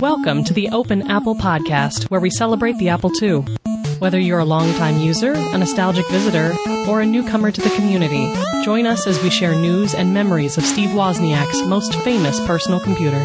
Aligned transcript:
Welcome 0.00 0.44
to 0.44 0.52
the 0.52 0.68
Open 0.68 1.10
Apple 1.10 1.34
Podcast, 1.34 2.04
where 2.04 2.20
we 2.20 2.30
celebrate 2.30 2.78
the 2.78 2.88
Apple 2.88 3.10
II. 3.20 3.40
Whether 3.98 4.20
you're 4.20 4.38
a 4.38 4.44
longtime 4.44 5.00
user, 5.00 5.32
a 5.32 5.58
nostalgic 5.58 6.08
visitor, 6.08 6.54
or 6.88 7.00
a 7.00 7.06
newcomer 7.06 7.50
to 7.50 7.60
the 7.60 7.70
community, 7.70 8.32
join 8.62 8.86
us 8.86 9.08
as 9.08 9.20
we 9.24 9.28
share 9.28 9.56
news 9.56 9.96
and 9.96 10.14
memories 10.14 10.56
of 10.56 10.64
Steve 10.64 10.90
Wozniak's 10.90 11.66
most 11.66 11.96
famous 11.96 12.38
personal 12.46 12.78
computer. 12.78 13.24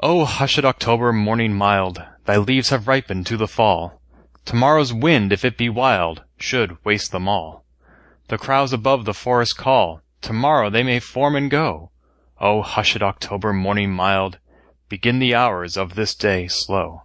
Oh, 0.00 0.24
hushèd 0.24 0.64
October 0.64 1.12
morning 1.12 1.54
mild, 1.54 2.00
thy 2.24 2.36
leaves 2.36 2.68
have 2.68 2.86
ripened 2.86 3.26
to 3.26 3.36
the 3.36 3.48
fall. 3.48 4.00
Tomorrow's 4.44 4.92
wind, 4.92 5.32
if 5.32 5.44
it 5.44 5.58
be 5.58 5.68
wild, 5.68 6.22
should 6.38 6.76
waste 6.84 7.10
them 7.10 7.26
all. 7.26 7.64
The 8.28 8.38
crows 8.38 8.72
above 8.72 9.04
the 9.04 9.14
forest 9.14 9.56
call, 9.56 10.00
tomorrow 10.20 10.70
they 10.70 10.84
may 10.84 11.00
form 11.00 11.34
and 11.34 11.50
go. 11.50 11.90
Oh, 12.40 12.58
o 12.58 12.62
hushèd 12.62 13.02
October 13.02 13.52
morning 13.52 13.90
mild, 13.90 14.38
begin 14.88 15.18
the 15.18 15.34
hours 15.34 15.76
of 15.76 15.94
this 15.94 16.14
day 16.14 16.46
slow. 16.48 17.02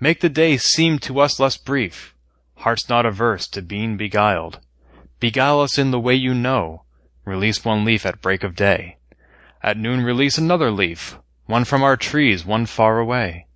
Make 0.00 0.20
the 0.20 0.28
day 0.28 0.56
seem 0.56 0.98
to 1.00 1.20
us 1.20 1.40
less 1.40 1.56
brief, 1.56 2.14
hearts 2.56 2.88
not 2.88 3.06
averse 3.06 3.48
to 3.48 3.62
being 3.62 3.96
beguiled. 3.96 4.60
Beguile 5.20 5.60
us 5.60 5.78
in 5.78 5.90
the 5.90 5.98
way 5.98 6.14
you 6.14 6.34
know, 6.34 6.82
release 7.24 7.64
one 7.64 7.84
leaf 7.84 8.06
at 8.06 8.20
break 8.20 8.44
of 8.44 8.54
day. 8.54 8.98
At 9.62 9.76
noon 9.76 10.02
release 10.02 10.38
another 10.38 10.70
leaf, 10.70 11.18
one 11.46 11.64
from 11.64 11.82
our 11.82 11.96
trees, 11.96 12.44
one 12.44 12.66
far 12.66 12.98
away. 12.98 13.46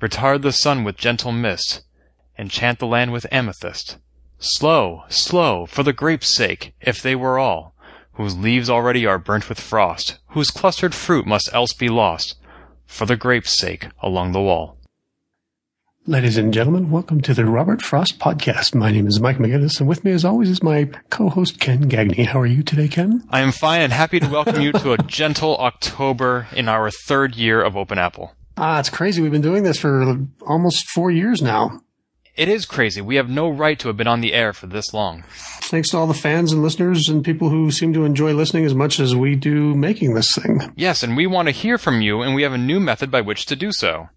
Retard 0.00 0.42
the 0.42 0.52
sun 0.52 0.84
with 0.84 0.96
gentle 0.96 1.32
mist, 1.32 1.82
enchant 2.38 2.78
the 2.78 2.86
land 2.86 3.12
with 3.12 3.26
amethyst. 3.32 3.98
Slow, 4.38 5.02
slow, 5.08 5.66
for 5.66 5.82
the 5.82 5.92
grapes' 5.92 6.36
sake, 6.36 6.74
if 6.80 7.02
they 7.02 7.16
were 7.16 7.38
all, 7.38 7.74
whose 8.12 8.36
leaves 8.36 8.70
already 8.70 9.04
are 9.04 9.18
burnt 9.18 9.48
with 9.48 9.58
frost, 9.58 10.18
whose 10.28 10.52
clustered 10.52 10.94
fruit 10.94 11.26
must 11.26 11.52
else 11.52 11.72
be 11.72 11.88
lost, 11.88 12.36
for 12.88 13.06
the 13.06 13.16
grapes' 13.16 13.56
sake 13.58 13.86
along 14.02 14.32
the 14.32 14.40
wall. 14.40 14.76
Ladies 16.06 16.38
and 16.38 16.54
gentlemen, 16.54 16.90
welcome 16.90 17.20
to 17.20 17.34
the 17.34 17.44
Robert 17.44 17.82
Frost 17.82 18.18
Podcast. 18.18 18.74
My 18.74 18.90
name 18.90 19.06
is 19.06 19.20
Mike 19.20 19.36
Maginnis, 19.36 19.78
and 19.78 19.86
with 19.86 20.04
me, 20.04 20.10
as 20.12 20.24
always, 20.24 20.48
is 20.48 20.62
my 20.62 20.88
co-host 21.10 21.60
Ken 21.60 21.82
Gagne. 21.82 22.24
How 22.24 22.40
are 22.40 22.46
you 22.46 22.62
today, 22.62 22.88
Ken? 22.88 23.22
I 23.28 23.40
am 23.40 23.52
fine 23.52 23.82
and 23.82 23.92
happy 23.92 24.18
to 24.18 24.26
welcome 24.26 24.62
you 24.62 24.72
to 24.72 24.94
a 24.94 24.98
gentle 25.06 25.58
October 25.58 26.48
in 26.56 26.66
our 26.66 26.90
third 26.90 27.36
year 27.36 27.62
of 27.62 27.76
Open 27.76 27.98
Apple. 27.98 28.34
Ah, 28.56 28.80
it's 28.80 28.88
crazy. 28.88 29.20
We've 29.20 29.30
been 29.30 29.42
doing 29.42 29.64
this 29.64 29.78
for 29.78 30.16
almost 30.46 30.88
four 30.88 31.10
years 31.10 31.42
now. 31.42 31.82
It 32.38 32.48
is 32.48 32.66
crazy. 32.66 33.00
We 33.00 33.16
have 33.16 33.28
no 33.28 33.48
right 33.48 33.76
to 33.80 33.88
have 33.88 33.96
been 33.96 34.06
on 34.06 34.20
the 34.20 34.32
air 34.32 34.52
for 34.52 34.68
this 34.68 34.94
long. 34.94 35.24
Thanks 35.62 35.90
to 35.90 35.96
all 35.96 36.06
the 36.06 36.14
fans 36.14 36.52
and 36.52 36.62
listeners 36.62 37.08
and 37.08 37.24
people 37.24 37.48
who 37.48 37.72
seem 37.72 37.92
to 37.94 38.04
enjoy 38.04 38.32
listening 38.32 38.64
as 38.64 38.76
much 38.76 39.00
as 39.00 39.16
we 39.16 39.34
do 39.34 39.74
making 39.74 40.14
this 40.14 40.32
thing. 40.36 40.72
Yes, 40.76 41.02
and 41.02 41.16
we 41.16 41.26
want 41.26 41.48
to 41.48 41.52
hear 41.52 41.78
from 41.78 42.00
you, 42.00 42.22
and 42.22 42.36
we 42.36 42.44
have 42.44 42.52
a 42.52 42.58
new 42.58 42.78
method 42.78 43.10
by 43.10 43.22
which 43.22 43.44
to 43.46 43.56
do 43.56 43.72
so. 43.72 44.10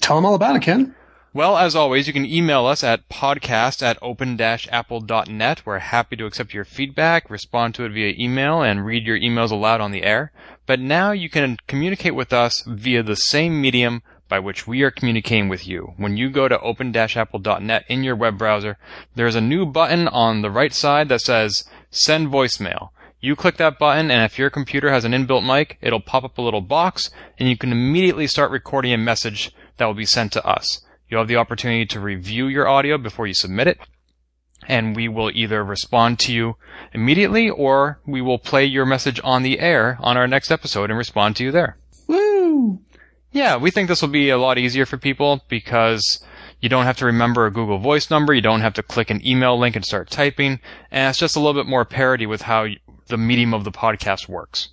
Tell 0.00 0.16
them 0.16 0.26
all 0.26 0.34
about 0.34 0.56
it, 0.56 0.62
Ken. 0.62 0.92
Well, 1.32 1.56
as 1.56 1.76
always, 1.76 2.08
you 2.08 2.12
can 2.12 2.26
email 2.26 2.66
us 2.66 2.82
at 2.82 3.08
podcast 3.08 3.80
at 3.80 3.96
open-apple.net. 4.02 5.62
We're 5.64 5.78
happy 5.78 6.16
to 6.16 6.26
accept 6.26 6.52
your 6.52 6.64
feedback, 6.64 7.30
respond 7.30 7.76
to 7.76 7.84
it 7.84 7.92
via 7.92 8.12
email, 8.18 8.60
and 8.60 8.84
read 8.84 9.06
your 9.06 9.20
emails 9.20 9.52
aloud 9.52 9.80
on 9.80 9.92
the 9.92 10.02
air. 10.02 10.32
But 10.66 10.80
now 10.80 11.12
you 11.12 11.30
can 11.30 11.58
communicate 11.68 12.16
with 12.16 12.32
us 12.32 12.64
via 12.66 13.04
the 13.04 13.14
same 13.14 13.60
medium 13.60 14.02
by 14.28 14.38
which 14.38 14.66
we 14.66 14.82
are 14.82 14.90
communicating 14.90 15.48
with 15.48 15.66
you. 15.66 15.94
When 15.96 16.16
you 16.16 16.30
go 16.30 16.48
to 16.48 16.60
open-apple.net 16.60 17.84
in 17.88 18.04
your 18.04 18.16
web 18.16 18.38
browser, 18.38 18.76
there 19.14 19.26
is 19.26 19.34
a 19.34 19.40
new 19.40 19.64
button 19.66 20.08
on 20.08 20.42
the 20.42 20.50
right 20.50 20.72
side 20.72 21.08
that 21.08 21.22
says 21.22 21.64
send 21.90 22.28
voicemail. 22.28 22.90
You 23.20 23.34
click 23.34 23.56
that 23.56 23.78
button 23.78 24.10
and 24.10 24.22
if 24.22 24.38
your 24.38 24.50
computer 24.50 24.90
has 24.90 25.04
an 25.04 25.12
inbuilt 25.12 25.44
mic, 25.44 25.78
it'll 25.80 26.00
pop 26.00 26.24
up 26.24 26.38
a 26.38 26.42
little 26.42 26.60
box 26.60 27.10
and 27.38 27.48
you 27.48 27.56
can 27.56 27.72
immediately 27.72 28.26
start 28.26 28.50
recording 28.50 28.92
a 28.92 28.98
message 28.98 29.50
that 29.76 29.86
will 29.86 29.94
be 29.94 30.06
sent 30.06 30.32
to 30.32 30.46
us. 30.46 30.82
You'll 31.08 31.22
have 31.22 31.28
the 31.28 31.36
opportunity 31.36 31.86
to 31.86 32.00
review 32.00 32.46
your 32.46 32.68
audio 32.68 32.98
before 32.98 33.26
you 33.26 33.34
submit 33.34 33.66
it 33.66 33.78
and 34.68 34.94
we 34.94 35.08
will 35.08 35.30
either 35.34 35.64
respond 35.64 36.18
to 36.18 36.32
you 36.32 36.56
immediately 36.92 37.48
or 37.48 38.00
we 38.06 38.20
will 38.20 38.38
play 38.38 38.64
your 38.64 38.86
message 38.86 39.20
on 39.24 39.42
the 39.42 39.58
air 39.60 39.98
on 40.00 40.16
our 40.16 40.26
next 40.26 40.50
episode 40.50 40.90
and 40.90 40.98
respond 40.98 41.36
to 41.36 41.44
you 41.44 41.50
there. 41.50 41.78
Woo! 42.06 42.80
Yeah, 43.30 43.56
we 43.56 43.70
think 43.70 43.88
this 43.88 44.00
will 44.00 44.08
be 44.08 44.30
a 44.30 44.38
lot 44.38 44.58
easier 44.58 44.86
for 44.86 44.96
people 44.96 45.44
because 45.48 46.24
you 46.60 46.68
don't 46.68 46.84
have 46.84 46.96
to 46.98 47.06
remember 47.06 47.46
a 47.46 47.52
Google 47.52 47.78
Voice 47.78 48.10
number, 48.10 48.32
you 48.32 48.40
don't 48.40 48.62
have 48.62 48.74
to 48.74 48.82
click 48.82 49.10
an 49.10 49.26
email 49.26 49.58
link 49.58 49.76
and 49.76 49.84
start 49.84 50.10
typing, 50.10 50.60
and 50.90 51.10
it's 51.10 51.18
just 51.18 51.36
a 51.36 51.40
little 51.40 51.60
bit 51.60 51.68
more 51.68 51.84
parity 51.84 52.26
with 52.26 52.42
how 52.42 52.66
the 53.08 53.18
medium 53.18 53.54
of 53.54 53.64
the 53.64 53.70
podcast 53.70 54.28
works. 54.28 54.70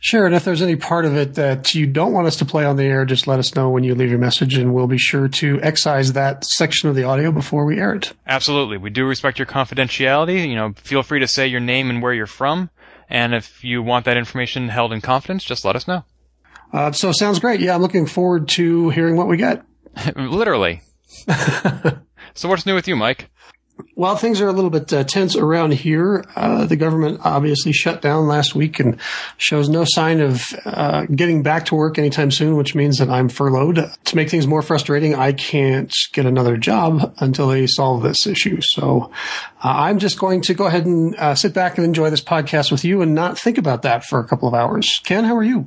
Sure, 0.00 0.26
and 0.26 0.34
if 0.34 0.44
there's 0.44 0.60
any 0.60 0.76
part 0.76 1.06
of 1.06 1.16
it 1.16 1.34
that 1.36 1.74
you 1.74 1.86
don't 1.86 2.12
want 2.12 2.26
us 2.26 2.36
to 2.36 2.44
play 2.44 2.64
on 2.64 2.76
the 2.76 2.84
air, 2.84 3.06
just 3.06 3.26
let 3.26 3.38
us 3.38 3.54
know 3.54 3.70
when 3.70 3.84
you 3.84 3.94
leave 3.94 4.10
your 4.10 4.18
message, 4.18 4.54
and 4.54 4.74
we'll 4.74 4.86
be 4.86 4.98
sure 4.98 5.28
to 5.28 5.58
excise 5.62 6.12
that 6.12 6.44
section 6.44 6.90
of 6.90 6.94
the 6.94 7.04
audio 7.04 7.32
before 7.32 7.64
we 7.64 7.78
air 7.78 7.94
it. 7.94 8.12
Absolutely. 8.26 8.76
We 8.76 8.90
do 8.90 9.06
respect 9.06 9.38
your 9.38 9.46
confidentiality. 9.46 10.46
You 10.46 10.56
know, 10.56 10.74
feel 10.76 11.02
free 11.02 11.20
to 11.20 11.26
say 11.26 11.46
your 11.46 11.60
name 11.60 11.88
and 11.88 12.02
where 12.02 12.12
you're 12.12 12.26
from, 12.26 12.68
and 13.08 13.34
if 13.34 13.64
you 13.64 13.82
want 13.82 14.04
that 14.04 14.18
information 14.18 14.68
held 14.68 14.92
in 14.92 15.00
confidence, 15.00 15.42
just 15.42 15.64
let 15.64 15.74
us 15.74 15.88
know. 15.88 16.04
Uh, 16.74 16.90
so 16.90 17.12
sounds 17.12 17.38
great. 17.38 17.60
Yeah, 17.60 17.76
I'm 17.76 17.80
looking 17.80 18.04
forward 18.04 18.48
to 18.50 18.90
hearing 18.90 19.16
what 19.16 19.28
we 19.28 19.36
get. 19.36 19.64
Literally. 20.16 20.82
so 22.34 22.48
what's 22.48 22.66
new 22.66 22.74
with 22.74 22.88
you, 22.88 22.96
Mike? 22.96 23.30
Well, 23.96 24.16
things 24.16 24.40
are 24.40 24.48
a 24.48 24.52
little 24.52 24.70
bit 24.70 24.92
uh, 24.92 25.04
tense 25.04 25.36
around 25.36 25.72
here. 25.74 26.24
Uh, 26.36 26.64
the 26.64 26.76
government 26.76 27.20
obviously 27.24 27.72
shut 27.72 28.02
down 28.02 28.26
last 28.28 28.54
week 28.54 28.78
and 28.78 29.00
shows 29.36 29.68
no 29.68 29.84
sign 29.84 30.20
of 30.20 30.42
uh, 30.64 31.06
getting 31.06 31.42
back 31.42 31.66
to 31.66 31.74
work 31.74 31.98
anytime 31.98 32.30
soon, 32.30 32.56
which 32.56 32.74
means 32.74 32.98
that 32.98 33.08
I'm 33.08 33.28
furloughed. 33.28 33.90
To 34.04 34.16
make 34.16 34.30
things 34.30 34.46
more 34.46 34.62
frustrating, 34.62 35.14
I 35.14 35.32
can't 35.32 35.92
get 36.12 36.26
another 36.26 36.56
job 36.56 37.14
until 37.18 37.48
they 37.48 37.66
solve 37.66 38.02
this 38.02 38.26
issue. 38.26 38.60
So 38.60 39.12
uh, 39.62 39.68
I'm 39.68 39.98
just 39.98 40.18
going 40.18 40.40
to 40.42 40.54
go 40.54 40.66
ahead 40.66 40.86
and 40.86 41.14
uh, 41.16 41.34
sit 41.34 41.52
back 41.52 41.76
and 41.76 41.84
enjoy 41.84 42.10
this 42.10 42.22
podcast 42.22 42.70
with 42.70 42.84
you 42.84 43.02
and 43.02 43.14
not 43.14 43.38
think 43.38 43.58
about 43.58 43.82
that 43.82 44.04
for 44.04 44.20
a 44.20 44.26
couple 44.26 44.46
of 44.48 44.54
hours. 44.54 45.00
Ken, 45.04 45.24
how 45.24 45.36
are 45.36 45.44
you? 45.44 45.66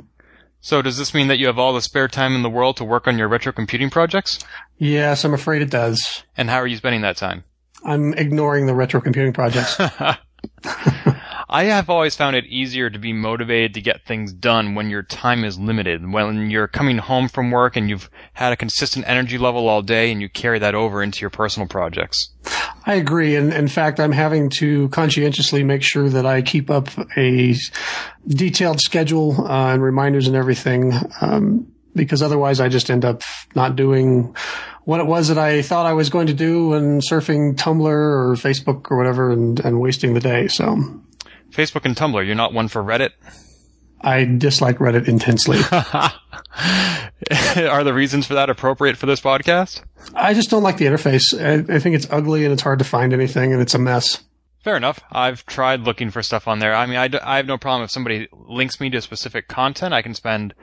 So 0.67 0.81
does 0.81 0.97
this 0.97 1.13
mean 1.13 1.29
that 1.29 1.39
you 1.39 1.47
have 1.47 1.57
all 1.57 1.71
the 1.71 1.81
spare 1.81 2.09
time 2.09 2.35
in 2.35 2.41
the 2.41 2.49
world 2.49 2.75
to 2.75 2.83
work 2.83 3.07
on 3.07 3.17
your 3.17 3.29
retro 3.29 3.53
computing 3.53 3.89
projects? 3.89 4.37
Yes, 4.77 5.23
I'm 5.23 5.33
afraid 5.33 5.61
it 5.61 5.69
does. 5.69 6.25
And 6.35 6.49
how 6.49 6.57
are 6.57 6.67
you 6.67 6.75
spending 6.75 6.99
that 7.03 7.15
time? 7.15 7.45
I'm 7.85 8.13
ignoring 8.15 8.65
the 8.65 8.75
retro 8.75 8.99
computing 8.99 9.31
projects. 9.31 9.77
I 11.49 11.65
have 11.65 11.89
always 11.89 12.15
found 12.15 12.35
it 12.35 12.45
easier 12.45 12.89
to 12.89 12.99
be 12.99 13.13
motivated 13.13 13.73
to 13.75 13.81
get 13.81 14.03
things 14.05 14.33
done 14.33 14.75
when 14.75 14.89
your 14.89 15.03
time 15.03 15.45
is 15.45 15.57
limited. 15.57 16.11
When 16.11 16.49
you're 16.49 16.67
coming 16.67 16.97
home 16.97 17.29
from 17.29 17.51
work 17.51 17.77
and 17.77 17.89
you've 17.89 18.09
had 18.33 18.51
a 18.51 18.57
consistent 18.57 19.07
energy 19.07 19.37
level 19.37 19.69
all 19.69 19.81
day 19.81 20.11
and 20.11 20.21
you 20.21 20.27
carry 20.27 20.59
that 20.59 20.75
over 20.75 21.01
into 21.01 21.21
your 21.21 21.29
personal 21.29 21.67
projects. 21.67 22.29
I 22.85 22.95
agree. 22.95 23.35
And 23.35 23.53
in 23.53 23.69
fact, 23.69 23.99
I'm 23.99 24.11
having 24.11 24.49
to 24.51 24.89
conscientiously 24.89 25.63
make 25.63 25.83
sure 25.83 26.09
that 26.09 26.25
I 26.25 26.41
keep 26.41 26.69
up 26.69 26.89
a 27.17 27.55
detailed 28.27 28.81
schedule 28.81 29.47
uh, 29.47 29.73
and 29.73 29.81
reminders 29.81 30.27
and 30.27 30.35
everything. 30.35 30.93
Um, 31.21 31.71
because 31.95 32.21
otherwise 32.21 32.59
I 32.59 32.69
just 32.69 32.91
end 32.91 33.03
up 33.03 33.23
not 33.55 33.75
doing 33.75 34.35
what 34.83 34.99
it 34.99 35.07
was 35.07 35.29
that 35.29 35.37
I 35.37 35.61
thought 35.61 35.85
I 35.85 35.93
was 35.93 36.09
going 36.09 36.27
to 36.27 36.33
do 36.33 36.73
and 36.73 37.01
surfing 37.01 37.55
Tumblr 37.55 37.85
or 37.85 38.35
Facebook 38.35 38.91
or 38.91 38.97
whatever 38.97 39.31
and, 39.31 39.59
and 39.59 39.81
wasting 39.81 40.13
the 40.13 40.19
day. 40.19 40.47
So 40.47 41.01
Facebook 41.51 41.85
and 41.85 41.95
Tumblr, 41.95 42.25
you're 42.25 42.35
not 42.35 42.53
one 42.53 42.67
for 42.67 42.83
Reddit? 42.83 43.11
I 44.01 44.25
dislike 44.25 44.77
Reddit 44.77 45.07
intensely. 45.07 45.57
Are 47.67 47.83
the 47.83 47.93
reasons 47.93 48.27
for 48.27 48.35
that 48.35 48.49
appropriate 48.49 48.97
for 48.97 49.05
this 49.07 49.21
podcast? 49.21 49.81
I 50.13 50.33
just 50.33 50.49
don't 50.49 50.63
like 50.63 50.77
the 50.77 50.85
interface. 50.85 51.33
I, 51.33 51.75
I 51.75 51.79
think 51.79 51.95
it's 51.95 52.07
ugly 52.11 52.43
and 52.43 52.53
it's 52.53 52.61
hard 52.61 52.79
to 52.79 52.85
find 52.85 53.13
anything 53.13 53.53
and 53.53 53.61
it's 53.61 53.73
a 53.73 53.79
mess. 53.79 54.23
Fair 54.63 54.77
enough. 54.77 54.99
I've 55.11 55.45
tried 55.45 55.81
looking 55.81 56.11
for 56.11 56.21
stuff 56.21 56.47
on 56.47 56.59
there. 56.59 56.75
I 56.75 56.85
mean, 56.85 56.97
I, 56.97 57.07
d- 57.07 57.19
I 57.19 57.37
have 57.37 57.47
no 57.47 57.57
problem 57.57 57.83
if 57.85 57.91
somebody 57.91 58.27
links 58.33 58.79
me 58.79 58.89
to 58.91 59.01
specific 59.01 59.47
content. 59.47 59.93
I 59.93 60.01
can 60.01 60.13
spend 60.13 60.53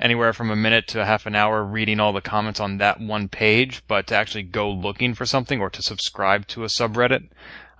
anywhere 0.00 0.32
from 0.32 0.50
a 0.50 0.56
minute 0.56 0.86
to 0.88 1.02
a 1.02 1.04
half 1.04 1.26
an 1.26 1.34
hour 1.34 1.64
reading 1.64 2.00
all 2.00 2.12
the 2.12 2.20
comments 2.20 2.60
on 2.60 2.78
that 2.78 3.00
one 3.00 3.28
page, 3.28 3.82
but 3.88 4.06
to 4.06 4.14
actually 4.14 4.44
go 4.44 4.70
looking 4.70 5.12
for 5.12 5.26
something 5.26 5.60
or 5.60 5.70
to 5.70 5.82
subscribe 5.82 6.46
to 6.48 6.62
a 6.62 6.68
subreddit, 6.68 7.28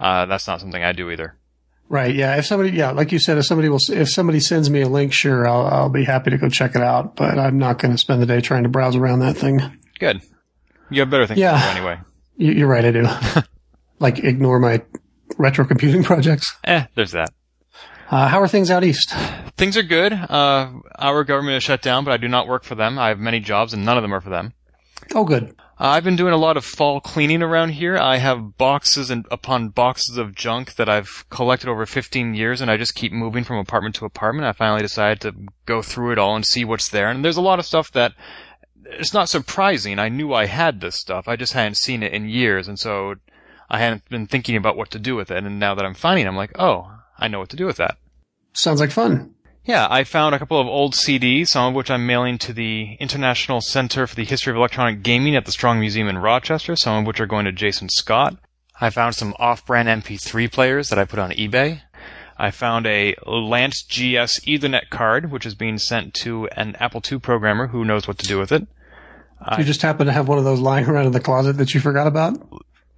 uh, 0.00 0.26
that's 0.26 0.46
not 0.46 0.60
something 0.60 0.82
I 0.82 0.92
do 0.92 1.10
either. 1.10 1.37
Right. 1.88 2.14
Yeah. 2.14 2.36
If 2.36 2.44
somebody, 2.46 2.70
yeah, 2.76 2.90
like 2.90 3.12
you 3.12 3.18
said, 3.18 3.38
if 3.38 3.46
somebody 3.46 3.68
will, 3.70 3.78
if 3.90 4.10
somebody 4.10 4.40
sends 4.40 4.68
me 4.68 4.82
a 4.82 4.88
link, 4.88 5.12
sure, 5.12 5.48
I'll, 5.48 5.66
I'll 5.66 5.88
be 5.88 6.04
happy 6.04 6.30
to 6.30 6.36
go 6.38 6.48
check 6.50 6.74
it 6.76 6.82
out, 6.82 7.16
but 7.16 7.38
I'm 7.38 7.58
not 7.58 7.78
going 7.78 7.92
to 7.92 7.98
spend 7.98 8.20
the 8.20 8.26
day 8.26 8.40
trying 8.42 8.64
to 8.64 8.68
browse 8.68 8.94
around 8.94 9.20
that 9.20 9.36
thing. 9.38 9.60
Good. 9.98 10.20
You 10.90 11.00
have 11.00 11.10
better 11.10 11.26
things 11.26 11.40
Yeah. 11.40 11.52
to 11.58 11.64
do 11.74 11.78
anyway. 11.78 12.00
You- 12.36 12.52
You're 12.52 12.68
right. 12.68 12.84
I 12.84 12.90
do. 12.92 13.06
like 13.98 14.18
ignore 14.20 14.60
my 14.60 14.82
retro 15.38 15.64
computing 15.64 16.04
projects. 16.04 16.54
Eh, 16.64 16.84
there's 16.94 17.10
that. 17.12 17.30
Uh, 18.10 18.28
how 18.28 18.40
are 18.40 18.48
things 18.48 18.70
out 18.70 18.84
east? 18.84 19.12
Things 19.56 19.76
are 19.76 19.82
good. 19.82 20.12
Uh, 20.12 20.70
our 20.98 21.24
government 21.24 21.56
is 21.56 21.62
shut 21.64 21.82
down, 21.82 22.04
but 22.04 22.12
I 22.12 22.16
do 22.16 22.28
not 22.28 22.46
work 22.48 22.64
for 22.64 22.74
them. 22.74 22.98
I 22.98 23.08
have 23.08 23.18
many 23.18 23.40
jobs 23.40 23.74
and 23.74 23.84
none 23.84 23.96
of 23.98 24.02
them 24.02 24.14
are 24.14 24.20
for 24.20 24.30
them. 24.30 24.52
Oh, 25.14 25.24
good. 25.24 25.54
Uh, 25.80 25.90
I've 25.90 26.02
been 26.02 26.16
doing 26.16 26.32
a 26.32 26.38
lot 26.38 26.56
of 26.56 26.64
fall 26.64 27.00
cleaning 27.00 27.40
around 27.40 27.70
here. 27.70 27.96
I 27.96 28.16
have 28.16 28.56
boxes 28.58 29.10
and 29.10 29.26
upon 29.30 29.68
boxes 29.68 30.16
of 30.16 30.34
junk 30.34 30.74
that 30.74 30.88
I've 30.88 31.24
collected 31.30 31.68
over 31.68 31.86
15 31.86 32.34
years 32.34 32.60
and 32.60 32.68
I 32.68 32.76
just 32.76 32.96
keep 32.96 33.12
moving 33.12 33.44
from 33.44 33.58
apartment 33.58 33.94
to 33.96 34.04
apartment. 34.04 34.48
I 34.48 34.52
finally 34.52 34.82
decided 34.82 35.20
to 35.20 35.34
go 35.66 35.80
through 35.80 36.12
it 36.12 36.18
all 36.18 36.34
and 36.34 36.44
see 36.44 36.64
what's 36.64 36.88
there. 36.88 37.08
And 37.08 37.24
there's 37.24 37.36
a 37.36 37.42
lot 37.42 37.60
of 37.60 37.66
stuff 37.66 37.92
that 37.92 38.12
it's 38.84 39.14
not 39.14 39.28
surprising. 39.28 40.00
I 40.00 40.08
knew 40.08 40.32
I 40.32 40.46
had 40.46 40.80
this 40.80 40.96
stuff. 40.96 41.28
I 41.28 41.36
just 41.36 41.52
hadn't 41.52 41.76
seen 41.76 42.02
it 42.02 42.12
in 42.12 42.28
years. 42.28 42.66
And 42.66 42.78
so 42.78 43.14
I 43.70 43.78
hadn't 43.78 44.08
been 44.08 44.26
thinking 44.26 44.56
about 44.56 44.76
what 44.76 44.90
to 44.92 44.98
do 44.98 45.14
with 45.14 45.30
it. 45.30 45.44
And 45.44 45.60
now 45.60 45.76
that 45.76 45.84
I'm 45.84 45.94
finding 45.94 46.26
it, 46.26 46.28
I'm 46.28 46.36
like, 46.36 46.58
oh, 46.58 46.90
I 47.18 47.28
know 47.28 47.38
what 47.38 47.50
to 47.50 47.56
do 47.56 47.66
with 47.66 47.76
that. 47.76 47.98
Sounds 48.52 48.80
like 48.80 48.90
fun. 48.90 49.34
Yeah, 49.68 49.86
I 49.90 50.04
found 50.04 50.34
a 50.34 50.38
couple 50.38 50.58
of 50.58 50.66
old 50.66 50.94
CDs, 50.94 51.48
some 51.48 51.66
of 51.66 51.74
which 51.74 51.90
I'm 51.90 52.06
mailing 52.06 52.38
to 52.38 52.54
the 52.54 52.96
International 53.00 53.60
Center 53.60 54.06
for 54.06 54.14
the 54.14 54.24
History 54.24 54.50
of 54.50 54.56
Electronic 54.56 55.02
Gaming 55.02 55.36
at 55.36 55.44
the 55.44 55.52
Strong 55.52 55.78
Museum 55.78 56.08
in 56.08 56.16
Rochester, 56.16 56.74
some 56.74 56.96
of 56.96 57.06
which 57.06 57.20
are 57.20 57.26
going 57.26 57.44
to 57.44 57.52
Jason 57.52 57.90
Scott. 57.90 58.38
I 58.80 58.88
found 58.88 59.14
some 59.14 59.34
off-brand 59.38 59.86
MP3 59.86 60.50
players 60.50 60.88
that 60.88 60.98
I 60.98 61.04
put 61.04 61.18
on 61.18 61.32
eBay. 61.32 61.82
I 62.38 62.50
found 62.50 62.86
a 62.86 63.14
LANceGS 63.26 64.40
Ethernet 64.46 64.88
card, 64.88 65.30
which 65.30 65.44
is 65.44 65.54
being 65.54 65.76
sent 65.76 66.14
to 66.22 66.48
an 66.56 66.74
Apple 66.80 67.02
II 67.04 67.18
programmer 67.18 67.66
who 67.66 67.84
knows 67.84 68.08
what 68.08 68.16
to 68.20 68.26
do 68.26 68.38
with 68.38 68.50
it. 68.50 68.66
Do 69.50 69.58
you 69.58 69.64
just 69.64 69.82
happen 69.82 70.06
to 70.06 70.12
have 70.14 70.28
one 70.28 70.38
of 70.38 70.44
those 70.44 70.60
lying 70.60 70.86
around 70.86 71.04
in 71.04 71.12
the 71.12 71.20
closet 71.20 71.58
that 71.58 71.74
you 71.74 71.80
forgot 71.80 72.06
about? 72.06 72.38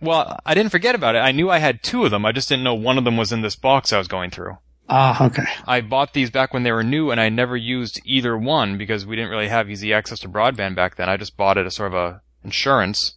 Well, 0.01 0.39
I 0.47 0.55
didn't 0.55 0.71
forget 0.71 0.95
about 0.95 1.17
it. 1.17 1.19
I 1.19 1.33
knew 1.33 1.51
I 1.51 1.59
had 1.59 1.83
two 1.83 2.05
of 2.05 2.13
them. 2.13 2.25
I 2.25 2.31
just 2.31 2.49
didn't 2.49 2.63
know 2.63 2.75
one 2.75 2.97
of 2.97 3.03
them 3.03 3.17
was 3.17 3.33
in 3.33 3.41
this 3.41 3.57
box 3.57 3.93
I 3.93 3.99
was 3.99 4.07
going 4.07 4.31
through. 4.31 4.57
Ah, 4.93 5.27
okay. 5.27 5.45
I 5.69 5.81
bought 5.83 6.15
these 6.15 6.31
back 6.31 6.53
when 6.53 6.65
they 6.65 6.73
were 6.73 6.83
new 6.83 7.13
and 7.13 7.21
I 7.21 7.29
never 7.29 7.57
used 7.57 8.01
either 8.05 8.37
one 8.37 8.77
because 8.77 9.07
we 9.07 9.15
didn't 9.15 9.31
really 9.31 9.49
have 9.49 9.71
easy 9.71 9.95
access 9.95 10.19
to 10.21 10.29
broadband 10.29 10.75
back 10.75 10.97
then. 10.97 11.09
I 11.09 11.17
just 11.17 11.37
bought 11.37 11.57
it 11.57 11.67
as 11.67 11.77
sort 11.77 11.93
of 11.93 11.95
a 11.95 12.23
insurance. 12.43 13.15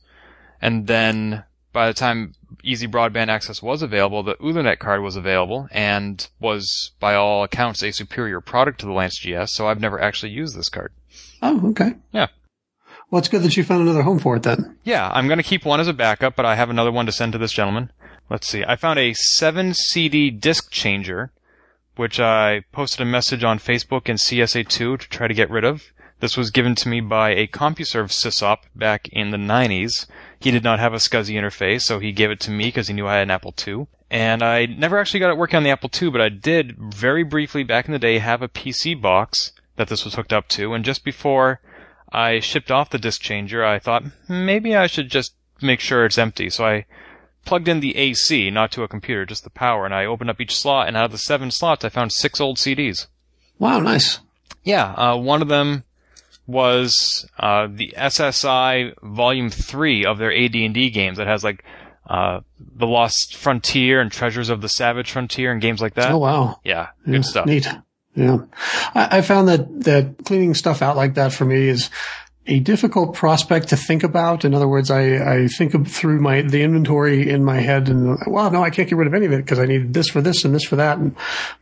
And 0.62 0.86
then 0.86 1.46
by 1.74 1.88
the 1.88 1.94
time 1.96 2.36
easy 2.64 2.88
broadband 2.88 3.30
access 3.30 3.64
was 3.64 3.82
available, 3.82 4.22
the 4.22 4.36
Uthernet 4.36 4.78
card 4.78 5.02
was 5.02 5.16
available 5.16 5.68
and 5.72 6.28
was 6.40 6.92
by 7.00 7.16
all 7.16 7.44
accounts 7.44 7.82
a 7.82 7.92
superior 7.92 8.40
product 8.40 8.80
to 8.82 8.86
the 8.86 8.92
LANceGS, 8.92 9.50
so 9.50 9.68
I've 9.68 9.82
never 9.82 10.00
actually 10.00 10.32
used 10.32 10.56
this 10.56 10.70
card. 10.70 10.94
Oh, 11.42 11.70
okay. 11.72 11.96
Yeah. 12.12 12.28
Well, 13.10 13.20
it's 13.20 13.30
good 13.30 13.42
that 13.42 13.58
you 13.58 13.64
found 13.64 13.82
another 13.82 14.04
home 14.04 14.20
for 14.20 14.36
it 14.36 14.44
then. 14.44 14.78
Yeah, 14.84 15.10
I'm 15.12 15.28
going 15.28 15.38
to 15.38 15.44
keep 15.44 15.66
one 15.66 15.80
as 15.80 15.88
a 15.88 15.94
backup, 15.94 16.36
but 16.36 16.46
I 16.46 16.56
have 16.56 16.70
another 16.70 16.92
one 16.92 17.08
to 17.08 17.12
send 17.12 17.34
to 17.34 17.40
this 17.40 17.52
gentleman. 17.52 17.92
Let's 18.30 18.48
see. 18.48 18.64
I 18.64 18.76
found 18.76 19.00
a 19.00 19.14
7 19.14 19.74
CD 19.74 20.30
disc 20.30 20.72
changer 20.72 21.32
which 21.96 22.20
I 22.20 22.64
posted 22.72 23.02
a 23.02 23.10
message 23.10 23.44
on 23.44 23.60
Facebook 23.60 24.10
and 24.10 24.20
CSA2 24.20 25.00
to 25.00 25.10
try 25.10 25.28
to 25.28 25.34
get 25.34 25.50
rid 25.50 25.64
of. 25.64 25.92
This 26.20 26.38
was 26.38 26.52
given 26.52 26.76
to 26.76 26.90
me 26.90 27.02
by 27.02 27.32
a 27.32 27.48
CompuServe 27.48 28.10
sysop 28.10 28.60
back 28.76 29.10
in 29.10 29.32
the 29.32 29.38
90s. 29.38 30.08
He 30.40 30.52
did 30.52 30.64
not 30.64 30.80
have 30.80 30.94
a 30.94 30.98
SCSI 30.98 31.36
interface, 31.36 31.82
so 31.82 32.00
he 32.00 32.12
gave 32.12 32.32
it 32.32 32.40
to 32.42 32.52
me 32.52 32.66
because 32.66 32.88
he 32.88 32.94
knew 32.94 33.08
I 33.08 33.16
had 33.16 33.24
an 33.24 33.32
Apple 33.32 33.54
II. 33.68 33.88
And 34.10 34.42
I 34.42 34.66
never 34.66 35.00
actually 35.00 35.20
got 35.20 35.32
it 35.32 35.38
working 35.38 35.58
on 35.58 35.64
the 35.64 35.72
Apple 35.72 35.90
II, 36.02 36.12
but 36.12 36.22
I 36.22 36.30
did 36.30 36.78
very 36.78 37.24
briefly 37.24 37.64
back 37.64 37.88
in 37.88 37.92
the 37.92 38.00
day 38.00 38.20
have 38.20 38.42
a 38.42 38.48
PC 38.48 39.00
box 39.02 39.52
that 39.76 39.88
this 39.88 40.06
was 40.06 40.16
hooked 40.16 40.32
up 40.32 40.48
to, 40.50 40.74
and 40.74 40.86
just 40.86 41.04
before 41.04 41.60
I 42.12 42.40
shipped 42.40 42.70
off 42.70 42.92
the 42.92 43.00
disk 43.00 43.22
changer, 43.22 43.66
I 43.66 43.80
thought 43.80 44.04
hmm, 44.04 44.46
maybe 44.46 44.76
I 44.76 44.88
should 44.88 45.10
just 45.10 45.34
make 45.62 45.80
sure 45.80 46.06
it's 46.06 46.18
empty. 46.18 46.50
So 46.50 46.66
I 46.66 46.86
plugged 47.46 47.68
in 47.68 47.80
the 47.80 47.96
AC, 47.96 48.50
not 48.50 48.72
to 48.72 48.84
a 48.84 48.88
computer, 48.88 49.26
just 49.26 49.44
the 49.44 49.50
power, 49.50 49.86
and 49.86 49.94
I 49.94 50.06
opened 50.06 50.30
up 50.30 50.42
each 50.42 50.58
slot, 50.58 50.88
and 50.88 50.98
out 50.98 51.06
of 51.06 51.12
the 51.12 51.18
seven 51.18 51.52
slots, 51.52 51.86
I 51.86 51.90
found 51.90 52.12
six 52.12 52.40
old 52.40 52.58
CDs. 52.58 53.08
Wow, 53.60 53.80
nice. 53.80 54.20
Yeah, 54.64 54.92
uh, 54.94 55.18
one 55.18 55.42
of 55.42 55.48
them 55.48 55.84
was 56.48 57.28
uh, 57.40 57.68
the 57.70 57.94
SSI 57.98 58.94
Volume 59.02 59.50
Three 59.50 60.06
of 60.06 60.18
their 60.18 60.34
AD&D 60.34 60.90
games. 60.90 61.18
That 61.18 61.28
has 61.28 61.44
like 61.44 61.64
uh, 62.08 62.42
the 62.60 62.88
Lost 62.88 63.36
Frontier 63.36 64.02
and 64.02 64.12
Treasures 64.12 64.50
of 64.50 64.62
the 64.62 64.70
Savage 64.70 65.12
Frontier 65.12 65.52
and 65.52 65.62
games 65.62 65.82
like 65.82 65.96
that. 65.96 66.12
Oh 66.12 66.18
wow, 66.18 66.60
yeah, 66.64 66.90
good 67.06 67.16
yeah, 67.16 67.22
stuff. 67.22 67.46
Neat. 67.46 67.68
Yeah, 68.16 68.38
I, 68.94 69.18
I 69.18 69.22
found 69.22 69.48
that 69.48 69.84
that 69.84 70.16
cleaning 70.26 70.54
stuff 70.54 70.82
out 70.82 70.96
like 70.96 71.16
that 71.16 71.34
for 71.34 71.46
me 71.46 71.68
is 71.68 71.90
a 72.46 72.60
difficult 72.60 73.16
prospect 73.16 73.70
to 73.70 73.78
think 73.78 74.04
about. 74.04 74.44
In 74.44 74.54
other 74.54 74.68
words, 74.68 74.92
I, 74.92 75.44
I 75.44 75.48
think 75.48 75.88
through 75.88 76.20
my 76.20 76.42
the 76.42 76.62
inventory 76.62 77.30
in 77.30 77.44
my 77.44 77.60
head, 77.60 77.90
and 77.90 78.18
well, 78.28 78.52
no, 78.52 78.64
I 78.64 78.70
can't 78.70 78.90
get 78.90 78.98
rid 78.98 79.08
of 79.08 79.14
any 79.14 79.26
of 79.26 79.32
it 79.32 79.38
because 79.38 79.60
I 79.60 79.66
need 79.66 79.94
this 79.94 80.10
for 80.10 80.22
this 80.22 80.44
and 80.44 80.54
this 80.54 80.66
for 80.66 80.76
that. 80.76 80.98
And, 80.98 81.16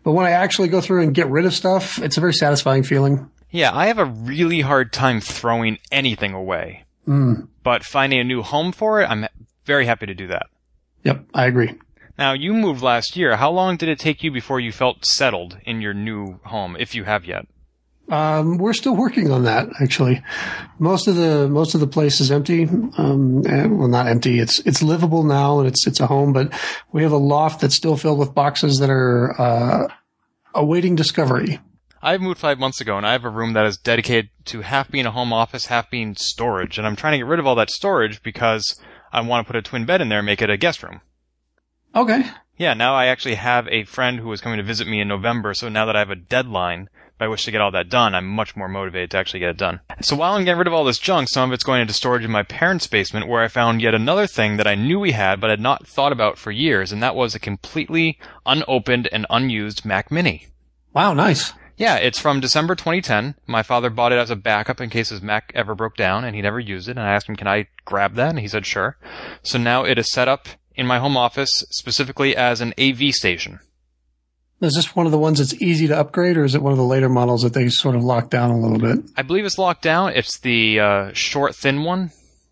but 0.03 0.13
when 0.13 0.25
I 0.25 0.31
actually 0.31 0.69
go 0.69 0.81
through 0.81 1.03
and 1.03 1.13
get 1.13 1.29
rid 1.29 1.45
of 1.45 1.53
stuff, 1.53 1.99
it's 1.99 2.17
a 2.17 2.21
very 2.21 2.33
satisfying 2.33 2.83
feeling. 2.83 3.29
Yeah, 3.51 3.71
I 3.73 3.87
have 3.87 3.99
a 3.99 4.05
really 4.05 4.61
hard 4.61 4.93
time 4.93 5.19
throwing 5.19 5.77
anything 5.91 6.33
away. 6.33 6.85
Mm. 7.07 7.47
But 7.63 7.83
finding 7.83 8.19
a 8.19 8.23
new 8.23 8.41
home 8.41 8.71
for 8.71 9.01
it, 9.01 9.05
I'm 9.05 9.27
very 9.65 9.85
happy 9.85 10.05
to 10.05 10.13
do 10.13 10.27
that. 10.27 10.47
Yep, 11.03 11.25
I 11.33 11.45
agree. 11.45 11.77
Now, 12.17 12.33
you 12.33 12.53
moved 12.53 12.81
last 12.81 13.17
year. 13.17 13.35
How 13.37 13.51
long 13.51 13.77
did 13.77 13.89
it 13.89 13.99
take 13.99 14.23
you 14.23 14.31
before 14.31 14.59
you 14.59 14.71
felt 14.71 15.05
settled 15.05 15.57
in 15.65 15.81
your 15.81 15.93
new 15.93 16.39
home, 16.45 16.77
if 16.79 16.93
you 16.93 17.03
have 17.03 17.25
yet? 17.25 17.47
Um, 18.11 18.57
we're 18.57 18.73
still 18.73 18.95
working 18.95 19.31
on 19.31 19.45
that. 19.45 19.69
Actually, 19.79 20.21
most 20.79 21.07
of 21.07 21.15
the 21.15 21.47
most 21.47 21.73
of 21.73 21.79
the 21.79 21.87
place 21.87 22.19
is 22.19 22.29
empty. 22.29 22.63
Um, 22.65 23.43
and, 23.47 23.79
well, 23.79 23.87
not 23.87 24.07
empty. 24.07 24.39
It's 24.39 24.59
it's 24.65 24.83
livable 24.83 25.23
now, 25.23 25.59
and 25.59 25.67
it's 25.67 25.87
it's 25.87 26.01
a 26.01 26.07
home. 26.07 26.33
But 26.33 26.53
we 26.91 27.03
have 27.03 27.13
a 27.13 27.17
loft 27.17 27.61
that's 27.61 27.75
still 27.75 27.95
filled 27.95 28.19
with 28.19 28.35
boxes 28.35 28.79
that 28.79 28.89
are 28.89 29.39
uh, 29.41 29.87
awaiting 30.53 30.95
discovery. 30.95 31.59
I 32.03 32.17
moved 32.17 32.39
five 32.39 32.59
months 32.59 32.81
ago, 32.81 32.97
and 32.97 33.05
I 33.05 33.13
have 33.13 33.23
a 33.23 33.29
room 33.29 33.53
that 33.53 33.65
is 33.65 33.77
dedicated 33.77 34.29
to 34.45 34.61
half 34.61 34.91
being 34.91 35.05
a 35.05 35.11
home 35.11 35.31
office, 35.31 35.67
half 35.67 35.89
being 35.89 36.15
storage. 36.15 36.77
And 36.77 36.85
I'm 36.85 36.97
trying 36.97 37.13
to 37.13 37.19
get 37.19 37.27
rid 37.27 37.39
of 37.39 37.47
all 37.47 37.55
that 37.55 37.69
storage 37.69 38.21
because 38.21 38.77
I 39.13 39.21
want 39.21 39.45
to 39.45 39.53
put 39.53 39.57
a 39.57 39.61
twin 39.61 39.85
bed 39.85 40.01
in 40.01 40.09
there 40.09 40.19
and 40.19 40.25
make 40.25 40.41
it 40.41 40.49
a 40.49 40.57
guest 40.57 40.83
room. 40.83 40.99
Okay. 41.95 42.23
Yeah, 42.57 42.73
now 42.73 42.93
I 42.93 43.05
actually 43.05 43.35
have 43.35 43.67
a 43.69 43.85
friend 43.85 44.19
who 44.19 44.31
is 44.33 44.41
coming 44.41 44.57
to 44.57 44.63
visit 44.63 44.87
me 44.87 44.99
in 44.99 45.07
November, 45.07 45.53
so 45.53 45.69
now 45.69 45.85
that 45.85 45.95
I 45.95 45.99
have 45.99 46.09
a 46.09 46.15
deadline, 46.15 46.89
by 47.21 47.27
wish 47.27 47.45
to 47.45 47.51
get 47.51 47.61
all 47.61 47.69
that 47.69 47.87
done, 47.87 48.15
I'm 48.15 48.25
much 48.25 48.55
more 48.55 48.67
motivated 48.67 49.11
to 49.11 49.17
actually 49.19 49.41
get 49.41 49.51
it 49.51 49.57
done. 49.57 49.79
So 50.01 50.15
while 50.15 50.33
I'm 50.33 50.43
getting 50.43 50.57
rid 50.57 50.65
of 50.65 50.73
all 50.73 50.83
this 50.83 50.97
junk, 50.97 51.29
some 51.29 51.51
of 51.51 51.53
it's 51.53 51.63
going 51.63 51.79
into 51.79 51.93
storage 51.93 52.25
in 52.25 52.31
my 52.31 52.41
parents' 52.41 52.87
basement 52.87 53.27
where 53.27 53.43
I 53.43 53.47
found 53.47 53.79
yet 53.79 53.93
another 53.93 54.25
thing 54.25 54.57
that 54.57 54.65
I 54.65 54.73
knew 54.73 54.99
we 54.99 55.11
had 55.11 55.39
but 55.39 55.51
had 55.51 55.59
not 55.59 55.85
thought 55.85 56.11
about 56.11 56.39
for 56.39 56.49
years, 56.49 56.91
and 56.91 57.03
that 57.03 57.15
was 57.15 57.35
a 57.35 57.39
completely 57.39 58.17
unopened 58.43 59.07
and 59.11 59.27
unused 59.29 59.85
Mac 59.85 60.09
Mini. 60.09 60.47
Wow, 60.93 61.13
nice. 61.13 61.53
Yeah, 61.77 61.97
it's 61.97 62.19
from 62.19 62.39
December 62.39 62.73
2010. 62.73 63.35
My 63.45 63.61
father 63.61 63.91
bought 63.91 64.13
it 64.13 64.17
as 64.17 64.31
a 64.31 64.35
backup 64.35 64.81
in 64.81 64.89
case 64.89 65.09
his 65.09 65.21
Mac 65.21 65.51
ever 65.53 65.75
broke 65.75 65.97
down, 65.97 66.23
and 66.23 66.35
he 66.35 66.41
never 66.41 66.59
used 66.59 66.87
it. 66.87 66.97
And 66.97 67.01
I 67.01 67.13
asked 67.13 67.29
him, 67.29 67.35
can 67.35 67.47
I 67.47 67.67
grab 67.85 68.15
that? 68.15 68.31
And 68.31 68.39
he 68.39 68.47
said, 68.47 68.65
sure. 68.65 68.97
So 69.43 69.59
now 69.59 69.83
it 69.83 69.99
is 69.99 70.11
set 70.11 70.27
up 70.27 70.47
in 70.73 70.87
my 70.87 70.97
home 70.97 71.15
office 71.15 71.51
specifically 71.69 72.35
as 72.35 72.61
an 72.61 72.73
AV 72.79 73.11
station. 73.11 73.59
Is 74.61 74.75
this 74.75 74.95
one 74.95 75.07
of 75.07 75.11
the 75.11 75.17
ones 75.17 75.39
that's 75.39 75.59
easy 75.61 75.87
to 75.87 75.97
upgrade, 75.97 76.37
or 76.37 76.43
is 76.43 76.53
it 76.53 76.61
one 76.61 76.71
of 76.71 76.77
the 76.77 76.83
later 76.83 77.09
models 77.09 77.41
that 77.41 77.53
they 77.53 77.67
sort 77.69 77.95
of 77.95 78.03
lock 78.03 78.29
down 78.29 78.51
a 78.51 78.59
little 78.59 78.77
bit? 78.77 79.03
I 79.17 79.23
believe 79.23 79.43
it's 79.43 79.57
locked 79.57 79.81
down. 79.81 80.13
It's 80.13 80.39
the 80.39 80.79
uh, 80.79 81.11
short, 81.13 81.55
thin 81.55 81.83
one. 81.83 82.11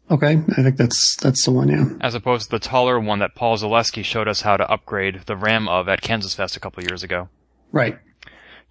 Okay, 0.09 0.41
I 0.57 0.63
think 0.63 0.77
that's 0.77 1.15
that's 1.17 1.45
the 1.45 1.51
one, 1.51 1.69
yeah. 1.69 1.85
As 2.01 2.15
opposed 2.15 2.45
to 2.45 2.49
the 2.49 2.59
taller 2.59 2.99
one 2.99 3.19
that 3.19 3.35
Paul 3.35 3.57
Zaleski 3.57 4.03
showed 4.03 4.27
us 4.27 4.41
how 4.41 4.57
to 4.57 4.67
upgrade 4.67 5.21
the 5.27 5.35
RAM 5.35 5.69
of 5.69 5.87
at 5.87 6.01
Kansas 6.01 6.33
Fest 6.33 6.57
a 6.57 6.59
couple 6.59 6.83
years 6.83 7.03
ago. 7.03 7.29
Right. 7.71 7.99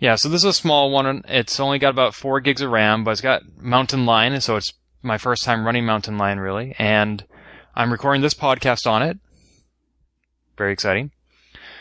Yeah, 0.00 0.16
so 0.16 0.28
this 0.28 0.40
is 0.42 0.46
a 0.46 0.52
small 0.52 0.90
one. 0.90 1.22
It's 1.28 1.60
only 1.60 1.78
got 1.78 1.90
about 1.90 2.14
four 2.14 2.40
gigs 2.40 2.60
of 2.60 2.70
RAM, 2.70 3.04
but 3.04 3.12
it's 3.12 3.20
got 3.20 3.42
Mountain 3.56 4.04
Lion, 4.04 4.40
so 4.40 4.56
it's 4.56 4.72
my 5.02 5.16
first 5.16 5.44
time 5.44 5.64
running 5.64 5.86
Mountain 5.86 6.18
Lion 6.18 6.40
really, 6.40 6.74
and 6.76 7.24
I'm 7.74 7.92
recording 7.92 8.22
this 8.22 8.34
podcast 8.34 8.88
on 8.90 9.02
it. 9.02 9.18
Very 10.56 10.72
exciting. 10.72 11.12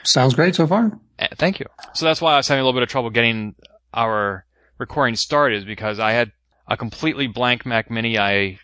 Sounds 0.03 0.36
great 0.36 0.53
so 0.53 0.67
far. 0.67 1.00
Uh, 1.19 1.27
thank 1.36 1.59
you. 1.59 1.65
So 1.93 2.05
that's 2.05 2.21
why 2.21 2.33
I 2.33 2.38
was 2.38 2.47
having 2.47 2.62
a 2.62 2.63
little 2.63 2.79
bit 2.79 2.83
of 2.83 2.89
trouble 2.89 3.09
getting 3.09 3.55
our 3.93 4.45
recording 4.77 5.15
started, 5.15 5.57
is 5.57 5.65
because 5.65 6.00
I 6.00 6.12
had 6.12 6.31
a 6.67 6.77
completely 6.77 7.27
blank 7.27 7.65
Mac 7.65 7.89
Mini. 7.89 8.17
I 8.17 8.59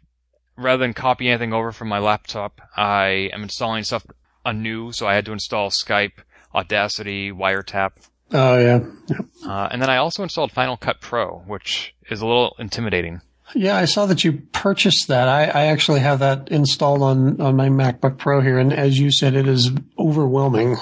rather 0.56 0.80
than 0.80 0.94
copy 0.94 1.30
anything 1.30 1.54
over 1.54 1.72
from 1.72 1.88
my 1.88 2.00
laptop, 2.00 2.62
I 2.76 3.30
am 3.34 3.44
installing 3.44 3.84
stuff 3.84 4.06
anew, 4.46 4.92
so 4.92 5.08
I 5.08 5.16
had 5.16 5.26
to 5.26 5.32
install 5.32 5.70
Skype, 5.70 6.20
Audacity, 6.54 7.32
Wiretap. 7.32 7.92
Oh 8.32 8.58
yeah. 8.58 8.80
Yep. 9.08 9.26
Uh, 9.46 9.70
and 9.72 9.82
then 9.82 9.90
I 9.90 9.98
also 9.98 10.24
installed 10.24 10.52
Final 10.52 10.78
Cut 10.78 11.02
Pro, 11.02 11.40
which 11.48 11.96
is 12.10 12.22
a 12.22 12.26
little 12.26 12.56
intimidating. 12.60 13.22
Yeah, 13.56 13.78
I 13.78 13.86
saw 13.86 14.08
that 14.08 14.24
you 14.24 14.42
purchased 14.52 15.08
that. 15.10 15.28
I, 15.28 15.44
I 15.44 15.66
actually 15.66 16.00
have 16.00 16.20
that 16.20 16.50
installed 16.50 17.04
on, 17.04 17.40
on 17.40 17.56
my 17.56 17.70
MacBook 17.70 18.18
Pro 18.18 18.42
here, 18.42 18.58
and 18.58 18.74
as 18.74 19.00
you 19.00 19.12
said, 19.12 19.36
it 19.36 19.48
is 19.48 19.72
overwhelming. 20.00 20.78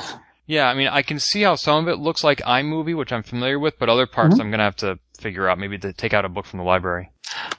Yeah, 0.51 0.67
I 0.67 0.73
mean, 0.73 0.89
I 0.89 1.01
can 1.01 1.17
see 1.17 1.43
how 1.43 1.55
some 1.55 1.87
of 1.87 1.87
it 1.87 1.97
looks 1.97 2.25
like 2.25 2.39
iMovie, 2.39 2.93
which 2.93 3.13
I'm 3.13 3.23
familiar 3.23 3.57
with, 3.57 3.79
but 3.79 3.87
other 3.87 4.05
parts 4.05 4.33
mm-hmm. 4.33 4.41
I'm 4.41 4.49
going 4.49 4.57
to 4.57 4.65
have 4.65 4.75
to 4.77 4.99
figure 5.17 5.47
out, 5.47 5.57
maybe 5.57 5.77
to 5.77 5.93
take 5.93 6.13
out 6.13 6.25
a 6.25 6.29
book 6.29 6.45
from 6.45 6.59
the 6.59 6.65
library. 6.65 7.09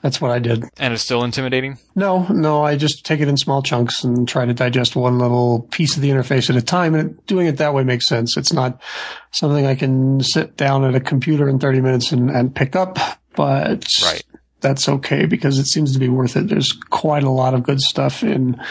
That's 0.03 0.21
what 0.21 0.29
I 0.29 0.37
did. 0.37 0.65
And 0.77 0.93
it's 0.93 1.01
still 1.01 1.23
intimidating? 1.23 1.79
No, 1.95 2.27
no, 2.27 2.63
I 2.63 2.75
just 2.75 3.03
take 3.03 3.19
it 3.19 3.27
in 3.27 3.35
small 3.35 3.63
chunks 3.63 4.03
and 4.03 4.27
try 4.27 4.45
to 4.45 4.53
digest 4.53 4.95
one 4.95 5.17
little 5.17 5.63
piece 5.71 5.95
of 5.95 6.03
the 6.03 6.11
interface 6.11 6.51
at 6.51 6.55
a 6.55 6.61
time. 6.61 6.93
And 6.93 7.25
doing 7.25 7.47
it 7.47 7.57
that 7.57 7.73
way 7.73 7.83
makes 7.83 8.07
sense. 8.07 8.37
It's 8.37 8.53
not 8.53 8.79
something 9.31 9.65
I 9.65 9.73
can 9.73 10.21
sit 10.21 10.55
down 10.55 10.85
at 10.85 10.93
a 10.93 10.99
computer 10.99 11.49
in 11.49 11.57
30 11.57 11.81
minutes 11.81 12.11
and, 12.11 12.29
and 12.29 12.53
pick 12.53 12.75
up, 12.75 12.99
but 13.35 13.87
right. 14.05 14.23
that's 14.61 14.87
okay 14.87 15.25
because 15.25 15.57
it 15.57 15.65
seems 15.65 15.93
to 15.93 15.99
be 15.99 16.09
worth 16.09 16.37
it. 16.37 16.47
There's 16.47 16.71
quite 16.91 17.23
a 17.23 17.31
lot 17.31 17.55
of 17.55 17.63
good 17.63 17.81
stuff 17.81 18.21
in 18.21 18.61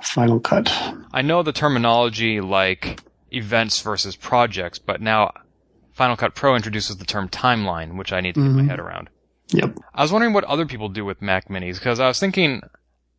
Final 0.00 0.40
Cut. 0.40 0.72
I 1.12 1.20
know 1.20 1.42
the 1.42 1.52
terminology 1.52 2.40
like 2.40 3.02
events 3.30 3.80
versus 3.80 4.16
projects, 4.16 4.78
but 4.78 5.00
now 5.00 5.32
Final 5.92 6.16
Cut 6.16 6.34
Pro 6.34 6.54
introduces 6.54 6.96
the 6.96 7.04
term 7.04 7.28
timeline, 7.28 7.96
which 7.96 8.12
I 8.12 8.20
need 8.20 8.34
to 8.34 8.40
get 8.40 8.50
my 8.50 8.64
head 8.64 8.80
around. 8.80 9.10
Yep. 9.48 9.78
I 9.94 10.02
was 10.02 10.12
wondering 10.12 10.32
what 10.32 10.44
other 10.44 10.66
people 10.66 10.88
do 10.88 11.04
with 11.04 11.22
Mac 11.22 11.48
Minis 11.48 11.74
because 11.74 12.00
I 12.00 12.06
was 12.06 12.20
thinking 12.20 12.62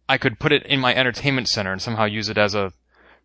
I 0.07 0.17
could 0.17 0.39
put 0.39 0.51
it 0.51 0.65
in 0.65 0.79
my 0.79 0.95
entertainment 0.95 1.49
center 1.49 1.71
and 1.71 1.81
somehow 1.81 2.05
use 2.05 2.29
it 2.29 2.37
as 2.37 2.55
a 2.55 2.73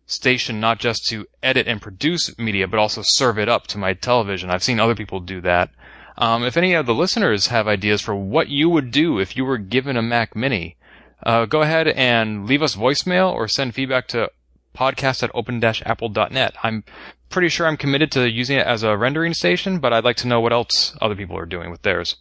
station 0.05 0.59
not 0.59 0.79
just 0.79 1.05
to 1.07 1.25
edit 1.41 1.67
and 1.67 1.81
produce 1.81 2.37
media, 2.37 2.67
but 2.67 2.79
also 2.79 3.01
serve 3.03 3.39
it 3.39 3.49
up 3.49 3.67
to 3.67 3.77
my 3.77 3.93
television. 3.93 4.49
I've 4.49 4.63
seen 4.63 4.79
other 4.79 4.95
people 4.95 5.19
do 5.19 5.41
that. 5.41 5.69
Um, 6.17 6.43
if 6.43 6.57
any 6.57 6.73
of 6.73 6.85
the 6.85 6.93
listeners 6.93 7.47
have 7.47 7.67
ideas 7.67 8.01
for 8.01 8.15
what 8.15 8.49
you 8.49 8.69
would 8.69 8.91
do 8.91 9.19
if 9.19 9.35
you 9.35 9.45
were 9.45 9.57
given 9.57 9.97
a 9.97 10.01
Mac 10.01 10.35
Mini, 10.35 10.77
uh, 11.23 11.45
go 11.45 11.61
ahead 11.61 11.87
and 11.87 12.45
leave 12.45 12.61
us 12.61 12.75
voicemail 12.75 13.33
or 13.33 13.47
send 13.47 13.73
feedback 13.73 14.07
to 14.09 14.29
podcast 14.75 15.23
at 15.23 15.31
open-apple.net. 15.33 16.55
I'm 16.63 16.83
pretty 17.29 17.49
sure 17.49 17.67
I'm 17.67 17.77
committed 17.77 18.11
to 18.13 18.29
using 18.29 18.57
it 18.57 18.67
as 18.67 18.83
a 18.83 18.97
rendering 18.97 19.33
station, 19.33 19.79
but 19.79 19.93
I'd 19.93 20.03
like 20.03 20.17
to 20.17 20.27
know 20.27 20.41
what 20.41 20.53
else 20.53 20.95
other 21.01 21.15
people 21.15 21.37
are 21.37 21.45
doing 21.45 21.71
with 21.71 21.81
theirs. 21.81 22.17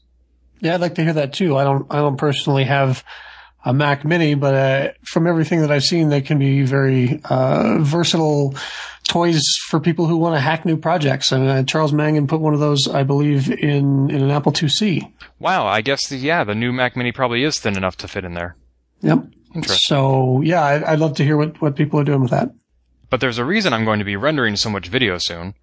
Yeah, 0.61 0.75
I'd 0.75 0.81
like 0.81 0.95
to 0.95 1.05
hear 1.05 1.13
that 1.13 1.33
too. 1.33 1.57
I 1.57 1.65
don't, 1.65 1.87
I 1.93 1.97
don't 1.97 2.17
personally 2.17 2.65
have 2.65 3.05
a 3.65 3.73
Mac 3.73 4.05
Mini, 4.05 4.35
but 4.35 4.55
uh, 4.55 4.93
from 5.03 5.27
everything 5.27 5.61
that 5.63 5.71
I've 5.71 5.85
seen, 5.85 6.09
they 6.09 6.21
can 6.21 6.39
be 6.39 6.63
very 6.63 7.21
uh, 7.25 7.79
versatile 7.81 8.55
toys 9.09 9.43
for 9.69 9.81
people 9.81 10.07
who 10.07 10.17
want 10.17 10.35
to 10.35 10.41
hack 10.41 10.65
new 10.65 10.77
projects. 10.77 11.33
And 11.33 11.49
uh, 11.49 11.63
Charles 11.65 11.93
Mangin 11.93 12.29
put 12.29 12.41
one 12.41 12.55
of 12.55 12.61
those, 12.61 12.89
I 12.89 13.03
believe, 13.03 13.51
in 13.51 14.11
in 14.11 14.23
an 14.23 14.31
Apple 14.31 14.53
IIc. 14.53 15.11
Wow, 15.39 15.67
I 15.67 15.81
guess 15.81 16.11
yeah, 16.13 16.45
the 16.45 16.55
new 16.55 16.73
Mac 16.73 16.97
Mini 16.97 17.13
probably 17.13 17.43
is 17.43 17.59
thin 17.59 17.77
enough 17.77 17.97
to 17.99 18.09
fit 18.09 18.25
in 18.25 18.35
there. 18.35 18.57
Yep. 19.01 19.25
So 19.63 20.41
yeah, 20.43 20.63
I'd, 20.63 20.83
I'd 20.85 20.99
love 20.99 21.15
to 21.17 21.25
hear 21.25 21.37
what 21.37 21.61
what 21.61 21.77
people 21.77 22.01
are 22.01 22.05
doing 22.05 22.21
with 22.21 22.31
that. 22.31 22.51
But 23.11 23.21
there's 23.21 23.39
a 23.39 23.45
reason 23.45 23.73
I'm 23.73 23.85
going 23.85 24.01
to 24.01 24.05
be 24.05 24.17
rendering 24.17 24.57
so 24.57 24.71
much 24.71 24.89
video 24.89 25.19
soon. 25.19 25.55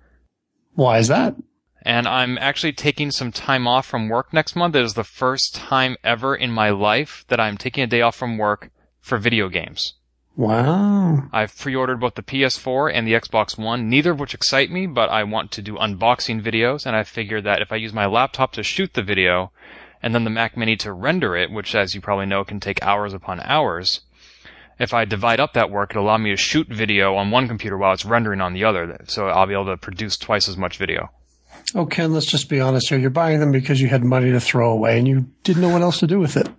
Why 0.74 1.00
is 1.00 1.10
that? 1.10 1.36
and 1.84 2.08
I'm 2.08 2.38
actually 2.38 2.74
taking 2.74 3.12
some 3.12 3.32
time 3.32 3.68
off 3.68 3.88
from 3.88 4.10
work 4.10 4.34
next 4.34 4.56
month. 4.56 4.76
It 4.76 4.84
is 4.84 4.94
the 4.94 5.04
first 5.04 5.56
time 5.56 5.98
ever 6.04 6.36
in 6.36 6.52
my 6.52 6.70
life 6.70 7.26
that 7.28 7.40
I'm 7.40 7.58
taking 7.58 7.84
a 7.84 7.88
day 7.88 8.02
off 8.02 8.16
from 8.16 8.38
work 8.38 8.70
for 9.00 9.18
video 9.18 9.50
games. 9.50 9.96
Wow. 10.36 11.24
I've 11.34 11.58
pre-ordered 11.58 12.00
both 12.00 12.16
the 12.16 12.24
PS4 12.24 12.92
and 12.94 13.06
the 13.06 13.14
Xbox 13.14 13.58
One, 13.58 13.90
neither 13.90 14.12
of 14.12 14.20
which 14.20 14.34
excite 14.34 14.72
me, 14.72 14.88
but 14.88 15.10
I 15.10 15.24
want 15.24 15.52
to 15.52 15.62
do 15.62 15.76
unboxing 15.76 16.42
videos, 16.42 16.86
and 16.86 16.96
I 16.96 17.04
figure 17.04 17.42
that 17.42 17.62
if 17.62 17.72
I 17.72 17.76
use 17.76 17.94
my 17.94 18.06
laptop 18.06 18.54
to 18.54 18.64
shoot 18.64 18.94
the 18.94 19.04
video, 19.04 19.52
and 20.02 20.14
then 20.16 20.24
the 20.24 20.30
Mac 20.30 20.58
Mini 20.58 20.76
to 20.78 20.94
render 20.94 21.36
it, 21.36 21.52
which 21.52 21.76
as 21.76 21.94
you 21.96 22.02
probably 22.02 22.26
know 22.26 22.44
can 22.44 22.60
take 22.60 22.82
hours 22.82 23.14
upon 23.14 23.40
hours, 23.42 24.02
if 24.80 24.94
I 24.94 25.06
divide 25.06 25.40
up 25.40 25.54
that 25.54 25.70
work, 25.70 25.92
it'll 25.92 26.06
allow 26.06 26.18
me 26.18 26.32
to 26.32 26.38
shoot 26.38 26.68
video 26.68 27.16
on 27.16 27.30
one 27.32 27.48
computer 27.48 27.78
while 27.78 27.94
it's 27.94 28.06
rendering 28.06 28.42
on 28.42 28.54
the 28.54 28.64
other, 28.64 29.00
so 29.08 29.28
I'll 29.28 29.46
be 29.46 29.54
able 29.54 29.66
to 29.68 29.78
produce 29.78 30.18
twice 30.18 30.50
as 30.50 30.58
much 30.58 30.78
video. 30.78 31.12
Oh, 31.76 31.86
Ken, 31.86 32.12
let's 32.12 32.26
just 32.26 32.50
be 32.50 32.60
honest 32.60 32.90
here. 32.90 32.98
You're 32.98 33.12
buying 33.12 33.40
them 33.40 33.52
because 33.52 33.80
you 33.80 33.88
had 33.88 34.04
money 34.04 34.32
to 34.32 34.40
throw 34.40 34.72
away 34.72 34.98
and 34.98 35.08
you 35.08 35.28
didn't 35.44 35.62
know 35.62 35.70
what 35.70 35.82
else 35.84 36.00
to 36.00 36.08
do 36.08 36.20
with 36.20 36.36
it. 36.36 36.50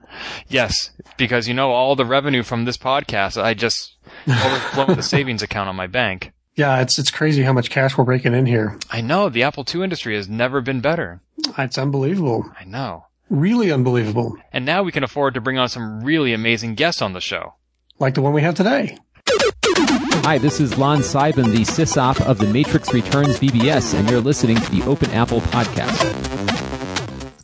Yes, 0.48 0.90
because 1.16 1.48
you 1.48 1.54
know 1.54 1.70
all 1.70 1.96
the 1.96 2.06
revenue 2.06 2.42
from 2.42 2.64
this 2.64 2.78
podcast, 2.78 3.42
I 3.42 3.54
just 3.54 3.96
overflow 4.28 4.94
the 4.94 5.02
savings 5.02 5.42
account 5.42 5.68
on 5.68 5.76
my 5.76 5.86
bank. 5.86 6.32
Yeah, 6.54 6.80
it's 6.80 6.98
it's 6.98 7.10
crazy 7.10 7.42
how 7.42 7.52
much 7.52 7.70
cash 7.70 7.96
we're 7.96 8.04
breaking 8.04 8.34
in 8.34 8.46
here. 8.46 8.78
I 8.90 9.00
know 9.00 9.28
the 9.28 9.42
Apple 9.42 9.64
II 9.72 9.82
industry 9.82 10.14
has 10.16 10.28
never 10.28 10.60
been 10.60 10.80
better. 10.80 11.22
It's 11.58 11.78
unbelievable. 11.78 12.50
I 12.58 12.64
know. 12.64 13.06
Really 13.32 13.72
unbelievable. 13.72 14.36
And 14.52 14.66
now 14.66 14.82
we 14.82 14.92
can 14.92 15.04
afford 15.04 15.32
to 15.34 15.40
bring 15.40 15.56
on 15.56 15.70
some 15.70 16.04
really 16.04 16.34
amazing 16.34 16.74
guests 16.74 17.00
on 17.00 17.14
the 17.14 17.20
show. 17.22 17.54
Like 17.98 18.12
the 18.12 18.20
one 18.20 18.34
we 18.34 18.42
have 18.42 18.54
today. 18.54 18.98
Hi, 19.26 20.36
this 20.36 20.60
is 20.60 20.76
Lon 20.76 20.98
Seidman, 20.98 21.46
the 21.46 21.62
sysop 21.62 22.20
of 22.26 22.36
the 22.36 22.46
Matrix 22.46 22.92
Returns 22.92 23.38
BBS, 23.38 23.98
and 23.98 24.10
you're 24.10 24.20
listening 24.20 24.56
to 24.56 24.70
the 24.70 24.82
Open 24.82 25.10
Apple 25.12 25.40
Podcast. 25.40 26.42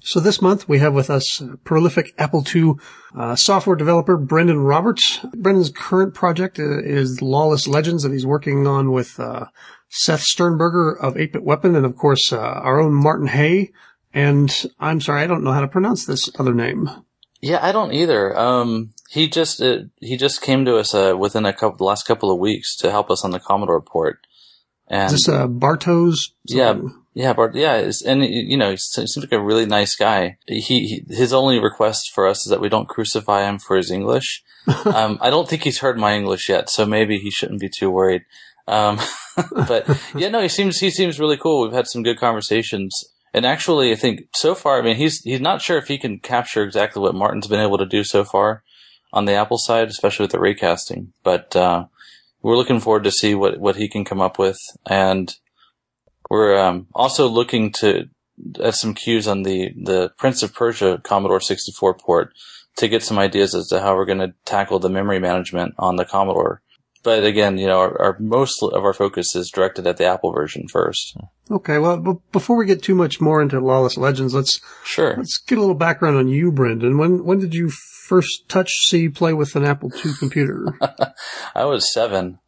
So 0.04 0.20
this 0.20 0.42
month 0.42 0.68
we 0.68 0.78
have 0.78 0.92
with 0.92 1.08
us 1.08 1.42
prolific 1.64 2.12
Apple 2.18 2.44
II 2.54 2.74
uh, 3.16 3.34
software 3.34 3.74
developer 3.74 4.18
Brendan 4.18 4.58
Roberts. 4.58 5.20
Brendan's 5.38 5.70
current 5.70 6.12
project 6.12 6.58
uh, 6.58 6.82
is 6.82 7.22
Lawless 7.22 7.66
Legends 7.66 8.02
that 8.02 8.12
he's 8.12 8.26
working 8.26 8.66
on 8.66 8.92
with 8.92 9.18
uh, 9.18 9.46
Seth 9.88 10.20
Sternberger 10.20 10.92
of 10.92 11.14
8-Bit 11.14 11.44
Weapon 11.44 11.74
and 11.74 11.86
of 11.86 11.96
course 11.96 12.30
uh, 12.30 12.38
our 12.38 12.78
own 12.78 12.92
Martin 12.92 13.28
Hay. 13.28 13.72
And 14.12 14.50
I'm 14.80 15.00
sorry, 15.00 15.22
I 15.22 15.26
don't 15.26 15.44
know 15.44 15.52
how 15.52 15.60
to 15.60 15.68
pronounce 15.68 16.06
this 16.06 16.30
other 16.38 16.54
name. 16.54 16.90
Yeah, 17.40 17.58
I 17.62 17.72
don't 17.72 17.92
either. 17.92 18.36
Um, 18.36 18.90
he 19.10 19.28
just 19.28 19.60
uh, 19.62 19.82
he 20.00 20.16
just 20.16 20.42
came 20.42 20.64
to 20.64 20.76
us 20.76 20.92
uh, 20.94 21.14
within 21.16 21.46
a 21.46 21.52
couple 21.52 21.76
the 21.76 21.84
last 21.84 22.06
couple 22.06 22.30
of 22.30 22.38
weeks 22.38 22.76
to 22.78 22.90
help 22.90 23.10
us 23.10 23.24
on 23.24 23.30
the 23.30 23.38
Commodore 23.38 23.80
port. 23.80 24.18
And 24.88 25.12
Is 25.12 25.24
this 25.24 25.28
uh, 25.28 25.46
Bartos? 25.46 26.16
yeah, 26.44 26.80
yeah, 27.14 27.32
Bart, 27.34 27.54
yeah, 27.54 27.90
and 28.06 28.24
you 28.24 28.56
know, 28.56 28.70
he 28.70 28.76
seems 28.76 29.16
like 29.16 29.32
a 29.32 29.42
really 29.42 29.66
nice 29.66 29.94
guy. 29.96 30.38
He, 30.46 30.60
he 30.60 31.04
his 31.08 31.32
only 31.32 31.58
request 31.58 32.10
for 32.14 32.26
us 32.26 32.46
is 32.46 32.50
that 32.50 32.60
we 32.60 32.68
don't 32.68 32.88
crucify 32.88 33.42
him 33.48 33.58
for 33.58 33.76
his 33.76 33.90
English. 33.90 34.42
um, 34.84 35.18
I 35.20 35.30
don't 35.30 35.48
think 35.48 35.62
he's 35.62 35.80
heard 35.80 35.98
my 35.98 36.14
English 36.14 36.48
yet, 36.48 36.70
so 36.70 36.86
maybe 36.86 37.18
he 37.18 37.30
shouldn't 37.30 37.60
be 37.60 37.68
too 37.68 37.90
worried. 37.90 38.22
Um, 38.66 38.98
but 39.52 39.88
yeah, 40.14 40.28
no, 40.28 40.40
he 40.40 40.48
seems 40.48 40.78
he 40.78 40.90
seems 40.90 41.20
really 41.20 41.36
cool. 41.36 41.62
We've 41.62 41.72
had 41.72 41.86
some 41.86 42.02
good 42.02 42.18
conversations. 42.18 43.04
And 43.38 43.46
actually, 43.46 43.92
I 43.92 43.94
think 43.94 44.22
so 44.34 44.56
far, 44.56 44.80
I 44.80 44.82
mean, 44.82 44.96
he's 44.96 45.20
he's 45.20 45.40
not 45.40 45.62
sure 45.62 45.78
if 45.78 45.86
he 45.86 45.96
can 45.96 46.18
capture 46.18 46.64
exactly 46.64 47.00
what 47.00 47.14
Martin's 47.14 47.46
been 47.46 47.60
able 47.60 47.78
to 47.78 47.86
do 47.86 48.02
so 48.02 48.24
far 48.24 48.64
on 49.12 49.26
the 49.26 49.34
Apple 49.34 49.58
side, 49.58 49.86
especially 49.86 50.24
with 50.24 50.32
the 50.32 50.38
raycasting. 50.38 51.10
But 51.22 51.54
uh, 51.54 51.84
we're 52.42 52.56
looking 52.56 52.80
forward 52.80 53.04
to 53.04 53.12
see 53.12 53.36
what 53.36 53.60
what 53.60 53.76
he 53.76 53.88
can 53.88 54.04
come 54.04 54.20
up 54.20 54.40
with, 54.40 54.58
and 54.86 55.32
we're 56.28 56.58
um, 56.58 56.88
also 56.96 57.28
looking 57.28 57.70
to 57.74 58.08
at 58.60 58.74
some 58.74 58.92
cues 58.92 59.28
on 59.28 59.44
the 59.44 59.70
the 59.80 60.10
Prince 60.18 60.42
of 60.42 60.52
Persia 60.52 61.00
Commodore 61.04 61.40
64 61.40 61.94
port 61.94 62.32
to 62.78 62.88
get 62.88 63.04
some 63.04 63.20
ideas 63.20 63.54
as 63.54 63.68
to 63.68 63.80
how 63.80 63.94
we're 63.94 64.04
going 64.04 64.18
to 64.18 64.34
tackle 64.46 64.80
the 64.80 64.90
memory 64.90 65.20
management 65.20 65.76
on 65.78 65.94
the 65.94 66.04
Commodore. 66.04 66.60
But 67.04 67.22
again, 67.22 67.56
you 67.56 67.68
know, 67.68 67.78
our, 67.78 68.02
our 68.02 68.16
most 68.18 68.60
of 68.64 68.82
our 68.82 68.94
focus 68.94 69.36
is 69.36 69.48
directed 69.48 69.86
at 69.86 69.96
the 69.96 70.06
Apple 70.06 70.32
version 70.32 70.66
first. 70.66 71.16
Okay, 71.50 71.78
well, 71.78 71.96
b- 71.98 72.20
before 72.32 72.56
we 72.56 72.66
get 72.66 72.82
too 72.82 72.94
much 72.94 73.20
more 73.20 73.40
into 73.40 73.58
Lawless 73.60 73.96
Legends, 73.96 74.34
let's 74.34 74.60
Sure. 74.84 75.14
let's 75.16 75.38
get 75.38 75.58
a 75.58 75.60
little 75.60 75.74
background 75.74 76.16
on 76.16 76.28
you, 76.28 76.52
Brendan. 76.52 76.98
When 76.98 77.24
when 77.24 77.38
did 77.38 77.54
you 77.54 77.70
first 77.70 78.48
touch, 78.48 78.70
see, 78.86 79.08
play 79.08 79.32
with 79.32 79.56
an 79.56 79.64
Apple 79.64 79.90
II 80.04 80.12
computer? 80.18 80.66
I 81.54 81.64
was 81.64 81.92
seven. 81.92 82.38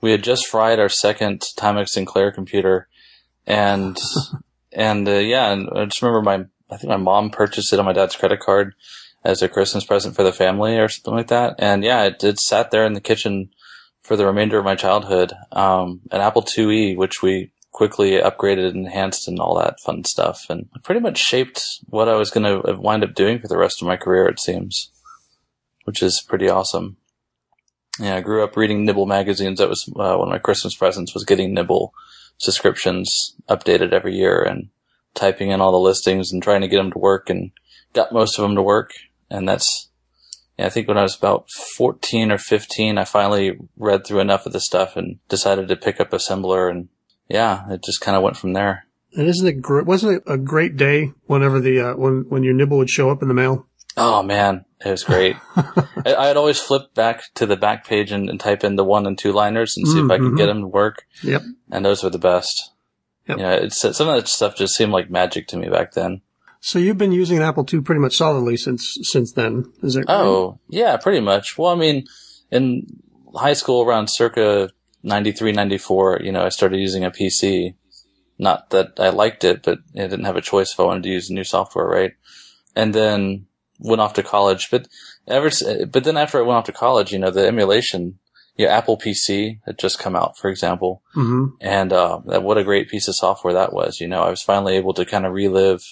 We 0.00 0.12
had 0.12 0.22
just 0.22 0.46
fried 0.46 0.78
our 0.78 0.88
second 0.88 1.42
Timex 1.56 1.88
Sinclair 1.90 2.30
computer, 2.30 2.88
and 3.46 3.98
and 4.72 5.08
uh, 5.08 5.12
yeah, 5.12 5.50
and 5.52 5.68
I 5.74 5.84
just 5.86 6.02
remember 6.02 6.22
my 6.22 6.44
I 6.70 6.76
think 6.76 6.88
my 6.90 6.96
mom 6.96 7.30
purchased 7.30 7.72
it 7.72 7.78
on 7.78 7.84
my 7.84 7.92
dad's 7.92 8.16
credit 8.16 8.40
card 8.40 8.74
as 9.24 9.42
a 9.42 9.48
Christmas 9.48 9.84
present 9.84 10.14
for 10.14 10.22
the 10.22 10.32
family 10.32 10.78
or 10.78 10.88
something 10.88 11.14
like 11.14 11.28
that. 11.28 11.54
And 11.58 11.82
yeah, 11.82 12.04
it, 12.04 12.22
it 12.22 12.38
sat 12.40 12.70
there 12.70 12.84
in 12.84 12.92
the 12.92 13.00
kitchen 13.00 13.50
for 14.02 14.16
the 14.16 14.26
remainder 14.26 14.58
of 14.58 14.64
my 14.66 14.74
childhood. 14.74 15.32
Um, 15.50 16.02
an 16.12 16.20
Apple 16.20 16.42
IIe, 16.42 16.96
which 16.96 17.22
we 17.22 17.50
quickly 17.74 18.12
upgraded 18.12 18.68
and 18.68 18.86
enhanced 18.86 19.26
and 19.26 19.40
all 19.40 19.56
that 19.56 19.80
fun 19.80 20.04
stuff, 20.04 20.46
and 20.48 20.68
pretty 20.84 21.00
much 21.00 21.18
shaped 21.18 21.60
what 21.88 22.08
I 22.08 22.14
was 22.14 22.30
going 22.30 22.44
to 22.44 22.76
wind 22.80 23.02
up 23.02 23.14
doing 23.14 23.40
for 23.40 23.48
the 23.48 23.58
rest 23.58 23.82
of 23.82 23.88
my 23.88 23.96
career. 23.96 24.28
It 24.28 24.38
seems, 24.38 24.92
which 25.82 26.00
is 26.00 26.24
pretty 26.26 26.48
awesome. 26.48 26.96
Yeah, 27.98 28.14
I 28.14 28.20
grew 28.20 28.44
up 28.44 28.56
reading 28.56 28.84
Nibble 28.84 29.06
magazines. 29.06 29.58
That 29.58 29.68
was 29.68 29.88
uh, 29.88 30.16
one 30.16 30.28
of 30.28 30.32
my 30.32 30.38
Christmas 30.38 30.76
presents 30.76 31.14
was 31.14 31.24
getting 31.24 31.52
Nibble 31.52 31.92
subscriptions 32.38 33.34
updated 33.48 33.92
every 33.92 34.14
year 34.14 34.40
and 34.40 34.68
typing 35.14 35.50
in 35.50 35.60
all 35.60 35.72
the 35.72 35.78
listings 35.78 36.32
and 36.32 36.40
trying 36.40 36.60
to 36.60 36.68
get 36.68 36.76
them 36.76 36.92
to 36.92 36.98
work 36.98 37.28
and 37.28 37.50
got 37.92 38.12
most 38.12 38.38
of 38.38 38.42
them 38.42 38.54
to 38.54 38.62
work. 38.62 38.92
And 39.28 39.48
that's, 39.48 39.90
yeah, 40.56 40.66
I 40.66 40.68
think 40.68 40.86
when 40.86 40.98
I 40.98 41.02
was 41.02 41.16
about 41.16 41.50
14 41.76 42.30
or 42.30 42.38
15, 42.38 42.98
I 42.98 43.04
finally 43.04 43.58
read 43.76 44.06
through 44.06 44.20
enough 44.20 44.46
of 44.46 44.52
the 44.52 44.60
stuff 44.60 44.96
and 44.96 45.18
decided 45.28 45.66
to 45.66 45.76
pick 45.76 45.98
up 45.98 46.10
Assembler. 46.12 46.70
And 46.70 46.88
yeah, 47.28 47.70
it 47.70 47.82
just 47.84 48.00
kind 48.00 48.16
of 48.16 48.22
went 48.22 48.36
from 48.36 48.52
there. 48.52 48.86
and 49.14 49.28
isn't 49.28 49.46
it 49.46 49.60
great? 49.62 49.86
Wasn't 49.86 50.16
it 50.16 50.22
a 50.26 50.36
great 50.38 50.76
day 50.76 51.12
whenever 51.26 51.60
the 51.60 51.80
uh, 51.80 51.94
when 51.94 52.26
when 52.28 52.42
your 52.42 52.54
nibble 52.54 52.78
would 52.78 52.90
show 52.90 53.10
up 53.10 53.22
in 53.22 53.28
the 53.28 53.34
mail? 53.34 53.66
Oh 53.96 54.22
man, 54.22 54.64
it 54.84 54.90
was 54.90 55.04
great. 55.04 55.36
I, 55.56 56.14
I'd 56.16 56.36
always 56.36 56.58
flip 56.60 56.94
back 56.94 57.22
to 57.34 57.46
the 57.46 57.56
back 57.56 57.86
page 57.86 58.10
and, 58.10 58.28
and 58.28 58.40
type 58.40 58.64
in 58.64 58.74
the 58.76 58.84
one 58.84 59.06
and 59.06 59.16
two 59.16 59.32
liners 59.32 59.76
and 59.76 59.86
see 59.86 60.00
if 60.00 60.10
I 60.10 60.18
could 60.18 60.36
get 60.36 60.46
them 60.46 60.62
to 60.62 60.66
work. 60.66 61.06
Yep. 61.22 61.42
And 61.70 61.84
those 61.84 62.02
were 62.02 62.10
the 62.10 62.18
best. 62.18 62.72
Yep. 63.28 63.38
Yeah, 63.38 63.52
it's 63.52 63.78
some 63.80 64.08
of 64.08 64.16
that 64.16 64.28
stuff 64.28 64.56
just 64.56 64.74
seemed 64.74 64.92
like 64.92 65.10
magic 65.10 65.46
to 65.48 65.56
me 65.56 65.68
back 65.68 65.92
then. 65.92 66.22
So 66.60 66.78
you've 66.78 66.98
been 66.98 67.12
using 67.12 67.36
an 67.36 67.42
Apple 67.44 67.64
II 67.72 67.82
pretty 67.82 68.00
much 68.00 68.16
solidly 68.16 68.56
since 68.56 68.98
since 69.02 69.32
then. 69.32 69.72
Is 69.82 69.96
it? 69.96 70.06
Oh, 70.08 70.58
yeah, 70.68 70.96
pretty 70.96 71.20
much. 71.20 71.56
Well, 71.56 71.70
I 71.70 71.76
mean, 71.76 72.06
in 72.50 72.86
high 73.34 73.52
school 73.52 73.82
around 73.82 74.08
circa 74.08 74.70
93, 75.04 75.52
94, 75.52 76.20
you 76.24 76.32
know, 76.32 76.44
I 76.44 76.48
started 76.48 76.78
using 76.80 77.04
a 77.04 77.10
PC. 77.10 77.74
Not 78.38 78.70
that 78.70 78.98
I 78.98 79.10
liked 79.10 79.44
it, 79.44 79.62
but 79.62 79.78
I 79.94 80.00
didn't 80.08 80.24
have 80.24 80.36
a 80.36 80.40
choice 80.40 80.72
if 80.72 80.80
I 80.80 80.84
wanted 80.84 81.04
to 81.04 81.10
use 81.10 81.30
new 81.30 81.44
software, 81.44 81.86
right? 81.86 82.12
And 82.74 82.92
then 82.94 83.46
went 83.78 84.00
off 84.00 84.14
to 84.14 84.22
college. 84.22 84.68
But 84.70 84.88
ever, 85.28 85.50
but 85.86 86.02
then 86.04 86.16
after 86.16 86.38
I 86.38 86.42
went 86.42 86.56
off 86.56 86.64
to 86.64 86.72
college, 86.72 87.12
you 87.12 87.18
know, 87.20 87.30
the 87.30 87.46
emulation, 87.46 88.18
yeah, 88.56 88.68
Apple 88.68 88.96
PC 88.98 89.60
had 89.66 89.78
just 89.78 89.98
come 89.98 90.16
out, 90.16 90.36
for 90.38 90.48
example, 90.50 91.02
Mm-hmm. 91.14 91.56
and 91.60 91.92
uh, 91.92 92.20
that 92.26 92.42
what 92.42 92.58
a 92.58 92.64
great 92.64 92.88
piece 92.88 93.06
of 93.08 93.14
software 93.14 93.52
that 93.52 93.72
was. 93.72 94.00
You 94.00 94.08
know, 94.08 94.22
I 94.22 94.30
was 94.30 94.42
finally 94.42 94.74
able 94.76 94.94
to 94.94 95.04
kind 95.04 95.26
of 95.26 95.32
relive, 95.32 95.82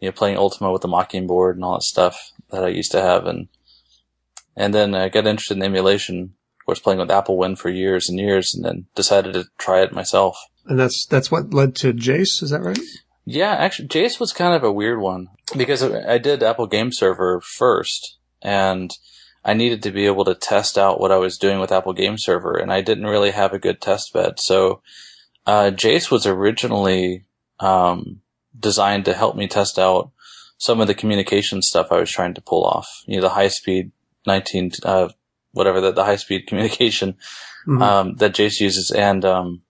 you 0.00 0.08
know, 0.08 0.12
playing 0.12 0.38
Ultima 0.38 0.72
with 0.72 0.82
the 0.82 0.88
Mockingboard 0.88 1.54
and 1.54 1.64
all 1.64 1.74
that 1.74 1.82
stuff 1.82 2.32
that 2.50 2.64
I 2.64 2.68
used 2.68 2.92
to 2.92 3.02
have, 3.02 3.26
and 3.26 3.48
and 4.56 4.74
then 4.74 4.94
I 4.94 5.08
got 5.08 5.26
interested 5.26 5.56
in 5.56 5.62
emulation. 5.62 6.34
Course, 6.70 6.78
playing 6.78 7.00
with 7.00 7.10
Apple 7.10 7.36
AppleWin 7.36 7.58
for 7.58 7.68
years 7.68 8.08
and 8.08 8.16
years, 8.20 8.54
and 8.54 8.64
then 8.64 8.86
decided 8.94 9.32
to 9.32 9.46
try 9.58 9.82
it 9.82 9.92
myself. 9.92 10.38
And 10.66 10.78
that's 10.78 11.04
that's 11.04 11.28
what 11.28 11.52
led 11.52 11.74
to 11.76 11.92
Jace. 11.92 12.44
Is 12.44 12.50
that 12.50 12.62
right? 12.62 12.78
Yeah, 13.24 13.50
actually, 13.50 13.88
Jace 13.88 14.20
was 14.20 14.32
kind 14.32 14.54
of 14.54 14.62
a 14.62 14.70
weird 14.70 15.00
one 15.00 15.26
because 15.56 15.82
I 15.82 16.18
did 16.18 16.44
Apple 16.44 16.68
Game 16.68 16.92
Server 16.92 17.40
first, 17.40 18.18
and 18.40 18.96
I 19.44 19.52
needed 19.52 19.82
to 19.82 19.90
be 19.90 20.06
able 20.06 20.24
to 20.26 20.34
test 20.36 20.78
out 20.78 21.00
what 21.00 21.10
I 21.10 21.16
was 21.16 21.38
doing 21.38 21.58
with 21.58 21.72
Apple 21.72 21.92
Game 21.92 22.16
Server, 22.18 22.56
and 22.56 22.72
I 22.72 22.82
didn't 22.82 23.06
really 23.06 23.32
have 23.32 23.52
a 23.52 23.58
good 23.58 23.80
test 23.80 24.12
bed. 24.12 24.38
So, 24.38 24.80
uh, 25.46 25.72
Jace 25.74 26.08
was 26.08 26.24
originally 26.24 27.24
um, 27.58 28.20
designed 28.56 29.06
to 29.06 29.14
help 29.14 29.34
me 29.34 29.48
test 29.48 29.76
out 29.76 30.12
some 30.56 30.80
of 30.80 30.86
the 30.86 30.94
communication 30.94 31.62
stuff 31.62 31.90
I 31.90 31.98
was 31.98 32.12
trying 32.12 32.34
to 32.34 32.40
pull 32.40 32.64
off. 32.64 33.02
You 33.06 33.16
know, 33.16 33.22
the 33.22 33.30
high 33.30 33.48
speed 33.48 33.90
19, 34.24 34.70
uh, 34.84 35.08
whatever 35.52 35.80
the, 35.80 35.92
the 35.92 36.04
high 36.04 36.16
speed 36.16 36.46
communication 36.48 37.16
Mhm. 37.66 37.82
um, 37.82 38.14
that 38.16 38.32
Jace 38.34 38.60
uses, 38.60 38.90
and 38.90 39.22
um, 39.24 39.62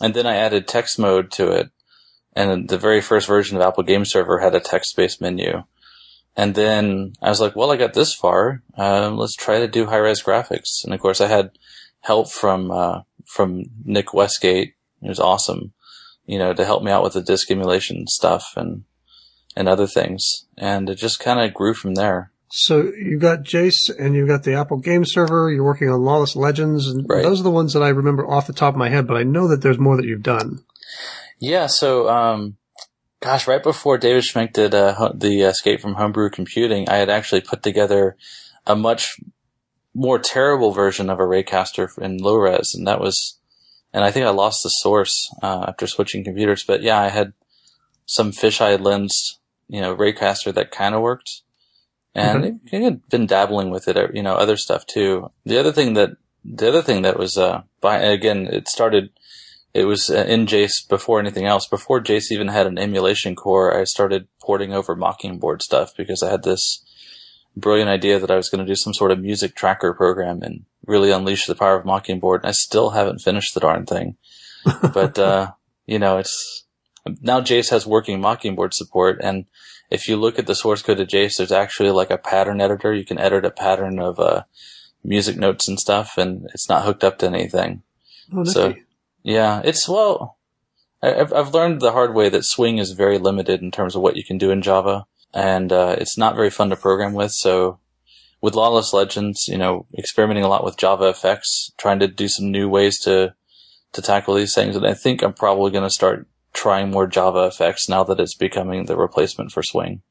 and 0.00 0.12
then 0.14 0.26
I 0.26 0.36
added 0.36 0.68
text 0.68 0.98
mode 0.98 1.30
to 1.32 1.50
it. 1.50 1.70
And 2.34 2.68
the 2.68 2.78
very 2.78 3.00
first 3.00 3.26
version 3.26 3.56
of 3.56 3.62
Apple 3.62 3.82
Game 3.84 4.04
Server 4.04 4.38
had 4.38 4.54
a 4.54 4.60
text-based 4.60 5.20
menu. 5.20 5.64
And 6.34 6.54
then 6.54 7.12
I 7.20 7.28
was 7.28 7.40
like, 7.42 7.54
well, 7.54 7.70
I 7.70 7.76
got 7.76 7.92
this 7.92 8.14
far. 8.14 8.62
Um, 8.76 9.18
let's 9.18 9.36
try 9.36 9.58
to 9.58 9.68
do 9.68 9.86
high-res 9.86 10.22
graphics. 10.22 10.82
And 10.82 10.94
of 10.94 11.00
course, 11.00 11.20
I 11.20 11.26
had 11.26 11.50
help 12.00 12.30
from 12.30 12.70
uh, 12.70 13.02
from 13.26 13.64
Nick 13.84 14.12
Westgate. 14.14 14.74
It 15.02 15.08
was 15.08 15.20
awesome, 15.20 15.72
you 16.26 16.38
know, 16.38 16.52
to 16.54 16.64
help 16.64 16.82
me 16.82 16.90
out 16.90 17.02
with 17.02 17.12
the 17.12 17.22
disk 17.22 17.50
emulation 17.50 18.06
stuff 18.06 18.54
and 18.56 18.84
and 19.56 19.68
other 19.68 19.86
things. 19.86 20.46
And 20.58 20.88
it 20.90 20.96
just 20.96 21.20
kind 21.20 21.38
of 21.40 21.52
grew 21.54 21.74
from 21.74 21.94
there. 21.94 22.31
So 22.54 22.92
you've 22.94 23.22
got 23.22 23.44
Jace 23.44 23.88
and 23.98 24.14
you've 24.14 24.28
got 24.28 24.42
the 24.42 24.52
Apple 24.52 24.76
Game 24.76 25.06
Server. 25.06 25.50
You're 25.50 25.64
working 25.64 25.88
on 25.88 26.02
Lawless 26.02 26.36
Legends, 26.36 26.86
and 26.86 27.06
Right. 27.08 27.22
those 27.22 27.40
are 27.40 27.44
the 27.44 27.50
ones 27.50 27.72
that 27.72 27.82
I 27.82 27.88
remember 27.88 28.28
off 28.28 28.46
the 28.46 28.52
top 28.52 28.74
of 28.74 28.78
my 28.78 28.90
head. 28.90 29.06
But 29.06 29.16
I 29.16 29.22
know 29.22 29.48
that 29.48 29.62
there's 29.62 29.78
more 29.78 29.96
that 29.96 30.04
you've 30.04 30.22
done. 30.22 30.62
Yeah, 31.38 31.66
so 31.66 32.10
um, 32.10 32.58
gosh, 33.20 33.48
right 33.48 33.62
before 33.62 33.96
David 33.96 34.24
Schmenk 34.24 34.52
did 34.52 34.74
uh, 34.74 35.12
the 35.14 35.40
Escape 35.42 35.80
from 35.80 35.94
Homebrew 35.94 36.28
Computing, 36.28 36.90
I 36.90 36.96
had 36.96 37.08
actually 37.08 37.40
put 37.40 37.62
together 37.62 38.16
a 38.66 38.76
much 38.76 39.18
more 39.94 40.18
terrible 40.18 40.72
version 40.72 41.08
of 41.08 41.18
a 41.20 41.22
Raycaster 41.22 41.98
in 41.98 42.18
low 42.18 42.36
res, 42.36 42.74
and 42.74 42.86
that 42.86 43.00
was, 43.00 43.38
and 43.94 44.04
I 44.04 44.10
think 44.10 44.26
I 44.26 44.30
lost 44.30 44.62
the 44.62 44.68
source 44.68 45.34
uh, 45.42 45.64
after 45.68 45.86
switching 45.86 46.22
computers. 46.22 46.64
But 46.64 46.82
yeah, 46.82 47.00
I 47.00 47.08
had 47.08 47.32
some 48.04 48.30
fisheye 48.30 48.78
lens, 48.78 49.38
you 49.68 49.80
know, 49.80 49.96
Raycaster 49.96 50.52
that 50.52 50.70
kind 50.70 50.94
of 50.94 51.00
worked, 51.00 51.40
and 52.14 52.60
I 52.72 52.76
had 52.76 53.08
been 53.08 53.26
dabbling 53.26 53.70
with 53.70 53.88
it, 53.88 53.96
uh, 53.96 54.08
you 54.12 54.22
know, 54.22 54.34
other 54.34 54.56
stuff 54.56 54.86
too. 54.86 55.30
The 55.44 55.58
other 55.58 55.72
thing 55.72 55.94
that 55.94 56.10
the 56.44 56.68
other 56.68 56.82
thing 56.82 57.02
that 57.02 57.18
was 57.18 57.36
uh, 57.38 57.62
by 57.80 57.98
again, 57.98 58.46
it 58.46 58.68
started 58.68 59.10
it 59.74 59.84
was 59.84 60.10
uh, 60.10 60.24
in 60.28 60.46
Jace 60.46 60.86
before 60.86 61.18
anything 61.18 61.46
else. 61.46 61.66
Before 61.66 62.02
Jace 62.02 62.30
even 62.30 62.48
had 62.48 62.66
an 62.66 62.78
emulation 62.78 63.34
core, 63.34 63.76
I 63.76 63.84
started 63.84 64.28
porting 64.40 64.72
over 64.72 64.94
Mockingboard 64.94 65.62
stuff 65.62 65.92
because 65.96 66.22
I 66.22 66.30
had 66.30 66.42
this 66.42 66.84
brilliant 67.56 67.88
idea 67.88 68.18
that 68.18 68.30
I 68.30 68.36
was 68.36 68.48
going 68.48 68.64
to 68.64 68.70
do 68.70 68.76
some 68.76 68.94
sort 68.94 69.10
of 69.10 69.20
music 69.20 69.54
tracker 69.54 69.94
program 69.94 70.42
and 70.42 70.64
really 70.86 71.10
unleash 71.10 71.46
the 71.46 71.54
power 71.54 71.76
of 71.76 71.86
Mockingboard. 71.86 72.40
And 72.40 72.48
I 72.48 72.52
still 72.52 72.90
haven't 72.90 73.20
finished 73.20 73.54
the 73.54 73.60
darn 73.60 73.86
thing. 73.86 74.16
but, 74.94 75.18
uh, 75.18 75.52
you 75.86 75.98
know, 75.98 76.18
it's 76.18 76.64
now 77.20 77.40
Jace 77.40 77.70
has 77.70 77.86
working 77.86 78.20
Mockingboard 78.20 78.74
support. 78.74 79.20
And 79.22 79.46
if 79.92 80.08
you 80.08 80.16
look 80.16 80.38
at 80.38 80.46
the 80.46 80.54
source 80.54 80.82
code 80.82 81.00
of 81.00 81.08
Jace, 81.08 81.36
there's 81.36 81.52
actually 81.52 81.90
like 81.90 82.10
a 82.10 82.18
pattern 82.18 82.60
editor. 82.60 82.92
You 82.92 83.04
can 83.04 83.18
edit 83.18 83.44
a 83.44 83.50
pattern 83.50 83.98
of, 83.98 84.18
uh, 84.18 84.42
music 85.04 85.36
notes 85.36 85.68
and 85.68 85.80
stuff 85.80 86.16
and 86.16 86.46
it's 86.54 86.68
not 86.68 86.84
hooked 86.84 87.04
up 87.04 87.18
to 87.18 87.26
anything. 87.26 87.82
Oh, 88.32 88.44
So-. 88.44 88.74
Yeah, 89.22 89.60
it's 89.64 89.88
well, 89.88 90.36
I've 91.02 91.32
I've 91.32 91.54
learned 91.54 91.80
the 91.80 91.92
hard 91.92 92.14
way 92.14 92.28
that 92.28 92.44
Swing 92.44 92.78
is 92.78 92.92
very 92.92 93.18
limited 93.18 93.62
in 93.62 93.70
terms 93.70 93.94
of 93.94 94.02
what 94.02 94.16
you 94.16 94.24
can 94.24 94.38
do 94.38 94.50
in 94.50 94.62
Java, 94.62 95.06
and 95.32 95.72
uh, 95.72 95.96
it's 95.98 96.18
not 96.18 96.34
very 96.34 96.50
fun 96.50 96.70
to 96.70 96.76
program 96.76 97.12
with. 97.14 97.32
So, 97.32 97.78
with 98.40 98.54
Lawless 98.54 98.92
Legends, 98.92 99.46
you 99.48 99.58
know, 99.58 99.86
experimenting 99.96 100.44
a 100.44 100.48
lot 100.48 100.64
with 100.64 100.76
JavaFX, 100.76 101.72
trying 101.76 102.00
to 102.00 102.08
do 102.08 102.28
some 102.28 102.50
new 102.50 102.68
ways 102.68 102.98
to 103.00 103.34
to 103.92 104.02
tackle 104.02 104.34
these 104.34 104.54
things, 104.54 104.74
and 104.74 104.86
I 104.86 104.94
think 104.94 105.22
I'm 105.22 105.34
probably 105.34 105.70
going 105.70 105.84
to 105.84 105.90
start 105.90 106.26
trying 106.52 106.90
more 106.90 107.08
JavaFX 107.08 107.88
now 107.88 108.04
that 108.04 108.20
it's 108.20 108.34
becoming 108.34 108.86
the 108.86 108.96
replacement 108.96 109.52
for 109.52 109.62
Swing. 109.62 110.02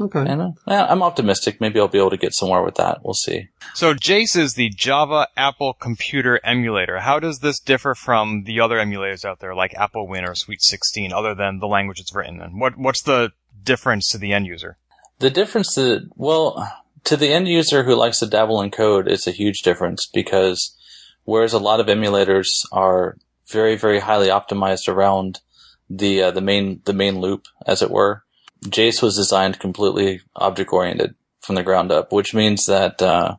okay. 0.00 0.24
And 0.26 0.40
uh, 0.40 0.50
yeah, 0.66 0.86
I'm 0.86 1.02
optimistic. 1.02 1.60
Maybe 1.60 1.80
I'll 1.80 1.88
be 1.88 1.98
able 1.98 2.10
to 2.10 2.16
get 2.16 2.34
somewhere 2.34 2.62
with 2.62 2.76
that. 2.76 3.04
We'll 3.04 3.14
see. 3.14 3.48
So 3.74 3.94
Jace 3.94 4.36
is 4.36 4.54
the 4.54 4.70
Java 4.70 5.28
Apple 5.36 5.74
computer 5.74 6.40
emulator. 6.44 7.00
How 7.00 7.18
does 7.18 7.40
this 7.40 7.58
differ 7.58 7.94
from 7.94 8.44
the 8.44 8.60
other 8.60 8.76
emulators 8.76 9.24
out 9.24 9.40
there, 9.40 9.54
like 9.54 9.72
AppleWin 9.72 10.28
or 10.28 10.34
Sweet 10.34 10.62
16, 10.62 11.12
other 11.12 11.34
than 11.34 11.58
the 11.58 11.66
language 11.66 12.00
it's 12.00 12.14
written 12.14 12.40
in? 12.40 12.58
What 12.58 12.78
What's 12.78 13.02
the 13.02 13.32
difference 13.62 14.08
to 14.08 14.18
the 14.18 14.32
end 14.32 14.46
user? 14.46 14.78
The 15.18 15.30
difference 15.30 15.74
to, 15.74 16.02
well, 16.14 16.72
to 17.04 17.16
the 17.16 17.32
end 17.32 17.48
user 17.48 17.82
who 17.82 17.94
likes 17.96 18.20
to 18.20 18.26
dabble 18.26 18.62
in 18.62 18.70
code, 18.70 19.08
it's 19.08 19.26
a 19.26 19.32
huge 19.32 19.62
difference 19.62 20.06
because 20.06 20.76
whereas 21.24 21.52
a 21.52 21.58
lot 21.58 21.80
of 21.80 21.86
emulators 21.86 22.48
are 22.70 23.16
very, 23.48 23.76
very 23.76 23.98
highly 23.98 24.28
optimized 24.28 24.88
around 24.88 25.40
the, 25.90 26.22
uh, 26.22 26.30
the 26.30 26.40
main, 26.40 26.80
the 26.84 26.92
main 26.92 27.20
loop, 27.20 27.46
as 27.66 27.82
it 27.82 27.90
were, 27.90 28.24
Jace 28.64 29.02
was 29.02 29.16
designed 29.16 29.60
completely 29.60 30.20
object 30.36 30.72
oriented 30.72 31.14
from 31.40 31.54
the 31.54 31.62
ground 31.62 31.92
up, 31.92 32.12
which 32.12 32.34
means 32.34 32.66
that, 32.66 33.00
uh, 33.00 33.36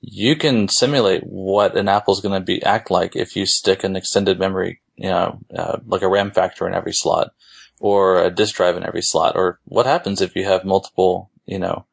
you 0.00 0.36
can 0.36 0.68
simulate 0.68 1.24
what 1.24 1.76
an 1.76 1.88
Apple's 1.88 2.20
going 2.20 2.38
to 2.38 2.44
be 2.44 2.62
act 2.62 2.90
like 2.90 3.16
if 3.16 3.34
you 3.34 3.46
stick 3.46 3.82
an 3.82 3.96
extended 3.96 4.38
memory, 4.38 4.80
you 4.96 5.08
know, 5.08 5.40
uh, 5.56 5.78
like 5.86 6.02
a 6.02 6.06
RamFactor 6.06 6.66
in 6.66 6.74
every 6.74 6.92
slot 6.92 7.32
or 7.80 8.22
a 8.22 8.30
disk 8.30 8.54
drive 8.54 8.76
in 8.76 8.84
every 8.84 9.02
slot, 9.02 9.36
or 9.36 9.58
what 9.64 9.86
happens 9.86 10.20
if 10.20 10.34
you 10.36 10.44
have 10.44 10.64
multiple, 10.64 11.30
you 11.44 11.58
know, 11.58 11.84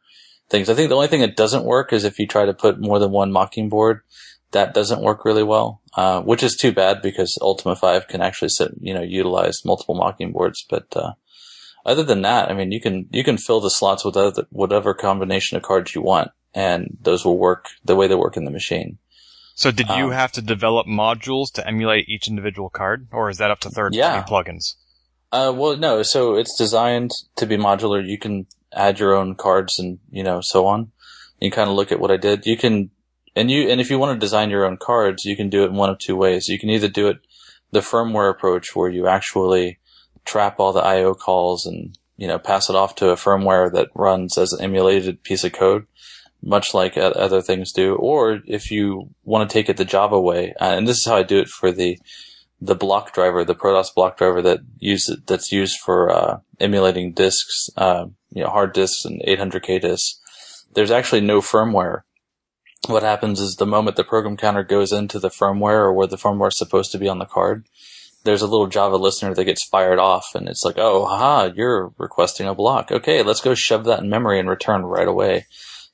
things. 0.50 0.70
I 0.70 0.76
think 0.76 0.90
the 0.90 0.96
only 0.96 1.08
thing 1.08 1.22
that 1.22 1.36
doesn't 1.36 1.66
work 1.66 1.92
is 1.92 2.04
if 2.04 2.20
you 2.20 2.28
try 2.28 2.46
to 2.46 2.54
put 2.54 2.80
more 2.80 3.00
than 3.00 3.12
one 3.12 3.32
Mockingboard, 3.32 4.02
that 4.52 4.74
doesn't 4.74 5.02
work 5.02 5.26
really 5.26 5.44
well, 5.44 5.82
uh, 5.96 6.22
which 6.22 6.44
is 6.44 6.56
too 6.56 6.72
bad 6.72 7.02
because 7.02 7.38
Ultima 7.42 7.76
5 7.76 8.08
can 8.08 8.22
actually 8.22 8.50
sit, 8.50 8.72
you 8.80 8.94
know, 8.94 9.02
utilize 9.02 9.64
multiple 9.66 9.96
Mockingboards. 10.00 10.60
But, 10.70 10.88
uh, 10.96 11.14
other 11.86 12.04
than 12.04 12.22
that, 12.22 12.50
I 12.50 12.54
mean, 12.54 12.72
you 12.72 12.80
can, 12.82 13.08
you 13.12 13.24
can 13.24 13.38
fill 13.38 13.60
the 13.60 13.70
slots 13.70 14.06
with 14.06 14.16
other, 14.16 14.46
whatever 14.52 14.94
combination 14.94 15.58
of 15.58 15.64
cards 15.64 15.94
you 15.94 16.02
want, 16.02 16.32
and 16.54 16.98
those 17.02 17.26
will 17.26 17.38
work 17.38 17.68
the 17.84 17.96
way 17.96 18.08
they 18.08 18.16
work 18.16 18.38
in 18.38 18.46
the 18.46 18.52
machine. 18.52 18.98
So 19.56 19.70
did 19.70 19.90
you 19.90 20.06
Um, 20.08 20.12
have 20.14 20.32
to 20.32 20.42
develop 20.42 20.88
modules 20.88 21.52
to 21.54 21.68
emulate 21.68 22.10
each 22.10 22.28
individual 22.28 22.70
card, 22.70 23.08
or 23.12 23.30
is 23.30 23.38
that 23.38 23.52
up 23.52 23.60
to 23.62 23.70
third-party 23.70 23.98
Yeah. 23.98 24.24
plugins? 24.28 24.76
Uh, 25.32 25.52
well, 25.56 25.76
no. 25.78 26.04
So 26.04 26.36
it's 26.36 26.58
designed 26.58 27.12
to 27.36 27.46
be 27.46 27.58
modular. 27.58 28.04
You 28.06 28.18
can 28.18 28.48
add 28.72 29.00
your 29.00 29.14
own 29.16 29.36
cards 29.36 29.78
and 29.80 30.00
you 30.12 30.24
know 30.24 30.42
so 30.42 30.66
on. 30.66 30.92
You 31.40 31.52
kind 31.52 31.70
of 31.70 31.76
look 31.76 31.92
at 31.92 32.00
what 32.00 32.12
I 32.12 32.18
did. 32.18 32.46
You 32.46 32.56
can, 32.58 32.90
and 33.36 33.50
you, 33.50 33.70
and 33.70 33.82
if 33.82 33.90
you 33.90 34.00
want 34.00 34.16
to 34.16 34.24
design 34.24 34.50
your 34.50 34.66
own 34.66 34.78
cards, 34.78 35.26
you 35.26 35.36
can 35.36 35.50
do 35.50 35.64
it 35.64 35.68
in 35.68 35.76
one 35.76 35.90
of 35.90 36.00
two 36.00 36.16
ways. 36.16 36.48
You 36.48 36.60
can 36.60 36.70
either 36.70 36.88
do 36.88 37.08
it 37.08 37.18
the 37.72 37.80
firmware 37.80 38.30
approach, 38.30 38.76
where 38.76 38.90
you 38.90 39.08
actually 39.08 39.80
trap 40.26 40.60
all 40.60 40.74
the 40.74 40.82
I/O 40.82 41.14
calls 41.16 41.66
and 41.66 41.98
you 42.18 42.28
know 42.28 42.40
pass 42.40 42.70
it 42.70 42.76
off 42.76 42.96
to 42.96 43.10
a 43.10 43.16
firmware 43.16 43.72
that 43.74 43.90
runs 43.96 44.38
as 44.38 44.54
an 44.54 44.64
emulated 44.64 45.24
piece 45.24 45.44
of 45.44 45.54
code, 45.54 45.88
much 46.42 46.74
like 46.74 46.96
other 46.98 47.42
things 47.42 47.72
do. 47.72 47.96
Or 47.96 48.42
if 48.46 48.70
you 48.70 49.10
want 49.24 49.50
to 49.50 49.54
take 49.54 49.70
it 49.70 49.78
the 49.78 49.86
Java 49.86 50.20
way, 50.20 50.54
uh, 50.62 50.76
and 50.76 50.88
this 50.88 50.98
is 50.98 51.06
how 51.06 51.16
I 51.16 51.24
do 51.24 51.40
it 51.40 51.48
for 51.48 51.72
the 51.72 52.00
the 52.62 52.76
block 52.76 53.14
driver, 53.14 53.44
the 53.44 53.56
ProDOS 53.56 53.94
block 53.94 54.18
driver 54.18 54.42
that 54.42 54.62
use 54.78 55.10
that's 55.28 55.52
used 55.52 55.80
for 55.80 56.10
uh, 56.10 56.38
emulating 56.60 57.12
disks, 57.12 57.70
uh, 57.76 58.06
you 58.32 58.44
know, 58.44 58.50
hard 58.50 58.74
disks 58.74 59.04
and 59.04 59.22
800k 59.28 59.82
disks. 59.82 60.20
There's 60.74 60.92
actually 60.92 61.22
no 61.22 61.42
firmware. 61.42 62.02
What 62.88 63.04
happens 63.04 63.40
is 63.40 63.56
the 63.56 63.66
moment 63.66 63.96
the 63.96 64.04
program 64.04 64.36
counter 64.36 64.64
goes 64.64 64.92
into 64.92 65.18
the 65.18 65.30
firmware 65.30 65.86
or 65.86 65.94
where 65.94 66.08
the 66.08 66.18
firmware 66.18 66.50
is 66.50 66.58
supposed 66.58 66.92
to 66.92 66.98
be 66.98 67.08
on 67.08 67.20
the 67.20 67.26
card, 67.26 67.66
there's 68.26 68.42
a 68.42 68.48
little 68.48 68.68
Java 68.68 68.98
listener 68.98 69.34
that 69.34 69.46
gets 69.46 69.68
fired 69.68 70.00
off, 70.00 70.28
and 70.36 70.48
it's 70.48 70.64
like, 70.64 70.78
oh, 70.78 71.06
haha, 71.06 71.54
you're 71.56 71.94
requesting 71.98 72.48
a 72.48 72.56
block. 72.56 72.92
Okay, 72.92 73.22
let's 73.22 73.42
go 73.42 73.54
shove 73.54 73.86
that 73.86 74.00
in 74.00 74.10
memory 74.10 74.40
and 74.40 74.50
return 74.50 74.84
right 74.84 75.08
away. 75.08 75.46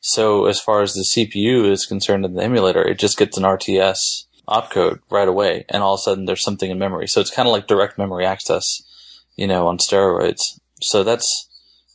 So 0.01 0.45
as 0.45 0.59
far 0.59 0.81
as 0.81 0.93
the 0.93 1.05
CPU 1.05 1.69
is 1.69 1.85
concerned 1.85 2.25
in 2.25 2.33
the 2.33 2.43
emulator, 2.43 2.81
it 2.81 2.99
just 2.99 3.17
gets 3.17 3.37
an 3.37 3.43
RTS 3.43 4.25
opcode 4.47 4.99
right 5.09 5.27
away, 5.27 5.65
and 5.69 5.83
all 5.83 5.95
of 5.95 5.99
a 5.99 6.03
sudden 6.03 6.25
there's 6.25 6.43
something 6.43 6.71
in 6.71 6.79
memory. 6.79 7.07
So 7.07 7.21
it's 7.21 7.31
kind 7.31 7.47
of 7.47 7.51
like 7.51 7.67
direct 7.67 7.97
memory 7.97 8.25
access, 8.25 8.65
you 9.35 9.47
know, 9.47 9.67
on 9.67 9.77
steroids. 9.77 10.41
So 10.81 11.03
that's 11.03 11.48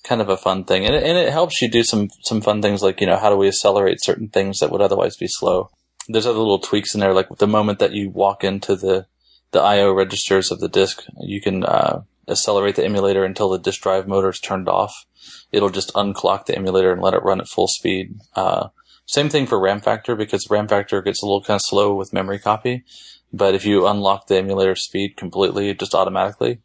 kind 0.04 0.20
of 0.20 0.28
a 0.28 0.36
fun 0.36 0.64
thing, 0.64 0.84
and 0.84 0.94
it, 0.94 1.02
and 1.02 1.18
it 1.18 1.32
helps 1.32 1.60
you 1.60 1.68
do 1.68 1.82
some 1.82 2.08
some 2.22 2.40
fun 2.40 2.62
things 2.62 2.82
like 2.82 3.00
you 3.00 3.06
know 3.06 3.16
how 3.16 3.30
do 3.30 3.36
we 3.36 3.48
accelerate 3.48 4.02
certain 4.02 4.28
things 4.28 4.60
that 4.60 4.70
would 4.70 4.82
otherwise 4.82 5.16
be 5.16 5.26
slow. 5.28 5.70
There's 6.08 6.26
other 6.26 6.38
little 6.38 6.58
tweaks 6.58 6.94
in 6.94 7.00
there, 7.00 7.14
like 7.14 7.28
the 7.38 7.46
moment 7.46 7.78
that 7.78 7.92
you 7.92 8.10
walk 8.10 8.44
into 8.44 8.76
the 8.76 9.06
the 9.52 9.60
I/O 9.60 9.92
registers 9.92 10.50
of 10.50 10.60
the 10.60 10.68
disk, 10.68 11.04
you 11.20 11.40
can 11.40 11.64
uh, 11.64 12.02
accelerate 12.28 12.76
the 12.76 12.84
emulator 12.84 13.24
until 13.24 13.48
the 13.48 13.58
disk 13.58 13.82
drive 13.82 14.06
motor 14.06 14.28
is 14.28 14.40
turned 14.40 14.68
off. 14.68 15.06
It'll 15.52 15.70
just 15.70 15.94
unclock 15.94 16.46
the 16.46 16.56
emulator 16.56 16.92
and 16.92 17.00
let 17.00 17.14
it 17.14 17.22
run 17.22 17.40
at 17.40 17.48
full 17.48 17.68
speed. 17.68 18.18
Uh, 18.34 18.68
same 19.06 19.28
thing 19.28 19.46
for 19.46 19.58
RamFactor 19.58 20.16
because 20.16 20.48
RamFactor 20.48 21.04
gets 21.04 21.22
a 21.22 21.26
little 21.26 21.42
kind 21.42 21.56
of 21.56 21.62
slow 21.62 21.94
with 21.94 22.12
memory 22.12 22.38
copy. 22.38 22.84
But 23.32 23.54
if 23.54 23.66
you 23.66 23.86
unlock 23.86 24.26
the 24.26 24.36
emulator 24.36 24.76
speed 24.76 25.16
completely, 25.16 25.74
just 25.74 25.94
automatically, 25.94 26.60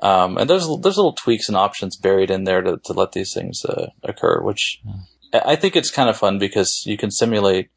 um, 0.00 0.38
and 0.38 0.48
there's 0.48 0.66
there's 0.82 0.96
little 0.96 1.12
tweaks 1.12 1.48
and 1.48 1.56
options 1.56 1.96
buried 1.96 2.30
in 2.30 2.44
there 2.44 2.62
to, 2.62 2.78
to 2.84 2.92
let 2.92 3.12
these 3.12 3.32
things 3.32 3.64
uh, 3.64 3.90
occur, 4.02 4.40
which. 4.42 4.80
I 5.30 5.56
think 5.56 5.76
it's 5.76 5.90
kind 5.90 6.08
of 6.08 6.16
fun 6.16 6.38
because 6.38 6.84
you 6.86 6.96
can 6.96 7.10
simulate 7.10 7.68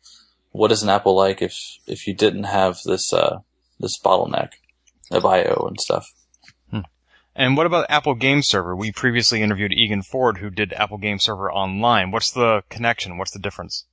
what 0.51 0.71
is 0.71 0.83
an 0.83 0.89
Apple 0.89 1.15
like 1.15 1.41
if 1.41 1.57
if 1.87 2.07
you 2.07 2.13
didn't 2.13 2.43
have 2.45 2.79
this 2.85 3.11
uh, 3.13 3.39
this 3.79 3.99
bottleneck 3.99 4.49
of 5.11 5.25
I/O 5.25 5.67
and 5.67 5.79
stuff. 5.79 6.07
Hmm. 6.69 6.81
And 7.35 7.57
what 7.57 7.65
about 7.65 7.87
Apple 7.89 8.15
Game 8.15 8.41
Server? 8.41 8.75
We 8.75 8.91
previously 8.91 9.41
interviewed 9.41 9.73
Egan 9.73 10.03
Ford, 10.03 10.37
who 10.37 10.49
did 10.49 10.73
Apple 10.73 10.97
Game 10.97 11.19
Server 11.19 11.51
online. 11.51 12.11
What's 12.11 12.31
the 12.31 12.63
connection? 12.69 13.17
What's 13.17 13.31
the 13.31 13.39
difference? 13.39 13.85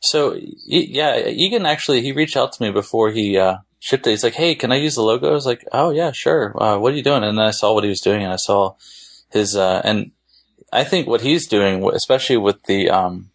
So 0.00 0.38
yeah, 0.66 1.26
Egan 1.26 1.66
actually 1.66 2.02
he 2.02 2.12
reached 2.12 2.36
out 2.36 2.52
to 2.52 2.62
me 2.62 2.70
before 2.70 3.10
he 3.10 3.38
uh, 3.38 3.58
shipped 3.84 4.06
it. 4.06 4.10
He's 4.10 4.24
like, 4.24 4.34
"Hey, 4.34 4.54
can 4.54 4.72
I 4.72 4.76
use 4.76 4.94
the 4.94 5.02
logo?" 5.02 5.28
I 5.28 5.32
was 5.32 5.44
like, 5.44 5.64
"Oh 5.70 5.90
yeah, 5.90 6.10
sure. 6.12 6.54
Uh, 6.60 6.78
what 6.78 6.92
are 6.92 6.96
you 6.96 7.02
doing?" 7.02 7.22
And 7.22 7.36
then 7.36 7.44
I 7.44 7.50
saw 7.50 7.74
what 7.74 7.84
he 7.84 7.90
was 7.90 8.00
doing, 8.00 8.22
and 8.22 8.32
I 8.32 8.36
saw 8.36 8.76
his 9.30 9.56
uh, 9.56 9.82
and 9.84 10.12
I 10.72 10.84
think 10.84 11.06
what 11.06 11.20
he's 11.20 11.46
doing, 11.46 11.84
especially 11.92 12.38
with 12.38 12.62
the 12.64 12.88
um, 12.88 13.30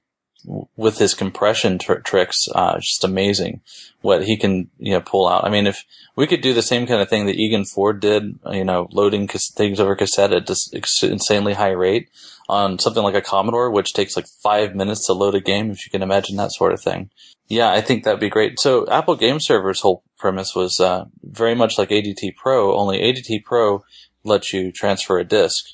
with 0.76 0.98
his 0.98 1.14
compression 1.14 1.78
tr- 1.78 2.02
tricks, 2.12 2.48
uh, 2.56 2.78
just 2.80 3.04
amazing 3.04 3.62
what 4.02 4.24
he 4.24 4.38
can, 4.38 4.70
you 4.80 4.94
know, 4.94 5.02
pull 5.02 5.28
out. 5.28 5.46
I 5.46 5.50
mean, 5.50 5.68
if 5.68 5.84
we 6.16 6.26
could 6.26 6.42
do 6.42 6.54
the 6.54 6.62
same 6.64 6.88
kind 6.88 7.02
of 7.02 7.10
thing 7.10 7.28
that 7.28 7.36
Egan 7.36 7.66
Ford 7.66 8.00
did, 8.00 8.40
you 8.52 8.64
know, 8.64 8.88
loading 8.92 9.28
things 9.28 9.80
over 9.80 9.96
cassette 9.96 10.34
at 10.34 10.48
just 10.48 10.74
insanely 11.04 11.54
high 11.54 11.72
rate 11.72 12.10
on 12.48 12.80
something 12.80 13.04
like 13.04 13.16
a 13.16 13.22
Commodore, 13.22 13.70
which 13.70 13.94
takes 13.94 14.16
like 14.16 14.28
five 14.42 14.74
minutes 14.74 15.06
to 15.06 15.14
load 15.14 15.36
a 15.36 15.42
game, 15.42 15.70
if 15.70 15.86
you 15.86 15.92
can 15.92 16.02
imagine 16.02 16.38
that 16.38 16.54
sort 16.54 16.74
of 16.74 16.82
thing. 16.82 17.12
Yeah, 17.48 17.72
I 17.72 17.82
think 17.82 18.04
that'd 18.04 18.20
be 18.20 18.30
great. 18.30 18.60
So 18.60 18.88
Apple 18.88 19.16
Game 19.16 19.40
Server's 19.40 19.82
whole 19.82 20.04
premise 20.20 20.54
was, 20.54 20.80
uh, 20.80 21.06
very 21.24 21.56
much 21.56 21.78
like 21.78 21.90
ADT 21.90 22.36
Pro, 22.36 22.78
only 22.78 23.00
ADT 23.00 23.44
Pro 23.44 23.84
lets 24.24 24.54
you 24.54 24.72
transfer 24.72 25.18
a 25.18 25.24
disk 25.24 25.66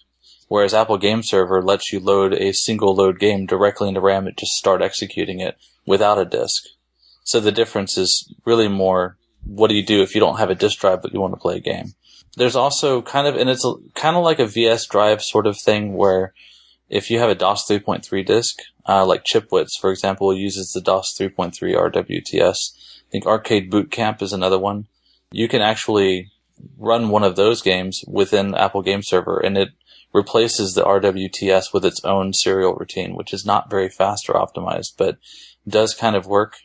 whereas 0.47 0.73
Apple 0.73 0.97
Game 0.97 1.23
Server 1.23 1.61
lets 1.61 1.91
you 1.91 1.99
load 1.99 2.33
a 2.33 2.53
single 2.53 2.95
load 2.95 3.19
game 3.19 3.45
directly 3.45 3.87
into 3.87 4.01
RAM 4.01 4.27
and 4.27 4.37
just 4.37 4.53
start 4.53 4.81
executing 4.81 5.39
it 5.39 5.57
without 5.85 6.19
a 6.19 6.25
disk. 6.25 6.63
So 7.23 7.39
the 7.39 7.51
difference 7.51 7.97
is 7.97 8.33
really 8.45 8.67
more 8.67 9.17
what 9.43 9.67
do 9.67 9.75
you 9.75 9.85
do 9.85 10.01
if 10.01 10.15
you 10.15 10.21
don't 10.21 10.39
have 10.39 10.49
a 10.49 10.55
disk 10.55 10.79
drive 10.79 11.01
but 11.01 11.13
you 11.13 11.21
want 11.21 11.33
to 11.33 11.39
play 11.39 11.57
a 11.57 11.61
game? 11.61 11.93
There's 12.35 12.55
also 12.55 13.01
kind 13.01 13.27
of, 13.27 13.35
and 13.35 13.49
it's 13.49 13.65
a, 13.65 13.73
kind 13.93 14.15
of 14.17 14.23
like 14.23 14.39
a 14.39 14.47
VS 14.47 14.87
drive 14.87 15.21
sort 15.21 15.47
of 15.47 15.57
thing 15.57 15.93
where 15.93 16.33
if 16.89 17.09
you 17.09 17.19
have 17.19 17.29
a 17.29 17.35
DOS 17.35 17.67
3.3 17.69 18.25
disk, 18.25 18.57
uh, 18.87 19.05
like 19.05 19.23
Chipwits, 19.23 19.79
for 19.79 19.91
example, 19.91 20.35
uses 20.35 20.71
the 20.71 20.81
DOS 20.81 21.15
3.3 21.19 21.53
RWTS. 21.53 22.94
Think 23.15 23.27
Arcade 23.27 23.71
Boot 23.71 23.91
Camp 23.91 24.21
is 24.21 24.33
another 24.33 24.59
one. 24.59 24.87
You 25.31 25.47
can 25.47 25.61
actually 25.61 26.31
run 26.77 27.07
one 27.07 27.23
of 27.23 27.37
those 27.37 27.61
games 27.61 28.03
within 28.05 28.53
Apple 28.53 28.81
Game 28.81 29.03
Server 29.03 29.39
and 29.39 29.57
it 29.57 29.69
replaces 30.13 30.73
the 30.73 30.83
RWTS 30.83 31.73
with 31.73 31.85
its 31.85 32.03
own 32.03 32.33
serial 32.33 32.73
routine, 32.73 33.15
which 33.15 33.33
is 33.33 33.45
not 33.45 33.69
very 33.69 33.87
fast 33.87 34.29
or 34.29 34.33
optimized, 34.33 34.97
but 34.97 35.17
does 35.65 35.93
kind 35.93 36.17
of 36.17 36.27
work, 36.27 36.57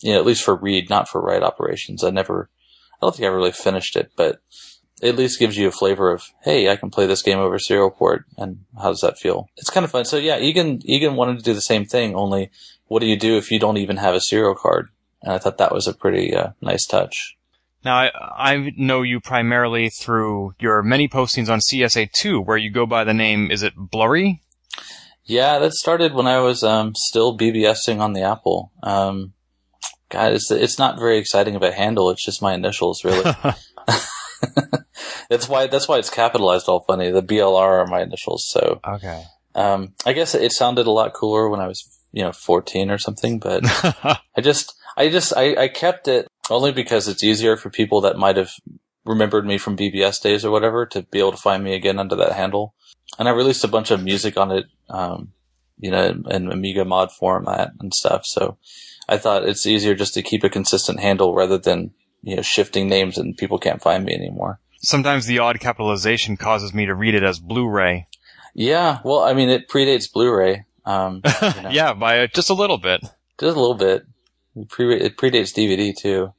you 0.00 0.12
know, 0.12 0.20
at 0.20 0.24
least 0.26 0.44
for 0.44 0.54
read, 0.54 0.88
not 0.88 1.08
for 1.08 1.20
write 1.20 1.42
operations. 1.42 2.04
I 2.04 2.10
never, 2.10 2.48
I 2.94 2.96
don't 3.00 3.16
think 3.16 3.26
I 3.26 3.32
really 3.32 3.50
finished 3.50 3.96
it, 3.96 4.12
but 4.14 4.40
it 5.02 5.08
at 5.08 5.16
least 5.16 5.40
gives 5.40 5.56
you 5.56 5.66
a 5.66 5.72
flavor 5.72 6.12
of, 6.12 6.22
hey, 6.44 6.70
I 6.70 6.76
can 6.76 6.90
play 6.90 7.06
this 7.06 7.22
game 7.22 7.40
over 7.40 7.58
serial 7.58 7.90
port, 7.90 8.26
and 8.38 8.64
how 8.80 8.90
does 8.90 9.00
that 9.00 9.18
feel? 9.18 9.48
It's 9.56 9.70
kind 9.70 9.82
of 9.82 9.90
fun. 9.90 10.04
So 10.04 10.18
yeah, 10.18 10.38
Egan, 10.38 10.82
Egan 10.84 11.16
wanted 11.16 11.38
to 11.38 11.44
do 11.44 11.54
the 11.54 11.60
same 11.60 11.84
thing, 11.84 12.14
only 12.14 12.50
what 12.86 13.00
do 13.00 13.06
you 13.06 13.16
do 13.16 13.36
if 13.38 13.50
you 13.50 13.58
don't 13.58 13.76
even 13.76 13.96
have 13.96 14.14
a 14.14 14.20
serial 14.20 14.54
card? 14.54 14.88
And 15.22 15.32
I 15.32 15.38
thought 15.38 15.58
that 15.58 15.72
was 15.72 15.86
a 15.86 15.94
pretty 15.94 16.34
uh, 16.34 16.50
nice 16.60 16.86
touch. 16.86 17.36
Now, 17.84 17.96
I, 17.96 18.10
I 18.36 18.72
know 18.76 19.02
you 19.02 19.20
primarily 19.20 19.88
through 19.88 20.54
your 20.58 20.82
many 20.82 21.08
postings 21.08 21.48
on 21.48 21.60
CSA2, 21.60 22.44
where 22.44 22.56
you 22.56 22.70
go 22.70 22.86
by 22.86 23.04
the 23.04 23.14
name, 23.14 23.50
is 23.50 23.62
it 23.62 23.74
Blurry? 23.76 24.42
Yeah, 25.24 25.58
that 25.58 25.72
started 25.74 26.14
when 26.14 26.26
I 26.26 26.40
was 26.40 26.62
um, 26.62 26.94
still 26.94 27.36
BBSing 27.36 28.00
on 28.00 28.12
the 28.12 28.22
Apple. 28.22 28.72
Um, 28.82 29.32
God, 30.10 30.32
it's, 30.32 30.50
it's 30.50 30.78
not 30.78 30.98
very 30.98 31.18
exciting 31.18 31.54
of 31.54 31.62
a 31.62 31.72
handle. 31.72 32.10
It's 32.10 32.24
just 32.24 32.42
my 32.42 32.54
initials, 32.54 33.04
really. 33.04 33.32
that's 35.30 35.48
why 35.48 35.66
that's 35.66 35.86
why 35.88 35.98
it's 35.98 36.10
capitalized 36.10 36.68
all 36.68 36.80
funny. 36.80 37.10
The 37.10 37.22
BLR 37.22 37.82
are 37.82 37.86
my 37.86 38.02
initials, 38.02 38.48
so 38.48 38.80
okay. 38.86 39.24
Um, 39.54 39.94
I 40.06 40.12
guess 40.12 40.34
it 40.34 40.52
sounded 40.52 40.86
a 40.86 40.90
lot 40.90 41.12
cooler 41.12 41.48
when 41.48 41.60
I 41.60 41.66
was, 41.66 41.88
you 42.12 42.22
know, 42.22 42.32
14 42.32 42.90
or 42.90 42.98
something, 42.98 43.38
but 43.38 43.62
I 44.36 44.40
just, 44.40 44.74
I 44.96 45.08
just, 45.08 45.32
I, 45.36 45.54
I 45.54 45.68
kept 45.68 46.08
it 46.08 46.28
only 46.50 46.72
because 46.72 47.08
it's 47.08 47.24
easier 47.24 47.56
for 47.56 47.70
people 47.70 48.00
that 48.02 48.16
might 48.16 48.36
have 48.36 48.52
remembered 49.04 49.46
me 49.46 49.58
from 49.58 49.76
BBS 49.76 50.20
days 50.20 50.44
or 50.44 50.50
whatever 50.50 50.86
to 50.86 51.02
be 51.02 51.18
able 51.18 51.32
to 51.32 51.36
find 51.36 51.64
me 51.64 51.74
again 51.74 51.98
under 51.98 52.16
that 52.16 52.32
handle. 52.32 52.74
And 53.18 53.28
I 53.28 53.32
released 53.32 53.64
a 53.64 53.68
bunch 53.68 53.90
of 53.90 54.02
music 54.02 54.36
on 54.36 54.50
it, 54.50 54.66
um, 54.88 55.32
you 55.78 55.90
know, 55.90 56.22
in 56.30 56.50
Amiga 56.50 56.84
mod 56.84 57.10
format 57.12 57.72
and 57.80 57.92
stuff. 57.92 58.22
So 58.24 58.58
I 59.08 59.18
thought 59.18 59.48
it's 59.48 59.66
easier 59.66 59.94
just 59.94 60.14
to 60.14 60.22
keep 60.22 60.44
a 60.44 60.48
consistent 60.48 61.00
handle 61.00 61.34
rather 61.34 61.58
than, 61.58 61.92
you 62.22 62.36
know, 62.36 62.42
shifting 62.42 62.88
names 62.88 63.18
and 63.18 63.36
people 63.36 63.58
can't 63.58 63.82
find 63.82 64.04
me 64.04 64.14
anymore. 64.14 64.60
Sometimes 64.82 65.26
the 65.26 65.38
odd 65.38 65.60
capitalization 65.60 66.36
causes 66.36 66.72
me 66.72 66.86
to 66.86 66.94
read 66.94 67.14
it 67.14 67.22
as 67.22 67.38
Blu-ray. 67.38 68.06
Yeah, 68.54 69.00
well, 69.04 69.20
I 69.20 69.34
mean, 69.34 69.50
it 69.50 69.68
predates 69.68 70.10
Blu-ray. 70.10 70.64
Um, 70.84 71.22
you 71.56 71.62
know. 71.62 71.70
yeah, 71.70 71.92
by 71.92 72.26
just 72.26 72.50
a 72.50 72.54
little 72.54 72.78
bit. 72.78 73.00
Just 73.38 73.56
a 73.56 73.60
little 73.60 73.74
bit. 73.74 74.06
It, 74.56 74.68
pre- 74.68 75.00
it 75.00 75.16
predates 75.16 75.54
DVD 75.54 75.94
too. 75.96 76.32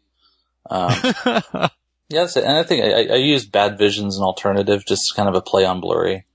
Um, 0.70 0.92
yeah, 2.10 2.28
and 2.36 2.58
I 2.58 2.64
think 2.64 2.84
I, 2.84 3.14
I 3.14 3.18
use 3.18 3.46
Bad 3.46 3.78
Visions 3.78 4.16
and 4.16 4.24
Alternative, 4.24 4.86
just 4.86 5.16
kind 5.16 5.30
of 5.30 5.36
a 5.36 5.42
play 5.42 5.66
on 5.66 5.82
Blurry, 5.82 6.26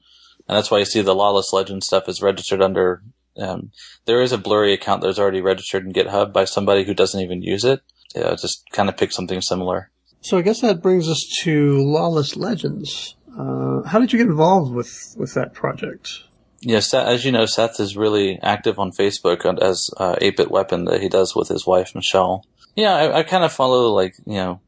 and 0.49 0.57
that's 0.57 0.71
why 0.71 0.79
you 0.79 0.85
see 0.85 1.03
the 1.03 1.15
Lawless 1.15 1.53
Legend 1.53 1.85
stuff 1.85 2.09
is 2.09 2.23
registered 2.23 2.63
under. 2.63 3.03
Um, 3.39 3.71
there 4.07 4.23
is 4.23 4.33
a 4.33 4.39
Blurry 4.39 4.73
account 4.73 5.03
that's 5.03 5.19
already 5.19 5.43
registered 5.43 5.85
in 5.85 5.93
GitHub 5.93 6.33
by 6.33 6.45
somebody 6.47 6.85
who 6.85 6.95
doesn't 6.95 7.21
even 7.21 7.43
use 7.43 7.65
it. 7.65 7.83
Yeah, 8.15 8.35
just 8.35 8.65
kind 8.73 8.89
of 8.89 8.97
pick 8.97 9.13
something 9.13 9.43
similar. 9.43 9.91
So 10.23 10.39
I 10.39 10.43
guess 10.43 10.61
that 10.63 10.83
brings 10.83 11.09
us 11.09 11.23
to 11.43 11.77
Lawless 11.79 12.35
Legends. 12.35 13.15
Uh, 13.39 13.83
how 13.83 14.01
did 14.01 14.13
you 14.13 14.19
get 14.19 14.29
involved 14.29 14.73
with 14.73 15.15
with 15.19 15.35
that 15.35 15.53
project? 15.53 16.23
Yeah, 16.61 16.81
as 16.95 17.25
you 17.25 17.33
know, 17.33 17.47
Seth 17.47 17.79
is 17.81 17.97
really 17.97 18.39
active 18.43 18.79
on 18.79 18.91
Facebook 18.91 19.45
as 19.63 19.91
uh, 19.99 20.17
8-Bit 20.17 20.51
Weapon 20.51 20.87
that 20.87 21.03
he 21.03 21.09
does 21.09 21.37
with 21.37 21.49
his 21.49 21.67
wife 21.67 21.95
Michelle. 21.95 22.47
Yeah, 22.75 22.95
I, 22.95 23.19
I 23.19 23.23
kind 23.23 23.45
of 23.45 23.53
follow 23.53 23.93
like 23.93 24.15
you 24.27 24.35
know, 24.35 24.61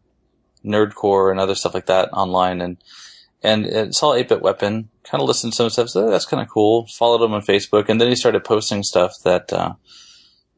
nerdcore 0.65 1.31
and 1.31 1.41
other 1.41 1.55
stuff 1.55 1.75
like 1.75 1.87
that 1.87 2.11
online, 2.13 2.61
and 2.61 2.77
and 3.43 3.67
it 3.67 3.95
saw 3.95 4.15
8-Bit 4.15 4.43
Weapon. 4.43 4.91
Kind 5.05 5.23
of 5.23 5.29
listened 5.29 5.55
to 5.55 5.57
some 5.57 5.71
stuff. 5.71 5.89
So 5.89 6.11
that's 6.11 6.27
kind 6.27 6.43
of 6.43 6.49
cool. 6.49 6.87
Followed 6.87 7.25
him 7.25 7.33
on 7.33 7.43
Facebook, 7.43 7.89
and 7.89 8.01
then 8.01 8.09
he 8.09 8.17
started 8.17 8.45
posting 8.45 8.83
stuff 8.83 9.15
that 9.25 9.53
uh, 9.53 9.75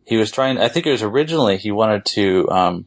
he 0.05 0.17
was 0.17 0.31
trying. 0.31 0.59
I 0.59 0.69
think 0.69 0.87
it 0.87 0.93
was 0.93 1.03
originally 1.03 1.57
he 1.57 1.71
wanted 1.71 2.05
to 2.07 2.49
um, 2.51 2.87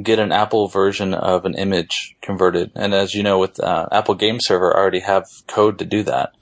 get 0.00 0.18
an 0.18 0.32
Apple 0.32 0.68
version 0.68 1.14
of 1.14 1.46
an 1.46 1.54
image 1.54 2.16
converted, 2.20 2.72
and 2.74 2.92
as 2.92 3.14
you 3.14 3.22
know, 3.22 3.38
with 3.38 3.58
uh, 3.58 3.86
Apple 3.90 4.14
Game 4.14 4.38
Server, 4.40 4.76
I 4.76 4.80
already 4.80 5.00
have 5.00 5.26
code 5.46 5.78
to 5.78 5.86
do 5.86 6.02
that. 6.02 6.32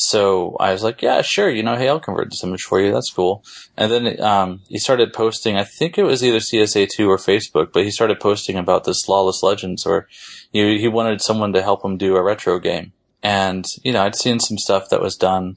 So 0.00 0.56
I 0.60 0.70
was 0.70 0.84
like, 0.84 1.02
yeah, 1.02 1.22
sure. 1.22 1.50
You 1.50 1.64
know, 1.64 1.74
hey, 1.74 1.88
I'll 1.88 1.98
convert 1.98 2.30
this 2.30 2.44
image 2.44 2.62
for 2.62 2.80
you. 2.80 2.92
That's 2.92 3.10
cool. 3.10 3.44
And 3.76 3.90
then, 3.90 4.20
um, 4.20 4.60
he 4.68 4.78
started 4.78 5.12
posting, 5.12 5.56
I 5.56 5.64
think 5.64 5.98
it 5.98 6.04
was 6.04 6.22
either 6.22 6.38
CSA2 6.38 7.08
or 7.08 7.16
Facebook, 7.16 7.72
but 7.72 7.82
he 7.82 7.90
started 7.90 8.20
posting 8.20 8.56
about 8.56 8.84
this 8.84 9.08
Lawless 9.08 9.42
Legends 9.42 9.84
or 9.84 10.06
he, 10.52 10.78
he 10.78 10.86
wanted 10.86 11.20
someone 11.20 11.52
to 11.52 11.62
help 11.62 11.84
him 11.84 11.96
do 11.96 12.14
a 12.14 12.22
retro 12.22 12.60
game. 12.60 12.92
And, 13.24 13.66
you 13.82 13.92
know, 13.92 14.04
I'd 14.04 14.14
seen 14.14 14.38
some 14.38 14.56
stuff 14.56 14.88
that 14.90 15.02
was 15.02 15.16
done. 15.16 15.56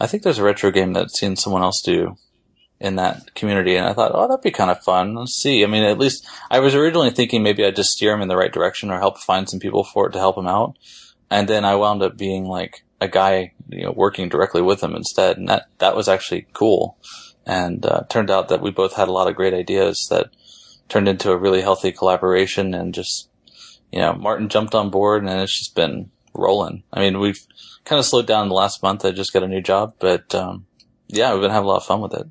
I 0.00 0.08
think 0.08 0.24
there's 0.24 0.40
a 0.40 0.44
retro 0.44 0.72
game 0.72 0.94
that 0.94 1.02
I'd 1.02 1.10
seen 1.12 1.36
someone 1.36 1.62
else 1.62 1.80
do 1.80 2.16
in 2.80 2.96
that 2.96 3.32
community. 3.36 3.76
And 3.76 3.86
I 3.86 3.92
thought, 3.92 4.10
oh, 4.12 4.26
that'd 4.26 4.42
be 4.42 4.50
kind 4.50 4.72
of 4.72 4.82
fun. 4.82 5.14
Let's 5.14 5.40
see. 5.40 5.62
I 5.62 5.68
mean, 5.68 5.84
at 5.84 5.98
least 5.98 6.26
I 6.50 6.58
was 6.58 6.74
originally 6.74 7.10
thinking 7.10 7.44
maybe 7.44 7.64
I'd 7.64 7.76
just 7.76 7.90
steer 7.90 8.12
him 8.12 8.22
in 8.22 8.28
the 8.28 8.36
right 8.36 8.52
direction 8.52 8.90
or 8.90 8.98
help 8.98 9.20
find 9.20 9.48
some 9.48 9.60
people 9.60 9.84
for 9.84 10.08
it 10.08 10.12
to 10.14 10.18
help 10.18 10.36
him 10.36 10.48
out. 10.48 10.76
And 11.30 11.46
then 11.46 11.64
I 11.64 11.76
wound 11.76 12.02
up 12.02 12.16
being 12.16 12.44
like, 12.44 12.82
a 13.00 13.08
guy, 13.08 13.52
you 13.68 13.84
know, 13.84 13.92
working 13.92 14.28
directly 14.28 14.62
with 14.62 14.82
him 14.82 14.94
instead. 14.94 15.36
And 15.36 15.48
that, 15.48 15.66
that 15.78 15.96
was 15.96 16.08
actually 16.08 16.46
cool. 16.52 16.98
And, 17.46 17.84
uh, 17.84 18.02
turned 18.08 18.30
out 18.30 18.48
that 18.48 18.60
we 18.60 18.70
both 18.70 18.94
had 18.94 19.08
a 19.08 19.12
lot 19.12 19.28
of 19.28 19.36
great 19.36 19.54
ideas 19.54 20.06
that 20.10 20.30
turned 20.88 21.08
into 21.08 21.30
a 21.30 21.36
really 21.36 21.60
healthy 21.60 21.92
collaboration 21.92 22.74
and 22.74 22.94
just, 22.94 23.28
you 23.92 24.00
know, 24.00 24.12
Martin 24.14 24.48
jumped 24.48 24.74
on 24.74 24.90
board 24.90 25.22
and 25.22 25.40
it's 25.40 25.58
just 25.58 25.74
been 25.74 26.10
rolling. 26.34 26.82
I 26.92 27.00
mean, 27.00 27.18
we've 27.20 27.40
kind 27.84 27.98
of 27.98 28.06
slowed 28.06 28.26
down 28.26 28.48
the 28.48 28.54
last 28.54 28.82
month. 28.82 29.04
I 29.04 29.10
just 29.10 29.32
got 29.32 29.42
a 29.42 29.48
new 29.48 29.62
job, 29.62 29.94
but 29.98 30.34
um, 30.34 30.66
yeah, 31.08 31.32
we've 31.32 31.42
been 31.42 31.50
having 31.50 31.64
a 31.64 31.68
lot 31.68 31.78
of 31.78 31.86
fun 31.86 32.00
with 32.00 32.14
it. 32.14 32.26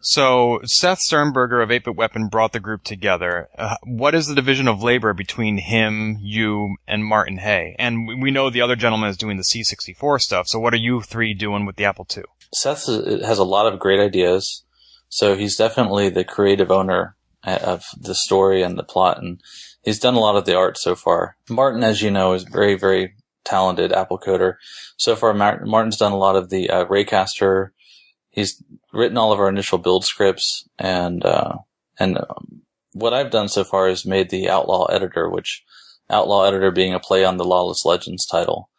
So 0.00 0.60
Seth 0.64 0.98
Sternberger 0.98 1.60
of 1.60 1.70
8-Bit 1.70 1.96
Weapon 1.96 2.28
brought 2.28 2.52
the 2.52 2.60
group 2.60 2.84
together. 2.84 3.48
Uh, 3.56 3.76
what 3.84 4.14
is 4.14 4.26
the 4.26 4.34
division 4.34 4.68
of 4.68 4.82
labor 4.82 5.12
between 5.12 5.58
him, 5.58 6.18
you, 6.20 6.76
and 6.86 7.04
Martin 7.04 7.38
Hay? 7.38 7.74
And 7.78 8.22
we 8.22 8.30
know 8.30 8.48
the 8.48 8.60
other 8.60 8.76
gentleman 8.76 9.10
is 9.10 9.16
doing 9.16 9.36
the 9.36 9.42
C64 9.42 10.20
stuff. 10.20 10.46
So 10.48 10.60
what 10.60 10.72
are 10.72 10.78
you 10.78 11.02
three 11.02 11.34
doing 11.34 11.66
with 11.66 11.76
the 11.76 11.84
Apple 11.84 12.06
II? 12.16 12.24
Seth 12.54 12.86
has 12.86 13.38
a 13.38 13.44
lot 13.44 13.70
of 13.70 13.78
great 13.78 14.00
ideas. 14.00 14.64
So 15.08 15.36
he's 15.36 15.56
definitely 15.56 16.10
the 16.10 16.24
creative 16.24 16.70
owner 16.70 17.16
uh, 17.44 17.58
of 17.62 17.84
the 17.98 18.14
story 18.14 18.62
and 18.62 18.78
the 18.78 18.82
plot, 18.82 19.18
and 19.18 19.40
he's 19.82 19.98
done 19.98 20.14
a 20.14 20.20
lot 20.20 20.36
of 20.36 20.44
the 20.44 20.56
art 20.56 20.76
so 20.76 20.94
far. 20.94 21.36
Martin, 21.48 21.82
as 21.82 22.02
you 22.02 22.10
know, 22.10 22.34
is 22.34 22.44
very, 22.44 22.76
very 22.76 23.14
talented 23.44 23.92
Apple 23.92 24.18
coder. 24.18 24.54
So 24.96 25.16
far, 25.16 25.32
Martin's 25.32 25.96
done 25.96 26.12
a 26.12 26.18
lot 26.18 26.36
of 26.36 26.50
the 26.50 26.68
uh, 26.68 26.84
Raycaster. 26.86 27.70
He's 28.38 28.62
written 28.92 29.18
all 29.18 29.32
of 29.32 29.40
our 29.40 29.48
initial 29.48 29.78
build 29.78 30.04
scripts, 30.04 30.68
and 30.78 31.24
uh, 31.24 31.56
and 31.98 32.18
um, 32.18 32.62
what 32.92 33.12
I've 33.12 33.32
done 33.32 33.48
so 33.48 33.64
far 33.64 33.88
is 33.88 34.06
made 34.06 34.30
the 34.30 34.48
Outlaw 34.48 34.86
Editor, 34.86 35.28
which 35.28 35.64
Outlaw 36.08 36.44
Editor 36.44 36.70
being 36.70 36.94
a 36.94 37.00
play 37.00 37.24
on 37.24 37.36
the 37.36 37.44
Lawless 37.44 37.84
Legends 37.84 38.24
title. 38.26 38.70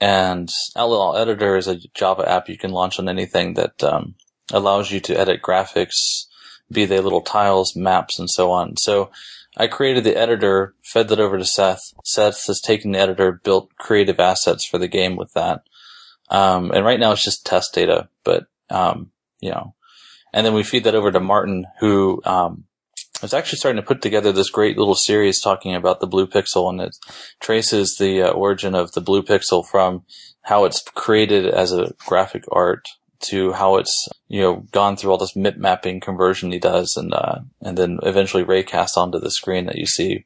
And 0.00 0.48
Outlaw 0.76 1.16
Editor 1.16 1.56
is 1.56 1.66
a 1.66 1.80
Java 1.92 2.30
app 2.30 2.48
you 2.48 2.56
can 2.56 2.70
launch 2.70 3.00
on 3.00 3.08
anything 3.08 3.54
that 3.54 3.82
um, 3.82 4.14
allows 4.52 4.92
you 4.92 5.00
to 5.00 5.18
edit 5.18 5.42
graphics, 5.42 6.26
be 6.70 6.84
they 6.84 7.00
little 7.00 7.20
tiles, 7.20 7.74
maps, 7.74 8.16
and 8.16 8.30
so 8.30 8.52
on. 8.52 8.76
So 8.76 9.10
I 9.56 9.66
created 9.66 10.04
the 10.04 10.16
editor, 10.16 10.76
fed 10.84 11.08
that 11.08 11.18
over 11.18 11.36
to 11.36 11.44
Seth. 11.44 11.82
Seth 12.04 12.46
has 12.46 12.60
taken 12.60 12.92
the 12.92 13.00
editor, 13.00 13.32
built 13.42 13.76
creative 13.76 14.20
assets 14.20 14.64
for 14.64 14.78
the 14.78 14.86
game 14.86 15.16
with 15.16 15.32
that. 15.32 15.62
Um, 16.28 16.70
and 16.70 16.84
right 16.84 17.00
now 17.00 17.10
it's 17.10 17.24
just 17.24 17.44
test 17.44 17.74
data, 17.74 18.08
but, 18.22 18.46
um, 18.70 19.10
you 19.40 19.50
know, 19.50 19.74
and 20.32 20.46
then 20.46 20.54
we 20.54 20.62
feed 20.62 20.84
that 20.84 20.94
over 20.94 21.10
to 21.10 21.20
Martin, 21.20 21.66
who, 21.80 22.22
um, 22.24 22.64
is 23.22 23.34
actually 23.34 23.58
starting 23.58 23.80
to 23.80 23.86
put 23.86 24.00
together 24.00 24.32
this 24.32 24.48
great 24.48 24.78
little 24.78 24.94
series 24.94 25.40
talking 25.40 25.74
about 25.74 26.00
the 26.00 26.06
blue 26.06 26.26
pixel 26.26 26.70
and 26.70 26.80
it 26.80 26.96
traces 27.38 27.96
the 27.98 28.22
uh, 28.22 28.30
origin 28.30 28.74
of 28.74 28.92
the 28.92 29.00
blue 29.00 29.22
pixel 29.22 29.66
from 29.66 30.04
how 30.42 30.64
it's 30.64 30.82
created 30.94 31.46
as 31.46 31.72
a 31.72 31.92
graphic 32.06 32.44
art 32.50 32.86
to 33.20 33.52
how 33.52 33.76
it's 33.76 34.08
you 34.28 34.40
know 34.40 34.66
gone 34.72 34.96
through 34.96 35.10
all 35.10 35.18
this 35.18 35.36
mip 35.36 35.56
mapping 35.56 36.00
conversion 36.00 36.50
he 36.50 36.58
does, 36.58 36.96
and 36.96 37.12
uh, 37.12 37.40
and 37.60 37.76
then 37.76 37.98
eventually 38.02 38.44
raycast 38.44 38.96
onto 38.96 39.18
the 39.18 39.30
screen 39.30 39.66
that 39.66 39.76
you 39.76 39.86
see 39.86 40.24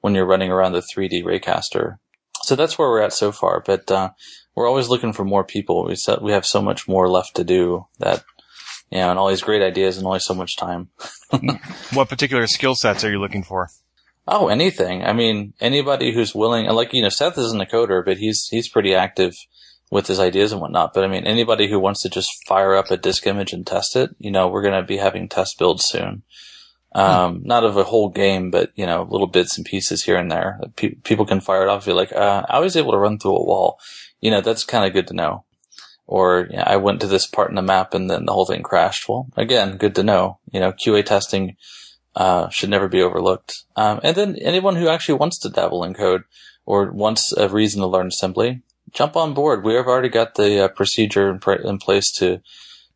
when 0.00 0.14
you're 0.14 0.26
running 0.26 0.50
around 0.50 0.72
the 0.72 0.80
3D 0.82 1.24
raycaster. 1.24 1.96
So 2.42 2.54
that's 2.54 2.78
where 2.78 2.88
we're 2.88 3.00
at 3.00 3.14
so 3.14 3.32
far, 3.32 3.62
but 3.64 3.90
uh, 3.90 4.10
we're 4.54 4.68
always 4.68 4.88
looking 4.88 5.12
for 5.12 5.24
more 5.24 5.44
people. 5.44 5.84
We 5.84 5.96
said 5.96 6.20
we 6.20 6.32
have 6.32 6.46
so 6.46 6.62
much 6.62 6.88
more 6.88 7.08
left 7.08 7.36
to 7.36 7.44
do 7.44 7.86
that 7.98 8.24
you 8.90 8.98
know, 8.98 9.10
and 9.10 9.18
all 9.18 9.28
these 9.28 9.42
great 9.42 9.62
ideas 9.62 9.96
and 9.98 10.06
only 10.06 10.20
so 10.20 10.34
much 10.34 10.56
time. 10.56 10.88
what 11.94 12.08
particular 12.08 12.46
skill 12.46 12.74
sets 12.74 13.02
are 13.02 13.10
you 13.10 13.18
looking 13.18 13.42
for? 13.42 13.68
Oh, 14.26 14.48
anything. 14.48 15.04
I 15.04 15.12
mean, 15.12 15.52
anybody 15.60 16.12
who's 16.12 16.34
willing, 16.34 16.66
like, 16.66 16.94
you 16.94 17.02
know, 17.02 17.08
Seth 17.08 17.36
isn't 17.36 17.60
a 17.60 17.66
coder, 17.66 18.04
but 18.04 18.18
he's, 18.18 18.46
he's 18.48 18.68
pretty 18.68 18.94
active 18.94 19.34
with 19.90 20.06
his 20.06 20.20
ideas 20.20 20.52
and 20.52 20.60
whatnot. 20.60 20.94
But 20.94 21.04
I 21.04 21.08
mean, 21.08 21.26
anybody 21.26 21.68
who 21.68 21.78
wants 21.78 22.02
to 22.02 22.08
just 22.08 22.30
fire 22.46 22.74
up 22.74 22.90
a 22.90 22.96
disk 22.96 23.26
image 23.26 23.52
and 23.52 23.66
test 23.66 23.96
it, 23.96 24.10
you 24.18 24.30
know, 24.30 24.48
we're 24.48 24.62
going 24.62 24.80
to 24.80 24.86
be 24.86 24.96
having 24.96 25.28
test 25.28 25.58
builds 25.58 25.84
soon. 25.86 26.22
Um, 26.96 27.38
hmm. 27.38 27.46
not 27.48 27.64
of 27.64 27.76
a 27.76 27.82
whole 27.82 28.08
game, 28.08 28.52
but 28.52 28.70
you 28.76 28.86
know, 28.86 29.04
little 29.10 29.26
bits 29.26 29.56
and 29.56 29.66
pieces 29.66 30.04
here 30.04 30.16
and 30.16 30.30
there. 30.30 30.60
Pe- 30.76 30.94
people 30.94 31.26
can 31.26 31.40
fire 31.40 31.64
it 31.64 31.68
off. 31.68 31.86
Be 31.86 31.92
like, 31.92 32.12
uh, 32.12 32.44
I 32.48 32.60
was 32.60 32.76
able 32.76 32.92
to 32.92 32.98
run 32.98 33.18
through 33.18 33.36
a 33.36 33.44
wall. 33.44 33.80
You 34.24 34.30
know, 34.30 34.40
that's 34.40 34.64
kind 34.64 34.86
of 34.86 34.94
good 34.94 35.06
to 35.08 35.14
know. 35.14 35.44
Or 36.06 36.48
yeah, 36.50 36.64
I 36.66 36.76
went 36.76 37.02
to 37.02 37.06
this 37.06 37.26
part 37.26 37.50
in 37.50 37.56
the 37.56 37.62
map 37.62 37.92
and 37.92 38.08
then 38.08 38.24
the 38.24 38.32
whole 38.32 38.46
thing 38.46 38.62
crashed. 38.62 39.06
Well, 39.06 39.28
again, 39.36 39.76
good 39.76 39.94
to 39.96 40.02
know. 40.02 40.38
You 40.50 40.60
know, 40.60 40.72
QA 40.72 41.04
testing 41.04 41.56
uh, 42.16 42.48
should 42.48 42.70
never 42.70 42.88
be 42.88 43.02
overlooked. 43.02 43.64
Um, 43.76 44.00
and 44.02 44.16
then 44.16 44.36
anyone 44.36 44.76
who 44.76 44.88
actually 44.88 45.16
wants 45.16 45.38
to 45.40 45.50
dabble 45.50 45.84
in 45.84 45.92
code 45.92 46.22
or 46.64 46.90
wants 46.90 47.32
a 47.36 47.50
reason 47.50 47.82
to 47.82 47.86
learn 47.86 48.06
assembly, 48.06 48.62
jump 48.92 49.14
on 49.14 49.34
board. 49.34 49.62
We 49.62 49.74
have 49.74 49.86
already 49.86 50.08
got 50.08 50.36
the 50.36 50.64
uh, 50.64 50.68
procedure 50.68 51.30
in, 51.30 51.38
pr- 51.38 51.52
in, 51.52 51.76
place 51.76 52.10
to 52.12 52.40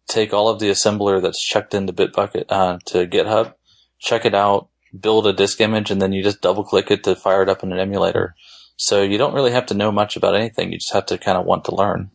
take 0.06 0.32
all 0.32 0.48
of 0.48 0.60
the 0.60 0.70
assembler 0.70 1.20
that's 1.20 1.44
checked 1.44 1.74
into 1.74 1.92
Bitbucket 1.92 2.46
uh, 2.48 2.78
to 2.86 3.06
GitHub, 3.06 3.52
check 3.98 4.24
it 4.24 4.34
out, 4.34 4.68
build 4.98 5.26
a 5.26 5.34
disk 5.34 5.60
image, 5.60 5.90
and 5.90 6.00
then 6.00 6.14
you 6.14 6.22
just 6.22 6.40
double 6.40 6.64
click 6.64 6.90
it 6.90 7.04
to 7.04 7.14
fire 7.14 7.42
it 7.42 7.50
up 7.50 7.62
in 7.62 7.70
an 7.70 7.78
emulator. 7.78 8.34
So 8.78 9.02
you 9.02 9.18
don't 9.18 9.34
really 9.34 9.50
have 9.50 9.66
to 9.66 9.74
know 9.74 9.90
much 9.90 10.16
about 10.16 10.36
anything. 10.36 10.72
You 10.72 10.78
just 10.78 10.92
have 10.92 11.06
to 11.06 11.18
kind 11.18 11.36
of 11.36 11.44
want 11.44 11.64
to 11.64 11.74
learn. 11.74 12.12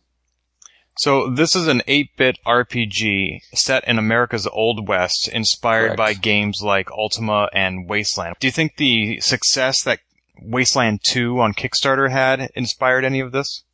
So 0.96 1.28
this 1.28 1.54
is 1.54 1.68
an 1.68 1.82
8-bit 1.86 2.38
RPG 2.46 3.40
set 3.52 3.86
in 3.86 3.98
America's 3.98 4.46
Old 4.46 4.88
West, 4.88 5.28
inspired 5.28 5.96
Correct. 5.96 5.98
by 5.98 6.14
games 6.14 6.60
like 6.62 6.90
Ultima 6.90 7.48
and 7.52 7.88
Wasteland. 7.88 8.36
Do 8.40 8.46
you 8.46 8.52
think 8.52 8.76
the 8.76 9.20
success 9.20 9.82
that 9.82 10.00
Wasteland 10.40 11.00
2 11.02 11.38
on 11.40 11.52
Kickstarter 11.52 12.10
had 12.10 12.48
inspired 12.54 13.04
any 13.04 13.20
of 13.20 13.32
this? 13.32 13.64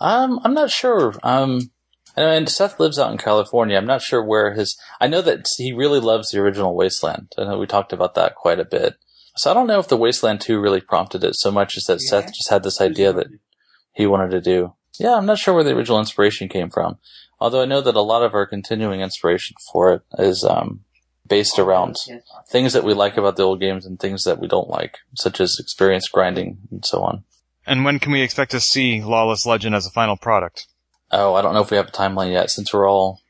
Um, 0.00 0.40
I'm 0.42 0.54
not 0.54 0.70
sure. 0.70 1.14
Um, 1.22 1.70
and 2.16 2.48
Seth 2.48 2.80
lives 2.80 2.98
out 2.98 3.12
in 3.12 3.18
California. 3.18 3.76
I'm 3.76 3.86
not 3.86 4.02
sure 4.02 4.24
where 4.24 4.54
his. 4.54 4.76
I 5.00 5.06
know 5.06 5.22
that 5.22 5.46
he 5.56 5.72
really 5.72 6.00
loves 6.00 6.30
the 6.30 6.40
original 6.40 6.74
Wasteland. 6.74 7.32
I 7.38 7.44
know 7.44 7.58
we 7.58 7.66
talked 7.66 7.92
about 7.92 8.14
that 8.14 8.34
quite 8.34 8.58
a 8.58 8.64
bit. 8.64 8.96
So 9.36 9.50
I 9.50 9.54
don't 9.54 9.66
know 9.66 9.78
if 9.78 9.88
the 9.88 9.96
Wasteland 9.96 10.40
2 10.40 10.60
really 10.60 10.80
prompted 10.80 11.24
it 11.24 11.36
so 11.36 11.50
much 11.50 11.76
as 11.76 11.84
that 11.84 12.00
yeah. 12.02 12.08
Seth 12.08 12.34
just 12.34 12.50
had 12.50 12.62
this 12.62 12.80
idea 12.80 13.12
that 13.12 13.28
he 13.92 14.06
wanted 14.06 14.30
to 14.30 14.40
do. 14.40 14.74
Yeah, 14.98 15.14
I'm 15.14 15.26
not 15.26 15.38
sure 15.38 15.54
where 15.54 15.64
the 15.64 15.74
original 15.74 15.98
inspiration 15.98 16.48
came 16.48 16.70
from. 16.70 16.98
Although 17.38 17.62
I 17.62 17.66
know 17.66 17.80
that 17.80 17.96
a 17.96 18.02
lot 18.02 18.22
of 18.22 18.34
our 18.34 18.46
continuing 18.46 19.00
inspiration 19.00 19.56
for 19.72 19.94
it 19.94 20.02
is 20.18 20.44
um, 20.44 20.80
based 21.26 21.58
around 21.58 21.96
things 22.50 22.74
that 22.74 22.84
we 22.84 22.92
like 22.92 23.16
about 23.16 23.36
the 23.36 23.44
old 23.44 23.60
games 23.60 23.86
and 23.86 23.98
things 23.98 24.24
that 24.24 24.38
we 24.38 24.46
don't 24.46 24.68
like, 24.68 24.98
such 25.14 25.40
as 25.40 25.58
experience 25.58 26.08
grinding 26.08 26.58
and 26.70 26.84
so 26.84 27.02
on. 27.02 27.24
And 27.66 27.84
when 27.84 27.98
can 27.98 28.12
we 28.12 28.20
expect 28.20 28.50
to 28.50 28.60
see 28.60 29.00
Lawless 29.00 29.46
Legend 29.46 29.74
as 29.74 29.86
a 29.86 29.90
final 29.90 30.16
product? 30.16 30.66
Oh, 31.10 31.34
I 31.34 31.42
don't 31.42 31.54
know 31.54 31.62
if 31.62 31.70
we 31.70 31.76
have 31.76 31.88
a 31.88 31.92
timeline 31.92 32.32
yet. 32.32 32.50
Since 32.50 32.74
we're 32.74 32.88
all 32.88 33.20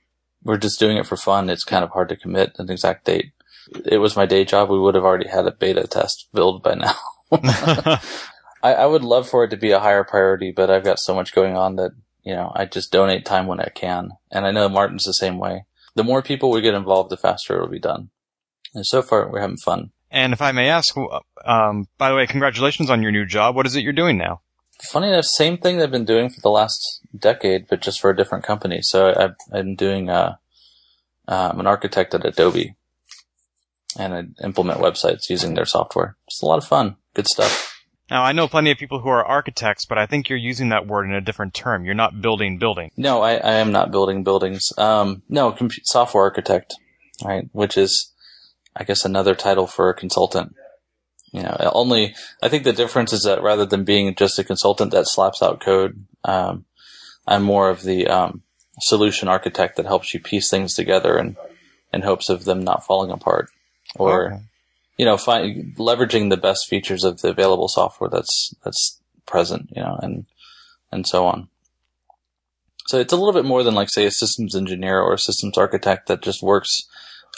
we're 0.42 0.56
just 0.56 0.80
doing 0.80 0.96
it 0.96 1.06
for 1.06 1.16
fun, 1.16 1.50
it's 1.50 1.64
kind 1.64 1.84
of 1.84 1.90
hard 1.90 2.08
to 2.08 2.16
commit 2.16 2.56
an 2.58 2.70
exact 2.70 3.04
date. 3.04 3.32
It 3.84 3.98
was 3.98 4.16
my 4.16 4.26
day 4.26 4.44
job. 4.44 4.70
We 4.70 4.78
would 4.78 4.94
have 4.94 5.04
already 5.04 5.28
had 5.28 5.46
a 5.46 5.52
beta 5.52 5.86
test 5.86 6.28
build 6.32 6.62
by 6.62 6.74
now. 6.74 6.94
I, 8.62 8.74
I 8.74 8.86
would 8.86 9.04
love 9.04 9.28
for 9.28 9.44
it 9.44 9.50
to 9.50 9.56
be 9.56 9.70
a 9.70 9.80
higher 9.80 10.04
priority, 10.04 10.52
but 10.52 10.70
I've 10.70 10.84
got 10.84 10.98
so 10.98 11.14
much 11.14 11.34
going 11.34 11.56
on 11.56 11.76
that 11.76 11.92
you 12.22 12.34
know 12.34 12.52
I 12.54 12.66
just 12.66 12.92
donate 12.92 13.24
time 13.24 13.46
when 13.46 13.60
I 13.60 13.70
can, 13.74 14.10
and 14.30 14.46
I 14.46 14.50
know 14.50 14.68
Martin's 14.68 15.04
the 15.04 15.14
same 15.14 15.38
way. 15.38 15.64
The 15.94 16.04
more 16.04 16.22
people 16.22 16.50
we 16.50 16.60
get 16.60 16.74
involved, 16.74 17.10
the 17.10 17.16
faster 17.16 17.56
it'll 17.56 17.68
be 17.68 17.78
done. 17.78 18.10
And 18.74 18.86
so 18.86 19.02
far, 19.02 19.28
we're 19.28 19.40
having 19.40 19.56
fun. 19.56 19.90
And 20.10 20.32
if 20.32 20.42
I 20.42 20.52
may 20.52 20.68
ask, 20.68 20.94
um, 21.44 21.86
by 21.98 22.08
the 22.08 22.14
way, 22.14 22.26
congratulations 22.26 22.90
on 22.90 23.02
your 23.02 23.12
new 23.12 23.26
job. 23.26 23.54
What 23.54 23.66
is 23.66 23.76
it 23.76 23.82
you're 23.82 23.92
doing 23.92 24.18
now? 24.18 24.40
Funny 24.82 25.08
enough, 25.08 25.24
same 25.24 25.58
thing 25.58 25.80
I've 25.80 25.90
been 25.90 26.04
doing 26.04 26.30
for 26.30 26.40
the 26.40 26.50
last 26.50 27.00
decade, 27.16 27.66
but 27.68 27.80
just 27.80 28.00
for 28.00 28.10
a 28.10 28.16
different 28.16 28.44
company. 28.44 28.80
So 28.82 29.12
I've, 29.14 29.34
been 29.52 29.76
doing, 29.76 30.08
uh, 30.08 30.36
uh, 31.28 31.50
I'm 31.52 31.60
an 31.60 31.66
architect 31.66 32.14
at 32.14 32.24
Adobe 32.24 32.76
and 33.98 34.14
I 34.14 34.44
implement 34.44 34.80
websites 34.80 35.28
using 35.28 35.54
their 35.54 35.66
software. 35.66 36.16
It's 36.26 36.42
a 36.42 36.46
lot 36.46 36.58
of 36.58 36.66
fun. 36.66 36.96
Good 37.14 37.26
stuff. 37.26 37.66
Now, 38.10 38.24
I 38.24 38.32
know 38.32 38.48
plenty 38.48 38.72
of 38.72 38.78
people 38.78 39.00
who 39.00 39.08
are 39.08 39.24
architects, 39.24 39.86
but 39.86 39.96
I 39.96 40.06
think 40.06 40.28
you're 40.28 40.38
using 40.38 40.70
that 40.70 40.86
word 40.86 41.04
in 41.04 41.14
a 41.14 41.20
different 41.20 41.54
term. 41.54 41.84
You're 41.84 41.94
not 41.94 42.20
building 42.20 42.58
buildings. 42.58 42.92
No, 42.96 43.22
I, 43.22 43.34
I 43.34 43.54
am 43.54 43.70
not 43.70 43.92
building 43.92 44.24
buildings. 44.24 44.72
Um, 44.76 45.22
no, 45.28 45.56
software 45.84 46.24
architect, 46.24 46.74
right? 47.24 47.48
Which 47.52 47.76
is, 47.76 48.12
I 48.74 48.82
guess, 48.82 49.04
another 49.04 49.36
title 49.36 49.68
for 49.68 49.90
a 49.90 49.94
consultant. 49.94 50.56
You 51.32 51.42
know, 51.42 51.56
only 51.72 52.16
I 52.42 52.48
think 52.48 52.64
the 52.64 52.72
difference 52.72 53.12
is 53.12 53.22
that 53.22 53.42
rather 53.42 53.64
than 53.64 53.84
being 53.84 54.12
just 54.16 54.40
a 54.40 54.44
consultant 54.44 54.90
that 54.90 55.06
slaps 55.06 55.40
out 55.40 55.60
code, 55.60 56.04
um, 56.24 56.64
I'm 57.28 57.44
more 57.44 57.70
of 57.70 57.82
the 57.82 58.08
um, 58.08 58.42
solution 58.80 59.28
architect 59.28 59.76
that 59.76 59.86
helps 59.86 60.12
you 60.12 60.18
piece 60.18 60.50
things 60.50 60.74
together 60.74 61.16
and 61.16 61.36
in 61.92 62.02
hopes 62.02 62.28
of 62.28 62.44
them 62.44 62.64
not 62.64 62.84
falling 62.84 63.12
apart, 63.12 63.50
or 63.96 64.26
okay. 64.26 64.42
you 64.96 65.04
know, 65.04 65.16
find, 65.16 65.76
leveraging 65.76 66.30
the 66.30 66.36
best 66.36 66.68
features 66.68 67.04
of 67.04 67.20
the 67.20 67.28
available 67.28 67.68
software 67.68 68.10
that's 68.10 68.54
that's 68.64 69.00
present. 69.26 69.70
You 69.74 69.82
know, 69.82 69.98
and 70.02 70.26
and 70.92 71.06
so 71.06 71.26
on. 71.26 71.48
So 72.86 72.98
it's 72.98 73.12
a 73.12 73.16
little 73.16 73.32
bit 73.32 73.44
more 73.44 73.62
than 73.62 73.74
like 73.74 73.88
say 73.90 74.04
a 74.06 74.10
systems 74.10 74.56
engineer 74.56 75.00
or 75.00 75.14
a 75.14 75.18
systems 75.18 75.56
architect 75.56 76.08
that 76.08 76.22
just 76.22 76.42
works 76.42 76.88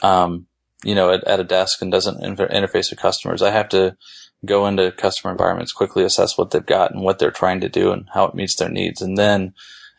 um, 0.03 0.47
you 0.85 0.95
know, 0.95 1.13
at, 1.13 1.25
at 1.25 1.41
a 1.41 1.45
desk 1.45 1.81
and 1.81 1.91
doesn't 1.91 2.23
inter- 2.23 2.49
interface 2.49 2.91
with 2.91 2.99
customers. 2.99 3.43
I 3.43 3.51
have 3.51 3.69
to 3.71 3.97
go 4.45 4.67
into 4.67 4.91
customer 4.93 5.31
environments, 5.31 5.73
quickly 5.73 6.05
assess 6.05 6.37
what 6.37 6.51
they've 6.51 6.65
got 6.65 6.93
and 6.93 7.03
what 7.03 7.19
they're 7.19 7.31
trying 7.31 7.61
to 7.61 7.69
do 7.69 7.93
and 7.93 8.09
how 8.13 8.25
it 8.25 8.35
meets 8.35 8.57
their 8.57 8.69
needs, 8.69 9.01
and 9.01 9.17
then 9.17 9.55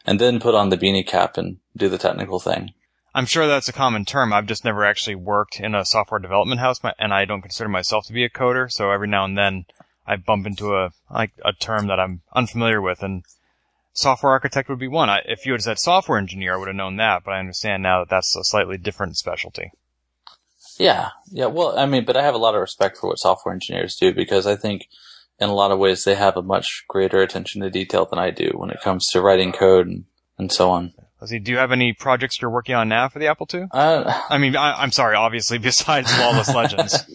and 0.05 0.19
then 0.19 0.41
put 0.41 0.55
on 0.55 0.69
the 0.69 0.77
beanie 0.77 1.07
cap 1.07 1.37
and 1.37 1.57
do 1.77 1.87
the 1.87 1.97
technical 1.97 2.39
thing. 2.39 2.73
I'm 3.15 3.25
sure 3.25 3.45
that's 3.45 3.69
a 3.69 3.73
common 3.73 4.05
term. 4.05 4.33
I've 4.33 4.47
just 4.47 4.65
never 4.65 4.83
actually 4.83 5.15
worked 5.15 5.59
in 5.59 5.75
a 5.75 5.85
software 5.85 6.19
development 6.19 6.61
house, 6.61 6.79
and 6.97 7.13
I 7.13 7.25
don't 7.25 7.41
consider 7.41 7.69
myself 7.69 8.07
to 8.07 8.13
be 8.13 8.23
a 8.23 8.29
coder. 8.29 8.71
So 8.71 8.91
every 8.91 9.07
now 9.07 9.25
and 9.25 9.37
then, 9.37 9.65
I 10.05 10.15
bump 10.15 10.45
into 10.47 10.75
a 10.75 10.91
like 11.09 11.31
a 11.45 11.53
term 11.53 11.87
that 11.87 11.99
I'm 11.99 12.21
unfamiliar 12.33 12.81
with, 12.81 13.03
and 13.03 13.23
software 13.93 14.31
architect 14.31 14.67
would 14.69 14.79
be 14.79 14.87
one. 14.87 15.09
I, 15.09 15.21
if 15.25 15.45
you 15.45 15.51
had 15.51 15.61
said 15.61 15.79
software 15.79 16.17
engineer, 16.17 16.55
I 16.55 16.57
would 16.57 16.67
have 16.67 16.75
known 16.75 16.97
that, 16.97 17.23
but 17.23 17.31
I 17.31 17.39
understand 17.39 17.83
now 17.83 17.99
that 17.99 18.09
that's 18.09 18.35
a 18.35 18.43
slightly 18.43 18.77
different 18.77 19.17
specialty. 19.17 19.71
Yeah, 20.79 21.09
yeah. 21.31 21.45
Well, 21.45 21.77
I 21.77 21.85
mean, 21.85 22.03
but 22.03 22.17
I 22.17 22.23
have 22.23 22.33
a 22.33 22.39
lot 22.39 22.55
of 22.55 22.61
respect 22.61 22.97
for 22.97 23.07
what 23.07 23.19
software 23.19 23.53
engineers 23.53 23.95
do 23.95 24.13
because 24.13 24.47
I 24.47 24.55
think 24.55 24.87
in 25.39 25.49
a 25.49 25.53
lot 25.53 25.71
of 25.71 25.79
ways 25.79 26.03
they 26.03 26.15
have 26.15 26.35
a 26.35 26.41
much 26.41 26.83
greater 26.87 27.21
attention 27.21 27.61
to 27.61 27.69
detail 27.69 28.05
than 28.05 28.19
I 28.19 28.31
do 28.31 28.51
when 28.55 28.71
it 28.71 28.81
comes 28.81 29.07
to 29.09 29.21
writing 29.21 29.51
code 29.51 29.87
and, 29.87 30.05
and 30.37 30.51
so 30.51 30.71
on. 30.71 30.93
Let's 31.23 31.31
see, 31.31 31.39
do 31.39 31.53
you 31.53 31.57
have 31.57 31.71
any 31.71 31.93
projects 31.93 32.41
you're 32.41 32.51
working 32.51 32.75
on 32.75 32.89
now 32.89 33.07
for 33.07 33.17
the 33.17 33.27
Apple 33.27 33.47
II? 33.53 33.67
Uh, 33.71 34.23
I 34.29 34.37
mean, 34.37 34.57
I, 34.57 34.83
am 34.83 34.91
sorry, 34.91 35.15
obviously, 35.15 35.57
besides 35.57 36.11
Lawless 36.19 36.49
Legends. 36.53 37.05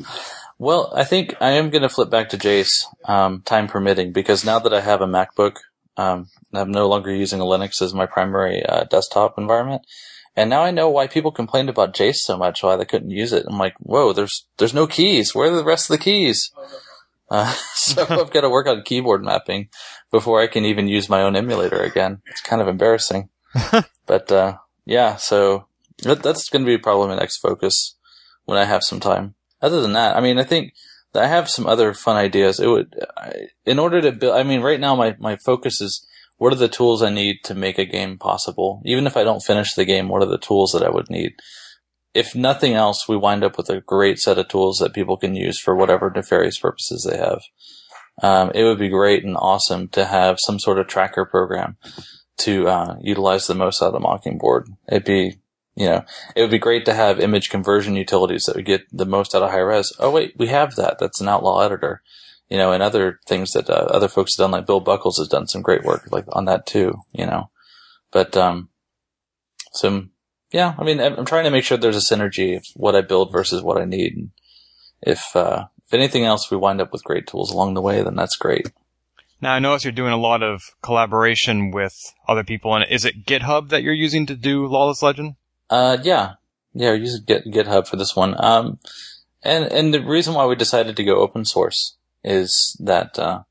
well, 0.58 0.90
I 0.96 1.04
think 1.04 1.34
I 1.42 1.50
am 1.50 1.68
going 1.68 1.82
to 1.82 1.90
flip 1.90 2.08
back 2.08 2.30
to 2.30 2.38
Jace, 2.38 2.70
um, 3.04 3.42
time 3.42 3.68
permitting, 3.68 4.12
because 4.14 4.46
now 4.46 4.60
that 4.60 4.72
I 4.72 4.80
have 4.80 5.02
a 5.02 5.06
MacBook, 5.06 5.56
um, 5.98 6.28
I'm 6.54 6.70
no 6.70 6.88
longer 6.88 7.14
using 7.14 7.42
a 7.42 7.44
Linux 7.44 7.82
as 7.82 7.92
my 7.92 8.06
primary 8.06 8.64
uh, 8.64 8.84
desktop 8.84 9.34
environment. 9.36 9.82
And 10.34 10.48
now 10.48 10.62
I 10.62 10.70
know 10.70 10.88
why 10.88 11.06
people 11.06 11.30
complained 11.30 11.68
about 11.68 11.92
Jace 11.92 12.20
so 12.20 12.38
much, 12.38 12.62
why 12.62 12.76
they 12.76 12.86
couldn't 12.86 13.10
use 13.10 13.34
it. 13.34 13.44
I'm 13.46 13.58
like, 13.58 13.74
whoa, 13.78 14.14
there's 14.14 14.46
there's 14.56 14.72
no 14.72 14.86
keys. 14.86 15.34
Where 15.34 15.52
are 15.52 15.56
the 15.56 15.64
rest 15.64 15.90
of 15.90 15.98
the 15.98 16.02
keys? 16.02 16.50
Uh, 17.30 17.52
so 17.74 18.02
I've 18.08 18.30
got 18.30 18.40
to 18.40 18.48
work 18.48 18.68
on 18.68 18.84
keyboard 18.86 19.22
mapping 19.22 19.68
before 20.10 20.40
I 20.40 20.46
can 20.46 20.64
even 20.64 20.88
use 20.88 21.10
my 21.10 21.20
own 21.20 21.36
emulator 21.36 21.82
again. 21.82 22.22
It's 22.24 22.40
kind 22.40 22.62
of 22.62 22.68
embarrassing. 22.68 23.28
but 24.06 24.30
uh, 24.32 24.58
yeah, 24.84 25.16
so 25.16 25.66
that, 26.02 26.22
that's 26.22 26.48
going 26.48 26.64
to 26.64 26.70
be 26.70 26.78
probably 26.78 27.08
my 27.08 27.16
next 27.16 27.38
focus 27.38 27.96
when 28.44 28.58
I 28.58 28.64
have 28.64 28.82
some 28.82 29.00
time. 29.00 29.34
Other 29.60 29.80
than 29.80 29.92
that, 29.94 30.16
I 30.16 30.20
mean, 30.20 30.38
I 30.38 30.44
think 30.44 30.74
I 31.14 31.26
have 31.26 31.48
some 31.48 31.66
other 31.66 31.94
fun 31.94 32.16
ideas. 32.16 32.60
It 32.60 32.68
would, 32.68 32.94
I, 33.16 33.48
in 33.64 33.78
order 33.78 34.00
to 34.00 34.12
build, 34.12 34.36
I 34.36 34.42
mean, 34.42 34.60
right 34.60 34.80
now 34.80 34.94
my, 34.94 35.16
my 35.18 35.36
focus 35.36 35.80
is 35.80 36.06
what 36.36 36.52
are 36.52 36.56
the 36.56 36.68
tools 36.68 37.02
I 37.02 37.10
need 37.10 37.38
to 37.44 37.54
make 37.54 37.78
a 37.78 37.84
game 37.84 38.16
possible? 38.16 38.80
Even 38.84 39.06
if 39.06 39.16
I 39.16 39.24
don't 39.24 39.42
finish 39.42 39.74
the 39.74 39.84
game, 39.84 40.08
what 40.08 40.22
are 40.22 40.28
the 40.28 40.38
tools 40.38 40.72
that 40.72 40.84
I 40.84 40.90
would 40.90 41.10
need? 41.10 41.32
If 42.14 42.34
nothing 42.34 42.74
else, 42.74 43.08
we 43.08 43.16
wind 43.16 43.44
up 43.44 43.56
with 43.56 43.68
a 43.68 43.80
great 43.80 44.18
set 44.18 44.38
of 44.38 44.48
tools 44.48 44.78
that 44.78 44.94
people 44.94 45.16
can 45.16 45.34
use 45.34 45.58
for 45.58 45.74
whatever 45.74 46.10
nefarious 46.14 46.58
purposes 46.58 47.06
they 47.08 47.18
have. 47.18 47.42
Um, 48.22 48.50
it 48.54 48.64
would 48.64 48.78
be 48.78 48.88
great 48.88 49.24
and 49.24 49.36
awesome 49.36 49.88
to 49.88 50.04
have 50.04 50.40
some 50.40 50.58
sort 50.58 50.78
of 50.78 50.86
tracker 50.86 51.24
program 51.24 51.76
to 52.38 52.68
uh, 52.68 52.96
utilize 53.00 53.46
the 53.46 53.54
most 53.54 53.82
out 53.82 53.86
of 53.86 53.92
the 53.94 54.00
Mockingboard. 54.00 54.68
It'd 54.88 55.04
be, 55.04 55.38
you 55.74 55.86
know, 55.86 56.04
it 56.34 56.42
would 56.42 56.50
be 56.50 56.58
great 56.58 56.84
to 56.86 56.94
have 56.94 57.20
image 57.20 57.50
conversion 57.50 57.96
utilities 57.96 58.44
that 58.44 58.56
would 58.56 58.64
get 58.64 58.84
the 58.92 59.06
most 59.06 59.34
out 59.34 59.42
of 59.42 59.50
high 59.50 59.58
res. 59.58 59.92
Oh 59.98 60.10
wait, 60.10 60.34
we 60.36 60.48
have 60.48 60.76
that. 60.76 60.98
That's 60.98 61.20
an 61.20 61.28
outlaw 61.28 61.60
editor 61.60 62.02
you 62.48 62.56
know, 62.56 62.72
and 62.72 62.82
other 62.82 63.20
things 63.26 63.52
that 63.52 63.68
uh, 63.68 63.88
other 63.90 64.08
folks 64.08 64.36
have 64.36 64.44
done, 64.44 64.50
like 64.52 64.66
Bill 64.66 64.80
Buckels 64.80 65.18
has 65.18 65.28
done 65.28 65.46
some 65.46 65.62
great 65.62 65.84
work 65.84 66.08
like 66.10 66.24
on 66.32 66.46
that 66.46 66.66
too, 66.66 67.02
you 67.12 67.26
know. 67.26 67.50
But 68.10 68.36
um, 68.36 68.70
some 69.72 70.12
yeah, 70.50 70.74
I 70.78 70.84
mean, 70.84 70.98
I'm 71.00 71.26
trying 71.26 71.44
to 71.44 71.50
make 71.50 71.64
sure 71.64 71.76
there's 71.76 72.10
a 72.10 72.14
synergy 72.14 72.56
of 72.56 72.64
what 72.74 72.96
I 72.96 73.02
build 73.02 73.32
versus 73.32 73.62
what 73.62 73.80
I 73.80 73.84
need. 73.84 74.16
And 74.16 74.30
if 75.02 75.36
uh, 75.36 75.66
if 75.86 75.92
anything 75.92 76.24
else, 76.24 76.50
we 76.50 76.56
wind 76.56 76.80
up 76.80 76.92
with 76.92 77.04
great 77.04 77.26
tools 77.26 77.50
along 77.50 77.74
the 77.74 77.82
way, 77.82 78.02
then 78.02 78.16
that's 78.16 78.36
great. 78.36 78.70
Now 79.40 79.52
I 79.52 79.58
notice 79.60 79.84
you're 79.84 79.92
doing 79.92 80.12
a 80.12 80.18
lot 80.18 80.42
of 80.42 80.62
collaboration 80.82 81.70
with 81.70 81.94
other 82.26 82.44
people, 82.44 82.74
and 82.74 82.84
is 82.90 83.04
it 83.04 83.24
GitHub 83.24 83.68
that 83.68 83.82
you're 83.82 83.92
using 83.92 84.26
to 84.26 84.34
do 84.34 84.66
Lawless 84.66 85.02
Legend? 85.02 85.36
Uh, 85.70 85.98
yeah, 86.02 86.34
yeah, 86.74 86.92
using 86.92 87.24
Git, 87.24 87.46
GitHub 87.46 87.86
for 87.86 87.96
this 87.96 88.16
one. 88.16 88.34
Um, 88.42 88.78
and 89.42 89.64
and 89.72 89.94
the 89.94 90.02
reason 90.02 90.34
why 90.34 90.46
we 90.46 90.56
decided 90.56 90.96
to 90.96 91.04
go 91.04 91.20
open 91.20 91.44
source 91.44 91.96
is 92.24 92.76
that 92.80 93.18
uh, 93.18 93.42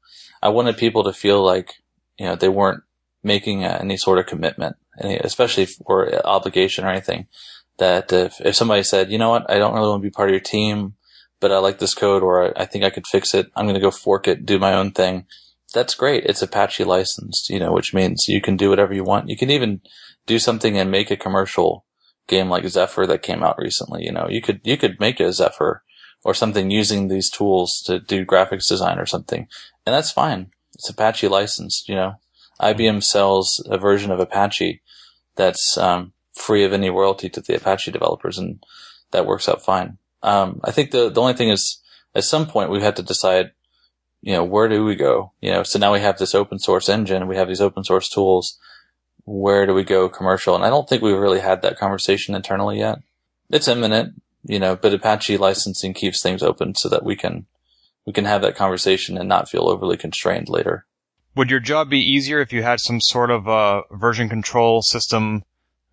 I 0.41 0.50
wanted 0.50 0.78
people 0.78 1.04
to 1.06 1.13
feel 1.13 1.43
like 1.43 1.76
you 2.17 2.26
know 2.26 2.36
they 2.36 2.50
weren't 2.50 2.84
making 3.23 3.63
uh, 3.63 3.78
any 3.82 3.97
sort 3.97 4.19
of 4.19 4.26
commitment, 4.26 4.76
especially 5.00 5.65
for 5.65 6.26
obligation 6.26 6.86
or 6.86 6.89
anything. 6.89 7.28
That 7.78 8.12
if, 8.12 8.41
if 8.41 8.56
somebody 8.56 8.84
said, 8.84 9.12
you 9.12 9.17
know 9.17 9.30
what, 9.30 9.50
I 9.50 9.58
don't 9.58 9.73
really 9.73 9.89
want 9.89 10.02
to 10.02 10.08
be 10.08 10.13
part 10.13 10.30
of 10.30 10.34
your 10.34 10.39
team, 10.39 10.95
but 11.39 11.52
I 11.52 11.60
like 11.60 11.78
this 11.78 11.93
code 11.93 12.23
or 12.23 12.58
I, 12.58 12.63
I 12.63 12.65
think 12.65 12.84
I 12.84 12.89
could 12.89 13.06
fix 13.06 13.36
it, 13.36 13.52
I'm 13.56 13.65
going 13.65 13.76
to 13.76 13.82
go 13.82 13.91
fork 13.91 14.28
it, 14.28 14.45
do 14.45 14.58
my 14.58 14.73
own 14.73 14.91
thing. 14.91 15.28
That's 15.73 15.95
great. 15.95 16.23
It's 16.25 16.41
Apache 16.41 16.86
licensed, 16.86 17.49
you 17.49 17.60
know, 17.60 17.73
which 17.73 17.93
means 17.93 18.27
you 18.27 18.41
can 18.41 18.56
do 18.56 18.69
whatever 18.69 18.93
you 18.93 19.03
want. 19.03 19.30
You 19.30 19.38
can 19.38 19.49
even 19.49 19.82
do 20.25 20.39
something 20.39 20.77
and 20.77 20.89
make 20.89 21.12
a 21.12 21.17
commercial 21.17 21.86
game 22.27 22.49
like 22.49 22.67
Zephyr 22.67 23.06
that 23.08 23.21
came 23.21 23.43
out 23.43 23.58
recently. 23.58 24.03
You 24.03 24.12
know, 24.12 24.27
you 24.30 24.41
could, 24.41 24.62
you 24.63 24.77
could 24.77 24.99
make 24.99 25.19
a 25.19 25.34
Zephyr 25.34 25.84
or 26.23 26.34
something 26.34 26.71
using 26.71 27.08
these 27.08 27.30
tools 27.30 27.82
to 27.86 27.99
do 27.99 28.25
graphics 28.25 28.67
design 28.67 28.97
or 28.97 29.06
something. 29.06 29.47
And 29.86 29.93
that's 29.93 30.12
fine. 30.12 30.51
It's 30.73 30.89
Apache 30.89 31.27
licensed, 31.27 31.89
you 31.89 31.95
know. 31.95 32.15
IBM 32.60 33.03
sells 33.03 33.63
a 33.69 33.77
version 33.77 34.12
of 34.12 34.19
Apache 34.19 34.82
that's 35.36 35.77
um, 35.77 36.13
free 36.34 36.63
of 36.63 36.73
any 36.73 36.89
royalty 36.89 37.30
to 37.30 37.41
the 37.41 37.56
Apache 37.56 37.91
developers, 37.91 38.38
and 38.38 38.63
that 39.12 39.25
works 39.25 39.47
out 39.47 39.63
fine. 39.63 39.97
Um, 40.23 40.60
I 40.63 40.71
think 40.71 40.91
the 40.91 41.10
the 41.10 41.21
only 41.21 41.34
thing 41.34 41.49
is, 41.49 41.82
at 42.15 42.23
some 42.23 42.47
point, 42.47 42.71
we 42.71 42.82
had 42.82 42.95
to 42.95 43.03
decide, 43.03 43.51
you 44.21 44.34
know, 44.34 44.43
where 44.43 44.67
do 44.67 44.84
we 44.84 44.95
go? 44.95 45.32
You 45.41 45.51
know, 45.51 45.63
so 45.63 45.80
now 45.80 45.93
we 45.93 45.99
have 45.99 46.17
this 46.17 46.36
open 46.36 46.60
source 46.60 46.89
engine, 46.89 47.27
we 47.27 47.38
have 47.38 47.47
these 47.47 47.62
open 47.62 47.84
source 47.84 48.10
tools. 48.10 48.58
Where 49.25 49.65
do 49.65 49.73
we 49.73 49.84
go 49.84 50.08
commercial? 50.08 50.56
And 50.56 50.63
I 50.63 50.69
don't 50.69 50.88
think 50.88 51.01
we've 51.01 51.17
really 51.17 51.41
had 51.41 51.62
that 51.62 51.77
conversation 51.77 52.34
internally 52.34 52.80
yet. 52.80 52.99
It's 53.49 53.67
imminent 53.67 54.21
you 54.47 54.60
know, 54.60 54.75
but 54.75 54.93
Apache 54.93 55.38
licensing 55.38 55.93
keeps 55.93 56.21
things 56.21 56.41
open 56.41 56.73
so 56.73 56.89
that 56.89 57.03
we 57.03 57.15
can 57.15 57.45
we 58.06 58.13
can 58.13 58.25
have 58.25 58.41
that 58.41 58.56
conversation 58.56 59.17
and 59.17 59.27
not 59.27 59.49
feel 59.49 59.67
overly 59.67 59.97
constrained 59.97 60.47
later. 60.47 60.86
Would 61.36 61.51
your 61.51 61.60
job 61.60 61.89
be 61.89 61.99
easier 61.99 62.39
if 62.39 62.53
you 62.53 62.63
had 62.63 62.80
some 62.80 63.01
sort 63.01 63.30
of 63.30 63.47
a 63.47 63.82
version 63.91 64.30
control 64.30 64.82
system 64.82 65.43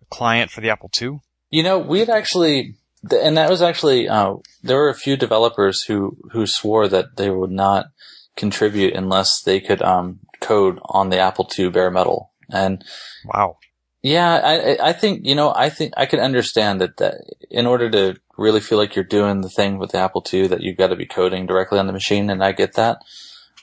client 0.09 0.49
for 0.49 0.61
the 0.61 0.69
Apple 0.69 0.89
II? 0.99 1.19
You 1.49 1.63
know, 1.63 1.77
we 1.77 1.99
had 1.99 2.09
actually, 2.09 2.75
and 3.11 3.37
that 3.37 3.49
was 3.49 3.61
actually 3.61 4.07
uh, 4.07 4.35
there 4.63 4.77
were 4.77 4.89
a 4.89 4.95
few 4.95 5.17
developers 5.17 5.83
who 5.83 6.17
who 6.31 6.47
swore 6.47 6.87
that 6.87 7.17
they 7.17 7.29
would 7.29 7.51
not 7.51 7.87
contribute 8.35 8.93
unless 8.93 9.41
they 9.41 9.59
could 9.59 9.81
um, 9.81 10.19
code 10.41 10.79
on 10.85 11.09
the 11.09 11.19
Apple 11.19 11.49
II 11.57 11.69
bare 11.69 11.91
metal. 11.91 12.31
And 12.49 12.83
wow, 13.25 13.57
yeah, 14.01 14.35
I 14.35 14.89
I 14.89 14.93
think 14.93 15.25
you 15.25 15.33
know 15.33 15.51
I 15.55 15.69
think 15.69 15.93
I 15.97 16.05
can 16.05 16.19
understand 16.19 16.79
that 16.81 16.97
that 16.97 17.15
in 17.49 17.65
order 17.65 17.89
to 17.89 18.15
really 18.37 18.59
feel 18.59 18.77
like 18.77 18.95
you're 18.95 19.03
doing 19.03 19.41
the 19.41 19.49
thing 19.49 19.79
with 19.79 19.91
the 19.91 19.97
Apple 19.97 20.23
II 20.31 20.47
that 20.47 20.61
you've 20.61 20.77
got 20.77 20.87
to 20.87 20.95
be 20.95 21.05
coding 21.05 21.45
directly 21.45 21.79
on 21.79 21.87
the 21.87 21.93
machine, 21.93 22.29
and 22.29 22.43
I 22.43 22.51
get 22.51 22.73
that. 22.73 22.99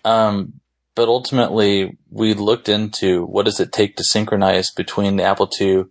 Um, 0.04 0.60
but 0.94 1.08
ultimately, 1.08 1.96
we 2.10 2.34
looked 2.34 2.68
into 2.68 3.24
what 3.24 3.44
does 3.44 3.60
it 3.60 3.72
take 3.72 3.96
to 3.96 4.04
synchronize 4.04 4.70
between 4.70 5.16
the 5.16 5.22
Apple 5.22 5.48
II 5.60 5.84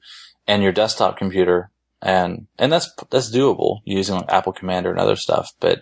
and 0.48 0.62
your 0.62 0.72
desktop 0.72 1.17
computer, 1.17 1.72
and 2.02 2.48
and 2.60 2.72
that's 2.72 2.91
that's 3.10 3.34
doable 3.34 3.80
using 3.86 4.15
like 4.15 4.28
AppleCommander 4.28 4.89
and 4.89 5.00
other 5.00 5.15
stuff. 5.15 5.52
But 5.60 5.82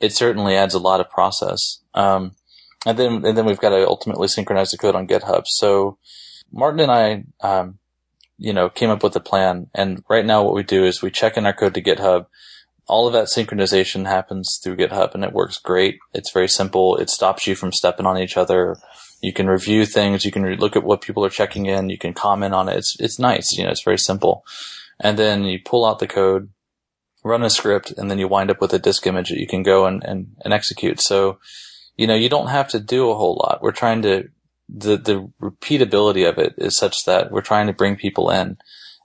it 0.00 0.12
certainly 0.12 0.56
adds 0.56 0.74
a 0.74 0.78
lot 0.78 1.00
of 1.00 1.08
process. 1.08 1.82
Um, 1.94 2.32
and 2.86 2.98
then 2.98 3.24
and 3.24 3.36
then 3.36 3.44
we've 3.44 3.60
got 3.60 3.70
to 3.70 3.86
ultimately 3.86 4.28
synchronize 4.28 4.70
the 4.70 4.78
code 4.78 4.94
on 4.94 5.08
GitHub. 5.08 5.46
So 5.46 5.98
Martin 6.52 6.80
and 6.80 6.90
I, 6.90 7.24
um, 7.40 7.78
you 8.36 8.52
know, 8.52 8.68
came 8.68 8.90
up 8.90 9.02
with 9.02 9.16
a 9.16 9.20
plan. 9.20 9.68
And 9.74 10.02
right 10.08 10.24
now 10.24 10.42
what 10.42 10.54
we 10.54 10.62
do 10.62 10.84
is 10.84 11.02
we 11.02 11.10
check 11.10 11.36
in 11.36 11.46
our 11.46 11.52
code 11.52 11.74
to 11.74 11.82
GitHub. 11.82 12.26
All 12.86 13.06
of 13.06 13.12
that 13.12 13.26
synchronization 13.26 14.06
happens 14.06 14.58
through 14.62 14.76
GitHub 14.76 15.14
and 15.14 15.24
it 15.24 15.32
works 15.32 15.58
great. 15.58 15.98
It's 16.14 16.32
very 16.32 16.48
simple. 16.48 16.96
It 16.96 17.10
stops 17.10 17.46
you 17.46 17.54
from 17.54 17.72
stepping 17.72 18.06
on 18.06 18.18
each 18.18 18.36
other. 18.36 18.78
You 19.20 19.32
can 19.32 19.48
review 19.48 19.84
things. 19.84 20.24
You 20.24 20.30
can 20.30 20.44
re- 20.44 20.56
look 20.56 20.76
at 20.76 20.84
what 20.84 21.02
people 21.02 21.24
are 21.24 21.30
checking 21.30 21.66
in. 21.66 21.90
You 21.90 21.98
can 21.98 22.14
comment 22.14 22.54
on 22.54 22.68
it. 22.68 22.76
It's, 22.76 22.96
it's 22.98 23.18
nice. 23.18 23.52
You 23.52 23.64
know, 23.64 23.70
it's 23.70 23.82
very 23.82 23.98
simple. 23.98 24.44
And 25.00 25.18
then 25.18 25.44
you 25.44 25.58
pull 25.62 25.84
out 25.84 25.98
the 25.98 26.06
code, 26.06 26.50
run 27.22 27.42
a 27.42 27.50
script, 27.50 27.92
and 27.98 28.10
then 28.10 28.18
you 28.18 28.26
wind 28.26 28.50
up 28.50 28.60
with 28.60 28.72
a 28.72 28.78
disk 28.78 29.06
image 29.06 29.28
that 29.28 29.38
you 29.38 29.46
can 29.46 29.62
go 29.62 29.84
and, 29.84 30.02
and, 30.04 30.36
and 30.44 30.54
execute. 30.54 31.00
So, 31.00 31.38
you 31.98 32.06
know, 32.06 32.14
you 32.14 32.30
don't 32.30 32.48
have 32.48 32.68
to 32.68 32.80
do 32.80 33.10
a 33.10 33.16
whole 33.16 33.36
lot. 33.42 33.60
We're 33.60 33.72
trying 33.72 34.00
to 34.02 34.30
the 34.68 34.96
the 34.96 35.30
repeatability 35.42 36.28
of 36.28 36.38
it 36.38 36.54
is 36.56 36.76
such 36.76 37.04
that 37.04 37.30
we're 37.30 37.42
trying 37.42 37.66
to 37.66 37.72
bring 37.72 37.96
people 37.96 38.30
in 38.30 38.56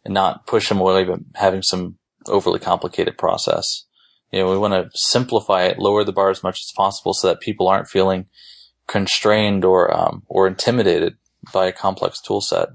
and 0.06 0.13
not 0.13 0.45
push 0.45 0.69
them 0.69 0.79
away, 0.79 1.03
but 1.03 1.19
having 1.36 1.63
some 1.63 1.97
overly 2.27 2.60
complicated 2.60 3.17
process. 3.17 3.86
You 4.32 4.39
know, 4.39 4.51
we 4.51 4.58
want 4.58 4.73
to 4.73 4.89
simplify 4.93 5.63
it, 5.63 5.79
lower 5.79 6.03
the 6.03 6.12
bar 6.12 6.29
as 6.29 6.43
much 6.43 6.60
as 6.62 6.71
possible, 6.75 7.13
so 7.13 7.27
that 7.27 7.41
people 7.41 7.67
aren't 7.67 7.89
feeling 7.89 8.27
constrained 8.88 9.65
or 9.65 9.91
um, 9.95 10.24
or 10.28 10.47
intimidated 10.47 11.15
by 11.51 11.67
a 11.67 11.74
complex 11.74 12.22
tool 12.22 12.41
set. 12.41 12.70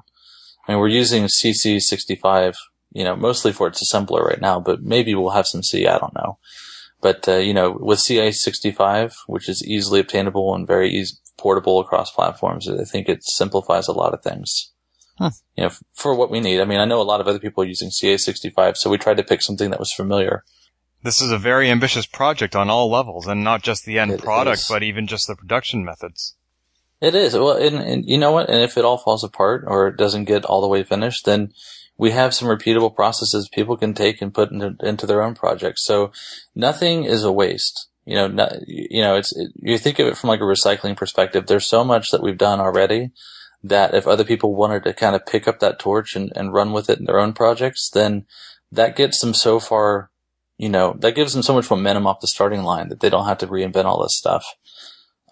I 0.67 0.73
mean, 0.73 0.81
we're 0.81 0.89
using 0.89 1.25
CC65, 1.25 2.55
you 2.93 3.05
know, 3.05 3.17
mostly 3.17 3.53
for 3.53 3.69
its 3.69 3.83
assembler 3.83 4.23
right 4.23 4.41
now, 4.41 4.61
but 4.61 4.83
maybe 4.83 5.15
we'll 5.15 5.31
have 5.31 5.47
some 5.47 5.63
C. 5.63 5.87
I 5.87 5.99
don't 5.99 6.15
know. 6.15 6.39
But 7.01 7.29
uh, 7.29 7.37
you 7.37 7.55
know, 7.55 7.77
with 7.79 8.01
CA65, 8.01 9.15
which 9.27 9.49
is 9.49 9.65
easily 9.65 10.01
obtainable 10.01 10.55
and 10.55 10.67
very 10.67 10.91
easy, 10.91 11.17
portable 11.39 11.81
across 11.81 12.11
platforms. 12.11 12.69
I 12.69 12.85
think 12.85 13.09
it 13.09 13.25
simplifies 13.25 13.89
a 13.89 13.93
lot 13.93 14.13
of 14.13 14.23
things. 14.23 14.73
Huh. 15.19 15.31
You 15.57 15.65
know, 15.65 15.71
for 15.95 16.15
what 16.15 16.31
we 16.31 16.41
need. 16.41 16.61
I 16.61 16.65
mean, 16.65 16.79
I 16.79 16.85
know 16.85 17.01
a 17.01 17.03
lot 17.03 17.21
of 17.21 17.27
other 17.27 17.39
people 17.39 17.65
are 17.65 17.67
using 17.67 17.91
CA65, 17.91 18.77
so 18.77 18.91
we 18.91 18.99
tried 18.99 19.17
to 19.17 19.25
pick 19.25 19.43
something 19.43 19.71
that 19.71 19.81
was 19.81 19.93
familiar. 19.93 20.45
This 21.03 21.21
is 21.21 21.31
a 21.31 21.39
very 21.39 21.71
ambitious 21.71 22.07
project 22.07 22.55
on 22.57 22.71
all 22.71 22.91
levels, 22.91 23.27
and 23.27 23.43
not 23.43 23.63
just 23.63 23.85
the 23.85 23.99
end 23.99 24.11
It 24.13 24.21
product, 24.21 24.61
is. 24.61 24.69
but 24.69 24.83
even 24.83 25.07
just 25.07 25.27
the 25.27 25.37
production 25.37 25.85
methods. 25.85 26.35
It 27.01 27.15
is. 27.15 27.35
Well, 27.35 27.57
and, 27.57 27.77
and 27.77 28.05
you 28.09 28.19
know 28.19 28.33
what? 28.33 28.49
And 28.51 28.61
if 28.63 28.77
it 28.77 28.85
all 28.85 28.99
falls 28.99 29.23
apart 29.23 29.65
or 29.67 29.87
it 29.89 29.97
doesn't 29.97 30.25
get 30.25 30.45
all 30.45 30.61
the 30.61 30.69
way 30.69 30.83
finished, 30.83 31.25
then 31.25 31.53
we 31.99 32.13
have 32.13 32.33
some 32.33 32.49
repeatable 32.49 32.95
processes 32.95 33.49
people 33.49 33.77
can 33.77 33.93
take 33.93 34.23
and 34.23 34.33
put 34.33 34.53
into, 34.53 34.77
into 34.81 35.05
their 35.05 35.23
own 35.23 35.35
projects. 35.35 35.85
So 35.85 36.13
nothing 36.55 37.05
is 37.05 37.25
a 37.25 37.33
waste. 37.33 37.89
You 38.07 38.15
know, 38.15 38.29
not, 38.29 38.55
you 38.67 39.03
know, 39.03 39.17
it's, 39.17 39.37
it, 39.37 39.51
you 39.57 39.77
think 39.77 39.99
of 39.99 40.07
it 40.07 40.17
from 40.17 40.29
like 40.29 40.41
a 40.41 40.45
recycling 40.45 40.97
perspective. 40.97 41.47
There's 41.47 41.67
so 41.67 41.85
much 41.85 42.11
that 42.11 42.23
we've 42.23 42.39
done 42.39 42.61
already 42.61 43.11
that 43.63 43.93
if 43.93 44.07
other 44.07 44.25
people 44.25 44.55
wanted 44.55 44.85
to 44.85 44.95
kind 44.95 45.17
of 45.17 45.27
pick 45.27 45.49
up 45.49 45.59
that 45.59 45.79
torch 45.79 46.15
and, 46.15 46.33
and 46.37 46.53
run 46.53 46.73
with 46.73 46.89
it 46.89 47.01
in 47.01 47.05
their 47.05 47.19
own 47.19 47.33
projects, 47.33 47.91
then 47.93 48.25
that 48.71 48.97
gets 48.97 49.21
them 49.21 49.35
so 49.35 49.59
far, 49.59 50.11
you 50.57 50.69
know, 50.69 50.97
that 51.01 51.17
gives 51.17 51.35
them 51.35 51.43
so 51.43 51.53
much 51.53 51.69
momentum 51.69 52.07
off 52.07 52.21
the 52.21 52.29
starting 52.29 52.63
line 52.63 52.89
that 52.89 53.01
they 53.01 53.11
don't 53.11 53.27
have 53.27 53.39
to 53.39 53.47
reinvent 53.49 53.85
all 53.85 54.03
this 54.03 54.17
stuff. 54.17 54.45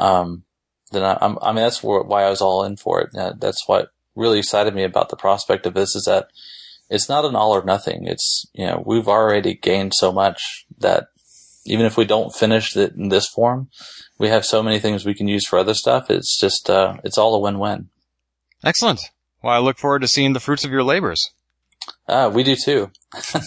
Um, 0.00 0.42
then 0.90 1.04
I, 1.04 1.16
I'm, 1.20 1.38
I 1.40 1.52
mean, 1.52 1.62
that's 1.62 1.78
wh- 1.78 2.06
why 2.06 2.24
I 2.24 2.30
was 2.30 2.40
all 2.40 2.64
in 2.64 2.76
for 2.76 3.00
it. 3.00 3.10
That's 3.40 3.66
what 3.68 3.90
really 4.16 4.38
excited 4.38 4.74
me 4.74 4.82
about 4.82 5.10
the 5.10 5.16
prospect 5.16 5.64
of 5.66 5.74
this 5.74 5.94
is 5.94 6.04
that 6.06 6.28
it's 6.88 7.08
not 7.08 7.24
an 7.24 7.36
all 7.36 7.52
or 7.52 7.64
nothing. 7.64 8.06
It's, 8.06 8.46
you 8.52 8.66
know, 8.66 8.82
we've 8.86 9.08
already 9.08 9.54
gained 9.54 9.94
so 9.94 10.12
much 10.12 10.66
that 10.78 11.08
even 11.64 11.84
if 11.84 11.96
we 11.96 12.04
don't 12.04 12.34
finish 12.34 12.76
it 12.76 12.94
in 12.94 13.08
this 13.08 13.28
form, 13.28 13.68
we 14.18 14.28
have 14.28 14.44
so 14.44 14.62
many 14.62 14.78
things 14.78 15.04
we 15.04 15.14
can 15.14 15.28
use 15.28 15.46
for 15.46 15.58
other 15.58 15.74
stuff. 15.74 16.10
It's 16.10 16.38
just, 16.38 16.70
uh, 16.70 16.96
it's 17.04 17.18
all 17.18 17.34
a 17.34 17.40
win-win. 17.40 17.88
Excellent. 18.64 19.00
Well, 19.42 19.52
I 19.52 19.58
look 19.58 19.78
forward 19.78 20.02
to 20.02 20.08
seeing 20.08 20.32
the 20.32 20.40
fruits 20.40 20.64
of 20.64 20.70
your 20.70 20.84
labors. 20.84 21.30
Ah, 22.08 22.28
we 22.28 22.42
do 22.42 22.56
too. 22.56 22.90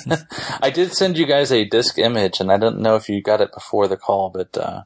I 0.61 0.69
did 0.69 0.93
send 0.93 1.17
you 1.17 1.25
guys 1.25 1.51
a 1.51 1.65
disk 1.65 1.97
image 1.97 2.39
and 2.39 2.51
I 2.51 2.57
don't 2.57 2.79
know 2.79 2.95
if 2.95 3.09
you 3.09 3.21
got 3.21 3.41
it 3.41 3.53
before 3.53 3.87
the 3.87 3.97
call, 3.97 4.29
but, 4.29 4.57
uh, 4.57 4.83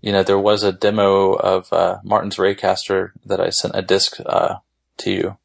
you 0.00 0.12
know, 0.12 0.22
there 0.22 0.38
was 0.38 0.62
a 0.62 0.72
demo 0.72 1.32
of, 1.32 1.72
uh, 1.72 1.98
Martin's 2.04 2.36
Raycaster 2.36 3.10
that 3.24 3.40
I 3.40 3.50
sent 3.50 3.74
a 3.76 3.82
disk, 3.82 4.18
uh, 4.24 4.56
to 4.98 5.10
you. 5.10 5.36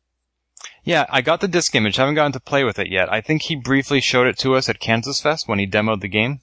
Yeah, 0.84 1.06
I 1.10 1.22
got 1.22 1.42
the 1.42 1.48
disc 1.48 1.76
image. 1.76 1.98
Haven't 1.98 2.16
gotten 2.16 2.32
to 2.32 2.40
play 2.40 2.64
with 2.64 2.80
it 2.80 2.90
yet. 2.90 3.12
I 3.12 3.22
think 3.22 3.44
he 3.44 3.56
briefly 3.56 4.02
showed 4.02 4.28
it 4.28 4.38
to 4.40 4.56
us 4.56 4.68
at 4.68 4.80
Kansas 4.80 5.22
Fest 5.22 5.48
when 5.48 5.60
he 5.60 5.68
demoed 5.68 6.02
the 6.02 6.08
game. 6.08 6.40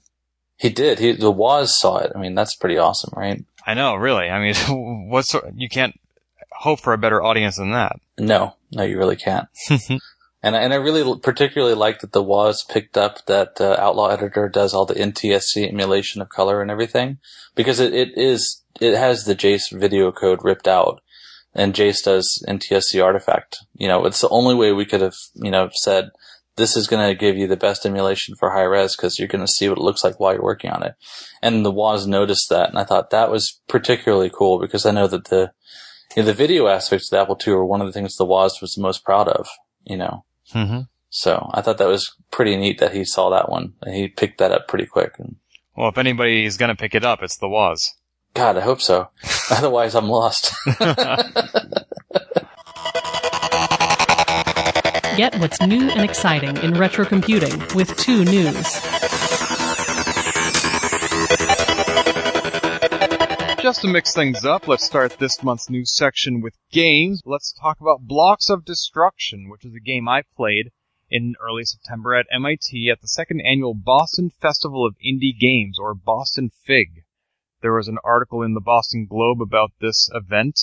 He 0.55 0.69
did. 0.69 0.99
He, 0.99 1.13
the 1.13 1.31
Waz 1.31 1.77
saw 1.77 1.97
it. 1.97 2.11
I 2.15 2.19
mean, 2.19 2.35
that's 2.35 2.55
pretty 2.55 2.77
awesome, 2.77 3.13
right? 3.15 3.43
I 3.65 3.73
know, 3.73 3.95
really. 3.95 4.29
I 4.29 4.39
mean, 4.39 4.55
what 5.09 5.25
sort? 5.25 5.53
You 5.55 5.69
can't 5.69 5.99
hope 6.51 6.79
for 6.79 6.93
a 6.93 6.97
better 6.97 7.23
audience 7.23 7.57
than 7.57 7.71
that. 7.71 7.99
No, 8.17 8.55
no, 8.71 8.83
you 8.83 8.97
really 8.97 9.15
can't. 9.15 9.47
and 9.69 10.55
I, 10.55 10.59
and 10.59 10.73
I 10.73 10.77
really 10.77 11.19
particularly 11.19 11.75
like 11.75 11.99
that 11.99 12.11
the 12.11 12.23
Waz 12.23 12.63
picked 12.63 12.97
up 12.97 13.25
that 13.25 13.59
uh, 13.59 13.75
Outlaw 13.79 14.07
Editor 14.07 14.49
does 14.49 14.73
all 14.73 14.85
the 14.85 14.95
NTSC 14.95 15.67
emulation 15.67 16.21
of 16.21 16.29
color 16.29 16.61
and 16.61 16.69
everything 16.69 17.19
because 17.55 17.79
it, 17.79 17.93
it 17.93 18.17
is 18.17 18.63
it 18.81 18.97
has 18.97 19.23
the 19.23 19.35
Jace 19.35 19.71
video 19.71 20.11
code 20.11 20.39
ripped 20.43 20.67
out, 20.67 21.01
and 21.59 21.73
Jace 21.73 22.03
does 22.03 22.43
NTSC 22.47 23.03
artifact. 23.03 23.57
You 23.75 23.87
know, 23.87 24.05
it's 24.05 24.21
the 24.21 24.29
only 24.29 24.55
way 24.55 24.71
we 24.71 24.85
could 24.85 25.01
have 25.01 25.15
you 25.35 25.51
know 25.51 25.69
said 25.73 26.09
this 26.55 26.75
is 26.75 26.87
going 26.87 27.07
to 27.07 27.19
give 27.19 27.37
you 27.37 27.47
the 27.47 27.55
best 27.57 27.85
emulation 27.85 28.35
for 28.37 28.49
high 28.51 28.63
res 28.63 28.95
because 28.95 29.17
you're 29.17 29.27
going 29.27 29.45
to 29.45 29.51
see 29.51 29.69
what 29.69 29.77
it 29.77 29.83
looks 29.83 30.03
like 30.03 30.19
while 30.19 30.33
you're 30.33 30.43
working 30.43 30.69
on 30.71 30.83
it. 30.83 30.93
And 31.41 31.65
the 31.65 31.71
Waz 31.71 32.05
noticed 32.05 32.49
that, 32.49 32.69
and 32.69 32.77
I 32.77 32.83
thought 32.83 33.11
that 33.11 33.31
was 33.31 33.61
particularly 33.67 34.29
cool 34.33 34.59
because 34.59 34.85
I 34.85 34.91
know 34.91 35.07
that 35.07 35.25
the 35.25 35.51
you 36.15 36.23
know, 36.23 36.25
the 36.25 36.33
video 36.33 36.67
aspects 36.67 37.07
of 37.07 37.11
the 37.11 37.21
Apple 37.21 37.39
II 37.45 37.53
were 37.53 37.65
one 37.65 37.81
of 37.81 37.87
the 37.87 37.93
things 37.93 38.15
the 38.15 38.25
Waz 38.25 38.59
was 38.61 38.73
the 38.73 38.81
most 38.81 39.03
proud 39.05 39.27
of. 39.27 39.47
You 39.83 39.97
know, 39.97 40.25
Mm-hmm. 40.53 40.81
so 41.09 41.49
I 41.53 41.61
thought 41.61 41.77
that 41.77 41.87
was 41.87 42.15
pretty 42.31 42.55
neat 42.55 42.79
that 42.79 42.93
he 42.93 43.05
saw 43.05 43.29
that 43.29 43.49
one 43.49 43.73
and 43.83 43.93
he 43.93 44.07
picked 44.07 44.39
that 44.39 44.51
up 44.51 44.67
pretty 44.67 44.87
quick. 44.87 45.13
And 45.19 45.35
Well, 45.77 45.89
if 45.89 45.97
anybody 45.97 46.45
is 46.45 46.57
going 46.57 46.69
to 46.69 46.75
pick 46.75 46.95
it 46.95 47.05
up, 47.05 47.21
it's 47.21 47.37
the 47.37 47.47
Waz. 47.47 47.93
God, 48.33 48.57
I 48.57 48.61
hope 48.61 48.81
so. 48.81 49.09
Otherwise, 49.51 49.95
I'm 49.95 50.07
lost. 50.07 50.53
Get 55.17 55.37
what's 55.39 55.59
new 55.61 55.89
and 55.89 56.01
exciting 56.01 56.55
in 56.57 56.75
retro 56.75 57.03
computing 57.05 57.59
with 57.75 57.97
two 57.97 58.23
news. 58.23 58.79
Just 63.61 63.81
to 63.81 63.87
mix 63.89 64.13
things 64.13 64.45
up, 64.45 64.69
let's 64.69 64.85
start 64.85 65.17
this 65.19 65.43
month's 65.43 65.69
news 65.69 65.93
section 65.93 66.39
with 66.39 66.55
games. 66.71 67.21
Let's 67.25 67.51
talk 67.51 67.81
about 67.81 68.07
Blocks 68.07 68.49
of 68.49 68.63
Destruction, 68.63 69.49
which 69.49 69.65
is 69.65 69.75
a 69.75 69.81
game 69.81 70.07
I 70.07 70.21
played 70.37 70.71
in 71.09 71.35
early 71.45 71.65
September 71.65 72.15
at 72.15 72.27
MIT 72.31 72.89
at 72.89 73.01
the 73.01 73.07
second 73.07 73.41
annual 73.41 73.73
Boston 73.73 74.31
Festival 74.41 74.85
of 74.85 74.95
Indie 75.05 75.37
Games, 75.37 75.77
or 75.77 75.93
Boston 75.93 76.51
FIG. 76.65 77.03
There 77.61 77.73
was 77.73 77.89
an 77.89 77.97
article 78.05 78.41
in 78.41 78.53
the 78.53 78.61
Boston 78.61 79.05
Globe 79.05 79.41
about 79.41 79.71
this 79.81 80.09
event 80.13 80.57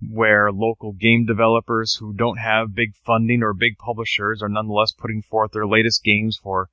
where 0.00 0.52
local 0.52 0.92
game 0.92 1.26
developers 1.26 1.96
who 1.96 2.12
don't 2.12 2.36
have 2.36 2.74
big 2.74 2.94
funding 2.94 3.42
or 3.42 3.52
big 3.52 3.76
publishers 3.76 4.40
are 4.40 4.48
nonetheless 4.48 4.92
putting 4.92 5.22
forth 5.22 5.50
their 5.50 5.66
latest 5.66 6.04
games 6.04 6.38
for 6.40 6.70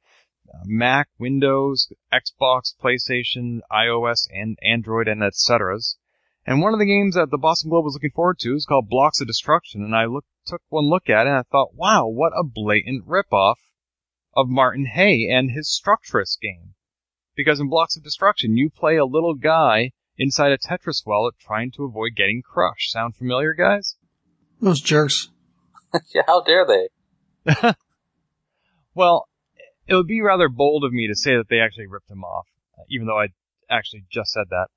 uh, 0.53 0.59
Mac, 0.65 1.07
Windows, 1.17 1.91
Xbox, 2.13 2.75
PlayStation, 2.79 3.61
iOS, 3.71 4.27
and 4.31 4.59
Android, 4.61 5.07
and 5.07 5.23
etc. 5.23 5.79
And 6.45 6.61
one 6.61 6.73
of 6.73 6.79
the 6.79 6.85
games 6.85 7.15
that 7.15 7.31
the 7.31 7.39
Boston 7.39 7.71
Globe 7.71 7.85
was 7.85 7.95
looking 7.95 8.11
forward 8.11 8.37
to 8.41 8.53
is 8.53 8.67
called 8.67 8.87
Blocks 8.87 9.19
of 9.19 9.25
Destruction, 9.25 9.83
and 9.83 9.95
I 9.95 10.05
look, 10.05 10.25
took 10.45 10.61
one 10.69 10.85
look 10.85 11.09
at 11.09 11.25
it 11.25 11.29
and 11.29 11.37
I 11.37 11.41
thought, 11.41 11.73
wow, 11.73 12.05
what 12.05 12.33
a 12.37 12.43
blatant 12.43 13.07
ripoff 13.07 13.55
of 14.35 14.47
Martin 14.47 14.85
Haye 14.85 15.27
and 15.27 15.49
his 15.49 15.67
Structris 15.67 16.39
game. 16.39 16.74
Because 17.35 17.59
in 17.59 17.69
Blocks 17.69 17.97
of 17.97 18.03
Destruction, 18.03 18.57
you 18.57 18.69
play 18.69 18.97
a 18.97 19.05
little 19.05 19.35
guy 19.35 19.91
inside 20.17 20.51
a 20.51 20.57
Tetris 20.57 21.05
wallet 21.05 21.35
trying 21.39 21.71
to 21.71 21.83
avoid 21.83 22.15
getting 22.15 22.41
crushed. 22.41 22.91
Sound 22.91 23.15
familiar, 23.15 23.53
guys? 23.53 23.95
Those 24.61 24.81
jerks. 24.81 25.29
yeah, 26.13 26.23
how 26.25 26.41
dare 26.41 26.65
they? 26.65 27.73
Well, 28.95 29.27
it 29.87 29.93
would 29.93 30.07
be 30.07 30.21
rather 30.21 30.47
bold 30.47 30.85
of 30.85 30.93
me 30.93 31.07
to 31.07 31.15
say 31.15 31.35
that 31.35 31.49
they 31.49 31.59
actually 31.59 31.87
ripped 31.87 32.09
him 32.09 32.23
off, 32.23 32.47
uh, 32.79 32.83
even 32.89 33.07
though 33.07 33.19
I 33.19 33.27
actually 33.69 34.05
just 34.09 34.31
said 34.31 34.45
that. 34.49 34.67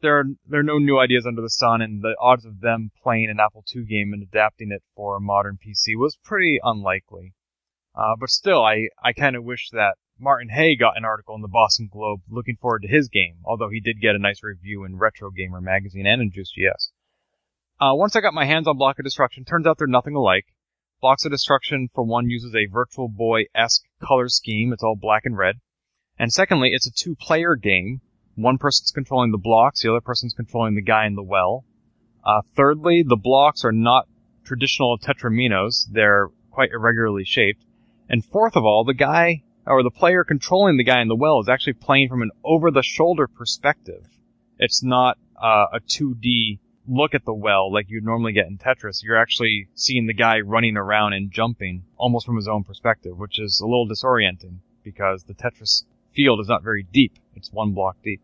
There 0.00 0.18
are, 0.18 0.24
there 0.46 0.60
are 0.60 0.64
no 0.64 0.78
new 0.78 0.98
ideas 0.98 1.26
under 1.26 1.42
the 1.42 1.50
sun, 1.50 1.82
and 1.82 2.02
the 2.02 2.16
odds 2.20 2.44
of 2.46 2.60
them 2.60 2.90
playing 3.02 3.28
an 3.30 3.38
Apple 3.38 3.64
II 3.74 3.84
game 3.84 4.12
and 4.12 4.22
adapting 4.22 4.72
it 4.72 4.82
for 4.94 5.16
a 5.16 5.20
modern 5.20 5.58
PC 5.58 5.96
was 5.96 6.18
pretty 6.24 6.58
unlikely. 6.62 7.34
Uh, 7.94 8.14
but 8.18 8.30
still, 8.30 8.62
I, 8.62 8.88
I 9.02 9.12
kind 9.12 9.36
of 9.36 9.44
wish 9.44 9.68
that 9.72 9.96
Martin 10.18 10.48
Haye 10.48 10.76
got 10.76 10.96
an 10.96 11.04
article 11.04 11.34
in 11.34 11.42
the 11.42 11.48
Boston 11.48 11.88
Globe 11.92 12.20
looking 12.30 12.56
forward 12.56 12.82
to 12.82 12.88
his 12.88 13.08
game, 13.08 13.36
although 13.44 13.68
he 13.68 13.80
did 13.80 14.00
get 14.00 14.14
a 14.14 14.18
nice 14.18 14.42
review 14.42 14.84
in 14.84 14.96
Retro 14.96 15.30
Gamer 15.30 15.60
magazine 15.60 16.06
and 16.06 16.22
in 16.22 16.30
Juice 16.30 16.52
GS. 16.52 16.92
Uh, 17.78 17.92
once 17.92 18.16
I 18.16 18.22
got 18.22 18.32
my 18.32 18.46
hands 18.46 18.66
on 18.66 18.78
Block 18.78 18.98
of 18.98 19.04
Destruction, 19.04 19.44
turns 19.44 19.66
out 19.66 19.76
they're 19.76 19.86
nothing 19.86 20.14
alike. 20.14 20.46
Blocks 21.02 21.26
of 21.26 21.32
Destruction, 21.32 21.90
for 21.94 22.04
one, 22.04 22.30
uses 22.30 22.54
a 22.54 22.72
Virtual 22.72 23.08
Boy-esque 23.08 23.82
color 24.02 24.28
scheme. 24.28 24.72
It's 24.72 24.82
all 24.82 24.96
black 24.96 25.26
and 25.26 25.36
red. 25.36 25.56
And 26.18 26.32
secondly, 26.32 26.70
it's 26.72 26.86
a 26.86 27.04
two-player 27.04 27.54
game. 27.56 28.00
One 28.34 28.56
person's 28.56 28.92
controlling 28.92 29.32
the 29.32 29.38
blocks, 29.38 29.82
the 29.82 29.90
other 29.90 30.00
person's 30.00 30.32
controlling 30.32 30.74
the 30.74 30.82
guy 30.82 31.06
in 31.06 31.14
the 31.14 31.22
well. 31.22 31.66
Uh, 32.24 32.40
thirdly, 32.54 33.04
the 33.06 33.16
blocks 33.16 33.64
are 33.64 33.72
not 33.72 34.08
traditional 34.44 34.98
tetrominos. 34.98 35.86
They're 35.90 36.28
quite 36.50 36.70
irregularly 36.72 37.24
shaped. 37.24 37.62
And 38.08 38.24
fourth 38.24 38.56
of 38.56 38.64
all, 38.64 38.84
the 38.84 38.94
guy, 38.94 39.42
or 39.66 39.82
the 39.82 39.90
player 39.90 40.24
controlling 40.24 40.76
the 40.76 40.84
guy 40.84 41.00
in 41.02 41.08
the 41.08 41.16
well 41.16 41.40
is 41.40 41.48
actually 41.48 41.74
playing 41.74 42.08
from 42.08 42.22
an 42.22 42.30
over-the-shoulder 42.44 43.26
perspective. 43.26 44.04
It's 44.58 44.82
not 44.82 45.18
uh, 45.42 45.66
a 45.74 45.80
2D 45.80 46.58
look 46.88 47.14
at 47.14 47.24
the 47.24 47.34
well 47.34 47.72
like 47.72 47.86
you'd 47.88 48.04
normally 48.04 48.32
get 48.32 48.46
in 48.46 48.58
Tetris. 48.58 49.02
You're 49.02 49.20
actually 49.20 49.68
seeing 49.74 50.06
the 50.06 50.14
guy 50.14 50.40
running 50.40 50.76
around 50.76 51.14
and 51.14 51.30
jumping 51.30 51.82
almost 51.96 52.26
from 52.26 52.36
his 52.36 52.48
own 52.48 52.64
perspective, 52.64 53.18
which 53.18 53.38
is 53.40 53.60
a 53.60 53.66
little 53.66 53.88
disorienting 53.88 54.58
because 54.84 55.24
the 55.24 55.34
Tetris 55.34 55.82
field 56.14 56.40
is 56.40 56.48
not 56.48 56.62
very 56.62 56.84
deep. 56.84 57.18
It's 57.34 57.52
one 57.52 57.72
block 57.72 57.96
deep. 58.02 58.20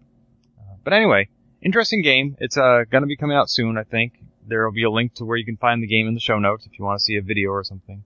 Uh, 0.58 0.76
but 0.84 0.92
anyway, 0.92 1.28
interesting 1.60 2.02
game. 2.02 2.36
It's 2.38 2.56
uh, 2.56 2.84
going 2.90 3.02
to 3.02 3.08
be 3.08 3.16
coming 3.16 3.36
out 3.36 3.50
soon, 3.50 3.76
I 3.76 3.82
think. 3.82 4.14
There 4.46 4.64
will 4.64 4.72
be 4.72 4.84
a 4.84 4.90
link 4.90 5.14
to 5.14 5.24
where 5.24 5.36
you 5.36 5.44
can 5.44 5.56
find 5.56 5.82
the 5.82 5.86
game 5.86 6.08
in 6.08 6.14
the 6.14 6.20
show 6.20 6.38
notes 6.38 6.66
if 6.66 6.78
you 6.78 6.84
want 6.84 6.98
to 6.98 7.04
see 7.04 7.16
a 7.16 7.22
video 7.22 7.50
or 7.50 7.64
something. 7.64 8.04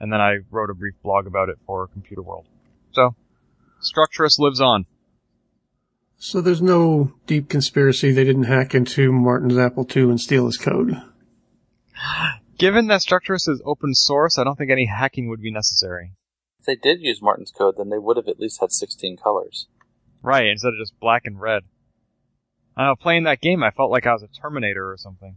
And 0.00 0.12
then 0.12 0.20
I 0.20 0.38
wrote 0.50 0.70
a 0.70 0.74
brief 0.74 0.94
blog 1.02 1.26
about 1.26 1.48
it 1.48 1.58
for 1.66 1.86
Computer 1.88 2.22
World. 2.22 2.46
So, 2.98 3.14
Structris 3.80 4.40
lives 4.40 4.60
on. 4.60 4.86
So 6.16 6.40
there's 6.40 6.60
no 6.60 7.12
deep 7.28 7.48
conspiracy. 7.48 8.10
They 8.10 8.24
didn't 8.24 8.44
hack 8.44 8.74
into 8.74 9.12
Martin's 9.12 9.56
Apple 9.56 9.86
II 9.94 10.02
and 10.04 10.20
steal 10.20 10.46
his 10.46 10.56
code. 10.56 11.00
Given 12.58 12.88
that 12.88 13.02
Structris 13.02 13.48
is 13.48 13.62
open 13.64 13.94
source, 13.94 14.36
I 14.36 14.42
don't 14.42 14.58
think 14.58 14.72
any 14.72 14.86
hacking 14.86 15.28
would 15.28 15.40
be 15.40 15.52
necessary. 15.52 16.14
If 16.58 16.66
they 16.66 16.74
did 16.74 17.00
use 17.00 17.22
Martin's 17.22 17.52
code, 17.52 17.76
then 17.78 17.88
they 17.88 17.98
would 17.98 18.16
have 18.16 18.26
at 18.26 18.40
least 18.40 18.60
had 18.60 18.72
16 18.72 19.16
colors. 19.16 19.68
Right, 20.20 20.48
instead 20.48 20.70
of 20.70 20.80
just 20.80 20.98
black 20.98 21.22
and 21.24 21.40
red. 21.40 21.62
I 22.76 22.80
don't 22.80 22.88
know, 22.88 22.96
playing 22.96 23.22
that 23.24 23.40
game, 23.40 23.62
I 23.62 23.70
felt 23.70 23.92
like 23.92 24.08
I 24.08 24.12
was 24.12 24.24
a 24.24 24.40
Terminator 24.42 24.90
or 24.90 24.96
something. 24.96 25.36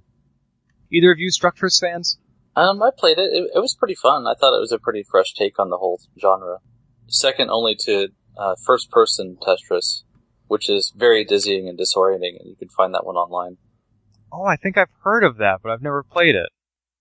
Either 0.91 1.11
of 1.11 1.19
you 1.19 1.29
Structris 1.29 1.79
fans? 1.79 2.17
Um, 2.55 2.81
I 2.81 2.89
played 2.97 3.19
it. 3.19 3.29
it. 3.31 3.51
It 3.53 3.59
was 3.59 3.75
pretty 3.75 3.95
fun. 3.95 4.25
I 4.25 4.33
thought 4.33 4.57
it 4.57 4.59
was 4.59 4.71
a 4.71 4.79
pretty 4.79 5.03
fresh 5.03 5.35
take 5.35 5.59
on 5.59 5.69
the 5.69 5.77
whole 5.77 6.01
genre. 6.19 6.57
Second 7.11 7.49
only 7.49 7.75
to 7.81 8.07
uh, 8.37 8.55
first-person 8.65 9.37
Tetris, 9.41 10.03
which 10.47 10.69
is 10.69 10.93
very 10.95 11.23
dizzying 11.25 11.67
and 11.67 11.77
disorienting, 11.77 12.39
and 12.39 12.49
you 12.49 12.55
can 12.57 12.69
find 12.69 12.93
that 12.93 13.05
one 13.05 13.17
online. 13.17 13.57
Oh, 14.31 14.45
I 14.45 14.55
think 14.55 14.77
I've 14.77 14.93
heard 15.03 15.23
of 15.23 15.37
that, 15.37 15.59
but 15.61 15.71
I've 15.71 15.81
never 15.81 16.03
played 16.03 16.35
it. 16.35 16.49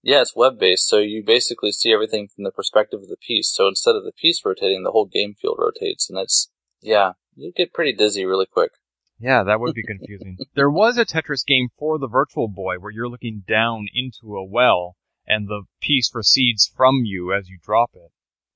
Yeah, 0.02 0.22
it's 0.22 0.34
web-based, 0.34 0.88
so 0.88 0.98
you 0.98 1.22
basically 1.24 1.70
see 1.70 1.92
everything 1.92 2.26
from 2.26 2.44
the 2.44 2.50
perspective 2.50 3.00
of 3.00 3.08
the 3.08 3.16
piece. 3.16 3.52
So 3.54 3.68
instead 3.68 3.94
of 3.94 4.04
the 4.04 4.12
piece 4.12 4.42
rotating, 4.44 4.82
the 4.82 4.90
whole 4.90 5.06
game 5.06 5.34
field 5.40 5.58
rotates, 5.60 6.10
and 6.10 6.18
it's 6.18 6.50
yeah, 6.80 7.12
you 7.36 7.52
get 7.54 7.72
pretty 7.72 7.92
dizzy 7.92 8.24
really 8.24 8.46
quick. 8.50 8.72
Yeah, 9.20 9.44
that 9.44 9.60
would 9.60 9.74
be 9.74 9.82
confusing. 9.86 10.38
there 10.54 10.70
was 10.70 10.98
a 10.98 11.04
Tetris 11.04 11.46
game 11.46 11.68
for 11.78 11.98
the 11.98 12.08
Virtual 12.08 12.48
Boy 12.48 12.76
where 12.78 12.90
you're 12.90 13.08
looking 13.08 13.44
down 13.46 13.86
into 13.94 14.36
a 14.36 14.44
well 14.44 14.96
and 15.26 15.46
the 15.46 15.62
piece 15.80 16.10
recedes 16.14 16.70
from 16.74 17.02
you 17.04 17.32
as 17.32 17.48
you 17.48 17.58
drop 17.62 17.90
it, 17.94 18.10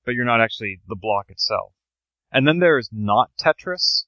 but 0.05 0.13
you're 0.13 0.25
not 0.25 0.41
actually 0.41 0.79
the 0.87 0.95
block 0.95 1.29
itself. 1.29 1.73
And 2.31 2.47
then 2.47 2.59
there's 2.59 2.89
Not 2.91 3.31
Tetris, 3.39 4.05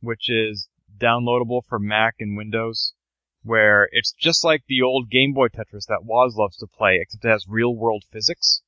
which 0.00 0.28
is 0.28 0.68
downloadable 0.98 1.62
for 1.66 1.78
Mac 1.78 2.16
and 2.20 2.36
Windows, 2.36 2.94
where 3.42 3.88
it's 3.92 4.12
just 4.12 4.44
like 4.44 4.64
the 4.68 4.82
old 4.82 5.10
Game 5.10 5.32
Boy 5.32 5.48
Tetris 5.48 5.86
that 5.88 6.04
Woz 6.04 6.36
loves 6.36 6.56
to 6.58 6.66
play, 6.66 6.98
except 7.00 7.24
it 7.24 7.28
has 7.28 7.46
real 7.48 7.74
world 7.74 8.04
physics. 8.12 8.62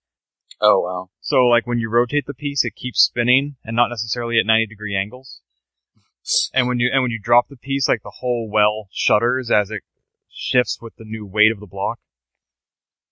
Oh 0.60 0.80
wow. 0.80 1.10
So 1.20 1.44
like 1.46 1.66
when 1.66 1.78
you 1.78 1.90
rotate 1.90 2.26
the 2.26 2.34
piece, 2.34 2.64
it 2.64 2.76
keeps 2.76 3.02
spinning 3.02 3.56
and 3.64 3.74
not 3.74 3.88
necessarily 3.88 4.38
at 4.38 4.46
90 4.46 4.66
degree 4.66 4.96
angles. 4.96 5.40
And 6.54 6.68
when 6.68 6.78
you 6.78 6.88
and 6.92 7.02
when 7.02 7.10
you 7.10 7.18
drop 7.20 7.48
the 7.48 7.56
piece, 7.56 7.88
like 7.88 8.02
the 8.02 8.12
whole 8.20 8.48
well 8.50 8.88
shudders 8.92 9.50
as 9.50 9.70
it 9.70 9.82
shifts 10.30 10.78
with 10.80 10.94
the 10.96 11.04
new 11.04 11.26
weight 11.26 11.50
of 11.50 11.60
the 11.60 11.66
block. 11.66 11.98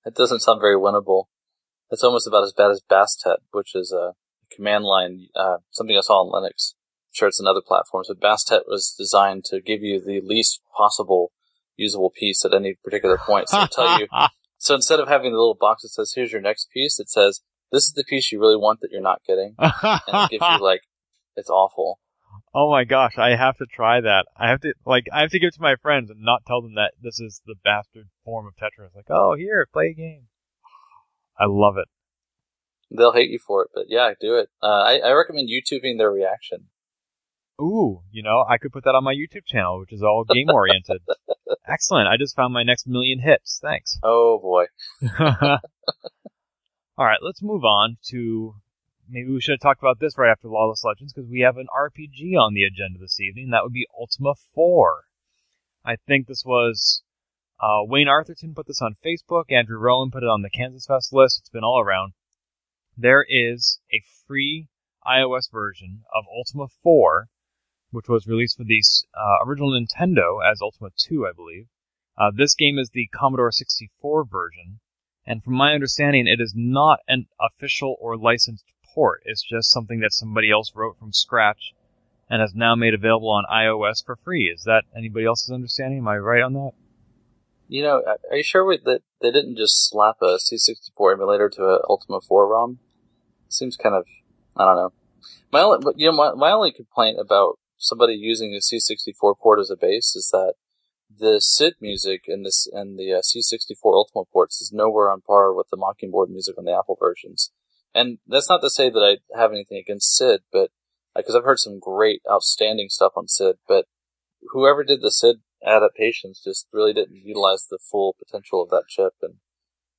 It 0.06 0.14
doesn't 0.14 0.40
sound 0.40 0.60
very 0.60 0.76
winnable. 0.76 1.24
It's 1.90 2.04
almost 2.04 2.26
about 2.26 2.44
as 2.44 2.52
bad 2.56 2.70
as 2.70 2.82
Bastet, 2.88 3.38
which 3.52 3.74
is 3.74 3.92
a 3.92 4.14
command 4.54 4.84
line, 4.84 5.28
uh, 5.34 5.58
something 5.70 5.96
I 5.96 6.00
saw 6.00 6.22
on 6.22 6.30
Linux. 6.30 6.74
I'm 6.74 7.12
sure 7.12 7.28
it's 7.28 7.40
in 7.40 7.46
other 7.46 7.62
platforms, 7.66 8.08
but 8.08 8.20
Bastet 8.20 8.62
was 8.66 8.94
designed 8.96 9.44
to 9.46 9.60
give 9.60 9.82
you 9.82 10.00
the 10.00 10.20
least 10.22 10.60
possible 10.76 11.32
usable 11.76 12.10
piece 12.10 12.44
at 12.44 12.54
any 12.54 12.74
particular 12.84 13.18
point. 13.18 13.48
So 13.48 13.66
tell 13.66 13.98
you, 13.98 14.06
so 14.58 14.74
instead 14.74 15.00
of 15.00 15.08
having 15.08 15.32
the 15.32 15.38
little 15.38 15.56
box 15.58 15.82
that 15.82 15.88
says, 15.88 16.12
here's 16.14 16.32
your 16.32 16.40
next 16.40 16.68
piece, 16.72 17.00
it 17.00 17.08
says, 17.08 17.40
this 17.72 17.84
is 17.84 17.92
the 17.92 18.04
piece 18.04 18.30
you 18.30 18.40
really 18.40 18.56
want 18.56 18.80
that 18.80 18.90
you're 18.92 19.00
not 19.00 19.22
getting. 19.26 19.54
And 19.58 20.24
it 20.24 20.30
gives 20.30 20.44
you 20.48 20.62
like, 20.62 20.82
it's 21.36 21.50
awful. 21.50 22.00
Oh 22.54 22.70
my 22.70 22.84
gosh, 22.84 23.16
I 23.16 23.36
have 23.36 23.56
to 23.58 23.66
try 23.66 24.00
that. 24.00 24.26
I 24.36 24.50
have 24.50 24.60
to, 24.60 24.74
like, 24.84 25.04
I 25.12 25.20
have 25.20 25.30
to 25.30 25.38
give 25.38 25.48
it 25.48 25.54
to 25.54 25.62
my 25.62 25.76
friends 25.76 26.10
and 26.10 26.20
not 26.22 26.44
tell 26.46 26.62
them 26.62 26.74
that 26.74 26.92
this 27.00 27.20
is 27.20 27.40
the 27.46 27.54
bastard 27.64 28.08
form 28.24 28.46
of 28.46 28.54
Tetris. 28.54 28.94
Like, 28.94 29.06
oh, 29.08 29.34
here, 29.36 29.66
play 29.72 29.88
a 29.88 29.94
game. 29.94 30.26
I 31.40 31.46
love 31.48 31.76
it. 31.78 31.88
They'll 32.96 33.12
hate 33.12 33.30
you 33.30 33.38
for 33.38 33.62
it, 33.62 33.70
but 33.74 33.84
yeah, 33.88 34.10
do 34.20 34.36
it. 34.36 34.48
Uh, 34.62 34.66
I, 34.66 34.98
I 34.98 35.12
recommend 35.12 35.48
YouTubing 35.48 35.96
their 35.96 36.10
reaction. 36.10 36.66
Ooh, 37.60 38.02
you 38.10 38.22
know, 38.22 38.44
I 38.48 38.58
could 38.58 38.72
put 38.72 38.84
that 38.84 38.94
on 38.94 39.04
my 39.04 39.14
YouTube 39.14 39.44
channel, 39.46 39.80
which 39.80 39.92
is 39.92 40.02
all 40.02 40.24
game 40.24 40.50
oriented. 40.50 41.02
Excellent. 41.68 42.08
I 42.08 42.16
just 42.16 42.34
found 42.34 42.52
my 42.52 42.62
next 42.62 42.86
million 42.86 43.20
hits. 43.20 43.60
Thanks. 43.62 43.98
Oh 44.02 44.38
boy. 44.38 44.64
all 45.20 45.58
right, 46.98 47.18
let's 47.22 47.42
move 47.42 47.64
on 47.64 47.98
to 48.08 48.54
maybe 49.08 49.30
we 49.30 49.40
should 49.40 49.52
have 49.52 49.60
talked 49.60 49.82
about 49.82 50.00
this 50.00 50.16
right 50.16 50.30
after 50.30 50.48
Lawless 50.48 50.84
Legends 50.84 51.12
because 51.12 51.28
we 51.28 51.40
have 51.40 51.58
an 51.58 51.66
RPG 51.76 52.34
on 52.38 52.54
the 52.54 52.64
agenda 52.64 52.98
this 52.98 53.20
evening. 53.20 53.50
That 53.50 53.62
would 53.62 53.72
be 53.72 53.86
Ultima 53.98 54.34
4. 54.54 55.04
I 55.84 55.96
think 55.96 56.26
this 56.26 56.44
was 56.44 57.02
uh, 57.60 57.84
Wayne 57.84 58.06
Arthurton 58.06 58.54
put 58.54 58.66
this 58.66 58.80
on 58.80 58.96
Facebook. 59.04 59.44
Andrew 59.50 59.78
Rowan 59.78 60.10
put 60.10 60.22
it 60.22 60.28
on 60.28 60.42
the 60.42 60.50
Kansas 60.50 60.86
Fest 60.86 61.12
list. 61.12 61.38
It's 61.40 61.50
been 61.50 61.64
all 61.64 61.80
around. 61.80 62.14
There 62.96 63.24
is 63.28 63.80
a 63.92 64.02
free 64.26 64.68
iOS 65.06 65.50
version 65.50 66.02
of 66.14 66.24
Ultima 66.34 66.68
4, 66.82 67.28
which 67.90 68.08
was 68.08 68.26
released 68.26 68.56
for 68.56 68.64
the 68.64 68.82
uh, 69.14 69.44
original 69.46 69.70
Nintendo 69.70 70.38
as 70.44 70.60
Ultima 70.62 70.90
2, 70.96 71.26
I 71.26 71.32
believe. 71.34 71.66
Uh, 72.16 72.30
this 72.34 72.54
game 72.54 72.78
is 72.78 72.90
the 72.90 73.08
Commodore 73.14 73.52
64 73.52 74.24
version, 74.24 74.80
and 75.26 75.42
from 75.42 75.54
my 75.54 75.74
understanding, 75.74 76.26
it 76.26 76.40
is 76.40 76.54
not 76.56 77.00
an 77.08 77.26
official 77.40 77.96
or 78.00 78.16
licensed 78.16 78.72
port. 78.94 79.22
It's 79.24 79.42
just 79.42 79.70
something 79.70 80.00
that 80.00 80.12
somebody 80.12 80.50
else 80.50 80.72
wrote 80.74 80.98
from 80.98 81.12
scratch 81.12 81.72
and 82.28 82.40
has 82.40 82.54
now 82.54 82.74
made 82.74 82.94
available 82.94 83.30
on 83.30 83.44
iOS 83.52 84.04
for 84.04 84.16
free. 84.16 84.44
Is 84.54 84.64
that 84.64 84.84
anybody 84.96 85.26
else's 85.26 85.50
understanding? 85.50 85.98
Am 85.98 86.08
I 86.08 86.18
right 86.18 86.42
on 86.42 86.54
that? 86.54 86.72
You 87.70 87.84
know, 87.84 88.02
are 88.28 88.36
you 88.36 88.42
sure 88.42 88.76
that 88.76 89.02
they 89.20 89.30
didn't 89.30 89.56
just 89.56 89.88
slap 89.88 90.16
a 90.20 90.38
C64 90.38 91.12
emulator 91.12 91.48
to 91.50 91.62
a 91.62 91.80
Ultima 91.88 92.20
4 92.20 92.48
ROM? 92.48 92.80
Seems 93.48 93.76
kind 93.76 93.94
of, 93.94 94.06
I 94.56 94.64
don't 94.64 94.76
know. 94.76 94.92
My 95.52 95.60
only, 95.60 95.92
you 95.94 96.10
know, 96.10 96.16
my, 96.16 96.32
my 96.34 96.50
only 96.50 96.72
complaint 96.72 97.18
about 97.20 97.60
somebody 97.78 98.14
using 98.14 98.52
a 98.54 98.58
C64 98.58 99.38
port 99.38 99.60
as 99.60 99.70
a 99.70 99.76
base 99.76 100.16
is 100.16 100.30
that 100.32 100.54
the 101.16 101.40
SID 101.40 101.74
music 101.80 102.24
in 102.26 102.42
this 102.42 102.66
and 102.72 102.98
the 102.98 103.12
uh, 103.12 103.20
C64 103.20 103.76
Ultima 103.84 104.24
ports 104.32 104.60
is 104.60 104.72
nowhere 104.72 105.08
on 105.08 105.20
par 105.20 105.54
with 105.54 105.68
the 105.70 105.76
Mockingboard 105.76 106.28
music 106.28 106.58
on 106.58 106.64
the 106.64 106.76
Apple 106.76 106.96
versions. 107.00 107.52
And 107.94 108.18
that's 108.26 108.48
not 108.48 108.62
to 108.62 108.70
say 108.70 108.90
that 108.90 108.98
I 108.98 109.38
have 109.38 109.52
anything 109.52 109.78
against 109.78 110.16
Sid, 110.16 110.40
but 110.52 110.70
because 111.14 111.36
I've 111.36 111.44
heard 111.44 111.60
some 111.60 111.78
great, 111.78 112.22
outstanding 112.28 112.88
stuff 112.88 113.12
on 113.14 113.28
Sid, 113.28 113.58
but 113.68 113.86
whoever 114.50 114.82
did 114.82 115.02
the 115.02 115.12
Sid 115.12 115.36
adaptations 115.66 116.40
just 116.42 116.66
really 116.72 116.92
didn't 116.92 117.16
utilize 117.16 117.66
the 117.70 117.78
full 117.78 118.14
potential 118.18 118.62
of 118.62 118.70
that 118.70 118.84
chip, 118.88 119.14
and 119.22 119.34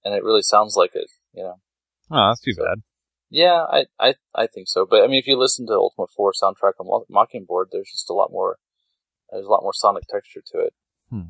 and 0.04 0.16
it 0.16 0.24
really 0.24 0.42
sounds 0.42 0.76
like 0.76 0.92
it, 0.94 1.10
you 1.34 1.44
know. 1.44 1.56
Oh, 2.10 2.30
that's 2.30 2.42
too 2.42 2.54
so, 2.54 2.64
bad. 2.64 2.82
Yeah, 3.30 3.66
I, 3.70 3.86
I 4.00 4.16
I 4.36 4.48
think 4.48 4.68
so. 4.68 4.86
But 4.90 5.04
I 5.04 5.08
mean, 5.08 5.20
if 5.20 5.28
you 5.28 5.38
listen 5.38 5.66
to 5.68 5.74
Ultima 5.74 6.08
4 6.16 6.34
soundtrack 6.34 6.74
on 6.80 7.06
Mockingboard, 7.10 7.68
there's 7.72 7.92
just 7.92 8.10
a 8.10 8.14
lot 8.14 8.32
more. 8.32 8.58
There's 9.32 9.46
a 9.46 9.50
lot 9.50 9.64
more 9.64 9.74
sonic 9.74 10.04
texture 10.10 10.42
to 10.52 10.60
it. 10.60 10.74
Hmm. 11.10 11.30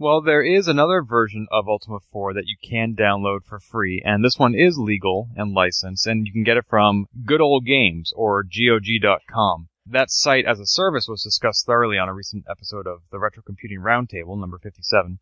Well, 0.00 0.20
there 0.20 0.42
is 0.42 0.68
another 0.68 1.02
version 1.02 1.48
of 1.50 1.68
Ultima 1.68 1.98
4 2.12 2.34
that 2.34 2.46
you 2.46 2.56
can 2.62 2.94
download 2.94 3.44
for 3.44 3.58
free, 3.58 4.02
and 4.04 4.24
this 4.24 4.38
one 4.38 4.54
is 4.54 4.78
legal 4.78 5.28
and 5.36 5.52
licensed, 5.52 6.06
and 6.06 6.26
you 6.26 6.32
can 6.32 6.44
get 6.44 6.56
it 6.56 6.66
from 6.68 7.06
Good 7.24 7.40
Old 7.40 7.64
Games 7.64 8.12
or 8.14 8.44
GOG.com. 8.44 9.68
That 9.90 10.10
site 10.10 10.44
as 10.44 10.60
a 10.60 10.66
service 10.66 11.06
was 11.08 11.22
discussed 11.22 11.64
thoroughly 11.64 11.96
on 11.96 12.10
a 12.10 12.14
recent 12.14 12.44
episode 12.50 12.86
of 12.86 13.00
the 13.10 13.18
Retro 13.18 13.42
Computing 13.42 13.78
Roundtable, 13.80 14.38
number 14.38 14.58
57. 14.58 15.18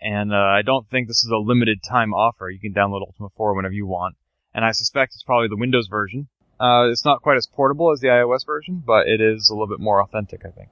And 0.00 0.32
uh, 0.32 0.36
I 0.36 0.62
don't 0.62 0.88
think 0.88 1.06
this 1.06 1.22
is 1.22 1.30
a 1.30 1.36
limited 1.36 1.82
time 1.82 2.14
offer. 2.14 2.48
You 2.48 2.58
can 2.58 2.72
download 2.72 3.02
Ultima 3.02 3.28
4 3.36 3.54
whenever 3.54 3.74
you 3.74 3.86
want. 3.86 4.16
And 4.54 4.64
I 4.64 4.72
suspect 4.72 5.12
it's 5.12 5.22
probably 5.22 5.48
the 5.48 5.56
Windows 5.56 5.88
version. 5.88 6.28
Uh, 6.58 6.88
it's 6.90 7.04
not 7.04 7.20
quite 7.20 7.36
as 7.36 7.46
portable 7.46 7.92
as 7.92 8.00
the 8.00 8.08
iOS 8.08 8.46
version, 8.46 8.82
but 8.86 9.06
it 9.06 9.20
is 9.20 9.50
a 9.50 9.54
little 9.54 9.68
bit 9.68 9.80
more 9.80 10.02
authentic, 10.02 10.46
I 10.46 10.50
think. 10.50 10.70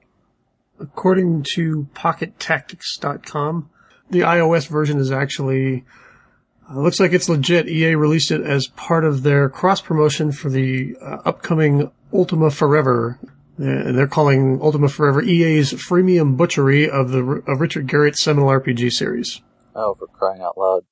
According 0.79 1.45
to 1.53 1.87
PocketTactics.com, 1.93 3.69
the 4.09 4.21
iOS 4.21 4.67
version 4.67 4.97
is 4.99 5.11
actually 5.11 5.85
uh, 6.67 6.79
looks 6.79 6.99
like 6.99 7.13
it's 7.13 7.29
legit. 7.29 7.69
EA 7.69 7.93
released 7.93 8.31
it 8.31 8.41
as 8.41 8.65
part 8.67 9.05
of 9.05 9.21
their 9.21 9.49
cross 9.49 9.81
promotion 9.81 10.31
for 10.31 10.49
the 10.49 10.95
uh, 10.99 11.17
upcoming 11.25 11.91
Ultima 12.11 12.49
Forever. 12.49 13.19
Uh, 13.57 13.91
they're 13.91 14.07
calling 14.07 14.59
Ultima 14.61 14.89
Forever 14.89 15.21
EA's 15.21 15.71
freemium 15.73 16.35
butchery 16.35 16.89
of 16.89 17.11
the 17.11 17.21
of 17.47 17.61
Richard 17.61 17.87
Garriott's 17.87 18.21
seminal 18.21 18.49
RPG 18.49 18.91
series. 18.91 19.41
Oh, 19.73 19.95
for 19.95 20.07
crying 20.07 20.41
out 20.41 20.57
loud! 20.57 20.83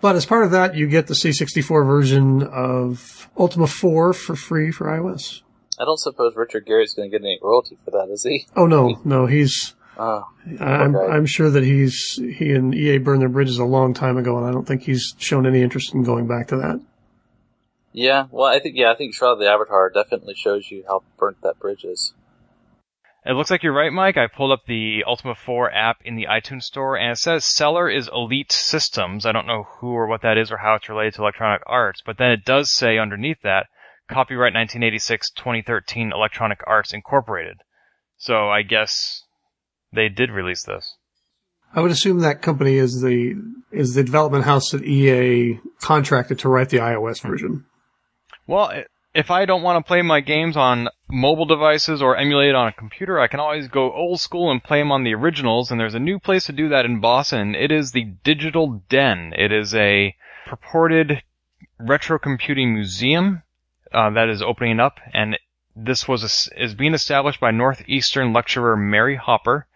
But 0.00 0.16
as 0.16 0.26
part 0.26 0.44
of 0.44 0.50
that, 0.50 0.74
you 0.74 0.86
get 0.86 1.06
the 1.06 1.14
C64 1.14 1.86
version 1.86 2.42
of 2.42 3.28
Ultima 3.38 3.66
4 3.66 4.12
for 4.12 4.36
free 4.36 4.70
for 4.70 4.86
iOS. 4.86 5.40
I 5.80 5.84
don't 5.84 5.98
suppose 5.98 6.36
Richard 6.36 6.66
Garriott's 6.66 6.94
going 6.94 7.10
to 7.10 7.18
get 7.18 7.24
any 7.24 7.38
royalty 7.42 7.78
for 7.84 7.90
that, 7.92 8.08
is 8.12 8.22
he? 8.22 8.46
Oh 8.56 8.66
no, 8.66 9.00
no, 9.04 9.26
he's. 9.26 9.74
Oh, 9.96 10.24
I'm 10.58 10.96
I'm 10.96 11.24
sure 11.24 11.50
that 11.50 11.62
he's 11.62 12.18
he 12.36 12.50
and 12.50 12.74
EA 12.74 12.98
burned 12.98 13.22
their 13.22 13.28
bridges 13.28 13.58
a 13.58 13.64
long 13.64 13.94
time 13.94 14.16
ago, 14.16 14.36
and 14.36 14.44
I 14.44 14.50
don't 14.50 14.66
think 14.66 14.82
he's 14.82 15.14
shown 15.18 15.46
any 15.46 15.62
interest 15.62 15.94
in 15.94 16.02
going 16.02 16.26
back 16.26 16.48
to 16.48 16.56
that. 16.56 16.80
Yeah, 17.96 18.26
well, 18.32 18.52
I 18.52 18.58
think 18.58 18.74
yeah, 18.76 18.90
I 18.90 18.96
think 18.96 19.14
Shroud 19.14 19.34
of 19.34 19.38
the 19.38 19.48
Avatar 19.48 19.88
definitely 19.88 20.34
shows 20.34 20.68
you 20.68 20.82
how 20.88 21.04
burnt 21.16 21.40
that 21.42 21.60
bridge 21.60 21.84
is. 21.84 22.12
It 23.24 23.34
looks 23.34 23.52
like 23.52 23.62
you're 23.62 23.72
right, 23.72 23.92
Mike. 23.92 24.16
I 24.16 24.26
pulled 24.26 24.50
up 24.50 24.66
the 24.66 25.04
Ultima 25.06 25.36
4 25.36 25.70
app 25.70 25.98
in 26.04 26.16
the 26.16 26.26
iTunes 26.28 26.64
store, 26.64 26.96
and 26.96 27.12
it 27.12 27.18
says 27.18 27.46
seller 27.46 27.88
is 27.88 28.10
Elite 28.12 28.50
Systems. 28.50 29.24
I 29.24 29.30
don't 29.30 29.46
know 29.46 29.68
who 29.78 29.92
or 29.92 30.08
what 30.08 30.22
that 30.22 30.36
is 30.36 30.50
or 30.50 30.58
how 30.58 30.74
it's 30.74 30.88
related 30.88 31.14
to 31.14 31.22
Electronic 31.22 31.62
Arts, 31.66 32.02
but 32.04 32.18
then 32.18 32.32
it 32.32 32.44
does 32.44 32.74
say 32.74 32.98
underneath 32.98 33.40
that 33.44 33.68
Copyright 34.10 34.52
1986 34.52 35.30
2013 35.30 36.12
Electronic 36.12 36.58
Arts 36.66 36.92
Incorporated. 36.92 37.58
So 38.16 38.50
I 38.50 38.62
guess 38.62 39.22
they 39.92 40.08
did 40.08 40.30
release 40.30 40.64
this. 40.64 40.96
I 41.72 41.80
would 41.80 41.92
assume 41.92 42.18
that 42.20 42.42
company 42.42 42.74
is 42.74 43.00
the 43.00 43.34
is 43.70 43.94
the 43.94 44.02
development 44.02 44.44
house 44.44 44.70
that 44.70 44.84
EA 44.84 45.60
contracted 45.80 46.40
to 46.40 46.48
write 46.48 46.70
the 46.70 46.78
iOS 46.78 47.22
version. 47.22 47.64
Well, 48.46 48.72
if 49.14 49.30
I 49.30 49.44
don't 49.44 49.62
want 49.62 49.84
to 49.84 49.88
play 49.88 50.02
my 50.02 50.20
games 50.20 50.56
on 50.56 50.88
mobile 51.08 51.46
devices 51.46 52.02
or 52.02 52.16
emulate 52.16 52.54
on 52.54 52.68
a 52.68 52.72
computer, 52.72 53.20
I 53.20 53.28
can 53.28 53.40
always 53.40 53.68
go 53.68 53.92
old 53.92 54.20
school 54.20 54.50
and 54.50 54.62
play 54.62 54.80
them 54.80 54.92
on 54.92 55.04
the 55.04 55.14
originals. 55.14 55.70
And 55.70 55.80
there's 55.80 55.94
a 55.94 56.00
new 56.00 56.18
place 56.18 56.46
to 56.46 56.52
do 56.52 56.68
that 56.68 56.84
in 56.84 57.00
Boston. 57.00 57.54
It 57.54 57.70
is 57.70 57.92
the 57.92 58.04
Digital 58.24 58.82
Den. 58.88 59.32
It 59.36 59.52
is 59.52 59.74
a 59.74 60.14
purported 60.46 61.22
retro 61.78 62.18
computing 62.18 62.74
museum 62.74 63.42
uh, 63.92 64.10
that 64.10 64.28
is 64.28 64.42
opening 64.42 64.80
up, 64.80 64.98
and 65.12 65.38
this 65.76 66.08
was 66.08 66.22
a, 66.22 66.62
is 66.62 66.74
being 66.74 66.94
established 66.94 67.40
by 67.40 67.50
Northeastern 67.50 68.32
lecturer 68.32 68.76
Mary 68.76 69.16
Hopper, 69.16 69.66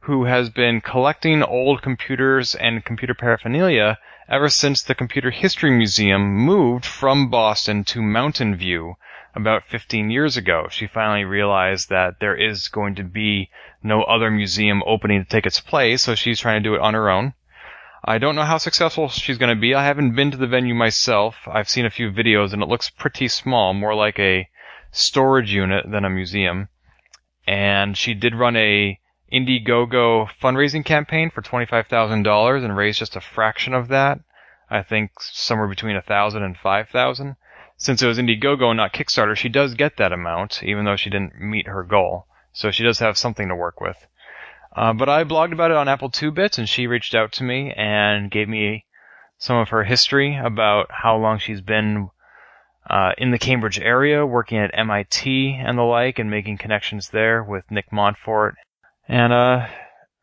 who 0.00 0.24
has 0.24 0.50
been 0.50 0.80
collecting 0.80 1.42
old 1.42 1.82
computers 1.82 2.54
and 2.54 2.84
computer 2.84 3.14
paraphernalia 3.14 3.98
ever 4.28 4.48
since 4.48 4.82
the 4.82 4.94
Computer 4.94 5.30
History 5.30 5.70
Museum 5.70 6.34
moved 6.34 6.84
from 6.84 7.30
Boston 7.30 7.84
to 7.84 8.02
Mountain 8.02 8.56
View 8.56 8.94
about 9.34 9.64
15 9.68 10.10
years 10.10 10.36
ago. 10.36 10.66
She 10.70 10.86
finally 10.88 11.24
realized 11.24 11.88
that 11.90 12.18
there 12.20 12.34
is 12.34 12.68
going 12.68 12.96
to 12.96 13.04
be 13.04 13.50
no 13.82 14.02
other 14.02 14.30
museum 14.30 14.82
opening 14.84 15.22
to 15.22 15.28
take 15.28 15.46
its 15.46 15.60
place, 15.60 16.02
so 16.02 16.14
she's 16.14 16.40
trying 16.40 16.62
to 16.62 16.68
do 16.68 16.74
it 16.74 16.80
on 16.80 16.94
her 16.94 17.08
own. 17.08 17.34
I 18.04 18.18
don't 18.18 18.34
know 18.34 18.44
how 18.44 18.58
successful 18.58 19.08
she's 19.08 19.38
going 19.38 19.54
to 19.54 19.60
be. 19.60 19.74
I 19.74 19.84
haven't 19.84 20.16
been 20.16 20.30
to 20.32 20.36
the 20.36 20.46
venue 20.46 20.74
myself. 20.74 21.36
I've 21.46 21.68
seen 21.68 21.86
a 21.86 21.90
few 21.90 22.10
videos 22.10 22.52
and 22.52 22.62
it 22.62 22.68
looks 22.68 22.90
pretty 22.90 23.28
small, 23.28 23.74
more 23.74 23.94
like 23.94 24.18
a 24.18 24.48
storage 24.90 25.52
unit 25.52 25.90
than 25.90 26.04
a 26.04 26.10
museum. 26.10 26.68
And 27.46 27.96
she 27.96 28.14
did 28.14 28.34
run 28.34 28.56
a 28.56 28.98
Indiegogo 29.36 30.28
fundraising 30.42 30.84
campaign 30.84 31.30
for 31.30 31.42
$25,000 31.42 32.64
and 32.64 32.76
raised 32.76 32.98
just 32.98 33.16
a 33.16 33.20
fraction 33.20 33.74
of 33.74 33.88
that. 33.88 34.20
I 34.70 34.82
think 34.82 35.20
somewhere 35.20 35.68
between 35.68 35.96
a 35.96 36.02
thousand 36.02 36.42
and 36.42 36.56
five 36.56 36.88
thousand. 36.88 37.36
Since 37.76 38.02
it 38.02 38.06
was 38.06 38.18
Indiegogo 38.18 38.70
and 38.70 38.78
not 38.78 38.94
Kickstarter, 38.94 39.36
she 39.36 39.48
does 39.48 39.74
get 39.74 39.98
that 39.98 40.12
amount, 40.12 40.62
even 40.62 40.84
though 40.84 40.96
she 40.96 41.10
didn't 41.10 41.38
meet 41.38 41.68
her 41.68 41.82
goal. 41.82 42.26
So 42.52 42.70
she 42.70 42.82
does 42.82 42.98
have 43.00 43.18
something 43.18 43.48
to 43.48 43.54
work 43.54 43.80
with. 43.80 44.06
Uh, 44.74 44.92
but 44.92 45.08
I 45.08 45.24
blogged 45.24 45.52
about 45.52 45.70
it 45.70 45.76
on 45.76 45.88
Apple 45.88 46.10
2 46.10 46.30
Bits, 46.30 46.58
and 46.58 46.68
she 46.68 46.86
reached 46.86 47.14
out 47.14 47.32
to 47.32 47.44
me 47.44 47.72
and 47.76 48.30
gave 48.30 48.48
me 48.48 48.86
some 49.38 49.56
of 49.56 49.68
her 49.68 49.84
history 49.84 50.36
about 50.36 50.90
how 50.90 51.16
long 51.16 51.38
she's 51.38 51.60
been 51.60 52.08
uh, 52.88 53.12
in 53.18 53.30
the 53.30 53.38
Cambridge 53.38 53.78
area, 53.78 54.24
working 54.24 54.58
at 54.58 54.70
MIT 54.72 55.54
and 55.54 55.76
the 55.76 55.82
like, 55.82 56.18
and 56.18 56.30
making 56.30 56.58
connections 56.58 57.10
there 57.10 57.42
with 57.42 57.70
Nick 57.70 57.92
Montfort. 57.92 58.56
And 59.08 59.32
uh, 59.32 59.66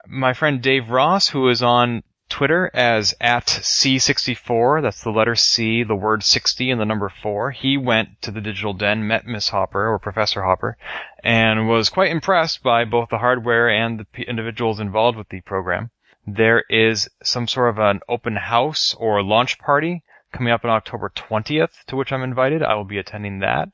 my 0.07 0.33
friend 0.33 0.61
Dave 0.61 0.89
Ross, 0.89 1.29
who 1.29 1.47
is 1.49 1.63
on 1.63 2.03
Twitter 2.29 2.71
as 2.73 3.13
at 3.21 3.45
C64, 3.45 4.81
that's 4.81 5.03
the 5.03 5.11
letter 5.11 5.35
C, 5.35 5.83
the 5.83 5.95
word 5.95 6.23
60, 6.23 6.71
and 6.71 6.81
the 6.81 6.85
number 6.85 7.09
4. 7.09 7.51
He 7.51 7.77
went 7.77 8.21
to 8.23 8.31
the 8.31 8.41
Digital 8.41 8.73
Den, 8.73 9.07
met 9.07 9.25
Miss 9.25 9.49
Hopper, 9.49 9.87
or 9.87 9.99
Professor 9.99 10.43
Hopper, 10.43 10.77
and 11.23 11.69
was 11.69 11.89
quite 11.89 12.11
impressed 12.11 12.63
by 12.63 12.85
both 12.85 13.09
the 13.09 13.19
hardware 13.19 13.69
and 13.69 13.99
the 13.99 14.05
p- 14.05 14.23
individuals 14.23 14.79
involved 14.79 15.17
with 15.17 15.29
the 15.29 15.41
program. 15.41 15.91
There 16.25 16.63
is 16.69 17.09
some 17.21 17.47
sort 17.47 17.69
of 17.69 17.77
an 17.77 17.99
open 18.09 18.37
house 18.37 18.95
or 18.97 19.21
launch 19.21 19.59
party 19.59 20.03
coming 20.31 20.51
up 20.51 20.63
on 20.65 20.71
October 20.71 21.11
20th, 21.15 21.85
to 21.87 21.95
which 21.95 22.11
I'm 22.11 22.23
invited. 22.23 22.63
I 22.63 22.73
will 22.73 22.85
be 22.85 22.97
attending 22.97 23.39
that 23.39 23.69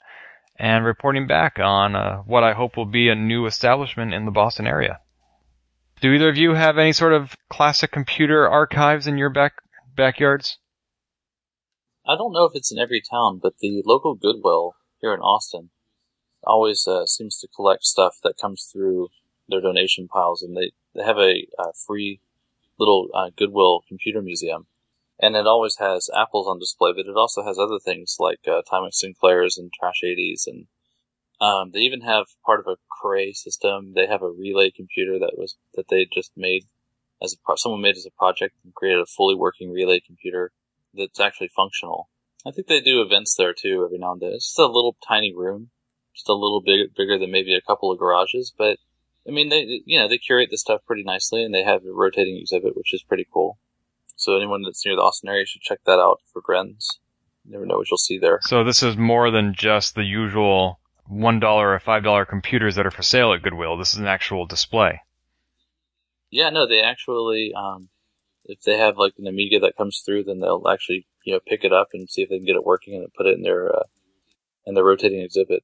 and 0.60 0.84
reporting 0.84 1.26
back 1.26 1.58
on 1.58 1.96
uh, 1.96 2.18
what 2.26 2.44
I 2.44 2.54
hope 2.54 2.76
will 2.76 2.86
be 2.86 3.08
a 3.08 3.16
new 3.16 3.46
establishment 3.46 4.14
in 4.14 4.26
the 4.26 4.32
Boston 4.32 4.68
area. 4.68 5.00
Do 6.02 6.12
either 6.12 6.30
of 6.30 6.38
you 6.38 6.54
have 6.54 6.78
any 6.78 6.92
sort 6.92 7.14
of 7.14 7.36
classic 7.50 7.92
computer 7.92 8.48
archives 8.48 9.08
in 9.08 9.18
your 9.18 9.30
back 9.30 9.54
backyards? 9.96 10.58
I 12.06 12.16
don't 12.16 12.34
know 12.34 12.46
if 12.46 12.52
it's 12.56 12.72
in 12.72 12.78
every 12.78 13.02
town, 13.02 13.40
but 13.42 13.54
the 13.60 13.82
local 13.86 14.16
Goodwill 14.16 14.76
here 15.02 15.14
in 15.14 15.20
Austin 15.22 15.70
always 16.44 16.88
uh, 16.88 17.06
seems 17.06 17.38
to 17.40 17.48
collect 17.48 17.84
stuff 17.84 18.16
that 18.24 18.38
comes 18.40 18.70
through 18.72 19.10
their 19.48 19.62
donation 19.62 20.08
piles, 20.08 20.42
and 20.42 20.56
they 20.56 20.72
they 20.94 21.04
have 21.04 21.18
a 21.18 21.48
uh, 21.58 21.72
free 21.86 22.22
little 22.78 23.10
uh, 23.14 23.30
Goodwill 23.38 23.84
computer 23.88 24.22
museum, 24.22 24.68
and 25.20 25.36
it 25.36 25.48
always 25.48 25.78
has 25.80 26.10
apples 26.16 26.48
on 26.48 26.60
display, 26.60 26.92
but 26.96 27.06
it 27.06 27.18
also 27.18 27.44
has 27.44 27.60
other 27.60 27.80
things 27.84 28.16
like 28.20 28.40
uh, 28.48 28.62
Timex 28.72 28.96
Sinclairs 28.96 29.58
and 29.58 29.72
Trash 29.74 30.02
80s, 30.04 30.48
and 30.48 30.68
um, 31.42 31.72
they 31.74 31.80
even 31.80 32.02
have 32.02 32.26
part 32.46 32.60
of 32.60 32.68
a 32.68 32.78
Cray 33.02 33.34
system. 33.34 33.94
They 33.96 34.08
have 34.08 34.22
a 34.22 34.30
relay 34.30 34.72
computer 34.72 35.20
that 35.20 35.34
was 35.38 35.58
that 35.76 35.88
they 35.90 36.08
just 36.14 36.32
made 36.36 36.64
as 37.22 37.34
a 37.34 37.38
pro- 37.44 37.56
someone 37.56 37.82
made 37.82 37.98
as 37.98 38.06
a 38.06 38.18
project 38.18 38.56
and 38.64 38.74
created 38.74 39.02
a 39.02 39.06
fully 39.06 39.36
working 39.36 39.72
relay 39.72 40.00
computer 40.06 40.52
that's 40.94 41.20
actually 41.20 41.50
functional. 41.56 42.10
I 42.46 42.52
think 42.52 42.68
they 42.68 42.80
do 42.80 43.02
events 43.02 43.36
there 43.38 43.54
too 43.54 43.84
every 43.86 43.98
now 43.98 44.14
and 44.14 44.22
then. 44.22 44.32
It's 44.34 44.48
just 44.48 44.60
a 44.60 44.66
little 44.66 44.96
tiny 45.06 45.34
room, 45.36 45.72
just 46.16 46.30
a 46.30 46.34
little 46.34 46.62
big, 46.66 46.96
bigger 46.96 47.18
than 47.18 47.32
maybe 47.32 47.54
a 47.56 47.62
couple 47.62 47.92
of 47.92 48.00
garages, 48.00 48.54
but 48.58 48.78
I 49.28 49.32
mean, 49.32 49.50
they, 49.50 49.82
you 49.86 50.00
know, 50.00 50.08
they 50.08 50.18
curate 50.18 50.50
the 50.50 50.58
stuff 50.58 50.82
pretty 50.88 51.04
nicely 51.04 51.44
and 51.44 51.54
they 51.54 51.64
have 51.64 51.84
a 51.84 51.92
rotating 51.92 52.38
exhibit, 52.38 52.76
which 52.76 52.94
is 52.94 53.04
pretty 53.04 53.28
cool. 53.32 53.60
So 54.20 54.36
anyone 54.36 54.64
that's 54.64 54.86
near 54.86 54.96
the 54.98 55.02
Austin 55.02 55.30
area 55.30 55.46
should 55.46 55.62
check 55.62 55.80
that 55.86 56.00
out 56.00 56.20
for 56.34 56.42
Grens. 56.42 57.00
You 57.46 57.54
never 57.54 57.66
know 57.66 57.78
what 57.78 57.90
you'll 57.90 57.98
see 57.98 58.20
there. 58.20 58.40
So 58.44 58.66
this 58.66 58.84
is 58.84 58.98
more 58.98 59.32
than 59.32 59.54
just 59.54 59.96
the 59.96 60.04
usual 60.04 60.82
one 61.08 61.40
dollar 61.40 61.74
or 61.74 61.80
five 61.80 62.04
dollar 62.04 62.26
computers 62.26 62.76
that 62.76 62.86
are 62.86 62.92
for 62.92 63.02
sale 63.02 63.32
at 63.34 63.42
Goodwill. 63.42 63.78
This 63.78 63.94
is 63.94 64.00
an 64.00 64.08
actual 64.08 64.46
display. 64.46 65.02
Yeah, 66.30 66.50
no, 66.50 66.68
they 66.68 66.82
actually, 66.82 67.54
um, 67.56 67.90
if 68.44 68.62
they 68.62 68.78
have 68.78 68.98
like 68.98 69.14
an 69.18 69.26
Amiga 69.26 69.60
that 69.62 69.78
comes 69.78 70.04
through, 70.06 70.26
then 70.26 70.42
they'll 70.42 70.68
actually, 70.70 71.08
you 71.24 71.34
know, 71.34 71.40
pick 71.48 71.64
it 71.64 71.72
up 71.72 71.88
and 71.94 72.10
see 72.10 72.22
if 72.22 72.30
they 72.30 72.38
can 72.38 72.46
get 72.46 72.58
it 72.58 72.66
working 72.66 72.96
and 72.96 73.14
put 73.14 73.26
it 73.26 73.38
in 73.38 73.42
their, 73.42 73.74
uh, 73.74 73.84
in 74.66 74.76
their 74.76 74.84
rotating 74.84 75.22
exhibit. 75.22 75.64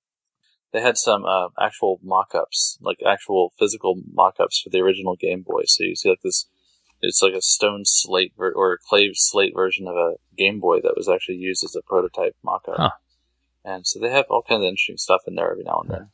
They 0.72 0.82
had 0.82 0.98
some, 0.98 1.26
uh, 1.26 1.50
actual 1.60 2.00
mock-ups, 2.02 2.80
like 2.82 2.98
actual 3.06 3.54
physical 3.60 4.02
mock-ups 4.12 4.62
for 4.62 4.70
the 4.70 4.80
original 4.80 5.16
Game 5.16 5.44
Boy. 5.44 5.64
So 5.66 5.84
you 5.84 5.96
see 5.96 6.10
like 6.10 6.22
this, 6.24 6.48
it's 7.06 7.22
like 7.22 7.34
a 7.34 7.42
stone 7.42 7.84
slate 7.86 8.34
ver- 8.38 8.54
or 8.54 8.74
a 8.74 8.78
clay 8.78 9.12
slate 9.14 9.54
version 9.56 9.88
of 9.88 9.96
a 9.96 10.14
Game 10.38 10.60
Boy 10.60 10.82
that 10.82 10.96
was 10.96 11.08
actually 11.08 11.38
used 11.38 11.64
as 11.64 11.76
a 11.76 11.82
prototype 11.82 12.36
mock-up. 12.44 12.76
Huh. 12.78 12.90
And 13.64 13.88
so 13.88 14.00
they 14.00 14.12
have 14.12 14.26
all 14.30 14.44
kinds 14.44 14.62
of 14.62 14.68
interesting 14.68 14.98
stuff 14.98 15.22
in 15.28 15.36
there 15.36 15.52
every 15.52 15.64
now 15.64 15.82
and 15.82 15.90
then. 15.90 16.10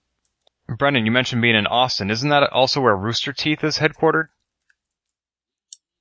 Brendan, 0.77 1.05
you 1.05 1.11
mentioned 1.11 1.41
being 1.41 1.55
in 1.55 1.67
Austin. 1.67 2.09
Isn't 2.09 2.29
that 2.29 2.49
also 2.51 2.79
where 2.79 2.95
Rooster 2.95 3.33
Teeth 3.33 3.63
is 3.63 3.79
headquartered? 3.79 4.27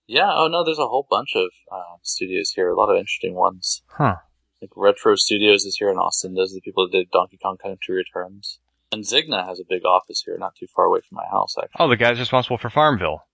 Yeah, 0.06 0.30
oh 0.32 0.48
no, 0.48 0.64
there's 0.64 0.78
a 0.78 0.86
whole 0.88 1.06
bunch 1.08 1.30
of 1.34 1.50
uh, 1.72 1.96
studios 2.02 2.52
here, 2.54 2.68
a 2.70 2.76
lot 2.76 2.90
of 2.90 2.96
interesting 2.96 3.34
ones. 3.34 3.82
Huh. 3.96 4.16
Like 4.60 4.70
Retro 4.76 5.14
Studios 5.16 5.64
is 5.64 5.76
here 5.78 5.90
in 5.90 5.96
Austin. 5.96 6.34
Those 6.34 6.52
are 6.52 6.56
the 6.56 6.60
people 6.60 6.86
that 6.86 6.96
did 6.96 7.10
Donkey 7.10 7.38
Kong 7.42 7.56
Country 7.56 7.96
Returns. 7.96 8.58
And 8.92 9.04
Zigna 9.04 9.46
has 9.46 9.60
a 9.60 9.64
big 9.68 9.84
office 9.84 10.22
here, 10.26 10.36
not 10.36 10.56
too 10.56 10.66
far 10.74 10.86
away 10.86 11.00
from 11.08 11.16
my 11.16 11.26
house, 11.30 11.54
actually. 11.56 11.76
Oh, 11.78 11.88
the 11.88 11.96
guy's 11.96 12.18
responsible 12.18 12.58
for 12.58 12.70
Farmville. 12.70 13.24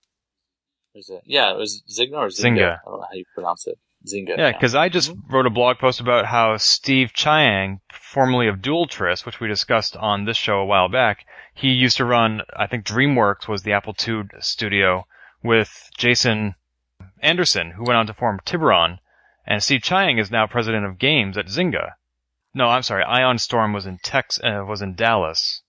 There's 0.97 1.11
a, 1.11 1.21
yeah, 1.25 1.51
it 1.51 1.57
was 1.57 1.83
Zigna 1.87 2.17
or 2.17 2.27
Zynga? 2.29 2.57
Zynga. 2.57 2.79
I 2.79 2.89
don't 2.89 2.99
know 2.99 3.05
how 3.07 3.13
you 3.13 3.25
pronounce 3.35 3.67
it. 3.67 3.77
Zynga. 4.07 4.35
Yeah, 4.35 4.51
because 4.51 4.73
I 4.73 4.89
just 4.89 5.13
wrote 5.29 5.45
a 5.45 5.51
blog 5.51 5.77
post 5.77 5.99
about 5.99 6.25
how 6.25 6.57
Steve 6.57 7.13
Chiang, 7.13 7.81
formerly 7.93 8.47
of 8.47 8.63
Dueltris, 8.63 9.23
which 9.23 9.39
we 9.39 9.47
discussed 9.47 9.95
on 9.95 10.25
this 10.25 10.37
show 10.37 10.57
a 10.57 10.65
while 10.65 10.89
back, 10.89 11.27
he 11.53 11.67
used 11.67 11.97
to 11.97 12.05
run, 12.05 12.41
I 12.55 12.65
think 12.65 12.83
DreamWorks 12.83 13.47
was 13.47 13.61
the 13.61 13.73
Apple 13.73 13.95
II 14.07 14.23
studio 14.39 15.05
with 15.43 15.91
Jason 15.99 16.55
Anderson, 17.21 17.71
who 17.71 17.83
went 17.83 17.97
on 17.97 18.07
to 18.07 18.13
form 18.15 18.39
Tiburon, 18.43 18.97
and 19.45 19.61
Steve 19.61 19.83
Chiang 19.83 20.17
is 20.17 20.31
now 20.31 20.47
president 20.47 20.87
of 20.87 20.97
games 20.97 21.37
at 21.37 21.45
Zynga. 21.45 21.91
No, 22.55 22.69
I'm 22.69 22.81
sorry, 22.81 23.03
Ion 23.03 23.37
Storm 23.37 23.71
was 23.71 23.85
in 23.85 23.99
Tex, 23.99 24.39
uh, 24.43 24.65
was 24.67 24.81
in 24.81 24.95
Dallas. 24.95 25.61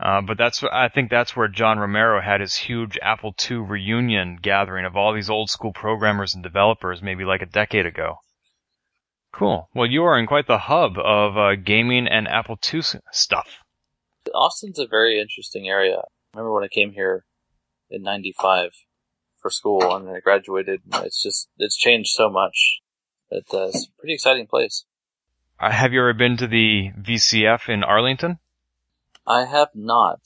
Uh, 0.00 0.22
but 0.22 0.38
that's, 0.38 0.64
I 0.64 0.88
think 0.88 1.10
that's 1.10 1.36
where 1.36 1.48
John 1.48 1.78
Romero 1.78 2.22
had 2.22 2.40
his 2.40 2.56
huge 2.56 2.98
Apple 3.02 3.34
II 3.50 3.58
reunion 3.58 4.38
gathering 4.40 4.86
of 4.86 4.96
all 4.96 5.12
these 5.12 5.28
old 5.28 5.50
school 5.50 5.74
programmers 5.74 6.34
and 6.34 6.42
developers 6.42 7.02
maybe 7.02 7.24
like 7.24 7.42
a 7.42 7.46
decade 7.46 7.84
ago. 7.84 8.16
Cool. 9.30 9.68
Well, 9.74 9.86
you 9.86 10.02
are 10.04 10.18
in 10.18 10.26
quite 10.26 10.46
the 10.46 10.58
hub 10.58 10.92
of 10.98 11.36
uh, 11.36 11.54
gaming 11.56 12.08
and 12.08 12.26
Apple 12.26 12.58
II 12.72 12.80
stuff. 13.12 13.58
Austin's 14.34 14.78
a 14.78 14.86
very 14.86 15.20
interesting 15.20 15.68
area. 15.68 15.98
I 15.98 16.38
remember 16.38 16.54
when 16.54 16.64
I 16.64 16.68
came 16.68 16.92
here 16.92 17.26
in 17.90 18.02
95 18.02 18.70
for 19.36 19.50
school 19.50 19.94
and 19.94 20.06
then 20.06 20.14
I 20.14 20.20
graduated. 20.20 20.80
It's 20.94 21.22
just, 21.22 21.48
it's 21.58 21.76
changed 21.76 22.10
so 22.10 22.30
much. 22.30 22.80
It, 23.30 23.44
uh, 23.52 23.66
it's 23.66 23.86
a 23.86 24.00
pretty 24.00 24.14
exciting 24.14 24.46
place. 24.46 24.86
Uh, 25.60 25.70
have 25.70 25.92
you 25.92 26.00
ever 26.00 26.14
been 26.14 26.38
to 26.38 26.46
the 26.46 26.90
VCF 26.98 27.68
in 27.68 27.84
Arlington? 27.84 28.38
I 29.30 29.44
have 29.44 29.68
not. 29.76 30.22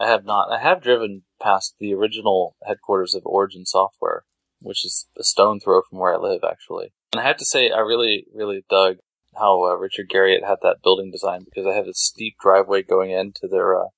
I 0.00 0.08
have 0.08 0.24
not. 0.24 0.50
I 0.50 0.58
have 0.58 0.82
driven 0.82 1.22
past 1.40 1.76
the 1.78 1.94
original 1.94 2.56
headquarters 2.66 3.14
of 3.14 3.22
Origin 3.24 3.64
Software, 3.64 4.24
which 4.60 4.84
is 4.84 5.06
a 5.16 5.22
stone 5.22 5.60
throw 5.60 5.80
from 5.88 6.00
where 6.00 6.14
I 6.14 6.16
live, 6.16 6.40
actually. 6.42 6.92
And 7.12 7.20
I 7.20 7.24
have 7.28 7.36
to 7.36 7.44
say, 7.44 7.70
I 7.70 7.78
really, 7.78 8.26
really 8.34 8.64
dug 8.68 8.96
how 9.38 9.64
uh, 9.64 9.76
Richard 9.76 10.10
Garriott 10.12 10.44
had 10.44 10.58
that 10.62 10.82
building 10.82 11.12
design 11.12 11.44
because 11.44 11.66
I 11.66 11.76
have 11.76 11.86
a 11.86 11.94
steep 11.94 12.34
driveway 12.42 12.82
going 12.82 13.12
into 13.12 13.46
their 13.46 13.80
uh, 13.80 13.88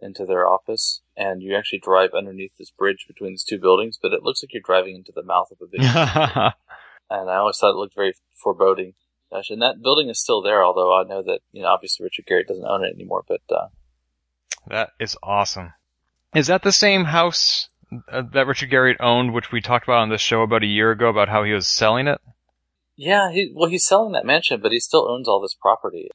into 0.00 0.24
their 0.24 0.46
office, 0.46 1.02
and 1.14 1.42
you 1.42 1.54
actually 1.54 1.80
drive 1.80 2.14
underneath 2.16 2.52
this 2.58 2.70
bridge 2.70 3.04
between 3.06 3.32
these 3.32 3.44
two 3.44 3.58
buildings, 3.58 3.98
but 4.00 4.14
it 4.14 4.22
looks 4.22 4.42
like 4.42 4.54
you're 4.54 4.62
driving 4.64 4.96
into 4.96 5.12
the 5.14 5.22
mouth 5.22 5.50
of 5.50 5.58
a 5.60 5.66
big. 5.70 5.82
and 7.10 7.30
I 7.30 7.36
always 7.36 7.58
thought 7.58 7.72
it 7.72 7.76
looked 7.76 7.94
very 7.94 8.14
foreboding. 8.42 8.94
Gosh, 9.32 9.50
and 9.50 9.62
that 9.62 9.82
building 9.82 10.10
is 10.10 10.20
still 10.20 10.42
there, 10.42 10.64
although 10.64 10.92
I 10.92 11.04
know 11.04 11.22
that 11.22 11.40
you 11.52 11.62
know 11.62 11.68
obviously 11.68 12.04
Richard 12.04 12.26
Garriott 12.26 12.48
doesn't 12.48 12.66
own 12.66 12.84
it 12.84 12.94
anymore. 12.94 13.24
But 13.26 13.40
uh, 13.50 13.68
that 14.68 14.90
is 15.00 15.16
awesome. 15.22 15.72
Is 16.34 16.48
that 16.48 16.62
the 16.62 16.72
same 16.72 17.04
house 17.04 17.68
uh, 18.10 18.22
that 18.32 18.46
Richard 18.46 18.70
Garriott 18.70 19.00
owned, 19.00 19.32
which 19.32 19.50
we 19.50 19.60
talked 19.60 19.86
about 19.86 20.00
on 20.00 20.10
this 20.10 20.20
show 20.20 20.42
about 20.42 20.62
a 20.62 20.66
year 20.66 20.90
ago 20.90 21.08
about 21.08 21.28
how 21.28 21.44
he 21.44 21.52
was 21.52 21.74
selling 21.74 22.08
it? 22.08 22.20
yeah, 22.96 23.32
he, 23.32 23.50
well, 23.54 23.68
he's 23.68 23.86
selling 23.86 24.12
that 24.12 24.26
mansion, 24.26 24.60
but 24.60 24.72
he 24.72 24.80
still 24.80 25.10
owns 25.10 25.28
all 25.28 25.40
this 25.40 25.56
property. 25.60 26.10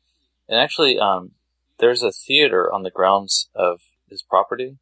And 0.47 0.59
actually, 0.59 0.97
um, 0.99 1.31
there's 1.79 2.03
a 2.03 2.11
theater 2.11 2.71
on 2.73 2.83
the 2.83 2.91
grounds 2.91 3.49
of 3.53 3.81
his 4.09 4.23
property, 4.23 4.77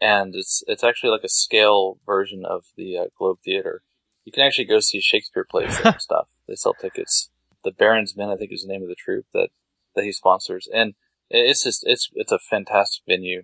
and 0.00 0.34
it's 0.34 0.62
it's 0.66 0.84
actually 0.84 1.10
like 1.10 1.24
a 1.24 1.28
scale 1.28 1.98
version 2.06 2.44
of 2.46 2.64
the 2.76 2.96
uh, 2.96 3.04
Globe 3.18 3.38
Theater. 3.44 3.82
You 4.24 4.32
can 4.32 4.42
actually 4.42 4.66
go 4.66 4.80
see 4.80 5.00
Shakespeare 5.00 5.46
plays 5.48 5.78
and 5.84 5.96
stuff. 6.00 6.28
They 6.46 6.54
sell 6.54 6.74
tickets. 6.74 7.30
The 7.64 7.72
Baron's 7.72 8.16
Men, 8.16 8.30
I 8.30 8.36
think, 8.36 8.52
is 8.52 8.62
the 8.62 8.72
name 8.72 8.82
of 8.82 8.88
the 8.88 8.94
troupe 8.94 9.26
that 9.34 9.50
that 9.94 10.04
he 10.04 10.12
sponsors, 10.12 10.68
and 10.72 10.94
it's 11.30 11.64
just 11.64 11.82
it's 11.86 12.08
it's 12.14 12.32
a 12.32 12.38
fantastic 12.38 13.02
venue. 13.06 13.42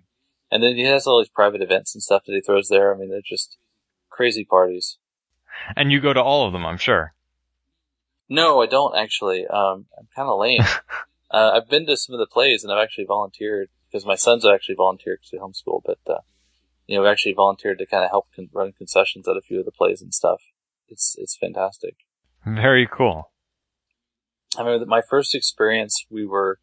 And 0.51 0.63
then 0.63 0.75
he 0.75 0.83
has 0.83 1.07
all 1.07 1.19
these 1.19 1.29
private 1.29 1.61
events 1.61 1.95
and 1.95 2.03
stuff 2.03 2.23
that 2.25 2.33
he 2.33 2.41
throws 2.41 2.69
there. 2.69 2.93
I 2.93 2.97
mean, 2.97 3.09
they're 3.09 3.21
just 3.23 3.57
crazy 4.09 4.45
parties. 4.45 4.97
And 5.75 5.91
you 5.91 5.99
go 5.99 6.13
to 6.13 6.21
all 6.21 6.45
of 6.45 6.53
them, 6.53 6.65
I'm 6.65 6.77
sure. 6.77 7.13
No, 8.29 8.61
I 8.61 8.65
don't 8.65 8.95
actually. 8.95 9.45
Um, 9.47 9.85
I'm 9.97 10.07
kind 10.15 10.29
of 10.29 10.39
lame. 10.39 10.61
uh, 11.31 11.51
I've 11.53 11.69
been 11.69 11.85
to 11.87 11.97
some 11.97 12.13
of 12.13 12.19
the 12.19 12.27
plays 12.27 12.63
and 12.63 12.71
I've 12.71 12.83
actually 12.83 13.05
volunteered 13.05 13.69
because 13.91 14.05
my 14.05 14.15
sons 14.15 14.45
actually 14.45 14.75
volunteered 14.75 15.19
to 15.29 15.37
homeschool, 15.37 15.81
but, 15.85 15.99
uh, 16.07 16.19
you 16.87 16.95
know, 16.95 17.03
we 17.03 17.07
actually 17.07 17.33
volunteered 17.33 17.77
to 17.79 17.85
kind 17.85 18.03
of 18.03 18.09
help 18.09 18.27
con- 18.35 18.49
run 18.51 18.73
concessions 18.73 19.27
at 19.27 19.37
a 19.37 19.41
few 19.41 19.59
of 19.59 19.65
the 19.65 19.71
plays 19.71 20.01
and 20.01 20.13
stuff. 20.13 20.41
It's, 20.87 21.15
it's 21.17 21.35
fantastic. 21.35 21.95
Very 22.45 22.87
cool. 22.91 23.31
I 24.57 24.63
remember 24.63 24.85
my 24.85 25.01
first 25.09 25.35
experience, 25.35 26.05
we 26.09 26.25
were 26.25 26.59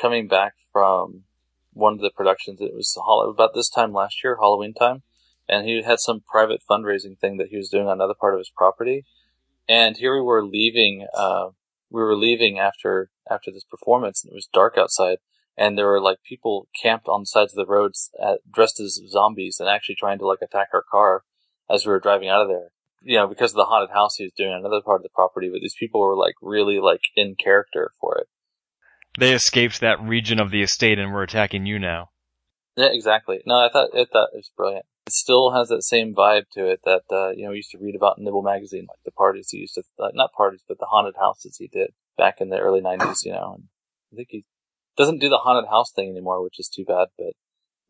coming 0.00 0.28
back 0.28 0.54
from 0.72 1.24
one 1.72 1.94
of 1.94 2.00
the 2.00 2.10
productions. 2.10 2.60
It 2.60 2.74
was 2.74 2.96
about 2.98 3.54
this 3.54 3.70
time 3.70 3.92
last 3.92 4.22
year, 4.22 4.36
Halloween 4.40 4.74
time, 4.74 5.02
and 5.48 5.66
he 5.66 5.82
had 5.82 6.00
some 6.00 6.20
private 6.20 6.60
fundraising 6.70 7.18
thing 7.18 7.38
that 7.38 7.48
he 7.48 7.56
was 7.56 7.68
doing 7.68 7.86
on 7.86 7.94
another 7.94 8.14
part 8.18 8.34
of 8.34 8.38
his 8.38 8.52
property. 8.54 9.04
And 9.68 9.96
here 9.96 10.14
we 10.14 10.22
were 10.22 10.44
leaving. 10.44 11.06
Uh, 11.14 11.48
we 11.90 12.02
were 12.02 12.16
leaving 12.16 12.58
after 12.58 13.10
after 13.30 13.50
this 13.50 13.64
performance, 13.64 14.22
and 14.22 14.32
it 14.32 14.34
was 14.34 14.48
dark 14.52 14.76
outside, 14.76 15.18
and 15.56 15.76
there 15.76 15.86
were 15.86 16.00
like 16.00 16.18
people 16.24 16.68
camped 16.80 17.06
on 17.08 17.22
the 17.22 17.26
sides 17.26 17.52
of 17.52 17.56
the 17.56 17.70
roads, 17.70 18.10
at, 18.22 18.40
dressed 18.50 18.80
as 18.80 19.00
zombies, 19.08 19.58
and 19.60 19.68
actually 19.68 19.94
trying 19.94 20.18
to 20.18 20.26
like 20.26 20.40
attack 20.42 20.68
our 20.74 20.84
car 20.88 21.24
as 21.70 21.86
we 21.86 21.92
were 21.92 22.00
driving 22.00 22.28
out 22.28 22.42
of 22.42 22.48
there. 22.48 22.70
You 23.04 23.18
know, 23.18 23.26
because 23.26 23.52
of 23.52 23.56
the 23.56 23.64
haunted 23.64 23.92
house 23.92 24.16
he 24.16 24.24
was 24.24 24.32
doing 24.36 24.52
another 24.52 24.80
part 24.80 25.00
of 25.00 25.02
the 25.02 25.08
property, 25.14 25.48
but 25.50 25.60
these 25.60 25.74
people 25.78 26.00
were 26.00 26.16
like 26.16 26.34
really 26.40 26.78
like 26.78 27.02
in 27.16 27.34
character 27.34 27.92
for 28.00 28.18
it. 28.18 28.26
They 29.18 29.34
escaped 29.34 29.80
that 29.80 30.00
region 30.00 30.40
of 30.40 30.50
the 30.50 30.62
estate 30.62 30.98
and 30.98 31.12
were 31.12 31.22
attacking 31.22 31.66
you 31.66 31.78
now. 31.78 32.10
Yeah, 32.76 32.88
exactly. 32.90 33.40
No, 33.44 33.56
I 33.56 33.68
thought 33.70 33.90
it 33.92 34.08
thought 34.12 34.30
it 34.32 34.38
was 34.38 34.50
brilliant. 34.56 34.86
It 35.06 35.12
still 35.12 35.52
has 35.52 35.68
that 35.68 35.82
same 35.82 36.14
vibe 36.14 36.44
to 36.54 36.66
it 36.66 36.80
that 36.84 37.02
uh, 37.10 37.30
you 37.30 37.44
know 37.44 37.50
we 37.50 37.56
used 37.56 37.72
to 37.72 37.78
read 37.78 37.94
about 37.94 38.18
in 38.18 38.24
Nibble 38.24 38.42
magazine, 38.42 38.86
like 38.88 39.00
the 39.04 39.10
parties 39.10 39.48
he 39.50 39.58
used 39.58 39.74
to 39.74 39.82
uh, 39.98 40.08
not 40.14 40.32
parties, 40.32 40.62
but 40.66 40.78
the 40.78 40.86
haunted 40.86 41.14
houses 41.18 41.56
he 41.58 41.68
did 41.68 41.90
back 42.16 42.40
in 42.40 42.48
the 42.48 42.58
early 42.58 42.80
'90s. 42.80 43.24
You 43.24 43.32
know, 43.32 43.54
and 43.56 43.64
I 44.12 44.16
think 44.16 44.28
he 44.30 44.44
doesn't 44.96 45.20
do 45.20 45.28
the 45.28 45.38
haunted 45.38 45.68
house 45.68 45.92
thing 45.94 46.10
anymore, 46.10 46.42
which 46.42 46.58
is 46.58 46.68
too 46.68 46.84
bad. 46.86 47.08
But 47.18 47.34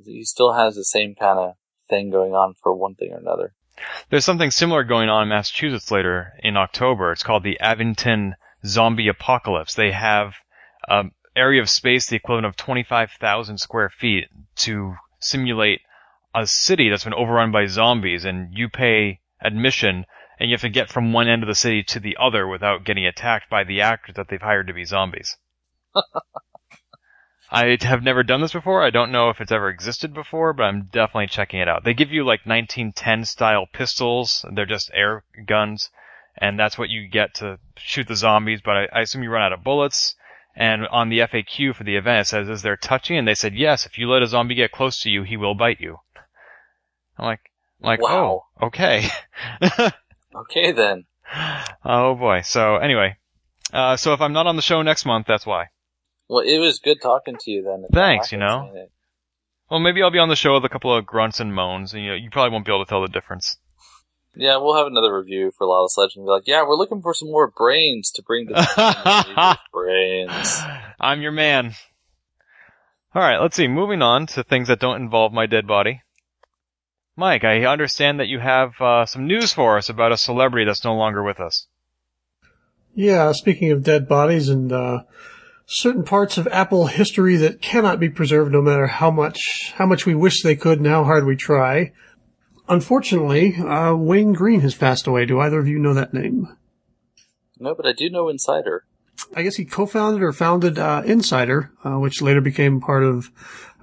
he 0.04 0.24
still 0.24 0.52
has 0.52 0.74
the 0.74 0.84
same 0.84 1.14
kind 1.14 1.38
of 1.38 1.54
thing 1.88 2.10
going 2.10 2.32
on 2.32 2.54
for 2.60 2.74
one 2.74 2.94
thing 2.96 3.12
or 3.12 3.18
another. 3.18 3.54
There's 4.10 4.24
something 4.24 4.50
similar 4.50 4.84
going 4.84 5.08
on 5.08 5.24
in 5.24 5.28
Massachusetts 5.28 5.90
later 5.90 6.34
in 6.42 6.56
October. 6.56 7.12
It's 7.12 7.22
called 7.22 7.42
the 7.42 7.58
Abington 7.60 8.36
Zombie 8.64 9.08
Apocalypse. 9.08 9.74
They 9.74 9.92
have 9.92 10.34
um, 10.88 11.12
area 11.34 11.62
of 11.62 11.70
space 11.70 12.06
the 12.06 12.16
equivalent 12.16 12.46
of 12.46 12.56
25,000 12.56 13.58
square 13.58 13.88
feet 13.88 14.28
to 14.56 14.96
simulate 15.18 15.80
a 16.34 16.46
city 16.46 16.88
that's 16.88 17.04
been 17.04 17.14
overrun 17.14 17.52
by 17.52 17.66
zombies 17.66 18.24
and 18.24 18.56
you 18.56 18.68
pay 18.68 19.20
admission 19.40 20.06
and 20.38 20.50
you 20.50 20.54
have 20.54 20.62
to 20.62 20.68
get 20.68 20.88
from 20.88 21.12
one 21.12 21.28
end 21.28 21.42
of 21.42 21.46
the 21.46 21.54
city 21.54 21.82
to 21.82 22.00
the 22.00 22.16
other 22.20 22.46
without 22.46 22.84
getting 22.84 23.06
attacked 23.06 23.48
by 23.48 23.64
the 23.64 23.80
actors 23.80 24.14
that 24.16 24.28
they've 24.28 24.42
hired 24.42 24.66
to 24.66 24.72
be 24.72 24.84
zombies. 24.84 25.36
I 27.54 27.76
have 27.82 28.02
never 28.02 28.22
done 28.22 28.40
this 28.40 28.54
before. 28.54 28.82
I 28.82 28.88
don't 28.88 29.12
know 29.12 29.28
if 29.28 29.38
it's 29.38 29.52
ever 29.52 29.68
existed 29.68 30.14
before, 30.14 30.54
but 30.54 30.62
I'm 30.62 30.88
definitely 30.90 31.26
checking 31.26 31.60
it 31.60 31.68
out. 31.68 31.84
They 31.84 31.92
give 31.92 32.10
you 32.10 32.22
like 32.22 32.46
1910 32.46 33.26
style 33.26 33.66
pistols. 33.70 34.46
They're 34.50 34.64
just 34.64 34.90
air 34.94 35.22
guns. 35.46 35.90
And 36.38 36.58
that's 36.58 36.78
what 36.78 36.88
you 36.88 37.06
get 37.06 37.34
to 37.34 37.58
shoot 37.76 38.08
the 38.08 38.16
zombies, 38.16 38.62
but 38.64 38.76
I, 38.76 38.88
I 38.94 39.00
assume 39.02 39.22
you 39.22 39.30
run 39.30 39.42
out 39.42 39.52
of 39.52 39.62
bullets. 39.62 40.14
And 40.56 40.86
on 40.86 41.10
the 41.10 41.18
FAQ 41.18 41.74
for 41.74 41.84
the 41.84 41.96
event, 41.96 42.22
it 42.22 42.28
says, 42.28 42.48
is 42.48 42.62
there 42.62 42.76
touching? 42.76 43.18
And 43.18 43.28
they 43.28 43.34
said, 43.34 43.54
yes, 43.54 43.84
if 43.84 43.98
you 43.98 44.08
let 44.08 44.22
a 44.22 44.26
zombie 44.26 44.54
get 44.54 44.72
close 44.72 44.98
to 45.02 45.10
you, 45.10 45.22
he 45.22 45.36
will 45.36 45.54
bite 45.54 45.80
you. 45.80 45.98
I'm 47.18 47.26
like, 47.26 47.50
I'm 47.82 47.86
like, 47.86 48.02
Wow. 48.02 48.44
oh, 48.60 48.66
okay. 48.66 49.08
Okay 50.34 50.72
then. 50.72 51.04
oh 51.84 52.14
boy. 52.14 52.40
So 52.40 52.76
anyway, 52.76 53.16
uh, 53.72 53.96
so 53.96 54.14
if 54.14 54.20
I'm 54.20 54.32
not 54.32 54.46
on 54.46 54.56
the 54.56 54.62
show 54.62 54.80
next 54.80 55.04
month, 55.04 55.26
that's 55.26 55.46
why. 55.46 55.66
Well, 56.32 56.42
it 56.46 56.56
was 56.56 56.78
good 56.78 57.02
talking 57.02 57.36
to 57.38 57.50
you 57.50 57.62
then. 57.62 57.84
Thanks, 57.92 58.32
you 58.32 58.38
know. 58.38 58.72
it. 58.74 58.90
Well, 59.70 59.80
maybe 59.80 60.02
I'll 60.02 60.10
be 60.10 60.18
on 60.18 60.30
the 60.30 60.34
show 60.34 60.54
with 60.54 60.64
a 60.64 60.68
couple 60.70 60.96
of 60.96 61.04
grunts 61.04 61.40
and 61.40 61.54
moans, 61.54 61.92
and 61.92 62.02
you 62.02 62.08
know, 62.08 62.16
you 62.16 62.30
probably 62.30 62.52
won't 62.52 62.64
be 62.64 62.72
able 62.72 62.86
to 62.86 62.88
tell 62.88 63.02
the 63.02 63.08
difference. 63.08 63.58
Yeah, 64.34 64.56
we'll 64.56 64.76
have 64.76 64.86
another 64.86 65.14
review 65.14 65.52
for 65.58 65.66
Lawless 65.66 65.98
Legend. 65.98 66.22
and 66.22 66.26
Be 66.26 66.30
like, 66.30 66.46
yeah, 66.46 66.62
we're 66.62 66.76
looking 66.76 67.02
for 67.02 67.12
some 67.12 67.28
more 67.28 67.52
brains 67.54 68.10
to 68.12 68.22
bring 68.22 68.46
to 68.46 68.54
the 68.54 69.58
brains. 69.74 70.58
I'm 70.98 71.20
your 71.20 71.32
man. 71.32 71.74
Alright, 73.14 73.42
let's 73.42 73.56
see. 73.56 73.68
Moving 73.68 74.00
on 74.00 74.26
to 74.28 74.42
things 74.42 74.68
that 74.68 74.80
don't 74.80 75.02
involve 75.02 75.34
my 75.34 75.44
dead 75.44 75.66
body. 75.66 76.00
Mike, 77.14 77.44
I 77.44 77.66
understand 77.66 78.18
that 78.20 78.28
you 78.28 78.38
have 78.38 78.80
uh, 78.80 79.04
some 79.04 79.26
news 79.26 79.52
for 79.52 79.76
us 79.76 79.90
about 79.90 80.12
a 80.12 80.16
celebrity 80.16 80.64
that's 80.64 80.82
no 80.82 80.94
longer 80.94 81.22
with 81.22 81.40
us. 81.40 81.66
Yeah, 82.94 83.32
speaking 83.32 83.70
of 83.70 83.82
dead 83.82 84.08
bodies 84.08 84.48
and 84.48 84.72
uh, 84.72 85.00
certain 85.72 86.04
parts 86.04 86.36
of 86.36 86.46
Apple 86.48 86.86
history 86.86 87.36
that 87.36 87.62
cannot 87.62 87.98
be 87.98 88.10
preserved 88.10 88.52
no 88.52 88.60
matter 88.60 88.86
how 88.86 89.10
much 89.10 89.72
how 89.76 89.86
much 89.86 90.04
we 90.04 90.14
wish 90.14 90.42
they 90.42 90.54
could 90.54 90.78
and 90.78 90.86
how 90.86 91.04
hard 91.04 91.24
we 91.24 91.34
try. 91.34 91.92
Unfortunately, 92.68 93.56
uh, 93.56 93.94
Wayne 93.94 94.32
Green 94.32 94.60
has 94.60 94.74
passed 94.74 95.06
away. 95.06 95.26
Do 95.26 95.40
either 95.40 95.58
of 95.58 95.66
you 95.66 95.78
know 95.78 95.94
that 95.94 96.14
name? 96.14 96.56
No, 97.58 97.74
but 97.74 97.86
I 97.86 97.92
do 97.92 98.08
know 98.10 98.24
inCider. 98.24 98.80
I 99.34 99.42
guess 99.42 99.56
he 99.56 99.64
co-founded 99.64 100.22
or 100.22 100.32
founded 100.32 100.78
uh, 100.78 101.02
inCider, 101.04 101.70
uh, 101.84 101.98
which 101.98 102.22
later 102.22 102.40
became 102.40 102.80
part 102.80 103.04
of 103.04 103.30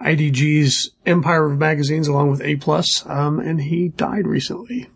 IDG's 0.01 0.91
empire 1.05 1.45
of 1.45 1.59
magazines 1.59 2.07
along 2.07 2.29
with 2.29 2.41
A 2.41 2.55
Plus, 2.57 3.05
um, 3.07 3.39
and 3.39 3.61
he 3.61 3.89
died 3.89 4.27
recently. 4.27 4.89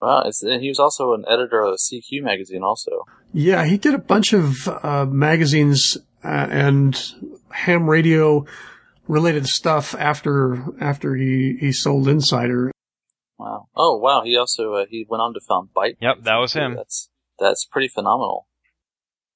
Wow, 0.00 0.24
it's, 0.26 0.42
and 0.42 0.62
he 0.62 0.68
was 0.68 0.78
also 0.78 1.14
an 1.14 1.24
editor 1.28 1.62
of 1.62 1.78
CQ 1.78 2.22
magazine 2.22 2.62
also. 2.62 3.04
Yeah, 3.32 3.64
he 3.64 3.78
did 3.78 3.94
a 3.94 3.98
bunch 3.98 4.32
of 4.32 4.68
uh, 4.68 5.06
magazines 5.06 5.96
uh, 6.26 6.48
and 6.50 7.00
ham 7.50 7.88
radio 7.88 8.44
related 9.08 9.46
stuff 9.46 9.94
after 9.98 10.64
after 10.80 11.14
he 11.14 11.56
he 11.60 11.72
sold 11.72 12.06
inCider. 12.06 12.70
Wow. 13.38 13.68
Oh, 13.76 13.98
wow. 13.98 14.22
He 14.24 14.36
also, 14.36 14.74
uh, 14.74 14.86
he 14.88 15.06
went 15.08 15.20
on 15.20 15.34
to 15.34 15.40
found 15.46 15.68
Byte. 15.76 15.96
Yep, 16.00 16.22
that 16.22 16.36
was 16.36 16.54
him. 16.54 16.74
That's, 16.74 17.10
that's 17.38 17.66
pretty 17.66 17.88
phenomenal. 17.88 18.48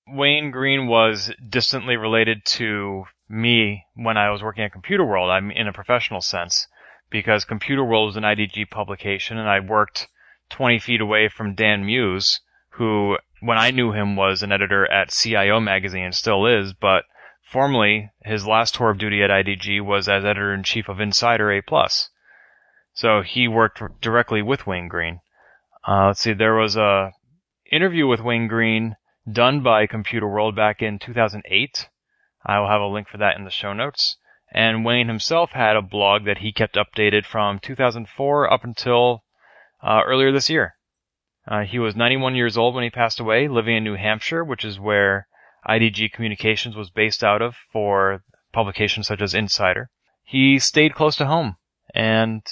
Wayne 0.08 0.50
Green 0.50 0.86
was 0.86 1.32
distantly 1.46 1.96
related 1.96 2.44
to 2.44 3.04
me 3.28 3.84
when 3.94 4.16
I 4.16 4.30
was 4.30 4.42
working 4.42 4.64
at 4.64 4.72
Computer 4.72 5.04
World. 5.04 5.30
I'm 5.30 5.50
in 5.50 5.68
a 5.68 5.72
professional 5.72 6.20
sense 6.20 6.66
because 7.10 7.44
Computer 7.44 7.84
World 7.84 8.06
was 8.06 8.16
an 8.16 8.24
IDG 8.24 8.70
publication 8.70 9.38
and 9.38 9.48
I 9.48 9.60
worked 9.60 10.08
20 10.50 10.80
feet 10.80 11.00
away 11.00 11.28
from 11.28 11.54
Dan 11.54 11.84
Muse, 11.84 12.40
who 12.70 13.18
when 13.40 13.58
I 13.58 13.70
knew 13.70 13.92
him 13.92 14.16
was 14.16 14.42
an 14.42 14.52
editor 14.52 14.90
at 14.90 15.10
CIO 15.10 15.60
magazine 15.60 16.12
still 16.12 16.46
is, 16.46 16.72
but 16.72 17.04
formerly 17.50 18.10
his 18.24 18.46
last 18.46 18.74
tour 18.74 18.90
of 18.90 18.98
duty 18.98 19.22
at 19.22 19.30
IDG 19.30 19.84
was 19.84 20.08
as 20.08 20.24
editor 20.24 20.54
in 20.54 20.62
chief 20.62 20.88
of 20.88 20.98
inCider 20.98 21.58
A+. 21.58 21.88
So 22.92 23.22
he 23.22 23.48
worked 23.48 23.82
directly 24.00 24.42
with 24.42 24.66
Wayne 24.66 24.88
Green. 24.88 25.20
Uh, 25.86 26.08
let's 26.08 26.20
see, 26.20 26.32
there 26.32 26.54
was 26.54 26.76
a 26.76 27.12
interview 27.70 28.06
with 28.06 28.20
Wayne 28.20 28.48
Green 28.48 28.96
done 29.30 29.62
by 29.62 29.86
Computer 29.86 30.28
World 30.28 30.54
back 30.54 30.82
in 30.82 30.98
2008. 30.98 31.88
I 32.44 32.58
will 32.58 32.68
have 32.68 32.80
a 32.80 32.86
link 32.86 33.08
for 33.08 33.18
that 33.18 33.36
in 33.36 33.44
the 33.44 33.50
show 33.50 33.72
notes. 33.72 34.16
And 34.52 34.84
Wayne 34.84 35.08
himself 35.08 35.52
had 35.52 35.76
a 35.76 35.82
blog 35.82 36.24
that 36.24 36.38
he 36.38 36.52
kept 36.52 36.74
updated 36.76 37.24
from 37.24 37.60
2004 37.60 38.52
up 38.52 38.64
until 38.64 39.24
uh, 39.82 40.02
earlier 40.04 40.32
this 40.32 40.50
year. 40.50 40.74
Uh, 41.46 41.62
he 41.62 41.78
was 41.78 41.96
91 41.96 42.34
years 42.34 42.56
old 42.56 42.74
when 42.74 42.84
he 42.84 42.90
passed 42.90 43.20
away, 43.20 43.48
living 43.48 43.76
in 43.76 43.84
New 43.84 43.96
Hampshire, 43.96 44.44
which 44.44 44.64
is 44.64 44.78
where 44.78 45.26
IDG 45.68 46.12
Communications 46.12 46.76
was 46.76 46.90
based 46.90 47.24
out 47.24 47.42
of 47.42 47.56
for 47.72 48.22
publications 48.52 49.06
such 49.06 49.20
as 49.20 49.34
inCider. 49.34 49.86
He 50.22 50.58
stayed 50.58 50.94
close 50.94 51.16
to 51.16 51.26
home, 51.26 51.56
and 51.94 52.42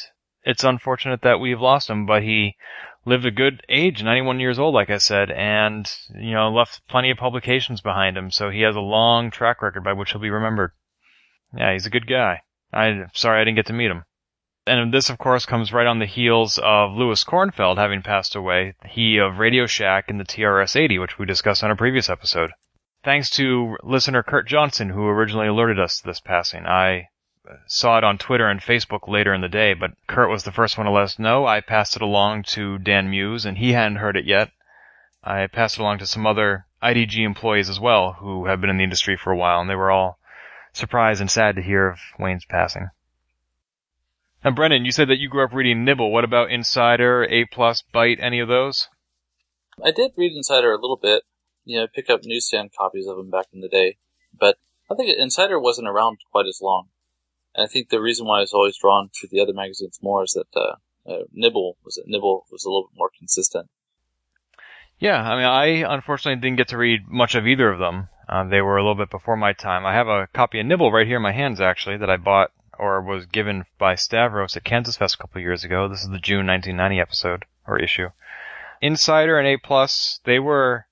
it's 0.43 0.65
unfortunate 0.65 1.23
that 1.23 1.41
we've 1.41 1.61
lost 1.61 1.91
him, 1.91 2.07
but 2.07 2.23
he 2.23 2.57
lived 3.05 3.25
a 3.25 3.31
good 3.31 3.63
age, 3.69 4.03
91 4.03 4.41
years 4.41 4.59
old, 4.59 4.75
like 4.75 4.91
I 4.91 4.99
said, 4.99 5.31
and, 5.31 5.91
you 6.15 6.33
know, 6.33 6.51
left 6.51 6.87
plenty 6.89 7.11
of 7.11 7.19
publications 7.19 7.81
behind 7.81 8.17
him, 8.17 8.31
so 8.31 8.51
he 8.51 8.63
has 8.63 8.77
a 8.77 8.81
long 8.81 9.31
track 9.31 9.63
record 9.63 9.85
by 9.85 9.93
which 9.93 10.13
he'll 10.13 10.21
be 10.21 10.31
remembered. 10.31 10.73
Yeah, 11.57 11.73
he's 11.73 11.87
a 11.87 11.91
good 11.91 12.07
guy. 12.07 12.43
I'm 12.73 13.09
sorry 13.15 13.41
I 13.41 13.45
didn't 13.45 13.57
get 13.57 13.67
to 13.67 13.73
meet 13.73 13.91
him. 13.91 14.05
And 14.69 14.93
this, 14.93 15.09
of 15.09 15.19
course, 15.19 15.47
comes 15.47 15.73
right 15.73 15.87
on 15.87 15.99
the 15.99 16.07
heels 16.07 16.59
of 16.63 16.93
Lewis 16.93 17.25
Kornfeld 17.25 17.79
having 17.79 18.03
passed 18.03 18.37
away, 18.37 18.75
he 18.87 19.17
of 19.17 19.39
Radio 19.39 19.67
Shack 19.67 20.11
and 20.11 20.21
the 20.21 20.25
TRS-80, 20.25 21.01
which 21.01 21.19
we 21.19 21.25
discussed 21.27 21.65
on 21.65 21.71
a 21.71 21.77
previous 21.77 22.11
episode. 22.11 22.51
thanks 23.03 23.31
to 23.31 23.77
listener 23.83 24.23
Kurt 24.23 24.47
Johnson, 24.47 24.91
who 24.91 25.07
originally 25.07 25.49
alerted 25.49 25.79
us 25.79 25.99
to 25.99 26.05
this 26.05 26.21
passing. 26.21 26.67
I 26.67 27.09
saw 27.67 27.97
it 27.97 28.05
on 28.05 28.19
Twitter 28.19 28.47
and 28.49 28.61
Facebook 28.61 29.09
later 29.09 29.33
in 29.33 29.41
the 29.41 29.49
day, 29.49 29.73
but 29.73 29.93
Kurt 30.07 30.29
was 30.29 30.43
the 30.43 30.53
first 30.53 30.77
one 30.77 30.87
to 30.87 30.93
let 30.93 31.05
us 31.05 31.19
know. 31.19 31.47
I 31.47 31.61
passed 31.61 31.97
it 31.97 32.03
along 32.03 32.43
to 32.49 32.79
Dan 32.79 33.09
Muse, 33.09 33.47
and 33.47 33.59
he 33.59 33.73
hadn't 33.73 33.97
heard 33.97 34.17
it 34.17 34.27
yet. 34.27 34.51
I 35.25 35.47
passed 35.47 35.79
it 35.79 35.81
along 35.81 35.99
to 35.99 36.07
some 36.07 36.27
other 36.27 36.67
IDG 36.83 37.25
employees 37.25 37.71
as 37.71 37.81
well 37.81 38.15
who 38.21 38.47
have 38.47 38.61
been 38.61 38.71
in 38.71 38.77
the 38.77 38.85
industry 38.85 39.17
for 39.17 39.33
a 39.33 39.37
while, 39.37 39.61
and 39.61 39.71
they 39.71 39.75
were 39.75 39.91
all 39.91 40.19
surprised 40.73 41.21
and 41.21 41.31
sad 41.31 41.57
to 41.57 41.63
hear 41.63 41.89
of 41.89 41.99
Wayne's 42.19 42.45
passing. 42.45 42.89
Now, 44.45 44.53
Brendan, 44.53 44.85
you 44.85 44.93
said 44.93 45.09
that 45.09 45.19
you 45.19 45.29
grew 45.29 45.45
up 45.45 45.53
reading 45.53 45.85
Nibble. 45.85 46.13
What 46.13 46.25
about 46.25 46.51
inCider, 46.51 47.27
A 47.31 47.45
Plus, 47.47 47.83
Byte, 47.93 48.23
any 48.23 48.39
of 48.39 48.49
those? 48.49 48.89
I 49.85 49.91
did 49.91 50.13
read 50.17 50.33
inCider 50.33 50.77
a 50.77 50.81
little 50.81 50.99
bit. 51.01 51.25
You 51.65 51.81
know, 51.81 51.87
pick 51.93 52.09
up 52.09 52.21
newsstand 52.25 52.71
copies 52.77 53.07
of 53.07 53.17
them 53.17 53.31
back 53.31 53.47
in 53.53 53.61
the 53.61 53.69
day, 53.69 53.99
but 54.39 54.57
I 54.91 54.95
think 54.95 55.11
inCider 55.19 55.61
wasn't 55.61 55.89
around 55.89 56.19
quite 56.31 56.47
as 56.47 56.61
long. 56.63 56.89
And 57.55 57.65
I 57.65 57.69
think 57.69 57.89
the 57.89 58.01
reason 58.01 58.27
why 58.27 58.39
I 58.39 58.41
was 58.41 58.55
always 58.55 58.79
drawn 58.79 59.11
to 59.21 59.29
the 59.29 59.41
other 59.41 59.53
magazines 59.53 59.99
more 60.01 60.23
is 60.23 60.33
that 60.33 60.59
uh, 60.59 60.77
uh, 61.11 61.25
Nibble 61.33 61.77
was 61.85 62.01
Nibble 62.07 62.47
was 62.51 62.65
a 62.65 62.69
little 62.69 62.89
bit 62.91 62.97
more 62.97 63.11
consistent. 63.19 63.69
Yeah, 64.99 65.21
I 65.21 65.37
mean, 65.37 65.45
I 65.85 65.95
unfortunately 65.95 66.41
didn't 66.41 66.59
get 66.59 66.69
to 66.69 66.79
read 66.79 67.07
much 67.07 67.35
of 67.35 67.47
either 67.47 67.71
of 67.71 67.79
them. 67.79 68.09
Uh, 68.29 68.45
they 68.45 68.61
were 68.61 68.77
a 68.77 68.83
little 68.83 68.95
bit 68.95 69.11
before 69.11 69.37
my 69.37 69.53
time. 69.53 69.87
I 69.87 69.95
have 69.95 70.09
a 70.09 70.29
copy 70.33 70.61
of 70.61 70.67
Nibble 70.67 70.93
right 70.93 71.07
here 71.07 71.17
in 71.17 71.23
my 71.23 71.33
hands, 71.33 71.61
actually, 71.61 71.97
that 71.99 72.11
I 72.11 72.17
bought 72.17 72.51
or 72.79 73.03
was 73.03 73.27
given 73.27 73.65
by 73.79 73.95
Stavros 73.95 74.57
at 74.57 74.65
Kansas 74.65 74.97
Fest 74.97 75.17
a 75.17 75.19
couple 75.19 75.41
years 75.41 75.65
ago. 75.65 75.89
This 75.89 76.03
is 76.03 76.11
the 76.11 76.19
June 76.19 76.47
1990 76.47 77.01
episode 77.01 77.45
or 77.67 77.79
issue. 77.79 78.09
inCider 78.83 79.39
and 79.39 79.47
A 79.47 79.57
Plus, 79.57 80.21
they 80.25 80.39
were, 80.39 80.87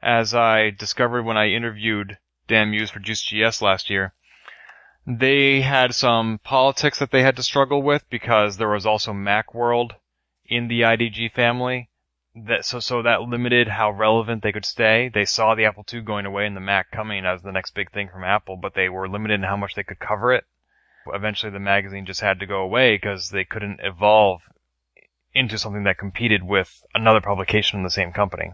as 0.00 0.34
I 0.34 0.70
discovered 0.70 1.24
when 1.24 1.36
I 1.36 1.48
interviewed 1.48 2.18
Dan 2.48 2.70
Muse 2.70 2.90
for 2.90 3.00
Juice 3.00 3.22
GS 3.22 3.62
last 3.62 3.90
year, 3.90 4.14
they 5.06 5.62
had 5.62 5.94
some 5.94 6.38
politics 6.44 6.98
that 6.98 7.10
they 7.10 7.22
had 7.22 7.36
to 7.36 7.42
struggle 7.42 7.82
with 7.82 8.08
because 8.08 8.56
there 8.56 8.68
was 8.68 8.86
also 8.86 9.12
Macworld 9.12 9.92
in 10.46 10.68
the 10.68 10.82
IDG 10.82 11.32
family 11.32 11.88
that 12.34 12.64
so 12.64 12.80
so 12.80 13.02
that 13.02 13.22
limited 13.22 13.68
how 13.68 13.90
relevant 13.90 14.42
they 14.42 14.52
could 14.52 14.64
stay. 14.64 15.10
They 15.12 15.24
saw 15.24 15.54
the 15.54 15.64
Apple 15.64 15.84
II 15.92 16.00
going 16.00 16.24
away 16.24 16.46
and 16.46 16.56
the 16.56 16.60
Mac 16.60 16.90
coming 16.90 17.26
as 17.26 17.42
the 17.42 17.52
next 17.52 17.74
big 17.74 17.90
thing 17.92 18.08
from 18.08 18.24
Apple, 18.24 18.56
but 18.56 18.74
they 18.74 18.88
were 18.88 19.08
limited 19.08 19.34
in 19.34 19.42
how 19.42 19.56
much 19.56 19.74
they 19.74 19.82
could 19.82 19.98
cover 19.98 20.32
it. 20.32 20.44
Eventually, 21.06 21.52
the 21.52 21.58
magazine 21.58 22.06
just 22.06 22.20
had 22.20 22.40
to 22.40 22.46
go 22.46 22.60
away 22.60 22.96
because 22.96 23.30
they 23.30 23.44
couldn't 23.44 23.80
evolve 23.82 24.42
into 25.34 25.58
something 25.58 25.84
that 25.84 25.98
competed 25.98 26.42
with 26.42 26.82
another 26.94 27.20
publication 27.20 27.78
in 27.78 27.84
the 27.84 27.90
same 27.90 28.12
company. 28.12 28.52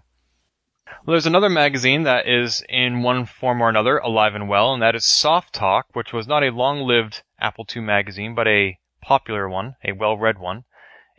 Well, 0.86 1.14
there's 1.14 1.26
another 1.26 1.50
magazine 1.50 2.04
that 2.04 2.26
is 2.26 2.64
in 2.68 3.02
one 3.02 3.26
form 3.26 3.60
or 3.60 3.68
another 3.68 3.98
alive 3.98 4.34
and 4.34 4.48
well, 4.48 4.72
and 4.72 4.82
that 4.82 4.94
is 4.94 5.04
Softalk, 5.04 5.84
which 5.92 6.12
was 6.12 6.26
not 6.26 6.42
a 6.42 6.50
long-lived 6.50 7.22
Apple 7.40 7.66
II 7.74 7.82
magazine, 7.82 8.34
but 8.34 8.48
a 8.48 8.78
popular 9.02 9.48
one, 9.48 9.76
a 9.84 9.92
well-read 9.92 10.38
one 10.38 10.64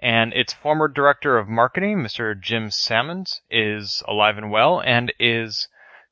and 0.01 0.33
its 0.33 0.53
former 0.53 0.87
director 0.87 1.37
of 1.37 1.49
marketing, 1.49 1.97
Mr. 1.97 2.39
Jim 2.39 2.71
Salmons, 2.71 3.41
is 3.49 4.01
alive 4.07 4.37
and 4.37 4.49
well 4.49 4.81
and 4.81 5.11
is 5.19 5.67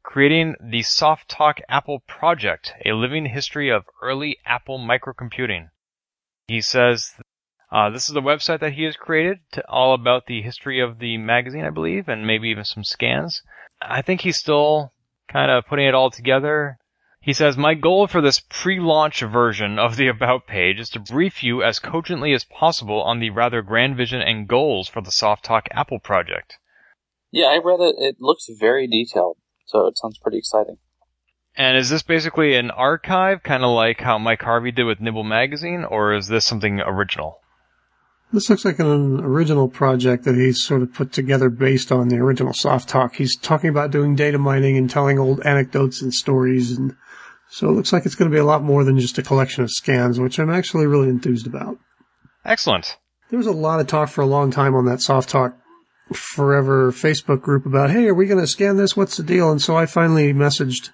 creating 0.07 0.55
the 0.61 0.79
Softalk 0.79 1.59
Apple 1.67 1.99
Project, 2.07 2.71
a 2.85 2.93
living 2.93 3.25
history 3.25 3.69
of 3.69 3.83
early 4.01 4.37
Apple 4.45 4.79
microcomputing. 4.79 5.67
He 6.47 6.61
says 6.61 7.11
uh, 7.73 7.89
this 7.89 8.09
is 8.09 8.15
a 8.15 8.21
website 8.21 8.61
that 8.61 8.73
he 8.73 8.83
has 8.83 8.95
created 8.95 9.39
all 9.67 9.93
about 9.93 10.27
the 10.27 10.41
history 10.41 10.79
of 10.79 10.99
the 10.99 11.17
magazine, 11.17 11.65
I 11.65 11.71
believe, 11.71 12.07
and 12.07 12.25
maybe 12.25 12.47
even 12.47 12.63
some 12.63 12.85
scans. 12.85 13.41
I 13.81 14.01
think 14.01 14.21
he's 14.21 14.37
still 14.37 14.93
kind 15.27 15.51
of 15.51 15.65
putting 15.67 15.85
it 15.85 15.93
all 15.93 16.09
together. 16.09 16.77
He 17.19 17.33
says, 17.33 17.57
My 17.57 17.73
goal 17.73 18.07
for 18.07 18.21
this 18.21 18.39
pre-launch 18.39 19.19
version 19.19 19.77
of 19.77 19.97
the 19.97 20.07
About 20.07 20.47
page 20.47 20.79
is 20.79 20.89
to 20.91 21.01
brief 21.01 21.43
you 21.43 21.61
as 21.61 21.79
cogently 21.79 22.31
as 22.31 22.45
possible 22.45 23.01
on 23.01 23.19
the 23.19 23.31
rather 23.31 23.61
grand 23.61 23.97
vision 23.97 24.21
and 24.21 24.47
goals 24.47 24.87
for 24.87 25.01
the 25.01 25.11
Softalk 25.11 25.67
Apple 25.71 25.99
project. 25.99 26.55
Yeah, 27.29 27.47
I 27.47 27.59
read 27.61 27.81
it. 27.81 27.95
It 27.97 28.15
looks 28.21 28.47
very 28.57 28.87
detailed, 28.87 29.37
so 29.67 29.85
it 29.87 29.97
sounds 29.97 30.17
pretty 30.17 30.37
exciting. 30.37 30.77
And 31.55 31.77
is 31.77 31.89
this 31.89 32.03
basically 32.03 32.55
an 32.55 32.71
archive, 32.71 33.41
kind 33.43 33.63
of 33.63 33.71
like 33.71 34.01
how 34.01 34.17
Mike 34.17 34.41
Harvey 34.41 34.71
did 34.71 34.83
with 34.85 35.01
Nibble 35.01 35.23
Magazine, 35.23 35.83
or 35.83 36.13
is 36.13 36.27
this 36.27 36.45
something 36.45 36.81
original? 36.81 37.39
This 38.31 38.49
looks 38.49 38.65
like 38.65 38.79
an 38.79 39.21
original 39.21 39.69
project 39.69 40.25
that 40.25 40.35
he's 40.35 40.63
sort 40.63 40.81
of 40.81 40.93
put 40.93 41.13
together 41.13 41.49
based 41.49 41.91
on 41.91 42.09
the 42.09 42.17
original 42.17 42.53
Softalk. 42.53 43.15
He's 43.15 43.37
talking 43.37 43.69
about 43.69 43.91
doing 43.91 44.15
data 44.15 44.37
mining 44.37 44.77
and 44.77 44.89
telling 44.89 45.17
old 45.17 45.39
anecdotes 45.45 46.01
and 46.01 46.13
stories 46.13 46.77
and 46.77 46.95
so 47.49 47.69
it 47.69 47.71
looks 47.71 47.93
like 47.93 48.05
it's 48.05 48.15
going 48.15 48.29
to 48.29 48.35
be 48.35 48.39
a 48.39 48.45
lot 48.45 48.63
more 48.63 48.83
than 48.83 48.99
just 48.99 49.17
a 49.17 49.23
collection 49.23 49.63
of 49.63 49.71
scans, 49.71 50.19
which 50.19 50.37
I'm 50.37 50.49
actually 50.49 50.85
really 50.85 51.07
enthused 51.09 51.47
about. 51.47 51.77
Excellent. 52.43 52.97
There 53.29 53.37
was 53.37 53.47
a 53.47 53.51
lot 53.51 53.79
of 53.79 53.87
talk 53.87 54.09
for 54.09 54.21
a 54.21 54.27
long 54.27 54.51
time 54.51 54.75
on 54.75 54.85
that 54.85 54.99
Softalk 54.99 55.55
Forever 56.13 56.91
Facebook 56.91 57.41
group 57.41 57.65
about, 57.65 57.89
hey, 57.89 58.07
are 58.07 58.13
we 58.13 58.27
going 58.27 58.39
to 58.39 58.47
scan 58.47 58.77
this? 58.77 58.95
What's 58.95 59.17
the 59.17 59.23
deal? 59.23 59.51
And 59.51 59.61
so 59.61 59.75
I 59.75 59.85
finally 59.85 60.33
messaged 60.33 60.91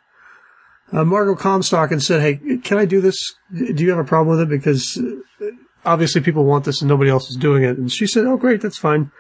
uh, 0.92 1.04
Margot 1.04 1.36
Comstock 1.36 1.92
and 1.92 2.02
said, 2.02 2.22
hey, 2.22 2.58
can 2.58 2.78
I 2.78 2.86
do 2.86 3.02
this? 3.02 3.34
Do 3.54 3.84
you 3.84 3.90
have 3.90 4.00
a 4.00 4.04
problem 4.04 4.38
with 4.38 4.42
it? 4.42 4.50
Because 4.50 5.00
uh, 5.42 5.46
obviously 5.86 6.22
people 6.22 6.46
want 6.46 6.66
this 6.66 6.82
and 6.82 6.90
nobody 6.90 7.10
else 7.10 7.30
is 7.30 7.36
doing 7.36 7.64
it. 7.64 7.78
And 7.78 7.92
she 7.92 8.08
said, 8.08 8.26
oh, 8.26 8.38
great, 8.38 8.62
that's 8.62 8.78
fine. 8.78 9.12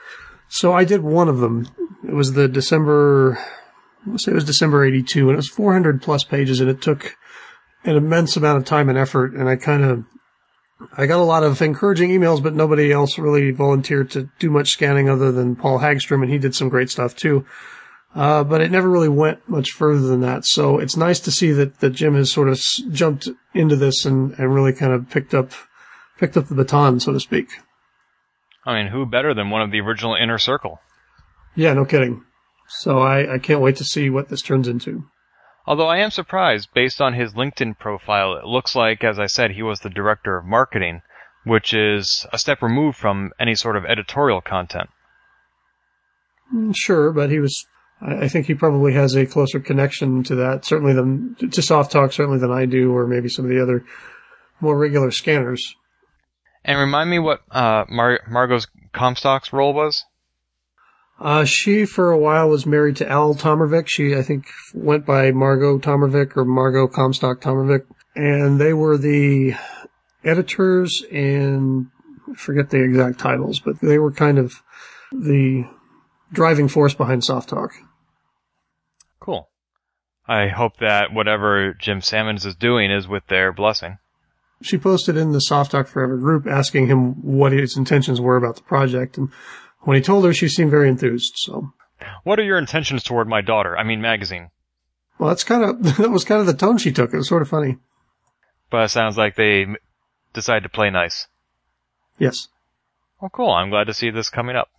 So 0.47 0.73
I 0.73 0.83
did 0.83 1.01
one 1.01 1.29
of 1.29 1.39
them. 1.39 1.67
It 2.07 2.13
was 2.13 2.33
the 2.33 2.47
December, 2.47 3.39
let's 4.05 4.25
say 4.25 4.31
it 4.31 4.35
was 4.35 4.43
December 4.43 4.85
82, 4.85 5.29
and 5.29 5.33
it 5.33 5.37
was 5.37 5.49
400 5.49 6.01
plus 6.01 6.23
pages, 6.23 6.59
and 6.59 6.69
it 6.69 6.81
took 6.81 7.15
an 7.85 7.95
immense 7.95 8.37
amount 8.37 8.57
of 8.57 8.65
time 8.65 8.89
and 8.89 8.97
effort, 8.97 9.33
and 9.33 9.49
I 9.49 9.55
kind 9.55 9.83
of 9.83 10.05
I 10.97 11.05
got 11.05 11.19
a 11.19 11.23
lot 11.23 11.43
of 11.43 11.61
encouraging 11.61 12.09
emails, 12.09 12.41
but 12.41 12.53
nobody 12.53 12.91
else 12.91 13.17
really 13.17 13.51
volunteered 13.51 14.11
to 14.11 14.29
do 14.39 14.49
much 14.49 14.69
scanning 14.69 15.09
other 15.09 15.31
than 15.31 15.55
Paul 15.55 15.79
Hagstrom, 15.79 16.21
and 16.21 16.31
he 16.31 16.37
did 16.37 16.55
some 16.55 16.69
great 16.69 16.89
stuff 16.89 17.15
too. 17.15 17.45
Uh, 18.15 18.43
but 18.43 18.61
it 18.61 18.69
never 18.69 18.89
really 18.89 19.09
went 19.09 19.47
much 19.49 19.71
further 19.71 20.07
than 20.07 20.21
that. 20.21 20.45
So 20.45 20.77
it's 20.77 20.95
nice 20.95 21.19
to 21.21 21.31
see 21.31 21.51
that, 21.53 21.79
that 21.79 21.91
Jim 21.91 22.13
has 22.15 22.31
sort 22.31 22.47
of 22.47 22.61
jumped 22.91 23.27
into 23.53 23.75
this 23.75 24.05
and, 24.05 24.33
and 24.37 24.53
really 24.53 24.73
kind 24.73 24.93
of 24.93 25.09
picked 25.09 25.33
up, 25.33 25.51
picked 26.19 26.37
up 26.37 26.47
the 26.47 26.55
baton, 26.55 26.99
so 26.99 27.11
to 27.11 27.19
speak. 27.19 27.49
I 28.65 28.75
mean, 28.75 28.91
who 28.91 29.05
better 29.05 29.33
than 29.33 29.49
one 29.49 29.61
of 29.61 29.71
the 29.71 29.81
original 29.81 30.15
Inner 30.15 30.37
Circle? 30.37 30.79
Yeah, 31.55 31.73
no 31.73 31.85
kidding. 31.85 32.23
So 32.67 32.99
I, 32.99 33.35
I 33.35 33.37
can't 33.39 33.61
wait 33.61 33.77
to 33.77 33.83
see 33.83 34.09
what 34.09 34.29
this 34.29 34.41
turns 34.41 34.67
into. 34.67 35.05
Although 35.65 35.87
I 35.87 35.99
am 35.99 36.11
surprised, 36.11 36.69
based 36.73 37.01
on 37.01 37.13
his 37.13 37.33
LinkedIn 37.33 37.79
profile, 37.79 38.33
it 38.33 38.45
looks 38.45 38.75
like, 38.75 39.03
as 39.03 39.17
I 39.17 39.27
said, 39.27 39.51
he 39.51 39.63
was 39.63 39.79
the 39.79 39.89
director 39.89 40.37
of 40.37 40.45
marketing, 40.45 41.01
which 41.45 41.73
is 41.73 42.25
a 42.33 42.37
step 42.37 42.61
removed 42.61 42.97
from 42.97 43.31
any 43.39 43.55
sort 43.55 43.77
of 43.77 43.85
editorial 43.85 44.41
content. 44.41 44.89
Mm, 46.53 46.73
sure, 46.75 47.11
but 47.11 47.29
he 47.29 47.39
was. 47.39 47.65
I 48.01 48.27
think 48.27 48.47
he 48.47 48.53
probably 48.53 48.93
has 48.93 49.15
a 49.15 49.25
closer 49.25 49.61
connection 49.61 50.23
to 50.23 50.35
that, 50.35 50.65
certainly 50.65 50.91
than 50.91 51.35
to 51.35 51.61
Softalk, 51.61 52.11
certainly 52.11 52.39
than 52.39 52.51
I 52.51 52.65
do, 52.65 52.91
or 52.91 53.07
maybe 53.07 53.29
some 53.29 53.45
of 53.45 53.51
the 53.51 53.61
other 53.61 53.85
more 54.59 54.77
regular 54.77 55.09
scanners. 55.11 55.75
And 56.65 56.77
remind 56.77 57.09
me 57.09 57.19
what 57.19 57.41
uh, 57.49 57.85
Mar- 57.89 58.19
Margot's 58.27 58.67
Comstock's 58.93 59.53
role 59.53 59.73
was. 59.73 60.03
Uh, 61.19 61.45
she 61.45 61.85
for 61.85 62.11
a 62.11 62.17
while 62.17 62.49
was 62.49 62.65
married 62.65 62.97
to 62.97 63.09
Al 63.09 63.35
Tommervik. 63.35 63.87
She, 63.87 64.15
I 64.15 64.21
think, 64.21 64.45
went 64.73 65.05
by 65.05 65.31
Margot 65.31 65.79
Tommervik 65.79 66.35
or 66.35 66.43
Margot 66.43 66.87
Comstock 66.87 67.39
Tommervik. 67.41 67.85
And 68.15 68.59
they 68.59 68.73
were 68.73 68.97
the 68.97 69.55
editors 70.23 71.03
and 71.11 71.87
I 72.31 72.35
forget 72.35 72.69
the 72.69 72.83
exact 72.83 73.19
titles, 73.19 73.59
but 73.59 73.79
they 73.79 73.99
were 73.99 74.11
kind 74.11 74.37
of 74.37 74.61
the 75.11 75.65
driving 76.31 76.67
force 76.67 76.93
behind 76.93 77.21
Softalk. 77.21 77.69
Cool. 79.19 79.49
I 80.27 80.47
hope 80.47 80.77
that 80.77 81.13
whatever 81.13 81.73
Jim 81.73 82.01
Salmons 82.01 82.45
is 82.45 82.55
doing 82.55 82.91
is 82.91 83.07
with 83.07 83.27
their 83.27 83.51
blessing. 83.51 83.97
She 84.61 84.77
posted 84.77 85.17
in 85.17 85.33
the 85.33 85.43
Softalk 85.49 85.87
Forever 85.87 86.17
group 86.17 86.47
asking 86.47 86.87
him 86.87 87.21
what 87.21 87.51
his 87.51 87.75
intentions 87.75 88.21
were 88.21 88.37
about 88.37 88.55
the 88.55 88.61
project, 88.61 89.17
and 89.17 89.29
when 89.83 89.95
he 89.95 90.03
told 90.03 90.25
her, 90.25 90.33
she 90.33 90.47
seemed 90.47 90.71
very 90.71 90.89
enthused. 90.89 91.33
So, 91.37 91.73
what 92.23 92.39
are 92.39 92.43
your 92.43 92.57
intentions 92.57 93.03
toward 93.03 93.27
my 93.27 93.41
daughter? 93.41 93.77
I 93.77 93.83
mean, 93.83 94.01
magazine. 94.01 94.49
Well, 95.17 95.29
that's 95.29 95.43
kind 95.43 95.63
of 95.63 95.83
that 95.97 96.09
was 96.11 96.25
kind 96.25 96.41
of 96.41 96.47
the 96.47 96.53
tone 96.53 96.77
she 96.77 96.91
took. 96.91 97.13
It 97.13 97.17
was 97.17 97.27
sort 97.27 97.41
of 97.41 97.49
funny. 97.49 97.77
But 98.69 98.85
it 98.85 98.89
sounds 98.89 99.17
like 99.17 99.35
they 99.35 99.67
decided 100.33 100.63
to 100.63 100.69
play 100.69 100.89
nice. 100.89 101.27
Yes. 102.17 102.47
Well, 103.21 103.29
cool. 103.29 103.51
I'm 103.51 103.69
glad 103.69 103.85
to 103.85 103.93
see 103.93 104.09
this 104.09 104.29
coming 104.29 104.55
up. 104.55 104.69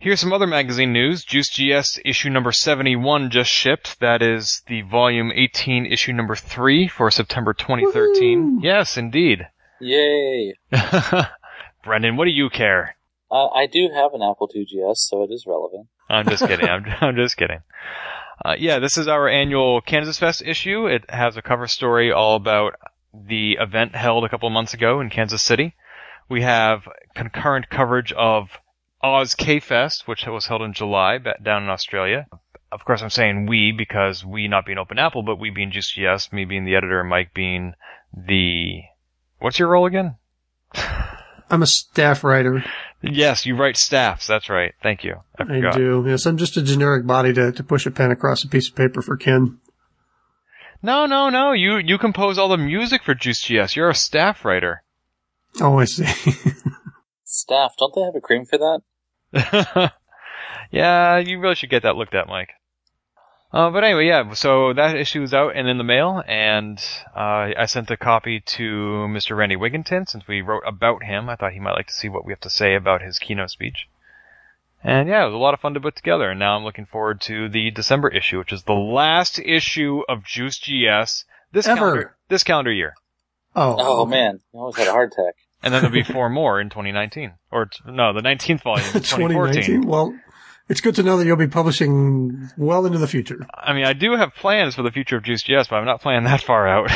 Here's 0.00 0.20
some 0.20 0.32
other 0.32 0.46
magazine 0.46 0.92
news. 0.92 1.24
Juice 1.24 1.50
GS 1.50 1.98
issue 2.04 2.30
number 2.30 2.52
71 2.52 3.30
just 3.30 3.50
shipped. 3.50 3.98
That 3.98 4.22
is 4.22 4.62
the 4.68 4.82
volume 4.82 5.32
18 5.34 5.86
issue 5.86 6.12
number 6.12 6.36
3 6.36 6.86
for 6.86 7.10
September 7.10 7.52
2013. 7.52 8.40
Woo-hoo! 8.40 8.60
Yes, 8.62 8.96
indeed. 8.96 9.48
Yay. 9.80 10.54
Brendan, 11.84 12.16
what 12.16 12.26
do 12.26 12.30
you 12.30 12.48
care? 12.48 12.96
Uh, 13.30 13.48
I 13.48 13.66
do 13.66 13.90
have 13.94 14.14
an 14.14 14.22
Apple 14.22 14.50
II 14.54 14.64
GS, 14.64 15.06
so 15.08 15.22
it 15.22 15.30
is 15.30 15.44
relevant. 15.46 15.88
I'm 16.08 16.26
just 16.26 16.46
kidding. 16.46 16.68
I'm, 16.68 16.84
I'm 17.00 17.16
just 17.16 17.36
kidding. 17.36 17.60
Uh, 18.44 18.54
yeah, 18.58 18.78
this 18.78 18.96
is 18.96 19.08
our 19.08 19.28
annual 19.28 19.80
Kansas 19.80 20.18
Fest 20.18 20.42
issue. 20.42 20.86
It 20.86 21.10
has 21.10 21.36
a 21.36 21.42
cover 21.42 21.66
story 21.66 22.12
all 22.12 22.36
about 22.36 22.74
the 23.12 23.58
event 23.60 23.94
held 23.94 24.24
a 24.24 24.28
couple 24.28 24.46
of 24.46 24.52
months 24.52 24.74
ago 24.74 25.00
in 25.00 25.10
Kansas 25.10 25.42
City. 25.42 25.74
We 26.28 26.42
have 26.42 26.88
concurrent 27.14 27.68
coverage 27.68 28.12
of 28.12 28.58
Oz 29.02 29.34
K 29.34 29.60
Fest, 29.60 30.06
which 30.06 30.26
was 30.26 30.46
held 30.46 30.62
in 30.62 30.72
July 30.72 31.18
down 31.18 31.64
in 31.64 31.68
Australia. 31.68 32.26
Of 32.70 32.84
course, 32.84 33.02
I'm 33.02 33.10
saying 33.10 33.46
we 33.46 33.72
because 33.72 34.24
we 34.24 34.46
not 34.46 34.66
being 34.66 34.78
Open 34.78 34.98
Apple, 34.98 35.22
but 35.22 35.38
we 35.38 35.50
being 35.50 35.72
GCS, 35.72 36.32
me 36.32 36.44
being 36.44 36.64
the 36.64 36.76
editor, 36.76 37.02
Mike 37.02 37.32
being 37.32 37.74
the. 38.14 38.82
What's 39.38 39.58
your 39.58 39.68
role 39.68 39.86
again? 39.86 40.16
I'm 41.50 41.62
a 41.62 41.66
staff 41.66 42.22
writer. 42.24 42.62
Yes, 43.00 43.46
you 43.46 43.56
write 43.56 43.76
staffs. 43.76 44.26
That's 44.26 44.48
right. 44.48 44.74
Thank 44.82 45.04
you. 45.04 45.16
I, 45.38 45.44
I 45.44 45.70
do. 45.70 46.04
Yes, 46.06 46.26
I'm 46.26 46.36
just 46.36 46.56
a 46.56 46.62
generic 46.62 47.06
body 47.06 47.32
to, 47.32 47.52
to 47.52 47.62
push 47.62 47.86
a 47.86 47.90
pen 47.90 48.10
across 48.10 48.42
a 48.42 48.48
piece 48.48 48.68
of 48.68 48.74
paper 48.74 49.02
for 49.02 49.16
Ken. 49.16 49.58
No, 50.82 51.06
no, 51.06 51.28
no. 51.28 51.52
You 51.52 51.76
you 51.78 51.98
compose 51.98 52.38
all 52.38 52.48
the 52.48 52.56
music 52.56 53.02
for 53.02 53.14
Juice 53.14 53.42
GS. 53.42 53.76
You're 53.76 53.90
a 53.90 53.94
staff 53.94 54.44
writer. 54.44 54.82
Oh, 55.60 55.78
I 55.78 55.84
see. 55.84 56.06
staff, 57.24 57.74
don't 57.78 57.94
they 57.94 58.02
have 58.02 58.14
a 58.16 58.20
cream 58.20 58.44
for 58.44 58.58
that? 58.58 59.92
yeah, 60.70 61.18
you 61.18 61.40
really 61.40 61.54
should 61.54 61.70
get 61.70 61.82
that 61.82 61.96
looked 61.96 62.14
at, 62.14 62.28
Mike. 62.28 62.50
Uh, 63.50 63.70
but 63.70 63.82
anyway, 63.82 64.06
yeah, 64.06 64.30
so 64.34 64.74
that 64.74 64.94
issue 64.94 65.22
is 65.22 65.32
out 65.32 65.56
and 65.56 65.66
in 65.68 65.78
the 65.78 65.84
mail, 65.84 66.22
and 66.26 66.78
uh, 67.16 67.48
I 67.56 67.64
sent 67.66 67.90
a 67.90 67.96
copy 67.96 68.40
to 68.40 68.62
Mr. 69.08 69.34
Randy 69.36 69.56
Wigginton 69.56 70.06
since 70.06 70.26
we 70.28 70.42
wrote 70.42 70.64
about 70.66 71.02
him. 71.04 71.30
I 71.30 71.36
thought 71.36 71.54
he 71.54 71.60
might 71.60 71.72
like 71.72 71.86
to 71.86 71.94
see 71.94 72.10
what 72.10 72.26
we 72.26 72.32
have 72.32 72.40
to 72.40 72.50
say 72.50 72.74
about 72.74 73.00
his 73.00 73.18
keynote 73.18 73.50
speech. 73.50 73.88
And 74.84 75.08
yeah, 75.08 75.22
it 75.22 75.26
was 75.26 75.34
a 75.34 75.38
lot 75.38 75.54
of 75.54 75.60
fun 75.60 75.74
to 75.74 75.80
put 75.80 75.96
together, 75.96 76.30
and 76.30 76.38
now 76.38 76.56
I'm 76.56 76.64
looking 76.64 76.86
forward 76.86 77.22
to 77.22 77.48
the 77.48 77.70
December 77.70 78.08
issue, 78.10 78.38
which 78.38 78.52
is 78.52 78.64
the 78.64 78.74
last 78.74 79.38
issue 79.38 80.02
of 80.08 80.24
Juice 80.24 80.58
GS 80.58 81.24
this 81.50 81.66
Ever. 81.66 81.78
calendar 81.78 82.16
this 82.28 82.44
calendar 82.44 82.72
year. 82.72 82.94
Oh, 83.56 83.76
oh 83.78 84.06
man, 84.06 84.40
I 84.54 84.58
almost 84.58 84.76
had 84.78 84.88
a 84.88 84.92
heart 84.92 85.12
attack. 85.12 85.34
And 85.62 85.74
then 85.74 85.82
there'll 85.82 85.92
be 85.92 86.04
four 86.04 86.28
more 86.28 86.60
in 86.60 86.68
2019, 86.68 87.32
or 87.50 87.70
no, 87.86 88.12
the 88.12 88.20
19th 88.20 88.62
volume 88.62 88.86
in 88.86 88.92
2014. 89.02 89.86
Well, 89.86 90.14
it's 90.68 90.80
good 90.80 90.94
to 90.96 91.02
know 91.02 91.16
that 91.16 91.26
you'll 91.26 91.36
be 91.36 91.48
publishing 91.48 92.50
well 92.56 92.86
into 92.86 92.98
the 92.98 93.06
future. 93.06 93.46
I 93.54 93.72
mean, 93.72 93.84
I 93.84 93.92
do 93.92 94.16
have 94.16 94.34
plans 94.34 94.74
for 94.74 94.82
the 94.82 94.90
future 94.90 95.16
of 95.16 95.24
Juice 95.24 95.42
GS, 95.42 95.68
but 95.68 95.76
I'm 95.76 95.86
not 95.86 96.02
planning 96.02 96.24
that 96.24 96.42
far 96.42 96.68
out. 96.68 96.90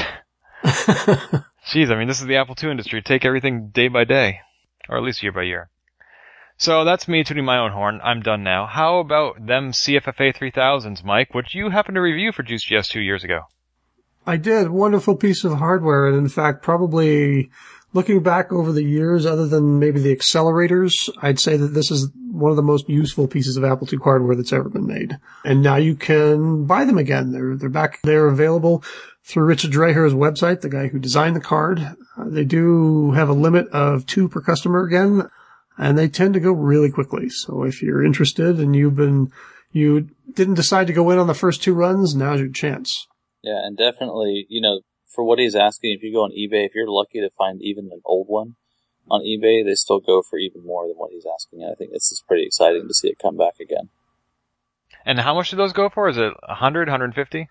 Jeez, 0.65 1.91
I 1.91 1.99
mean, 1.99 2.09
this 2.09 2.21
is 2.21 2.27
the 2.27 2.37
Apple 2.37 2.57
II 2.63 2.71
industry. 2.71 3.03
Take 3.03 3.25
everything 3.25 3.71
day 3.73 3.89
by 3.89 4.05
day, 4.05 4.41
or 4.89 4.97
at 4.97 5.03
least 5.03 5.23
year 5.23 5.33
by 5.33 5.43
year. 5.43 5.71
So 6.59 6.85
that's 6.85 7.09
me 7.09 7.25
tooting 7.25 7.45
my 7.45 7.59
own 7.59 7.73
horn. 7.73 8.01
I'm 8.05 8.21
done 8.21 8.45
now. 8.45 8.67
How 8.67 8.99
about 8.99 9.47
them 9.47 9.73
CFFA 9.73 10.37
3000s, 10.37 11.03
Mike, 11.03 11.35
which 11.35 11.55
you 11.55 11.71
happened 11.71 11.97
to 11.97 12.01
review 12.01 12.31
for 12.31 12.43
Juice 12.43 12.65
GS 12.65 12.89
two 12.89 13.01
years 13.01 13.25
ago? 13.25 13.43
I 14.27 14.37
did. 14.37 14.71
Wonderful 14.71 15.17
piece 15.17 15.45
of 15.45 15.59
hardware, 15.59 16.07
and 16.07 16.17
in 16.17 16.29
fact, 16.29 16.63
probably 16.63 17.51
looking 17.93 18.23
back 18.23 18.53
over 18.53 18.73
the 18.73 18.85
years, 18.85 19.27
other 19.27 19.47
than 19.47 19.79
maybe 19.79 20.01
the 20.01 20.15
accelerators, 20.15 20.93
I'd 21.21 21.41
say 21.41 21.57
that 21.57 21.69
this 21.69 21.91
is 21.91 22.11
one 22.31 22.51
of 22.51 22.57
the 22.57 22.63
most 22.63 22.89
useful 22.89 23.29
pieces 23.29 23.57
of 23.57 23.65
Apple 23.65 23.89
II 23.93 23.99
hardware 24.03 24.35
that's 24.35 24.53
ever 24.53 24.69
been 24.69 24.87
made. 24.87 25.19
And 25.45 25.63
now 25.63 25.77
you 25.77 25.95
can 25.95 26.65
buy 26.65 26.85
them 26.85 26.99
again. 26.99 27.33
They're, 27.33 27.57
they're 27.57 27.69
back. 27.69 28.01
They're 28.03 28.29
available 28.29 28.83
through 29.25 29.45
Richard 29.45 29.71
Dreher's 29.71 30.15
website, 30.15 30.63
the 30.63 30.69
guy 30.69 30.89
who 30.89 30.99
designed 30.99 31.37
the 31.37 31.41
card. 31.41 31.81
Uh, 32.17 32.25
they 32.27 32.45
do 32.45 33.13
have 33.13 33.29
a 33.29 33.35
limit 33.35 33.69
of 33.69 34.07
two 34.07 34.29
per 34.29 34.41
customer 34.41 34.83
again, 34.83 35.29
and 35.79 35.99
they 35.99 36.09
tend 36.09 36.35
to 36.35 36.41
go 36.41 36.53
really 36.53 36.91
quickly. 36.91 37.29
So 37.29 37.63
if 37.63 37.83
you're 37.83 38.05
interested 38.05 38.59
and 38.59 38.75
you've 38.75 38.97
been, 38.97 39.31
you 39.71 40.09
didn't 40.33 40.55
decide 40.55 40.87
to 40.89 40.93
go 40.93 41.11
in 41.11 41.19
on 41.19 41.27
the 41.27 41.35
first 41.35 41.63
two 41.63 41.75
runs, 41.75 42.15
now's 42.15 42.41
your 42.41 42.49
chance. 42.49 43.07
Yeah, 43.43 43.61
and 43.65 43.77
definitely, 43.77 44.47
you 44.49 44.61
know, 44.61 44.81
for 45.15 45.25
what 45.25 45.39
he's 45.39 45.55
asking, 45.55 45.93
if 45.93 46.03
you 46.03 46.13
go 46.13 46.25
on 46.25 46.31
eBay, 46.31 46.67
if 46.67 46.75
you're 46.75 46.89
lucky 46.89 47.21
to 47.21 47.31
find 47.31 47.61
even 47.63 47.91
an 47.93 48.01
old 48.05 48.29
one 48.29 48.57
on 49.11 49.23
eBay, 49.23 49.65
they 49.65 49.75
still 49.75 50.01
go 50.01 50.23
for 50.23 50.39
even 50.39 50.65
more 50.65 50.87
than 50.87 50.97
what 50.97 51.13
he's 51.13 51.27
asking. 51.27 51.63
And 51.63 51.73
I 51.73 51.75
think 51.75 51.93
this 51.93 52.11
is 52.13 52.23
pretty 52.27 52.45
exciting 52.45 52.89
to 52.89 52.95
see 52.95 53.09
it 53.09 53.19
come 53.21 53.37
back 53.37 53.61
again. 53.61 53.89
And 55.05 55.19
how 55.21 55.35
much 55.35 55.51
do 55.51 55.57
those 55.57 55.73
go 55.73 55.89
for? 55.89 56.09
Is 56.09 56.17
it 56.17 56.33
100, 56.49 56.89
150? 56.89 57.49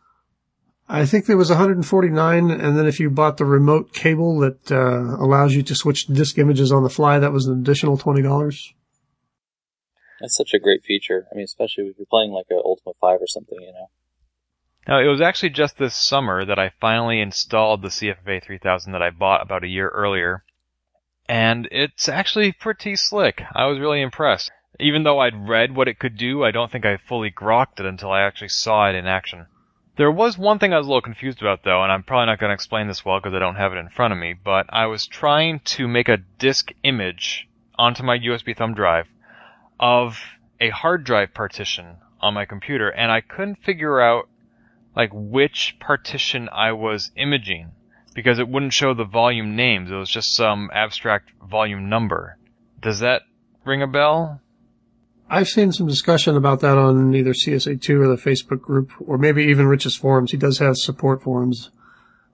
I 0.87 1.05
think 1.05 1.25
there 1.25 1.37
was 1.37 1.49
149, 1.49 2.51
and 2.51 2.77
then 2.77 2.85
if 2.85 2.99
you 2.99 3.09
bought 3.09 3.37
the 3.37 3.45
remote 3.45 3.93
cable 3.93 4.39
that 4.39 4.71
uh, 4.71 5.23
allows 5.23 5.53
you 5.53 5.63
to 5.63 5.75
switch 5.75 6.07
disk 6.07 6.37
images 6.37 6.71
on 6.71 6.83
the 6.83 6.89
fly, 6.89 7.17
that 7.17 7.31
was 7.31 7.47
an 7.47 7.61
additional 7.61 7.97
twenty 7.97 8.21
dollars. 8.21 8.73
That's 10.19 10.35
such 10.35 10.53
a 10.53 10.59
great 10.59 10.83
feature. 10.83 11.27
I 11.31 11.35
mean, 11.35 11.45
especially 11.45 11.85
if 11.85 11.97
you're 11.97 12.05
playing 12.09 12.31
like 12.31 12.47
a 12.51 12.55
Ultima 12.55 12.93
Five 12.99 13.21
or 13.21 13.27
something, 13.27 13.57
you 13.59 13.71
know. 13.71 13.89
Now, 14.87 14.99
it 14.99 15.07
was 15.07 15.21
actually 15.21 15.51
just 15.51 15.77
this 15.77 15.95
summer 15.95 16.43
that 16.43 16.57
I 16.57 16.71
finally 16.81 17.21
installed 17.21 17.81
the 17.81 17.89
CFFA 17.89 18.43
3000 18.43 18.91
that 18.93 19.01
I 19.01 19.11
bought 19.11 19.43
about 19.43 19.63
a 19.63 19.67
year 19.67 19.89
earlier. 19.89 20.43
And 21.29 21.67
it's 21.71 22.09
actually 22.09 22.51
pretty 22.51 22.95
slick. 22.95 23.43
I 23.53 23.65
was 23.67 23.79
really 23.79 24.01
impressed. 24.01 24.51
Even 24.79 25.03
though 25.03 25.19
I'd 25.19 25.47
read 25.47 25.75
what 25.75 25.87
it 25.87 25.99
could 25.99 26.17
do, 26.17 26.43
I 26.43 26.51
don't 26.51 26.71
think 26.71 26.85
I 26.85 26.97
fully 26.97 27.29
grokked 27.29 27.79
it 27.79 27.85
until 27.85 28.11
I 28.11 28.21
actually 28.21 28.49
saw 28.49 28.89
it 28.89 28.95
in 28.95 29.05
action. 29.05 29.45
There 29.97 30.09
was 30.09 30.37
one 30.37 30.57
thing 30.57 30.73
I 30.73 30.77
was 30.77 30.87
a 30.87 30.89
little 30.89 31.01
confused 31.01 31.41
about 31.41 31.63
though, 31.63 31.83
and 31.83 31.91
I'm 31.91 32.01
probably 32.01 32.25
not 32.25 32.39
going 32.39 32.49
to 32.49 32.55
explain 32.55 32.87
this 32.87 33.05
well 33.05 33.19
because 33.19 33.35
I 33.35 33.39
don't 33.39 33.57
have 33.57 33.73
it 33.73 33.77
in 33.77 33.89
front 33.89 34.13
of 34.13 34.19
me, 34.19 34.33
but 34.33 34.65
I 34.69 34.87
was 34.87 35.05
trying 35.05 35.59
to 35.59 35.87
make 35.87 36.09
a 36.09 36.23
disk 36.39 36.71
image 36.83 37.47
onto 37.77 38.01
my 38.01 38.17
USB 38.17 38.57
thumb 38.57 38.73
drive 38.73 39.07
of 39.79 40.19
a 40.59 40.69
hard 40.69 41.03
drive 41.03 41.33
partition 41.33 41.97
on 42.19 42.33
my 42.33 42.45
computer, 42.45 42.89
and 42.89 43.11
I 43.11 43.21
couldn't 43.21 43.63
figure 43.63 44.01
out 44.01 44.27
like 44.95 45.09
which 45.13 45.77
partition 45.79 46.49
I 46.51 46.71
was 46.73 47.11
imaging 47.15 47.71
because 48.13 48.39
it 48.39 48.49
wouldn't 48.49 48.73
show 48.73 48.93
the 48.93 49.05
volume 49.05 49.55
names. 49.55 49.91
It 49.91 49.95
was 49.95 50.09
just 50.09 50.35
some 50.35 50.69
abstract 50.73 51.31
volume 51.49 51.89
number. 51.89 52.37
Does 52.81 52.99
that 52.99 53.23
ring 53.63 53.81
a 53.81 53.87
bell? 53.87 54.41
I've 55.29 55.47
seen 55.47 55.71
some 55.71 55.87
discussion 55.87 56.35
about 56.35 56.59
that 56.59 56.77
on 56.77 57.15
either 57.15 57.31
CSA2 57.31 58.01
or 58.01 58.07
the 58.07 58.21
Facebook 58.21 58.61
group, 58.61 58.91
or 58.99 59.17
maybe 59.17 59.45
even 59.45 59.67
Rich's 59.67 59.95
forums. 59.95 60.31
He 60.31 60.37
does 60.37 60.59
have 60.59 60.75
support 60.75 61.23
forums. 61.23 61.71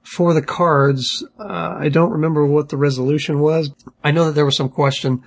For 0.02 0.34
the 0.34 0.42
cards, 0.42 1.24
uh, 1.38 1.76
I 1.78 1.90
don't 1.90 2.12
remember 2.12 2.46
what 2.46 2.70
the 2.70 2.78
resolution 2.78 3.40
was. 3.40 3.72
I 4.04 4.12
know 4.12 4.26
that 4.26 4.32
there 4.32 4.46
was 4.46 4.56
some 4.56 4.70
question 4.70 5.22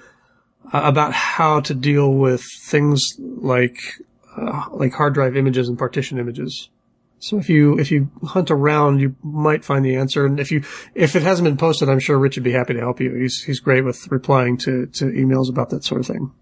uh, 0.72 0.80
about 0.82 1.12
how 1.12 1.60
to 1.60 1.74
deal 1.74 2.12
with 2.12 2.42
things 2.62 3.14
like 3.18 3.78
uh, 4.36 4.64
like 4.72 4.94
hard 4.94 5.14
drive 5.14 5.36
images 5.36 5.68
and 5.68 5.78
partition 5.78 6.18
images. 6.18 6.70
So 7.20 7.38
if 7.38 7.50
you 7.50 7.78
if 7.78 7.90
you 7.90 8.10
hunt 8.24 8.50
around, 8.50 9.00
you 9.00 9.14
might 9.22 9.62
find 9.62 9.84
the 9.84 9.94
answer. 9.96 10.24
And 10.24 10.40
if 10.40 10.50
you 10.50 10.64
if 10.94 11.14
it 11.14 11.22
hasn't 11.22 11.44
been 11.44 11.58
posted, 11.58 11.88
I'm 11.88 12.00
sure 12.00 12.18
Rich 12.18 12.36
would 12.36 12.44
be 12.44 12.52
happy 12.52 12.72
to 12.74 12.80
help 12.80 12.98
you. 12.98 13.14
He's 13.14 13.42
he's 13.44 13.60
great 13.60 13.84
with 13.84 14.10
replying 14.10 14.56
to 14.58 14.86
to 14.86 15.04
emails 15.04 15.50
about 15.50 15.68
that 15.70 15.84
sort 15.84 16.00
of 16.00 16.06
thing. 16.06 16.32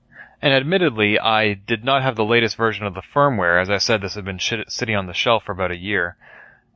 And 0.40 0.54
admittedly, 0.54 1.18
I 1.18 1.54
did 1.54 1.84
not 1.84 2.02
have 2.02 2.14
the 2.14 2.24
latest 2.24 2.56
version 2.56 2.86
of 2.86 2.94
the 2.94 3.02
firmware. 3.14 3.60
As 3.60 3.68
I 3.68 3.78
said, 3.78 4.00
this 4.00 4.14
had 4.14 4.24
been 4.24 4.38
sitting 4.38 4.94
on 4.94 5.06
the 5.06 5.12
shelf 5.12 5.44
for 5.44 5.52
about 5.52 5.72
a 5.72 5.76
year, 5.76 6.16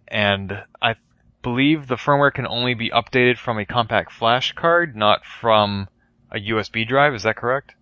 and 0.08 0.64
I 0.82 0.96
believe 1.42 1.86
the 1.86 1.94
firmware 1.94 2.34
can 2.34 2.46
only 2.48 2.74
be 2.74 2.90
updated 2.90 3.38
from 3.38 3.58
a 3.58 3.64
compact 3.64 4.10
flash 4.10 4.52
card, 4.52 4.96
not 4.96 5.24
from 5.24 5.88
a 6.32 6.38
USB 6.38 6.86
drive. 6.88 7.14
Is 7.14 7.22
that 7.22 7.36
correct? 7.36 7.76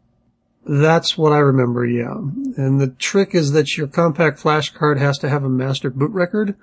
That's 0.66 1.16
what 1.16 1.32
I 1.32 1.38
remember, 1.38 1.86
yeah. 1.86 2.12
And 2.12 2.80
the 2.80 2.94
trick 2.98 3.34
is 3.34 3.52
that 3.52 3.76
your 3.76 3.86
compact 3.86 4.38
flash 4.38 4.70
card 4.70 4.98
has 4.98 5.18
to 5.18 5.28
have 5.28 5.42
a 5.42 5.48
master 5.48 5.90
boot 5.90 6.11
record, 6.11 6.54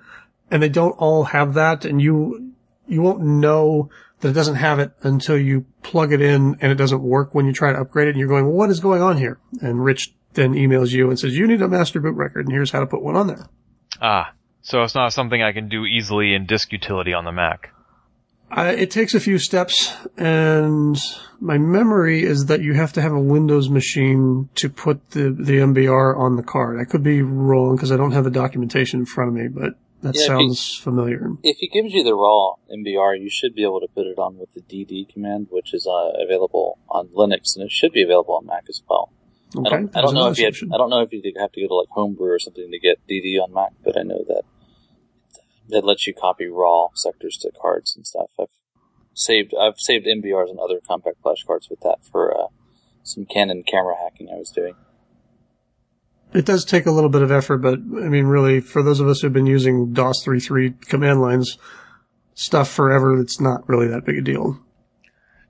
and 0.51 0.61
they 0.61 0.69
don't 0.69 0.91
all 0.91 1.25
have 1.25 1.55
that, 1.55 1.83
and 1.83 2.01
you, 2.01 2.53
you 2.87 3.01
won't 3.01 3.21
know 3.21 3.89
that 4.19 4.29
it 4.29 4.33
doesn't 4.33 4.55
have 4.55 4.79
it 4.79 4.91
until 5.03 5.37
you 5.37 5.65
plug 5.83 6.11
it 6.11 6.21
in 6.21 6.57
and 6.59 6.71
it 6.71 6.75
doesn't 6.75 7.01
work 7.01 7.35
when 7.35 7.45
you 7.45 7.53
try 7.53 7.71
to 7.71 7.79
upgrade 7.79 8.07
it 8.07 8.11
and 8.11 8.19
you're 8.19 8.27
going, 8.27 8.45
what 8.45 8.69
is 8.69 8.79
going 8.79 9.01
on 9.01 9.17
here? 9.17 9.39
And 9.61 9.83
Rich 9.83 10.13
then 10.33 10.53
emails 10.53 10.91
you 10.91 11.09
and 11.09 11.19
says, 11.19 11.37
you 11.37 11.47
need 11.47 11.61
a 11.61 11.67
master 11.67 11.99
boot 11.99 12.15
record 12.15 12.45
and 12.45 12.53
here's 12.53 12.71
how 12.71 12.79
to 12.79 12.87
put 12.87 13.03
one 13.03 13.15
on 13.15 13.27
there. 13.27 13.47
Ah, 14.01 14.33
so 14.61 14.81
it's 14.83 14.95
not 14.95 15.13
something 15.13 15.41
I 15.41 15.51
can 15.51 15.69
do 15.69 15.85
easily 15.85 16.33
in 16.33 16.45
disk 16.45 16.71
utility 16.71 17.13
on 17.13 17.25
the 17.25 17.31
Mac. 17.31 17.71
Uh, 18.49 18.73
it 18.77 18.89
takes 18.89 19.13
a 19.13 19.19
few 19.19 19.37
steps, 19.37 19.93
and 20.15 20.97
my 21.39 21.57
memory 21.57 22.23
is 22.23 22.45
that 22.45 22.61
you 22.61 22.73
have 22.73 22.93
to 22.93 23.01
have 23.01 23.11
a 23.11 23.19
Windows 23.19 23.69
machine 23.69 24.49
to 24.55 24.69
put 24.69 25.11
the, 25.11 25.29
the 25.31 25.53
MBR 25.53 26.17
on 26.17 26.37
the 26.37 26.43
card. 26.43 26.79
I 26.79 26.85
could 26.85 27.03
be 27.03 27.21
wrong 27.21 27.75
because 27.75 27.91
I 27.91 27.97
don't 27.97 28.13
have 28.13 28.23
the 28.23 28.31
documentation 28.31 29.01
in 29.01 29.05
front 29.05 29.29
of 29.29 29.35
me, 29.35 29.49
but 29.49 29.73
that 30.01 30.15
yeah, 30.15 30.27
sounds 30.27 30.77
he, 30.77 30.83
familiar. 30.83 31.31
If 31.43 31.57
he 31.57 31.67
gives 31.67 31.93
you 31.93 32.03
the 32.03 32.15
raw 32.15 32.55
MBR, 32.71 33.19
you 33.19 33.29
should 33.29 33.53
be 33.53 33.63
able 33.63 33.81
to 33.81 33.87
put 33.87 34.05
it 34.05 34.17
on 34.17 34.37
with 34.37 34.53
the 34.53 34.61
DD 34.61 35.11
command, 35.11 35.47
which 35.49 35.73
is 35.73 35.85
uh, 35.85 36.11
available 36.23 36.77
on 36.89 37.07
Linux, 37.09 37.55
and 37.55 37.65
it 37.65 37.71
should 37.71 37.91
be 37.91 38.03
available 38.03 38.35
on 38.35 38.45
Mac 38.45 38.63
as 38.69 38.81
well. 38.89 39.11
Okay. 39.55 39.67
I 39.67 39.69
don't, 39.69 39.97
I 39.97 40.01
don't 40.01 40.13
know 40.13 40.27
if 40.29 40.37
you 40.37 40.45
had, 40.45 40.55
I 40.73 40.77
don't 40.77 40.89
know 40.89 41.01
if 41.01 41.11
you 41.11 41.21
have 41.37 41.51
to 41.51 41.61
go 41.61 41.67
to 41.67 41.75
like 41.75 41.89
Homebrew 41.89 42.31
or 42.31 42.39
something 42.39 42.69
to 42.71 42.79
get 42.79 42.99
DD 43.09 43.41
on 43.41 43.53
Mac, 43.53 43.71
but 43.83 43.97
I 43.97 44.03
know 44.03 44.23
that 44.27 44.43
that 45.69 45.85
lets 45.85 46.07
you 46.07 46.13
copy 46.13 46.47
raw 46.47 46.87
sectors 46.93 47.37
to 47.41 47.51
cards 47.59 47.95
and 47.95 48.05
stuff. 48.05 48.29
I've 48.39 48.47
saved 49.13 49.53
I've 49.59 49.79
saved 49.79 50.05
MBRs 50.05 50.49
and 50.49 50.59
other 50.59 50.79
compact 50.85 51.21
flash 51.21 51.43
cards 51.45 51.69
with 51.69 51.79
that 51.81 51.97
for 52.11 52.35
uh, 52.35 52.47
some 53.03 53.25
Canon 53.25 53.63
camera 53.63 53.95
hacking 54.01 54.29
I 54.29 54.37
was 54.37 54.51
doing. 54.51 54.75
It 56.33 56.45
does 56.45 56.65
take 56.65 56.85
a 56.85 56.91
little 56.91 57.09
bit 57.09 57.21
of 57.21 57.31
effort, 57.31 57.59
but 57.59 57.75
I 57.75 58.09
mean, 58.09 58.25
really, 58.25 58.59
for 58.59 58.83
those 58.83 58.99
of 58.99 59.07
us 59.07 59.21
who've 59.21 59.31
been 59.31 59.45
using 59.45 59.93
DOS 59.93 60.25
3.3 60.25 60.81
command 60.87 61.21
lines 61.21 61.57
stuff 62.33 62.69
forever, 62.69 63.19
it's 63.19 63.39
not 63.39 63.67
really 63.67 63.87
that 63.87 64.05
big 64.05 64.17
a 64.17 64.21
deal. 64.21 64.59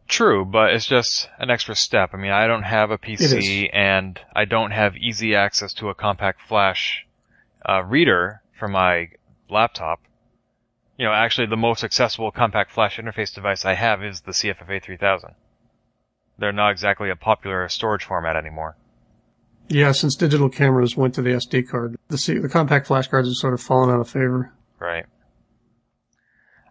True, 0.07 0.45
but 0.45 0.74
it's 0.74 0.86
just 0.86 1.28
an 1.39 1.49
extra 1.49 1.76
step. 1.76 2.11
I 2.13 2.18
mean, 2.18 2.32
I 2.32 2.47
don't 2.47 2.63
have 2.63 2.91
a 2.91 2.97
PC 2.97 3.70
and 3.74 4.20
I 4.34 4.45
don't 4.45 4.72
have 4.72 4.95
easy 4.95 5.36
access 5.36 5.74
to 5.74 5.89
a 5.89 5.95
compact 5.95 6.41
flash 6.47 7.05
uh, 7.68 7.84
reader 7.84 8.41
for 8.57 8.70
my 8.70 9.09
laptop. 9.49 10.01
You 10.97 11.05
know, 11.05 11.13
actually 11.13 11.47
the 11.47 11.57
most 11.57 11.83
accessible 11.83 12.31
compact 12.31 12.71
flash 12.71 12.97
interface 12.97 13.33
device 13.33 13.65
I 13.65 13.73
have 13.73 14.03
is 14.03 14.21
the 14.21 14.31
CFFA 14.31 14.81
3000. 14.81 15.35
They're 16.39 16.51
not 16.51 16.71
exactly 16.71 17.09
a 17.09 17.15
popular 17.15 17.67
storage 17.69 18.03
format 18.03 18.35
anymore. 18.35 18.77
Yeah, 19.69 19.91
since 19.91 20.15
digital 20.15 20.49
cameras 20.49 20.95
went 20.95 21.13
to 21.15 21.21
the 21.21 21.31
SD 21.31 21.67
card, 21.69 21.97
the, 22.07 22.17
C- 22.17 22.37
the 22.37 22.49
compact 22.49 22.87
flash 22.87 23.07
cards 23.07 23.27
have 23.27 23.35
sort 23.35 23.53
of 23.53 23.61
fallen 23.61 23.89
out 23.89 23.99
of 23.99 24.09
favor. 24.09 24.53
Right. 24.79 25.05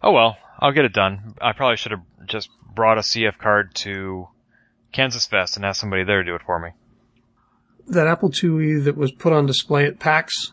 Oh 0.02 0.12
well, 0.12 0.38
I'll 0.60 0.72
get 0.72 0.84
it 0.84 0.92
done. 0.92 1.34
I 1.40 1.52
probably 1.52 1.76
should 1.76 1.92
have 1.92 2.02
just 2.26 2.48
brought 2.74 2.98
a 2.98 3.02
CF 3.02 3.38
card 3.38 3.74
to 3.76 4.28
Kansas 4.92 5.26
Fest 5.26 5.56
and 5.56 5.64
asked 5.64 5.80
somebody 5.80 6.04
there 6.04 6.22
to 6.22 6.30
do 6.30 6.34
it 6.34 6.42
for 6.46 6.58
me. 6.58 6.70
That 7.86 8.06
Apple 8.06 8.30
IIe 8.30 8.84
that 8.84 8.96
was 8.96 9.12
put 9.12 9.32
on 9.32 9.46
display 9.46 9.84
at 9.84 9.98
PAX 9.98 10.52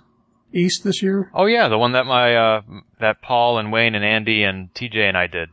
East 0.54 0.84
this 0.84 1.02
year? 1.02 1.30
Oh 1.34 1.46
yeah, 1.46 1.68
the 1.68 1.78
one 1.78 1.94
that 1.94 2.06
my 2.06 2.36
uh 2.36 2.62
that 3.00 3.22
Paul 3.22 3.58
and 3.58 3.72
Wayne 3.72 3.96
and 3.96 4.06
Andy 4.06 4.44
and 4.44 4.74
TJ 4.74 4.98
and 4.98 5.18
I 5.18 5.28
did. 5.28 5.50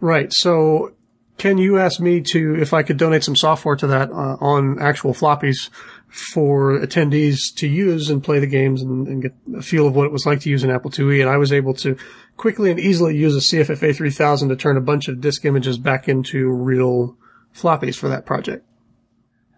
Right. 0.00 0.32
So, 0.32 0.92
Ken, 1.38 1.58
you 1.58 1.78
asked 1.78 2.00
me 2.00 2.20
to, 2.20 2.54
if 2.60 2.72
I 2.74 2.82
could 2.82 2.96
donate 2.96 3.24
some 3.24 3.36
software 3.36 3.76
to 3.76 3.86
that 3.86 4.10
uh, 4.10 4.36
on 4.40 4.80
actual 4.80 5.12
floppies 5.12 5.70
for 6.08 6.78
attendees 6.78 7.54
to 7.56 7.66
use 7.66 8.10
and 8.10 8.22
play 8.22 8.38
the 8.38 8.46
games 8.46 8.82
and, 8.82 9.06
and, 9.06 9.22
get 9.22 9.34
a 9.56 9.62
feel 9.62 9.86
of 9.86 9.94
what 9.94 10.06
it 10.06 10.12
was 10.12 10.24
like 10.24 10.40
to 10.40 10.50
use 10.50 10.64
an 10.64 10.70
Apple 10.70 10.90
IIe. 10.90 11.20
And 11.20 11.28
I 11.28 11.36
was 11.36 11.52
able 11.52 11.74
to 11.74 11.96
quickly 12.36 12.70
and 12.70 12.78
easily 12.78 13.16
use 13.16 13.34
a 13.34 13.56
CFFA 13.56 13.94
3000 13.94 14.48
to 14.48 14.56
turn 14.56 14.76
a 14.76 14.80
bunch 14.80 15.08
of 15.08 15.20
disk 15.20 15.44
images 15.44 15.78
back 15.78 16.08
into 16.08 16.48
real 16.50 17.16
floppies 17.54 17.96
for 17.96 18.08
that 18.08 18.24
project. 18.24 18.64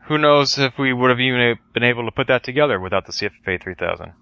Who 0.07 0.19
knows 0.19 0.59
if 0.59 0.79
we 0.79 0.93
would 0.93 1.11
have 1.11 1.21
even 1.21 1.59
been 1.75 1.85
able 1.85 2.07
to 2.07 2.12
put 2.12 2.29
that 2.29 2.43
together 2.43 2.81
without 2.81 3.07
the 3.07 3.12
CFFA 3.12 3.62
3000. 3.62 4.12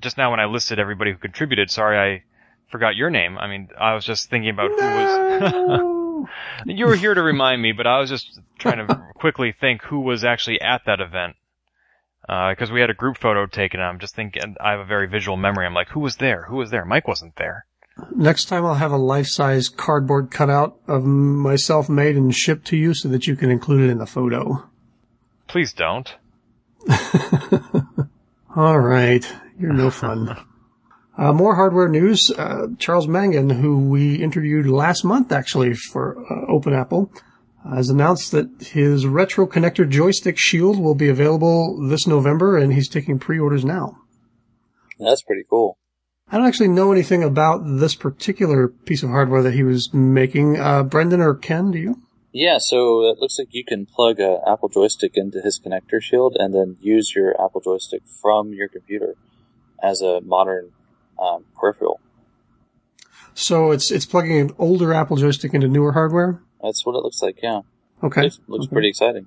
Just 0.00 0.16
now 0.16 0.30
when 0.30 0.40
I 0.40 0.46
listed 0.46 0.78
everybody 0.78 1.12
who 1.12 1.18
contributed, 1.18 1.70
sorry 1.70 1.98
I 1.98 2.22
forgot 2.70 2.96
your 2.96 3.10
name. 3.10 3.38
I 3.38 3.48
mean, 3.48 3.68
I 3.78 3.94
was 3.94 4.04
just 4.04 4.30
thinking 4.30 4.50
about 4.50 4.70
who 4.70 4.76
was. 4.76 6.28
you 6.66 6.86
were 6.86 6.96
here 6.96 7.14
to 7.14 7.22
remind 7.22 7.62
me, 7.62 7.72
but 7.72 7.86
I 7.86 7.98
was 7.98 8.10
just 8.10 8.40
trying 8.58 8.86
to 8.86 9.02
quickly 9.14 9.52
think 9.52 9.82
who 9.82 10.00
was 10.00 10.24
actually 10.24 10.60
at 10.60 10.82
that 10.86 11.00
event. 11.00 11.36
Because 12.22 12.70
uh, 12.70 12.74
we 12.74 12.80
had 12.80 12.90
a 12.90 12.94
group 12.94 13.16
photo 13.16 13.46
taken. 13.46 13.80
I'm 13.80 13.98
just 13.98 14.14
thinking, 14.14 14.56
I 14.60 14.72
have 14.72 14.80
a 14.80 14.84
very 14.84 15.08
visual 15.08 15.38
memory. 15.38 15.64
I'm 15.64 15.72
like, 15.72 15.88
who 15.88 16.00
was 16.00 16.16
there? 16.16 16.44
Who 16.48 16.56
was 16.56 16.70
there? 16.70 16.84
Mike 16.84 17.08
wasn't 17.08 17.36
there. 17.36 17.64
Next 18.14 18.46
time 18.46 18.64
I'll 18.64 18.74
have 18.74 18.92
a 18.92 18.98
life-size 18.98 19.68
cardboard 19.68 20.30
cutout 20.30 20.78
of 20.86 21.04
myself 21.04 21.88
made 21.88 22.16
and 22.16 22.34
shipped 22.34 22.66
to 22.68 22.76
you 22.76 22.94
so 22.94 23.08
that 23.08 23.26
you 23.26 23.34
can 23.34 23.50
include 23.50 23.88
it 23.88 23.90
in 23.90 23.98
the 23.98 24.06
photo. 24.06 24.68
Please 25.48 25.72
don't. 25.72 26.14
All 28.56 28.78
right. 28.78 29.26
You're 29.58 29.72
no 29.72 29.90
fun. 29.90 30.36
Uh, 31.18 31.32
more 31.32 31.56
hardware 31.56 31.88
news. 31.88 32.30
Uh, 32.30 32.68
Charles 32.78 33.08
Mangin, 33.08 33.60
who 33.60 33.88
we 33.88 34.22
interviewed 34.22 34.68
last 34.68 35.02
month 35.04 35.32
actually 35.32 35.74
for 35.74 36.16
uh, 36.30 36.46
Open 36.46 36.72
Apple, 36.72 37.10
has 37.68 37.90
announced 37.90 38.30
that 38.30 38.48
his 38.60 39.04
retro 39.04 39.44
connector 39.44 39.88
joystick 39.88 40.38
shield 40.38 40.78
will 40.78 40.94
be 40.94 41.08
available 41.08 41.88
this 41.88 42.06
November 42.06 42.56
and 42.56 42.72
he's 42.72 42.88
taking 42.88 43.18
pre-orders 43.18 43.64
now. 43.64 43.98
That's 45.00 45.22
pretty 45.22 45.42
cool. 45.50 45.76
I 46.30 46.36
don't 46.36 46.46
actually 46.46 46.68
know 46.68 46.92
anything 46.92 47.24
about 47.24 47.62
this 47.64 47.96
particular 47.96 48.68
piece 48.68 49.02
of 49.02 49.08
hardware 49.08 49.42
that 49.42 49.54
he 49.54 49.64
was 49.64 49.92
making. 49.92 50.60
Uh, 50.60 50.84
Brendan 50.84 51.20
or 51.20 51.34
Ken, 51.34 51.72
do 51.72 51.78
you? 51.78 52.00
Yeah, 52.30 52.58
so 52.58 53.02
it 53.10 53.18
looks 53.18 53.38
like 53.38 53.48
you 53.50 53.64
can 53.64 53.86
plug 53.86 54.20
a 54.20 54.38
Apple 54.46 54.68
joystick 54.68 55.16
into 55.16 55.40
his 55.40 55.58
connector 55.58 56.00
shield 56.00 56.36
and 56.38 56.54
then 56.54 56.76
use 56.80 57.12
your 57.16 57.34
Apple 57.42 57.60
joystick 57.60 58.02
from 58.22 58.52
your 58.52 58.68
computer 58.68 59.16
as 59.82 60.02
a 60.02 60.20
modern 60.20 60.72
um, 61.18 61.44
peripheral. 61.56 62.00
So 63.34 63.70
it's 63.70 63.90
it's 63.90 64.06
plugging 64.06 64.40
an 64.40 64.50
older 64.58 64.92
Apple 64.92 65.16
joystick 65.16 65.54
into 65.54 65.68
newer 65.68 65.92
hardware. 65.92 66.40
That's 66.62 66.84
what 66.84 66.96
it 66.96 67.02
looks 67.02 67.22
like. 67.22 67.38
Yeah. 67.42 67.60
Okay. 68.02 68.22
Looks, 68.22 68.40
looks 68.48 68.64
okay. 68.66 68.72
pretty 68.72 68.88
exciting. 68.88 69.26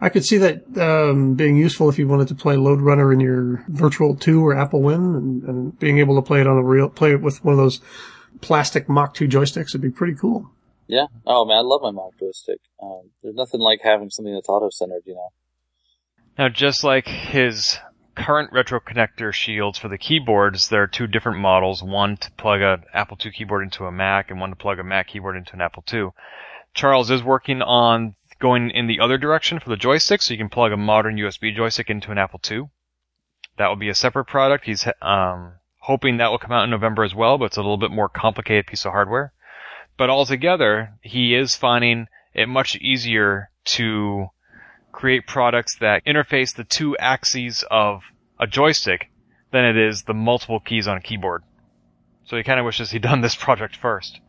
I 0.00 0.10
could 0.10 0.24
see 0.24 0.38
that 0.38 0.76
um, 0.78 1.34
being 1.34 1.56
useful 1.56 1.88
if 1.88 1.98
you 1.98 2.06
wanted 2.06 2.28
to 2.28 2.34
play 2.34 2.56
Lode 2.56 2.80
Runner 2.80 3.12
in 3.12 3.20
your 3.20 3.64
Virtual 3.68 4.14
2 4.14 4.46
or 4.46 4.54
AppleWin, 4.54 5.16
and, 5.16 5.42
and, 5.44 5.78
being 5.78 5.98
able 5.98 6.16
to 6.16 6.22
play 6.22 6.42
it 6.42 6.46
on 6.46 6.58
a 6.58 6.62
real 6.62 6.90
play 6.90 7.12
it 7.12 7.22
with 7.22 7.42
one 7.42 7.52
of 7.52 7.58
those 7.58 7.80
plastic 8.42 8.88
Mach 8.90 9.14
2 9.14 9.26
joysticks 9.26 9.72
would 9.72 9.80
be 9.80 9.90
pretty 9.90 10.14
cool. 10.14 10.50
Yeah. 10.86 11.06
Oh 11.26 11.44
man, 11.44 11.58
I 11.58 11.60
love 11.60 11.80
my 11.82 11.90
Mach 11.90 12.18
joystick. 12.18 12.60
Um, 12.82 13.10
there's 13.22 13.34
nothing 13.34 13.60
like 13.60 13.80
having 13.82 14.10
something 14.10 14.34
that's 14.34 14.48
auto 14.48 14.68
centered, 14.70 15.02
you 15.06 15.14
know. 15.14 15.28
Now, 16.38 16.50
just 16.50 16.84
like 16.84 17.08
his 17.08 17.78
current 18.16 18.50
retro 18.52 18.80
connector 18.80 19.32
shields 19.32 19.78
for 19.78 19.88
the 19.88 19.98
keyboards, 19.98 20.68
there 20.68 20.82
are 20.82 20.88
two 20.88 21.06
different 21.06 21.38
models. 21.38 21.82
One 21.82 22.16
to 22.16 22.30
plug 22.32 22.60
a 22.62 22.82
Apple 22.92 23.18
II 23.24 23.30
keyboard 23.30 23.62
into 23.62 23.84
a 23.84 23.92
Mac, 23.92 24.30
and 24.30 24.40
one 24.40 24.50
to 24.50 24.56
plug 24.56 24.78
a 24.78 24.84
Mac 24.84 25.08
keyboard 25.08 25.36
into 25.36 25.52
an 25.52 25.60
Apple 25.60 25.84
II. 25.92 26.08
Charles 26.74 27.10
is 27.10 27.22
working 27.22 27.62
on 27.62 28.16
going 28.38 28.70
in 28.70 28.86
the 28.86 29.00
other 29.00 29.18
direction 29.18 29.60
for 29.60 29.68
the 29.68 29.76
joystick, 29.76 30.22
so 30.22 30.34
you 30.34 30.38
can 30.38 30.48
plug 30.48 30.72
a 30.72 30.76
modern 30.76 31.16
USB 31.16 31.54
joystick 31.54 31.88
into 31.88 32.10
an 32.10 32.18
Apple 32.18 32.40
II. 32.50 32.64
That 33.58 33.68
will 33.68 33.76
be 33.76 33.88
a 33.88 33.94
separate 33.94 34.26
product. 34.26 34.64
He's 34.64 34.86
um, 35.00 35.54
hoping 35.80 36.16
that 36.16 36.30
will 36.30 36.38
come 36.38 36.52
out 36.52 36.64
in 36.64 36.70
November 36.70 37.04
as 37.04 37.14
well, 37.14 37.38
but 37.38 37.46
it's 37.46 37.56
a 37.56 37.62
little 37.62 37.78
bit 37.78 37.90
more 37.90 38.08
complicated 38.08 38.66
piece 38.66 38.84
of 38.84 38.92
hardware. 38.92 39.32
But 39.96 40.10
altogether, 40.10 40.94
he 41.00 41.34
is 41.34 41.54
finding 41.54 42.08
it 42.34 42.48
much 42.48 42.76
easier 42.76 43.50
to 43.64 44.26
create 44.96 45.26
products 45.26 45.76
that 45.78 46.02
interface 46.06 46.56
the 46.56 46.64
two 46.64 46.96
axes 46.96 47.62
of 47.70 48.00
a 48.40 48.46
joystick 48.46 49.10
than 49.52 49.64
it 49.64 49.76
is 49.76 50.04
the 50.04 50.14
multiple 50.14 50.58
keys 50.58 50.88
on 50.88 50.96
a 50.96 51.00
keyboard. 51.00 51.42
So 52.24 52.36
he 52.36 52.42
kind 52.42 52.58
of 52.58 52.64
wishes 52.64 52.90
he'd 52.90 53.02
done 53.02 53.20
this 53.20 53.34
project 53.46 53.76
first. 53.76 54.20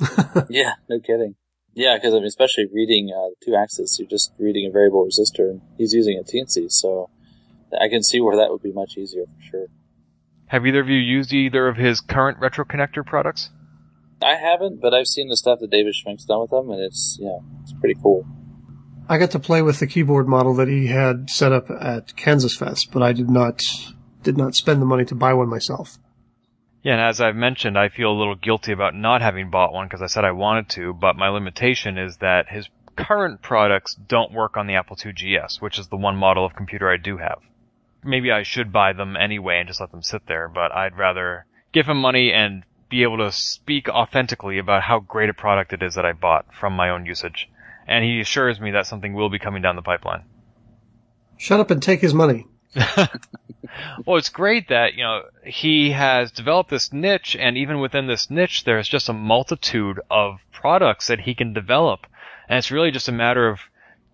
yeah, 0.50 0.74
no 0.88 0.98
kidding. 0.98 1.36
Yeah, 1.74 1.96
because 1.96 2.12
I 2.12 2.16
mean, 2.16 2.26
especially 2.26 2.66
reading 2.72 3.10
uh, 3.16 3.30
two 3.44 3.54
axes, 3.54 3.96
you're 3.98 4.08
just 4.08 4.32
reading 4.38 4.66
a 4.68 4.72
variable 4.72 5.06
resistor, 5.06 5.48
and 5.48 5.60
he's 5.78 5.92
using 5.92 6.20
a 6.20 6.24
Teensy, 6.24 6.70
so 6.70 7.08
I 7.80 7.88
can 7.88 8.02
see 8.02 8.20
where 8.20 8.36
that 8.36 8.50
would 8.50 8.62
be 8.62 8.72
much 8.72 8.96
easier 8.98 9.26
for 9.26 9.42
sure. 9.48 9.66
Have 10.46 10.66
either 10.66 10.80
of 10.80 10.88
you 10.88 10.98
used 10.98 11.32
either 11.32 11.68
of 11.68 11.76
his 11.76 12.00
current 12.00 12.38
retro 12.40 12.64
connector 12.64 13.06
products? 13.06 13.50
I 14.20 14.34
haven't, 14.34 14.80
but 14.80 14.92
I've 14.92 15.06
seen 15.06 15.28
the 15.28 15.36
stuff 15.36 15.60
that 15.60 15.70
David 15.70 15.94
Schmenk's 15.94 16.24
done 16.24 16.40
with 16.40 16.50
them, 16.50 16.68
and 16.70 16.80
it's 16.82 17.16
yeah, 17.20 17.38
it's 17.62 17.72
pretty 17.74 17.94
cool. 18.02 18.26
I 19.10 19.18
got 19.18 19.32
to 19.32 19.40
play 19.40 19.60
with 19.60 19.80
the 19.80 19.88
keyboard 19.88 20.28
model 20.28 20.54
that 20.54 20.68
he 20.68 20.86
had 20.86 21.30
set 21.30 21.50
up 21.50 21.68
at 21.68 22.14
Kansas 22.14 22.56
Fest, 22.56 22.90
but 22.92 23.02
I 23.02 23.12
did 23.12 23.28
not 23.28 23.60
did 24.22 24.36
not 24.38 24.54
spend 24.54 24.80
the 24.80 24.86
money 24.86 25.04
to 25.06 25.16
buy 25.16 25.34
one 25.34 25.48
myself. 25.48 25.98
Yeah, 26.84 26.92
and 26.92 27.00
as 27.00 27.20
I've 27.20 27.34
mentioned, 27.34 27.76
I 27.76 27.88
feel 27.88 28.12
a 28.12 28.16
little 28.16 28.36
guilty 28.36 28.70
about 28.70 28.94
not 28.94 29.20
having 29.20 29.50
bought 29.50 29.72
one 29.72 29.88
because 29.88 30.00
I 30.00 30.06
said 30.06 30.24
I 30.24 30.30
wanted 30.30 30.68
to, 30.70 30.94
but 30.94 31.16
my 31.16 31.28
limitation 31.28 31.98
is 31.98 32.18
that 32.18 32.50
his 32.50 32.68
current 32.94 33.42
products 33.42 33.96
don't 33.96 34.32
work 34.32 34.56
on 34.56 34.68
the 34.68 34.74
Apple 34.74 34.96
II 35.04 35.12
GS, 35.12 35.60
which 35.60 35.80
is 35.80 35.88
the 35.88 35.96
one 35.96 36.16
model 36.16 36.46
of 36.46 36.54
computer 36.54 36.88
I 36.88 36.96
do 36.96 37.16
have. 37.16 37.40
Maybe 38.04 38.30
I 38.30 38.44
should 38.44 38.72
buy 38.72 38.92
them 38.92 39.16
anyway 39.16 39.58
and 39.58 39.66
just 39.66 39.80
let 39.80 39.90
them 39.90 40.04
sit 40.04 40.28
there, 40.28 40.48
but 40.48 40.70
I'd 40.70 40.96
rather 40.96 41.46
give 41.72 41.88
him 41.88 42.00
money 42.00 42.32
and 42.32 42.62
be 42.88 43.02
able 43.02 43.18
to 43.18 43.32
speak 43.32 43.88
authentically 43.88 44.58
about 44.58 44.84
how 44.84 45.00
great 45.00 45.30
a 45.30 45.34
product 45.34 45.72
it 45.72 45.82
is 45.82 45.96
that 45.96 46.06
I 46.06 46.12
bought 46.12 46.54
from 46.54 46.74
my 46.74 46.90
own 46.90 47.06
usage. 47.06 47.48
And 47.86 48.04
he 48.04 48.20
assures 48.20 48.60
me 48.60 48.70
that 48.72 48.86
something 48.86 49.14
will 49.14 49.30
be 49.30 49.38
coming 49.38 49.62
down 49.62 49.76
the 49.76 49.82
pipeline. 49.82 50.24
Shut 51.36 51.60
up 51.60 51.70
and 51.70 51.82
take 51.82 52.00
his 52.00 52.14
money. 52.14 52.46
well, 54.06 54.16
it's 54.16 54.28
great 54.28 54.68
that, 54.68 54.94
you 54.94 55.02
know, 55.02 55.22
he 55.44 55.90
has 55.90 56.30
developed 56.30 56.70
this 56.70 56.92
niche 56.92 57.36
and 57.38 57.56
even 57.56 57.80
within 57.80 58.06
this 58.06 58.30
niche, 58.30 58.64
there's 58.64 58.88
just 58.88 59.08
a 59.08 59.12
multitude 59.12 60.00
of 60.10 60.40
products 60.52 61.06
that 61.08 61.20
he 61.20 61.34
can 61.34 61.52
develop. 61.52 62.06
And 62.48 62.58
it's 62.58 62.70
really 62.70 62.90
just 62.90 63.08
a 63.08 63.12
matter 63.12 63.48
of 63.48 63.60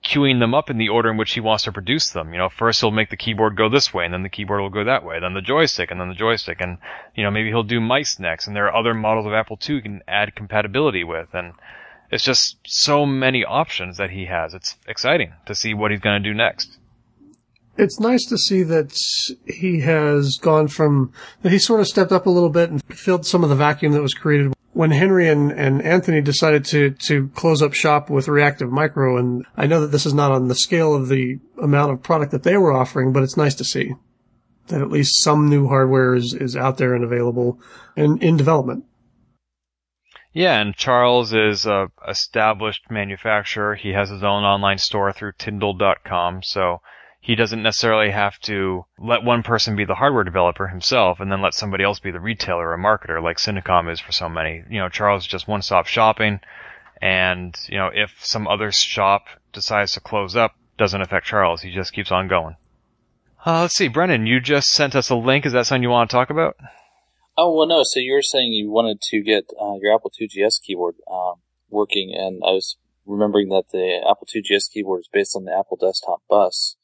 queuing 0.05 0.39
them 0.39 0.55
up 0.55 0.71
in 0.71 0.79
the 0.79 0.89
order 0.89 1.11
in 1.11 1.17
which 1.17 1.33
he 1.33 1.41
wants 1.41 1.65
to 1.65 1.73
produce 1.73 2.11
them. 2.11 2.33
You 2.33 2.39
know, 2.39 2.49
first 2.49 2.81
he'll 2.81 2.91
make 2.91 3.11
the 3.11 3.17
keyboard 3.17 3.57
go 3.57 3.69
this 3.69 3.93
way 3.93 4.05
and 4.05 4.15
then 4.15 4.23
the 4.23 4.29
keyboard 4.29 4.61
will 4.61 4.71
go 4.71 4.85
that 4.85 5.05
way, 5.05 5.19
then 5.21 5.35
the 5.35 5.41
joystick 5.41 5.91
and 5.91 6.01
then 6.01 6.09
the 6.09 6.15
joystick 6.15 6.61
and, 6.61 6.79
you 7.15 7.25
know, 7.25 7.31
maybe 7.31 7.49
he'll 7.49 7.63
do 7.63 7.81
mice 7.81 8.19
next 8.19 8.47
and 8.47 8.55
there 8.55 8.67
are 8.67 8.77
other 8.77 8.95
models 8.95 9.27
of 9.27 9.33
Apple 9.33 9.59
II 9.69 9.77
he 9.77 9.83
can 9.83 10.03
add 10.07 10.37
compatibility 10.37 11.03
with 11.03 11.29
and 11.33 11.55
it's 12.11 12.25
just 12.25 12.57
so 12.67 13.07
many 13.07 13.45
options 13.45 13.97
that 13.97 14.11
he 14.11 14.27
has. 14.27 14.55
It's 14.55 14.77
exciting 14.87 15.33
to 15.47 15.55
see 15.55 15.75
what 15.75 15.91
he's 15.91 16.01
going 16.01 16.23
to 16.23 16.29
do 16.29 16.35
next 16.35 16.79
it's 17.79 18.01
nice 18.01 18.25
to 18.27 18.39
see 18.39 18.63
that 18.63 18.97
he 19.47 19.81
has 19.81 20.39
gone 20.41 20.69
from 20.69 21.13
that 21.43 21.53
he 21.53 21.59
sort 21.59 21.81
of 21.81 21.87
stepped 21.87 22.13
up 22.13 22.27
a 22.27 22.31
little 22.31 22.49
bit 22.49 22.71
and 22.71 22.83
filled 22.85 23.27
some 23.27 23.43
of 23.45 23.51
the 23.51 23.55
vacuum 23.55 23.93
that 23.93 24.03
was 24.03 24.15
created 24.15 24.55
when 24.77 24.91
Henry 24.91 25.27
and, 25.27 25.51
and 25.53 25.81
Anthony 25.81 26.21
decided 26.21 26.63
to, 26.67 26.91
to 26.91 27.29
close 27.29 27.63
up 27.63 27.73
shop 27.73 28.11
with 28.11 28.29
Reactive 28.29 28.71
Micro, 28.71 29.17
and 29.17 29.47
I 29.57 29.67
know 29.67 29.81
that 29.81 29.87
this 29.87 30.05
is 30.05 30.13
not 30.13 30.33
on 30.33 30.49
the 30.49 30.55
scale 30.55 30.95
of 30.95 31.09
the 31.09 31.39
amount 31.63 31.93
of 31.93 32.03
product 32.03 32.31
that 32.33 32.43
they 32.43 32.59
were 32.59 32.75
offering, 32.75 33.11
but 33.11 33.23
it's 33.23 33.39
nice 33.39 33.55
to 33.55 33.65
see 33.65 33.95
that 34.67 34.83
at 34.83 34.91
least 34.91 35.23
some 35.23 35.49
new 35.49 35.67
hardware 35.69 36.15
is, 36.15 36.35
is 36.35 36.57
out 36.57 36.77
there 36.77 36.95
and 36.95 37.03
available 37.03 37.59
and 37.97 38.23
in 38.23 38.37
development. 38.37 38.85
Yeah, 40.37 40.61
and 40.61 40.77
Charles 40.77 41.33
is 41.33 41.65
a 41.65 41.91
established 42.07 42.91
manufacturer. 42.91 43.75
He 43.75 43.95
has 43.95 44.11
his 44.11 44.23
own 44.23 44.45
online 44.45 44.77
store 44.77 45.11
through 45.11 45.33
Tindie.com, 45.33 46.43
so 46.43 46.83
he 47.23 47.35
doesn't 47.35 47.63
necessarily 47.63 48.11
have 48.11 48.39
to 48.41 48.85
let 48.99 49.25
one 49.25 49.43
person 49.43 49.77
be 49.77 49.87
the 49.87 49.95
hardware 49.95 50.25
developer 50.25 50.67
himself 50.67 51.21
and 51.21 51.33
then 51.33 51.41
let 51.41 51.55
somebody 51.55 51.85
else 51.85 52.01
be 52.01 52.11
the 52.11 52.21
retailer 52.21 52.71
or 52.71 52.77
marketer 52.77 53.23
like 53.23 53.39
Syndicomm 53.39 53.91
is 53.91 53.99
for 53.99 54.13
so 54.13 54.29
many. 54.29 54.63
You 54.69 54.79
know, 54.79 54.91
Charles 54.91 55.23
is 55.23 55.27
just 55.27 55.49
one-stop 55.49 55.87
shopping, 55.87 56.41
and, 57.01 57.57
you 57.67 57.79
know, 57.79 57.91
if 57.95 58.23
some 58.23 58.47
other 58.47 58.71
shop 58.71 59.29
decides 59.55 59.93
to 59.93 60.01
close 60.01 60.37
up, 60.37 60.55
doesn't 60.77 61.01
affect 61.01 61.25
Charles. 61.25 61.63
He 61.63 61.73
just 61.73 61.95
keeps 61.95 62.13
on 62.13 62.29
going. 62.29 62.57
Uh, 63.47 63.63
let's 63.63 63.77
see, 63.77 63.89
Brendan, 63.89 64.27
you 64.27 64.41
just 64.41 64.69
sent 64.69 64.95
us 64.95 65.09
a 65.09 65.17
link. 65.17 65.47
Is 65.47 65.55
that 65.55 65.65
something 65.65 65.83
you 65.83 65.89
want 65.89 66.11
to 66.11 66.15
talk 66.15 66.29
about? 66.29 66.57
Oh 67.39 67.55
well, 67.55 67.67
no. 67.67 67.83
So 67.83 68.01
you 68.01 68.15
were 68.15 68.23
saying 68.23 68.53
you 68.53 68.71
wanted 68.71 69.01
to 69.03 69.23
get 69.23 69.51
uh, 69.61 69.75
your 69.81 69.95
Apple 69.95 70.11
II 70.19 70.27
GS 70.27 70.59
keyboard 70.59 70.97
um, 71.11 71.35
working, 71.69 72.15
and 72.15 72.43
I 72.43 72.53
was 72.53 72.79
remembering 73.05 73.51
that 73.51 73.65
the 73.73 74.01
Apple 74.09 74.27
II 74.35 74.43
GS 74.43 74.69
keyboard 74.69 75.01
is 75.01 75.11
based 75.13 75.37
on 75.37 75.45
the 75.45 75.57
Apple 75.57 75.77
Desktop 75.77 76.23
Bus, 76.31 76.77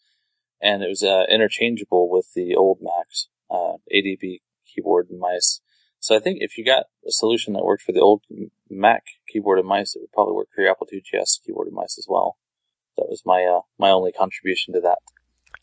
and 0.60 0.82
it 0.82 0.88
was 0.88 1.02
uh, 1.02 1.24
interchangeable 1.30 2.10
with 2.10 2.28
the 2.34 2.54
old 2.54 2.78
Mac's 2.82 3.28
uh, 3.50 3.78
ADB 3.94 4.40
keyboard 4.66 5.08
and 5.10 5.18
mice. 5.18 5.60
So 5.98 6.16
I 6.16 6.18
think 6.18 6.38
if 6.40 6.58
you 6.58 6.64
got 6.64 6.86
a 7.06 7.12
solution 7.12 7.54
that 7.54 7.64
worked 7.64 7.84
for 7.84 7.92
the 7.92 8.00
old 8.00 8.22
Mac 8.68 9.04
keyboard 9.28 9.58
and 9.58 9.68
mice, 9.68 9.94
it 9.94 10.00
would 10.00 10.12
probably 10.12 10.34
work 10.34 10.48
for 10.54 10.60
your 10.60 10.70
Apple 10.70 10.88
II 10.92 11.00
GS 11.00 11.40
keyboard 11.46 11.68
and 11.68 11.76
mice 11.76 11.96
as 11.96 12.06
well. 12.08 12.36
That 12.98 13.06
was 13.08 13.22
my 13.24 13.44
uh, 13.44 13.62
my 13.78 13.88
only 13.88 14.12
contribution 14.12 14.74
to 14.74 14.80
that. 14.82 14.98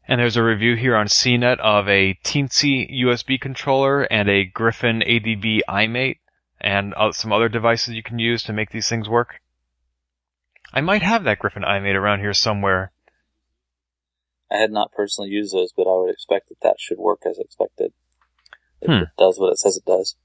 And 0.10 0.20
there's 0.20 0.38
a 0.38 0.44
review 0.44 0.76
here 0.76 0.96
on 0.96 1.06
CNET 1.06 1.60
of 1.60 1.88
a 1.88 2.18
Teensy 2.24 2.92
USB 3.04 3.40
controller 3.40 4.02
and 4.06 4.28
a 4.28 4.44
Griffin 4.44 5.04
ADB 5.06 5.60
iMate 5.70 6.18
and 6.60 6.96
uh, 6.98 7.12
some 7.12 7.32
other 7.32 7.48
devices 7.48 7.94
you 7.94 8.02
can 8.02 8.18
use 8.18 8.42
to 8.44 8.52
make 8.52 8.72
these 8.72 8.90
things 8.90 9.08
work. 9.08 9.36
I 10.74 10.82
might 10.82 11.04
have 11.04 11.26
that 11.26 11.38
Griffin 11.38 11.62
iMate 11.62 11.94
around 11.94 12.22
here 12.22 12.34
somewhere. 12.34 12.92
I 14.52 14.58
had 14.58 14.72
not 14.72 14.92
personally 14.94 15.30
used 15.30 15.54
those, 15.54 15.72
but 15.78 15.84
I 15.84 15.96
would 16.00 16.10
expect 16.10 16.50
that 16.50 16.62
that 16.64 16.78
should 16.80 16.98
work 16.98 17.22
as 17.30 17.38
expected. 17.38 17.94
If 18.82 18.88
Hmm. 18.88 19.04
it 19.04 19.10
does 19.16 19.38
what 19.38 19.52
it 19.52 19.60
says 19.60 19.78
it 19.78 19.86
does. 19.86 20.16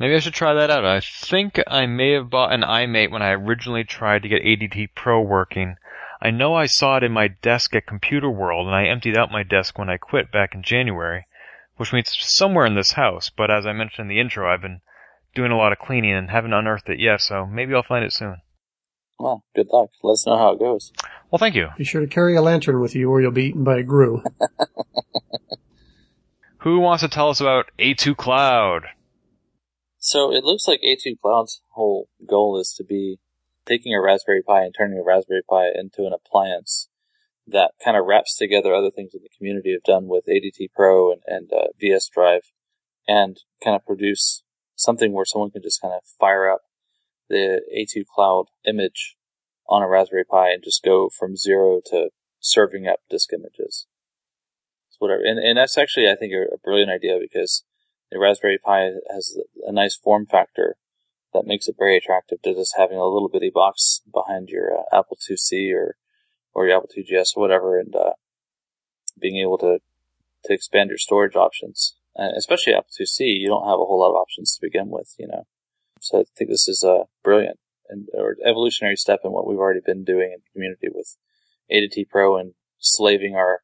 Maybe 0.00 0.16
I 0.16 0.18
should 0.18 0.34
try 0.34 0.54
that 0.54 0.72
out. 0.72 0.84
I 0.84 0.98
think 0.98 1.60
I 1.68 1.86
may 1.86 2.14
have 2.14 2.30
bought 2.30 2.52
an 2.52 2.62
iMate 2.62 3.12
when 3.12 3.22
I 3.22 3.30
originally 3.30 3.84
tried 3.84 4.22
to 4.22 4.28
get 4.28 4.42
ADT 4.42 4.88
Pro 4.96 5.20
working. 5.20 5.76
I 6.24 6.30
know 6.30 6.54
I 6.54 6.66
saw 6.66 6.98
it 6.98 7.02
in 7.02 7.10
my 7.10 7.26
desk 7.26 7.74
at 7.74 7.84
Computer 7.84 8.30
World, 8.30 8.68
and 8.68 8.76
I 8.76 8.84
emptied 8.84 9.16
out 9.16 9.32
my 9.32 9.42
desk 9.42 9.76
when 9.76 9.90
I 9.90 9.96
quit 9.96 10.30
back 10.30 10.54
in 10.54 10.62
January, 10.62 11.26
which 11.78 11.92
means 11.92 12.16
somewhere 12.16 12.64
in 12.64 12.76
this 12.76 12.92
house, 12.92 13.28
but 13.28 13.50
as 13.50 13.66
I 13.66 13.72
mentioned 13.72 14.04
in 14.04 14.08
the 14.08 14.20
intro, 14.20 14.48
I've 14.48 14.62
been 14.62 14.82
doing 15.34 15.50
a 15.50 15.56
lot 15.56 15.72
of 15.72 15.80
cleaning 15.80 16.12
and 16.12 16.30
haven't 16.30 16.52
unearthed 16.52 16.88
it 16.88 17.00
yet, 17.00 17.22
so 17.22 17.44
maybe 17.44 17.74
I'll 17.74 17.82
find 17.82 18.04
it 18.04 18.12
soon. 18.12 18.36
Well, 19.18 19.42
good 19.56 19.66
luck. 19.72 19.90
Let 20.04 20.12
us 20.12 20.24
know 20.24 20.38
how 20.38 20.52
it 20.52 20.60
goes. 20.60 20.92
Well, 21.32 21.40
thank 21.40 21.56
you. 21.56 21.70
Be 21.76 21.82
sure 21.82 22.00
to 22.00 22.06
carry 22.06 22.36
a 22.36 22.42
lantern 22.42 22.80
with 22.80 22.94
you 22.94 23.10
or 23.10 23.20
you'll 23.20 23.32
be 23.32 23.46
eaten 23.46 23.64
by 23.64 23.78
a 23.78 23.82
grue. 23.82 24.22
Who 26.58 26.78
wants 26.78 27.02
to 27.02 27.08
tell 27.08 27.30
us 27.30 27.40
about 27.40 27.66
A2 27.80 28.16
Cloud? 28.16 28.84
So 29.98 30.32
it 30.32 30.44
looks 30.44 30.68
like 30.68 30.80
A2 30.82 31.18
Cloud's 31.20 31.62
whole 31.70 32.08
goal 32.28 32.60
is 32.60 32.72
to 32.76 32.84
be 32.84 33.18
taking 33.66 33.94
a 33.94 34.00
Raspberry 34.00 34.42
Pi 34.42 34.62
and 34.62 34.74
turning 34.76 34.98
a 34.98 35.04
Raspberry 35.04 35.42
Pi 35.48 35.68
into 35.74 36.06
an 36.06 36.12
appliance 36.12 36.88
that 37.46 37.72
kind 37.84 37.96
of 37.96 38.06
wraps 38.06 38.36
together 38.36 38.74
other 38.74 38.90
things 38.90 39.12
that 39.12 39.20
the 39.22 39.36
community 39.36 39.72
have 39.72 39.82
done 39.82 40.06
with 40.06 40.26
ADT 40.26 40.68
Pro 40.74 41.12
and, 41.12 41.22
and 41.26 41.50
uh, 41.52 41.68
VS 41.78 42.08
Drive 42.08 42.52
and 43.08 43.38
kind 43.62 43.74
of 43.74 43.84
produce 43.84 44.42
something 44.76 45.12
where 45.12 45.24
someone 45.24 45.50
can 45.50 45.62
just 45.62 45.80
kind 45.80 45.94
of 45.94 46.02
fire 46.18 46.50
up 46.50 46.60
the 47.28 47.60
A2 47.76 48.04
Cloud 48.14 48.46
image 48.66 49.16
on 49.68 49.82
a 49.82 49.88
Raspberry 49.88 50.24
Pi 50.24 50.50
and 50.50 50.62
just 50.62 50.82
go 50.82 51.08
from 51.08 51.36
zero 51.36 51.80
to 51.86 52.10
serving 52.40 52.86
up 52.86 53.00
disk 53.08 53.30
images. 53.32 53.86
Whatever. 54.98 55.22
And, 55.24 55.40
and 55.40 55.58
that's 55.58 55.76
actually, 55.76 56.08
I 56.08 56.14
think, 56.14 56.32
a, 56.32 56.54
a 56.54 56.58
brilliant 56.62 56.92
idea 56.92 57.18
because 57.20 57.64
the 58.12 58.20
Raspberry 58.20 58.58
Pi 58.64 58.90
has 59.12 59.36
a 59.66 59.72
nice 59.72 59.96
form 59.96 60.26
factor 60.26 60.76
that 61.32 61.46
makes 61.46 61.68
it 61.68 61.76
very 61.78 61.96
attractive 61.96 62.42
to 62.42 62.54
just 62.54 62.74
having 62.76 62.98
a 62.98 63.06
little 63.06 63.28
bitty 63.28 63.50
box 63.52 64.02
behind 64.12 64.48
your 64.48 64.70
uh, 64.76 64.96
Apple 64.96 65.16
IIc 65.16 65.74
or 65.74 65.96
or 66.54 66.66
your 66.66 66.76
Apple 66.76 66.90
II 66.96 67.04
GS 67.04 67.34
or 67.36 67.40
whatever, 67.40 67.78
and 67.78 67.94
uh, 67.94 68.12
being 69.20 69.38
able 69.38 69.58
to 69.58 69.78
to 70.44 70.52
expand 70.52 70.90
your 70.90 70.98
storage 70.98 71.36
options, 71.36 71.96
uh, 72.18 72.30
especially 72.36 72.74
Apple 72.74 72.90
IIc, 73.00 73.20
you 73.20 73.48
don't 73.48 73.68
have 73.68 73.78
a 73.78 73.86
whole 73.86 74.00
lot 74.00 74.10
of 74.10 74.16
options 74.16 74.54
to 74.54 74.66
begin 74.66 74.88
with, 74.88 75.14
you 75.18 75.26
know. 75.26 75.44
So 76.00 76.20
I 76.20 76.24
think 76.36 76.50
this 76.50 76.68
is 76.68 76.82
a 76.82 77.04
brilliant 77.22 77.58
and 77.88 78.08
or 78.14 78.36
evolutionary 78.44 78.96
step 78.96 79.20
in 79.24 79.32
what 79.32 79.46
we've 79.46 79.58
already 79.58 79.80
been 79.84 80.04
doing 80.04 80.32
in 80.32 80.40
the 80.40 80.52
community 80.52 80.88
with 80.92 81.16
ADT 81.70 82.08
Pro 82.08 82.36
and 82.36 82.54
slaving 82.78 83.36
our 83.36 83.60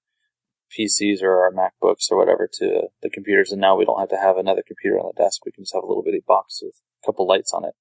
PCs 0.77 1.23
or 1.23 1.43
our 1.43 1.53
MacBooks 1.53 2.11
or 2.11 2.19
whatever 2.19 2.49
to 2.55 2.89
the 3.03 3.11
computers, 3.11 3.53
and 3.53 3.61
now 3.61 3.77
we 3.77 3.85
don't 3.85 4.01
have 4.01 4.11
to 4.11 4.17
have 4.17 4.37
another 4.37 4.63
computer 4.67 4.99
on 4.99 5.13
the 5.15 5.23
desk. 5.23 5.45
We 5.45 5.53
can 5.53 5.65
just 5.65 5.75
have 5.75 5.83
a 5.83 5.87
little 5.87 6.03
bitty 6.03 6.23
box 6.27 6.61
with 6.63 6.75
a 7.03 7.07
couple 7.07 7.27
lights 7.27 7.53
on 7.53 7.65
it. 7.65 7.75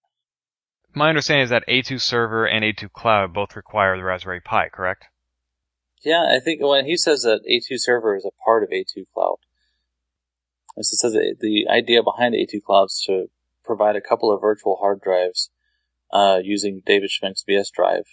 My 0.93 1.09
understanding 1.09 1.43
is 1.43 1.49
that 1.49 1.68
A2 1.68 2.01
Server 2.01 2.45
and 2.45 2.64
A2 2.64 2.91
Cloud 2.91 3.34
both 3.34 3.55
require 3.55 3.97
the 3.97 4.03
Raspberry 4.03 4.41
Pi, 4.41 4.69
correct? 4.69 5.05
Yeah, 6.03 6.26
I 6.35 6.39
think 6.39 6.61
when 6.61 6.85
he 6.85 6.97
says 6.97 7.22
that 7.22 7.41
A2 7.49 7.77
Server 7.80 8.15
is 8.15 8.26
a 8.26 8.43
part 8.43 8.64
of 8.64 8.69
A2 8.69 9.05
Cloud, 9.14 9.38
it 10.77 10.85
says 10.85 11.14
the 11.14 11.68
idea 11.69 12.03
behind 12.03 12.35
A2 12.35 12.61
Cloud 12.64 12.85
is 12.85 13.03
to 13.07 13.27
provide 13.64 13.95
a 13.95 14.01
couple 14.01 14.31
of 14.31 14.41
virtual 14.41 14.77
hard 14.77 15.01
drives 15.01 15.49
uh, 16.11 16.39
using 16.41 16.81
David 16.85 17.09
Schmenk's 17.09 17.43
VS 17.45 17.72
Drive, 17.72 18.05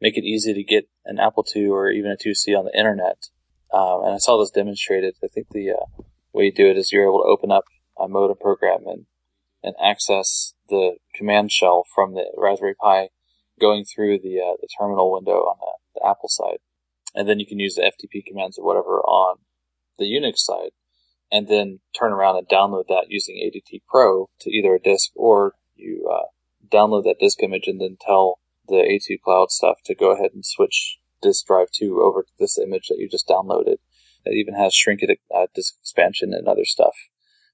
make 0.00 0.16
it 0.16 0.24
easy 0.24 0.52
to 0.54 0.64
get 0.64 0.88
an 1.04 1.18
Apple 1.18 1.44
II 1.54 1.66
or 1.68 1.90
even 1.90 2.10
a 2.10 2.16
2C 2.16 2.58
on 2.58 2.64
the 2.64 2.76
internet. 2.76 3.28
Um, 3.72 4.04
and 4.04 4.14
I 4.14 4.18
saw 4.18 4.38
this 4.38 4.50
demonstrated. 4.50 5.14
I 5.22 5.28
think 5.28 5.48
the 5.50 5.70
uh, 5.70 6.02
way 6.32 6.46
you 6.46 6.52
do 6.52 6.70
it 6.70 6.76
is 6.76 6.92
you're 6.92 7.04
able 7.04 7.22
to 7.22 7.28
open 7.28 7.50
up 7.50 7.64
a 7.98 8.08
modem 8.08 8.36
program 8.38 8.86
and 8.86 9.06
and 9.62 9.74
access 9.82 10.54
the 10.68 10.96
command 11.14 11.50
shell 11.50 11.84
from 11.94 12.14
the 12.14 12.24
Raspberry 12.36 12.74
Pi 12.74 13.08
going 13.60 13.84
through 13.84 14.18
the 14.18 14.38
uh, 14.38 14.56
the 14.60 14.68
terminal 14.78 15.12
window 15.12 15.38
on 15.38 15.56
the, 15.60 16.00
the 16.00 16.08
Apple 16.08 16.28
side, 16.28 16.58
and 17.14 17.28
then 17.28 17.40
you 17.40 17.46
can 17.46 17.58
use 17.58 17.74
the 17.74 17.82
FTP 17.82 18.24
commands 18.24 18.58
or 18.58 18.64
whatever 18.64 19.00
on 19.00 19.38
the 19.98 20.04
Unix 20.04 20.38
side, 20.38 20.70
and 21.32 21.48
then 21.48 21.80
turn 21.98 22.12
around 22.12 22.36
and 22.36 22.48
download 22.48 22.86
that 22.88 23.06
using 23.08 23.36
ADT 23.36 23.82
Pro 23.88 24.28
to 24.40 24.50
either 24.50 24.74
a 24.74 24.80
disk 24.80 25.10
or 25.16 25.54
you 25.74 26.08
uh, 26.12 26.26
download 26.68 27.04
that 27.04 27.18
disk 27.18 27.42
image 27.42 27.66
and 27.66 27.80
then 27.80 27.96
tell 28.00 28.38
the 28.68 28.76
A2 28.76 29.20
Cloud 29.20 29.50
stuff 29.50 29.78
to 29.84 29.94
go 29.94 30.12
ahead 30.12 30.30
and 30.34 30.44
switch 30.44 30.98
disk 31.22 31.46
drive 31.46 31.68
2 31.72 32.00
over 32.02 32.22
to 32.22 32.32
this 32.38 32.58
image 32.58 32.88
that 32.88 32.98
you 32.98 33.08
just 33.08 33.28
downloaded. 33.28 33.76
It 34.24 34.34
even 34.34 34.54
has 34.54 34.74
ShrinkIt 34.74 35.16
uh, 35.34 35.46
disk 35.54 35.74
expansion 35.80 36.32
and 36.32 36.48
other 36.48 36.64
stuff. 36.64 36.94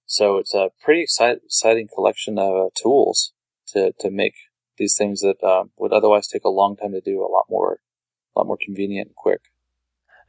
So 0.07 0.39
it's 0.39 0.55
a 0.55 0.71
pretty 0.81 1.05
exci- 1.05 1.39
exciting 1.45 1.89
collection 1.95 2.39
of 2.39 2.55
uh, 2.55 2.69
tools 2.81 3.33
to, 3.69 3.93
to 4.01 4.11
make 4.11 4.35
these 4.77 4.97
things 4.97 5.21
that 5.21 5.43
um, 5.47 5.71
would 5.77 5.93
otherwise 5.93 6.27
take 6.27 6.45
a 6.45 6.51
long 6.51 6.77
time 6.77 6.93
to 6.93 7.01
do 7.01 7.21
a 7.21 7.31
lot 7.31 7.45
more, 7.49 7.81
a 8.35 8.41
lot 8.41 8.47
more 8.47 8.59
convenient 8.61 9.09
and 9.09 9.17
quick. 9.17 9.41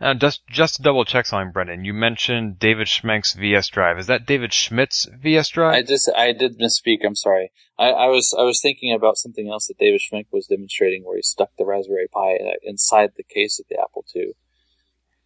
Now, 0.01 0.13
just 0.13 0.45
just 0.47 0.75
to 0.75 0.81
double 0.81 1.05
check 1.05 1.25
something, 1.25 1.51
Brendan, 1.51 1.85
you 1.85 1.93
mentioned 1.93 2.59
David 2.59 2.87
Schmenk's 2.87 3.33
VS 3.33 3.69
Drive. 3.69 3.97
Is 3.99 4.07
that 4.07 4.25
David 4.25 4.51
Schmidt's 4.51 5.07
VS 5.21 5.49
Drive? 5.49 5.75
I 5.75 5.81
just 5.83 6.09
I 6.15 6.33
did 6.33 6.59
misspeak. 6.59 7.05
I'm 7.05 7.15
sorry. 7.15 7.51
I, 7.77 7.89
I 7.89 8.07
was 8.07 8.35
I 8.37 8.43
was 8.43 8.61
thinking 8.61 8.93
about 8.93 9.17
something 9.17 9.49
else 9.49 9.67
that 9.67 9.77
David 9.77 10.01
Schmenk 10.01 10.25
was 10.31 10.47
demonstrating, 10.47 11.03
where 11.03 11.15
he 11.15 11.21
stuck 11.21 11.51
the 11.57 11.65
Raspberry 11.65 12.07
Pi 12.11 12.35
uh, 12.35 12.53
inside 12.63 13.11
the 13.15 13.23
case 13.23 13.59
of 13.59 13.65
the 13.69 13.79
Apple 13.79 14.05
II, 14.15 14.33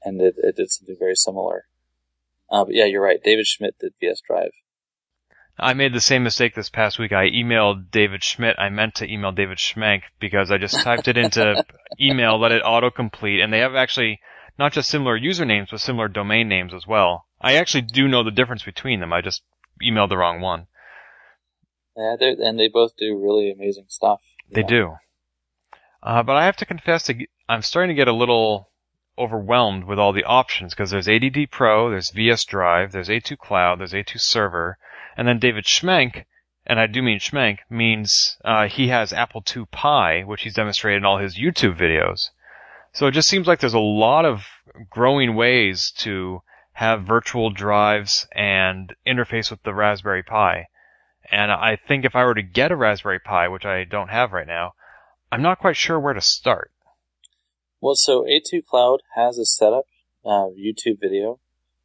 and 0.03 0.21
it, 0.21 0.35
it 0.37 0.55
did 0.55 0.69
something 0.71 0.97
very 0.99 1.15
similar. 1.15 1.65
Uh, 2.49 2.65
but 2.65 2.75
yeah, 2.75 2.85
you're 2.85 3.03
right. 3.03 3.21
David 3.23 3.45
Schmidt 3.45 3.75
did 3.79 3.93
VS 3.99 4.21
Drive. 4.25 4.51
I 5.59 5.73
made 5.73 5.93
the 5.93 6.01
same 6.01 6.23
mistake 6.23 6.53
this 6.53 6.69
past 6.69 6.99
week. 6.99 7.11
I 7.11 7.29
emailed 7.29 7.89
David 7.89 8.23
Schmidt. 8.23 8.59
I 8.59 8.69
meant 8.69 8.95
to 8.95 9.11
email 9.11 9.31
David 9.31 9.57
Schmenk 9.57 10.03
because 10.19 10.51
I 10.51 10.59
just 10.59 10.79
typed 10.81 11.07
it 11.07 11.17
into 11.17 11.65
email, 11.99 12.39
let 12.39 12.51
it 12.51 12.61
autocomplete, 12.63 13.43
and 13.43 13.51
they 13.51 13.59
have 13.59 13.73
actually 13.73 14.19
not 14.57 14.73
just 14.73 14.89
similar 14.89 15.19
usernames, 15.19 15.69
but 15.71 15.79
similar 15.79 16.07
domain 16.07 16.47
names 16.47 16.73
as 16.73 16.87
well. 16.87 17.25
I 17.41 17.55
actually 17.55 17.81
do 17.81 18.07
know 18.07 18.23
the 18.23 18.31
difference 18.31 18.63
between 18.63 18.99
them. 18.99 19.13
I 19.13 19.21
just 19.21 19.43
emailed 19.83 20.09
the 20.09 20.17
wrong 20.17 20.41
one. 20.41 20.67
Yeah, 21.95 22.15
they're- 22.19 22.37
and 22.39 22.59
they 22.59 22.67
both 22.67 22.95
do 22.97 23.17
really 23.17 23.51
amazing 23.51 23.85
stuff. 23.87 24.21
They 24.49 24.63
do. 24.63 24.97
Uh, 26.01 26.23
but 26.23 26.35
I 26.35 26.45
have 26.45 26.57
to 26.57 26.65
confess 26.65 27.03
to, 27.03 27.27
I'm 27.49 27.61
starting 27.61 27.95
to 27.95 27.99
get 27.99 28.07
a 28.07 28.13
little 28.13 28.69
overwhelmed 29.17 29.83
with 29.85 29.99
all 29.99 30.13
the 30.13 30.23
options 30.23 30.73
because 30.73 30.91
there's 30.91 31.07
ADT 31.07 31.49
Pro, 31.51 31.89
there's 31.89 32.11
VS 32.11 32.45
Drive, 32.45 32.91
there's 32.91 33.09
A2 33.09 33.37
Cloud, 33.37 33.79
there's 33.79 33.93
A2 33.93 34.19
Server, 34.19 34.77
and 35.17 35.27
then 35.27 35.39
David 35.39 35.65
Schmenk 35.65 36.25
and 36.69 36.81
I 36.81 36.87
do 36.87 37.01
mean 37.01 37.19
Schmenk, 37.19 37.59
means 37.69 38.37
uh, 38.43 38.67
he 38.67 38.89
has 38.89 39.13
Apple 39.13 39.41
II 39.55 39.65
Pi, 39.71 40.23
which 40.23 40.41
he's 40.43 40.53
demonstrated 40.55 40.97
in 40.97 41.05
all 41.05 41.17
his 41.17 41.37
YouTube 41.39 41.77
videos. 41.77 42.29
So 42.97 43.05
it 43.05 43.11
just 43.11 43.29
seems 43.29 43.45
like 43.45 43.59
there's 43.59 43.75
a 43.75 43.79
lot 43.79 44.25
of 44.25 44.47
growing 44.89 45.35
ways 45.35 45.93
to 45.99 46.41
have 46.73 47.03
virtual 47.03 47.51
drives 47.51 48.25
and 48.35 48.91
interface 49.05 49.51
with 49.51 49.61
the 49.61 49.75
Raspberry 49.75 50.23
Pi. 50.23 50.65
And 51.29 51.51
I 51.51 51.75
think 51.75 52.05
if 52.05 52.15
I 52.15 52.25
were 52.25 52.33
to 52.33 52.41
get 52.41 52.71
a 52.71 52.75
Raspberry 52.75 53.19
Pi, 53.19 53.49
which 53.49 53.65
I 53.65 53.83
don't 53.83 54.07
have 54.07 54.31
right 54.31 54.47
now, 54.47 54.71
I'm 55.31 55.43
not 55.43 55.59
quite 55.59 55.77
sure 55.77 55.99
where 55.99 56.15
to 56.15 56.21
start. 56.21 56.71
Well, 57.79 57.93
so 57.93 58.23
A2 58.23 58.65
Cloud 58.65 59.01
has 59.13 59.37
a 59.37 59.45
setup 59.45 59.85
uh, 60.25 60.49
YouTube 60.57 60.99
video. 60.99 61.39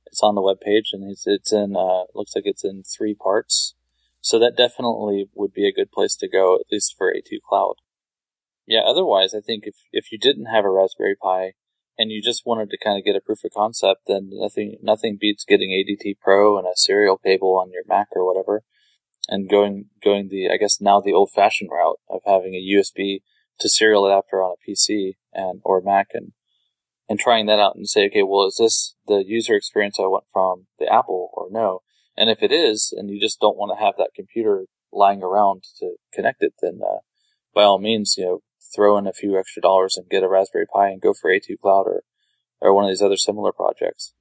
It's 0.07 0.23
on 0.23 0.35
the 0.35 0.41
web 0.41 0.61
page, 0.63 0.93
and 0.95 1.11
it's, 1.11 1.27
it's 1.27 1.53
in 1.53 1.77
uh, 1.77 2.05
looks 2.15 2.35
like 2.35 2.47
it's 2.47 2.65
in 2.65 2.85
three 2.85 3.15
parts. 3.15 3.75
So 4.23 4.39
that 4.39 4.57
definitely 4.57 5.29
would 5.35 5.53
be 5.53 5.69
a 5.69 5.75
good 5.75 5.93
place 5.93 6.17
to 6.17 6.27
go, 6.27 6.55
at 6.55 6.73
least 6.73 6.95
for 6.97 7.13
A2 7.13 7.43
Cloud. 7.47 7.75
Yeah, 8.67 8.81
otherwise, 8.87 9.35
I 9.35 9.41
think 9.41 9.65
if 9.67 9.75
if 9.93 10.13
you 10.13 10.19
didn't 10.19 10.47
have 10.47 10.65
a 10.65 10.71
Raspberry 10.71 11.17
Pi 11.21 11.53
and 11.99 12.11
you 12.11 12.23
just 12.23 12.47
wanted 12.47 12.71
to 12.71 12.79
kind 12.83 12.99
of 12.99 13.05
get 13.05 13.17
a 13.17 13.21
proof 13.21 13.45
of 13.45 13.53
concept, 13.53 14.03
then 14.07 14.31
nothing 14.33 14.77
nothing 14.83 15.19
beats 15.21 15.45
getting 15.45 15.71
ADT 15.71 16.17
Pro 16.21 16.59
and 16.59 16.67
a 16.67 16.77
serial 16.77 17.19
cable 17.19 17.59
on 17.59 17.71
your 17.73 17.83
Mac 17.87 18.09
or 18.15 18.25
whatever, 18.25 18.63
and 19.29 19.51
going 19.51 19.87
going 20.03 20.29
the 20.29 20.49
I 20.49 20.57
guess 20.57 20.81
now 20.81 21.01
the 21.01 21.13
old 21.13 21.31
fashioned 21.35 21.71
route 21.73 21.99
of 22.09 22.21
having 22.25 22.55
a 22.55 22.59
USB 22.59 23.23
to 23.59 23.69
serial 23.69 24.07
adapter 24.07 24.43
on 24.43 24.55
a 24.57 24.71
PC 24.71 25.15
and 25.33 25.61
or 25.65 25.81
Mac 25.81 26.09
and 26.15 26.33
and 27.09 27.19
trying 27.19 27.47
that 27.47 27.59
out 27.59 27.77
and 27.77 27.89
say, 27.89 28.07
okay, 28.07 28.23
well, 28.23 28.47
is 28.47 28.57
this 28.59 28.95
the 29.07 29.23
user 29.27 29.55
experience 29.55 29.99
I 29.99 30.05
want 30.05 30.25
from 30.33 30.67
the 30.79 30.91
Apple 30.91 31.31
or 31.35 31.49
no? 31.51 31.81
And 32.17 32.31
if 32.31 32.43
it 32.43 32.53
is, 32.53 32.95
and 32.97 33.11
you 33.11 33.21
just 33.21 33.41
don't 33.41 33.57
want 33.57 33.77
to 33.77 33.85
have 33.85 33.95
that 33.99 34.13
computer 34.15 34.67
lying 34.93 35.23
around 35.23 35.65
to 35.79 35.97
connect 36.13 36.43
it, 36.43 36.55
then 36.61 36.81
uh, 36.83 36.99
by 37.55 37.65
all 37.65 37.79
means, 37.79 38.15
you 38.17 38.25
know, 38.25 38.43
throw 38.75 38.97
in 38.99 39.07
a 39.07 39.13
few 39.13 39.39
extra 39.39 39.63
dollars 39.63 39.97
and 39.97 40.09
get 40.09 40.23
a 40.23 40.29
Raspberry 40.29 40.67
Pi 40.67 40.89
and 40.89 41.01
go 41.01 41.13
for 41.13 41.31
A2 41.31 41.61
Cloud 41.61 41.87
or, 41.87 42.03
or 42.61 42.75
one 42.75 42.85
of 42.85 42.91
these 42.91 43.03
other 43.03 43.17
similar 43.17 43.53
projects. 43.53 44.15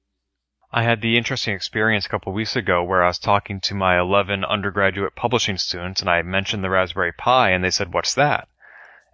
I 0.74 0.84
had 0.84 1.02
the 1.02 1.18
interesting 1.18 1.54
experience 1.54 2.06
a 2.06 2.08
couple 2.08 2.32
weeks 2.32 2.56
ago 2.56 2.82
where 2.82 3.02
I 3.02 3.08
was 3.08 3.18
talking 3.18 3.60
to 3.60 3.74
my 3.74 4.00
11 4.00 4.42
undergraduate 4.44 5.14
publishing 5.14 5.58
students 5.58 6.00
and 6.00 6.08
I 6.08 6.22
mentioned 6.22 6.64
the 6.64 6.70
Raspberry 6.70 7.12
Pi 7.12 7.50
and 7.50 7.62
they 7.62 7.70
said, 7.70 7.92
what's 7.92 8.14
that? 8.14 8.48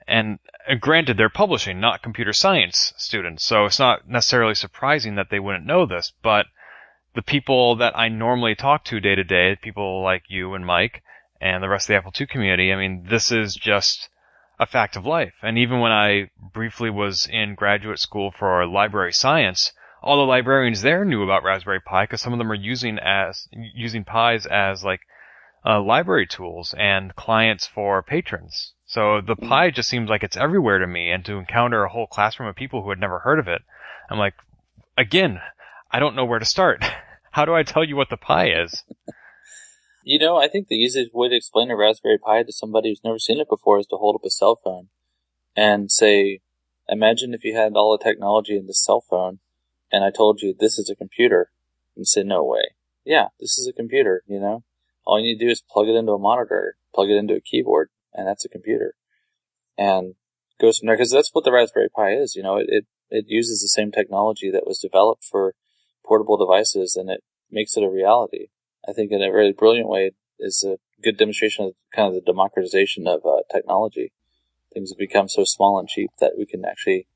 And 0.06 0.38
uh, 0.68 0.76
granted, 0.76 1.16
they're 1.16 1.28
publishing, 1.28 1.80
not 1.80 2.02
computer 2.02 2.32
science 2.32 2.94
students, 2.96 3.44
so 3.44 3.64
it's 3.64 3.78
not 3.78 4.08
necessarily 4.08 4.54
surprising 4.54 5.16
that 5.16 5.30
they 5.30 5.40
wouldn't 5.40 5.66
know 5.66 5.84
this, 5.84 6.12
but 6.22 6.46
the 7.14 7.22
people 7.22 7.74
that 7.76 7.98
I 7.98 8.08
normally 8.08 8.54
talk 8.54 8.84
to 8.84 9.00
day 9.00 9.16
to 9.16 9.24
day, 9.24 9.56
people 9.60 10.02
like 10.02 10.22
you 10.28 10.54
and 10.54 10.64
Mike 10.64 11.02
and 11.40 11.62
the 11.62 11.68
rest 11.68 11.86
of 11.86 11.88
the 11.88 11.96
Apple 11.96 12.12
II 12.18 12.26
community, 12.26 12.72
I 12.72 12.76
mean, 12.76 13.06
this 13.10 13.32
is 13.32 13.54
just 13.54 14.08
a 14.58 14.66
fact 14.66 14.96
of 14.96 15.06
life. 15.06 15.34
And 15.42 15.56
even 15.58 15.80
when 15.80 15.92
I 15.92 16.30
briefly 16.52 16.90
was 16.90 17.28
in 17.30 17.54
graduate 17.54 17.98
school 17.98 18.32
for 18.36 18.66
library 18.66 19.12
science, 19.12 19.72
all 20.02 20.16
the 20.16 20.22
librarians 20.22 20.82
there 20.82 21.04
knew 21.04 21.22
about 21.22 21.42
Raspberry 21.42 21.80
Pi 21.80 22.04
because 22.04 22.20
some 22.20 22.32
of 22.32 22.38
them 22.38 22.50
are 22.50 22.56
using 22.56 22.98
as 22.98 23.48
using 23.52 24.04
Pis 24.04 24.46
as 24.46 24.84
like 24.84 25.00
uh, 25.64 25.80
library 25.80 26.26
tools 26.26 26.74
and 26.78 27.14
clients 27.16 27.66
for 27.66 28.02
patrons. 28.02 28.72
So 28.86 29.20
the 29.20 29.36
Pi 29.36 29.70
just 29.70 29.88
seems 29.88 30.08
like 30.08 30.22
it's 30.22 30.36
everywhere 30.36 30.78
to 30.78 30.86
me, 30.86 31.10
and 31.10 31.24
to 31.26 31.36
encounter 31.36 31.84
a 31.84 31.90
whole 31.90 32.06
classroom 32.06 32.48
of 32.48 32.56
people 32.56 32.82
who 32.82 32.90
had 32.90 32.98
never 32.98 33.18
heard 33.18 33.38
of 33.38 33.46
it, 33.46 33.62
I'm 34.08 34.18
like, 34.18 34.34
again, 34.96 35.40
I 35.90 35.98
don't 35.98 36.16
know 36.16 36.24
where 36.24 36.38
to 36.38 36.44
start. 36.44 36.82
How 37.32 37.44
do 37.44 37.54
I 37.54 37.62
tell 37.62 37.84
you 37.84 37.96
what 37.96 38.08
the 38.08 38.16
Pi 38.16 38.50
is? 38.50 38.82
You 40.04 40.18
know, 40.18 40.36
I 40.36 40.48
think 40.48 40.68
the 40.68 40.76
easiest 40.76 41.14
way 41.14 41.28
to 41.28 41.36
explain 41.36 41.70
a 41.70 41.76
Raspberry 41.76 42.18
Pi 42.18 42.42
to 42.42 42.52
somebody 42.52 42.90
who's 42.90 43.04
never 43.04 43.18
seen 43.18 43.40
it 43.40 43.48
before 43.48 43.78
is 43.78 43.86
to 43.88 43.96
hold 43.96 44.16
up 44.16 44.24
a 44.24 44.30
cell 44.30 44.58
phone 44.62 44.88
and 45.56 45.90
say, 45.90 46.40
imagine 46.88 47.34
if 47.34 47.44
you 47.44 47.56
had 47.56 47.74
all 47.74 47.96
the 47.96 48.02
technology 48.02 48.56
in 48.56 48.66
this 48.66 48.82
cell 48.82 49.00
phone 49.00 49.40
and 49.90 50.04
I 50.04 50.10
told 50.10 50.40
you 50.40 50.54
this 50.58 50.78
is 50.78 50.88
a 50.88 50.96
computer 50.96 51.50
and 51.96 52.06
say, 52.06 52.22
no 52.22 52.44
way. 52.44 52.74
Yeah, 53.04 53.28
this 53.40 53.58
is 53.58 53.66
a 53.66 53.72
computer, 53.72 54.22
you 54.26 54.38
know? 54.38 54.64
All 55.04 55.18
you 55.18 55.26
need 55.26 55.38
to 55.38 55.46
do 55.46 55.50
is 55.50 55.62
plug 55.68 55.88
it 55.88 55.96
into 55.96 56.12
a 56.12 56.18
monitor, 56.18 56.76
plug 56.94 57.08
it 57.08 57.16
into 57.16 57.34
a 57.34 57.40
keyboard, 57.40 57.88
and 58.12 58.26
that's 58.28 58.44
a 58.44 58.48
computer. 58.48 58.94
And 59.76 60.14
goes 60.60 60.78
from 60.78 60.86
there, 60.86 60.96
because 60.96 61.10
that's 61.10 61.30
what 61.32 61.44
the 61.44 61.52
Raspberry 61.52 61.88
Pi 61.88 62.12
is, 62.12 62.34
you 62.34 62.42
know, 62.42 62.56
it, 62.56 62.66
it, 62.68 62.86
it 63.10 63.24
uses 63.28 63.60
the 63.60 63.68
same 63.68 63.90
technology 63.90 64.50
that 64.50 64.66
was 64.66 64.80
developed 64.80 65.24
for 65.24 65.54
portable 66.04 66.36
devices 66.36 66.96
and 66.96 67.10
it 67.10 67.22
makes 67.50 67.76
it 67.76 67.84
a 67.84 67.88
reality. 67.88 68.48
I 68.86 68.92
think 68.92 69.10
in 69.12 69.22
a 69.22 69.32
really 69.32 69.52
brilliant 69.52 69.88
way 69.88 70.12
is 70.38 70.64
a 70.66 70.78
good 71.02 71.16
demonstration 71.16 71.64
of 71.64 71.72
kind 71.94 72.08
of 72.08 72.14
the 72.14 72.32
democratization 72.32 73.06
of 73.06 73.20
uh, 73.24 73.42
technology. 73.52 74.12
Things 74.72 74.90
have 74.90 74.98
become 74.98 75.28
so 75.28 75.44
small 75.44 75.78
and 75.78 75.88
cheap 75.88 76.10
that 76.20 76.32
we 76.36 76.46
can 76.46 76.64
actually 76.64 77.06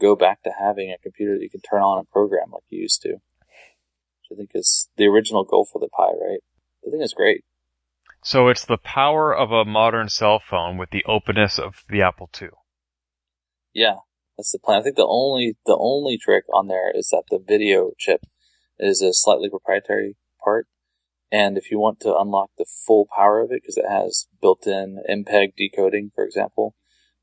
go 0.00 0.16
back 0.16 0.42
to 0.42 0.50
having 0.58 0.90
a 0.90 1.02
computer 1.02 1.34
that 1.34 1.42
you 1.42 1.50
can 1.50 1.60
turn 1.60 1.82
on 1.82 1.98
and 1.98 2.10
program 2.10 2.50
like 2.52 2.64
you 2.68 2.80
used 2.80 3.02
to. 3.02 3.14
Which 3.14 4.32
I 4.32 4.34
think 4.36 4.50
is 4.54 4.88
the 4.96 5.06
original 5.06 5.44
goal 5.44 5.66
for 5.70 5.78
the 5.78 5.88
Pi, 5.88 6.04
right? 6.04 6.40
I 6.86 6.90
think 6.90 7.02
it's 7.02 7.14
great. 7.14 7.44
So 8.24 8.48
it's 8.48 8.64
the 8.64 8.78
power 8.78 9.34
of 9.34 9.50
a 9.50 9.64
modern 9.64 10.08
cell 10.08 10.40
phone 10.40 10.78
with 10.78 10.90
the 10.90 11.04
openness 11.06 11.58
of 11.58 11.84
the 11.88 12.02
Apple 12.02 12.30
II. 12.40 12.50
Yeah, 13.72 13.96
that's 14.36 14.52
the 14.52 14.58
plan. 14.58 14.80
I 14.80 14.82
think 14.82 14.96
the 14.96 15.06
only 15.06 15.56
the 15.66 15.76
only 15.78 16.18
trick 16.18 16.44
on 16.52 16.68
there 16.68 16.90
is 16.94 17.08
that 17.08 17.24
the 17.30 17.38
video 17.38 17.92
chip 17.98 18.20
is 18.78 19.02
a 19.02 19.12
slightly 19.12 19.50
proprietary 19.50 20.16
part, 20.42 20.66
and 21.32 21.56
if 21.56 21.70
you 21.70 21.78
want 21.80 21.98
to 22.00 22.14
unlock 22.14 22.50
the 22.58 22.66
full 22.86 23.08
power 23.16 23.40
of 23.40 23.50
it, 23.50 23.62
because 23.62 23.78
it 23.78 23.88
has 23.88 24.28
built-in 24.42 25.02
MPEG 25.10 25.54
decoding, 25.56 26.12
for 26.14 26.24
example, 26.24 26.76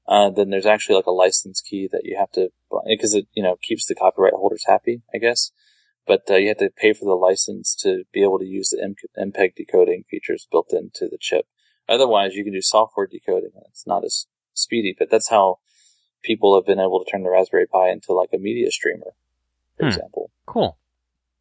uh, 0.08 0.32
then 0.32 0.50
there's 0.50 0.66
actually 0.66 0.96
like 0.96 1.06
a 1.06 1.12
license 1.12 1.62
key 1.62 1.88
that 1.92 2.02
you 2.04 2.18
have 2.18 2.32
to, 2.32 2.50
because 2.88 3.14
it, 3.14 3.28
you 3.34 3.44
know, 3.44 3.56
keeps 3.62 3.86
the 3.86 3.94
copyright 3.94 4.34
holders 4.34 4.64
happy, 4.66 5.04
I 5.14 5.20
guess. 5.20 5.52
But 6.08 6.22
uh, 6.28 6.38
you 6.38 6.48
have 6.48 6.58
to 6.58 6.72
pay 6.76 6.94
for 6.94 7.06
the 7.06 7.14
license 7.14 7.76
to 7.84 8.04
be 8.12 8.24
able 8.24 8.40
to 8.40 8.46
use 8.46 8.70
the 8.72 8.96
MPEG 9.16 9.54
decoding 9.56 10.06
features 10.10 10.48
built 10.52 10.74
into 10.74 11.08
the 11.08 11.20
chip. 11.22 11.46
Otherwise, 11.88 12.34
you 12.34 12.44
can 12.44 12.54
do 12.54 12.62
software 12.64 13.06
decoding, 13.06 13.52
and 13.54 13.66
it's 13.70 13.86
not 13.86 14.04
as 14.04 14.26
speedy. 14.56 14.96
But 14.98 15.12
that's 15.12 15.30
how 15.30 15.60
people 16.24 16.56
have 16.56 16.66
been 16.66 16.80
able 16.80 17.04
to 17.04 17.12
turn 17.12 17.22
the 17.22 17.30
Raspberry 17.30 17.68
Pi 17.68 17.90
into 17.90 18.14
like 18.14 18.30
a 18.34 18.40
media 18.40 18.72
streamer, 18.72 19.14
for 19.78 19.84
Hmm. 19.84 19.90
example. 19.90 20.32
Cool. 20.48 20.80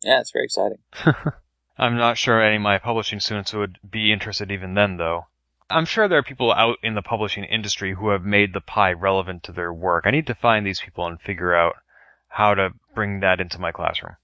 Yeah, 0.02 0.20
it's 0.20 0.32
very 0.32 0.44
exciting. 0.44 0.78
I'm 1.78 1.96
not 1.96 2.18
sure 2.18 2.42
any 2.42 2.56
of 2.56 2.62
my 2.62 2.78
publishing 2.78 3.20
students 3.20 3.54
would 3.54 3.78
be 3.88 4.12
interested 4.12 4.50
even 4.50 4.74
then, 4.74 4.96
though. 4.96 5.26
I'm 5.70 5.84
sure 5.84 6.08
there 6.08 6.18
are 6.18 6.24
people 6.24 6.52
out 6.52 6.78
in 6.82 6.94
the 6.94 7.02
publishing 7.02 7.44
industry 7.44 7.94
who 7.94 8.08
have 8.08 8.24
made 8.24 8.52
the 8.52 8.60
pie 8.60 8.92
relevant 8.92 9.42
to 9.44 9.52
their 9.52 9.72
work. 9.72 10.04
I 10.06 10.10
need 10.10 10.26
to 10.26 10.34
find 10.34 10.66
these 10.66 10.80
people 10.80 11.06
and 11.06 11.20
figure 11.20 11.54
out 11.54 11.74
how 12.28 12.54
to 12.54 12.70
bring 12.94 13.20
that 13.20 13.40
into 13.40 13.60
my 13.60 13.70
classroom. 13.70 14.16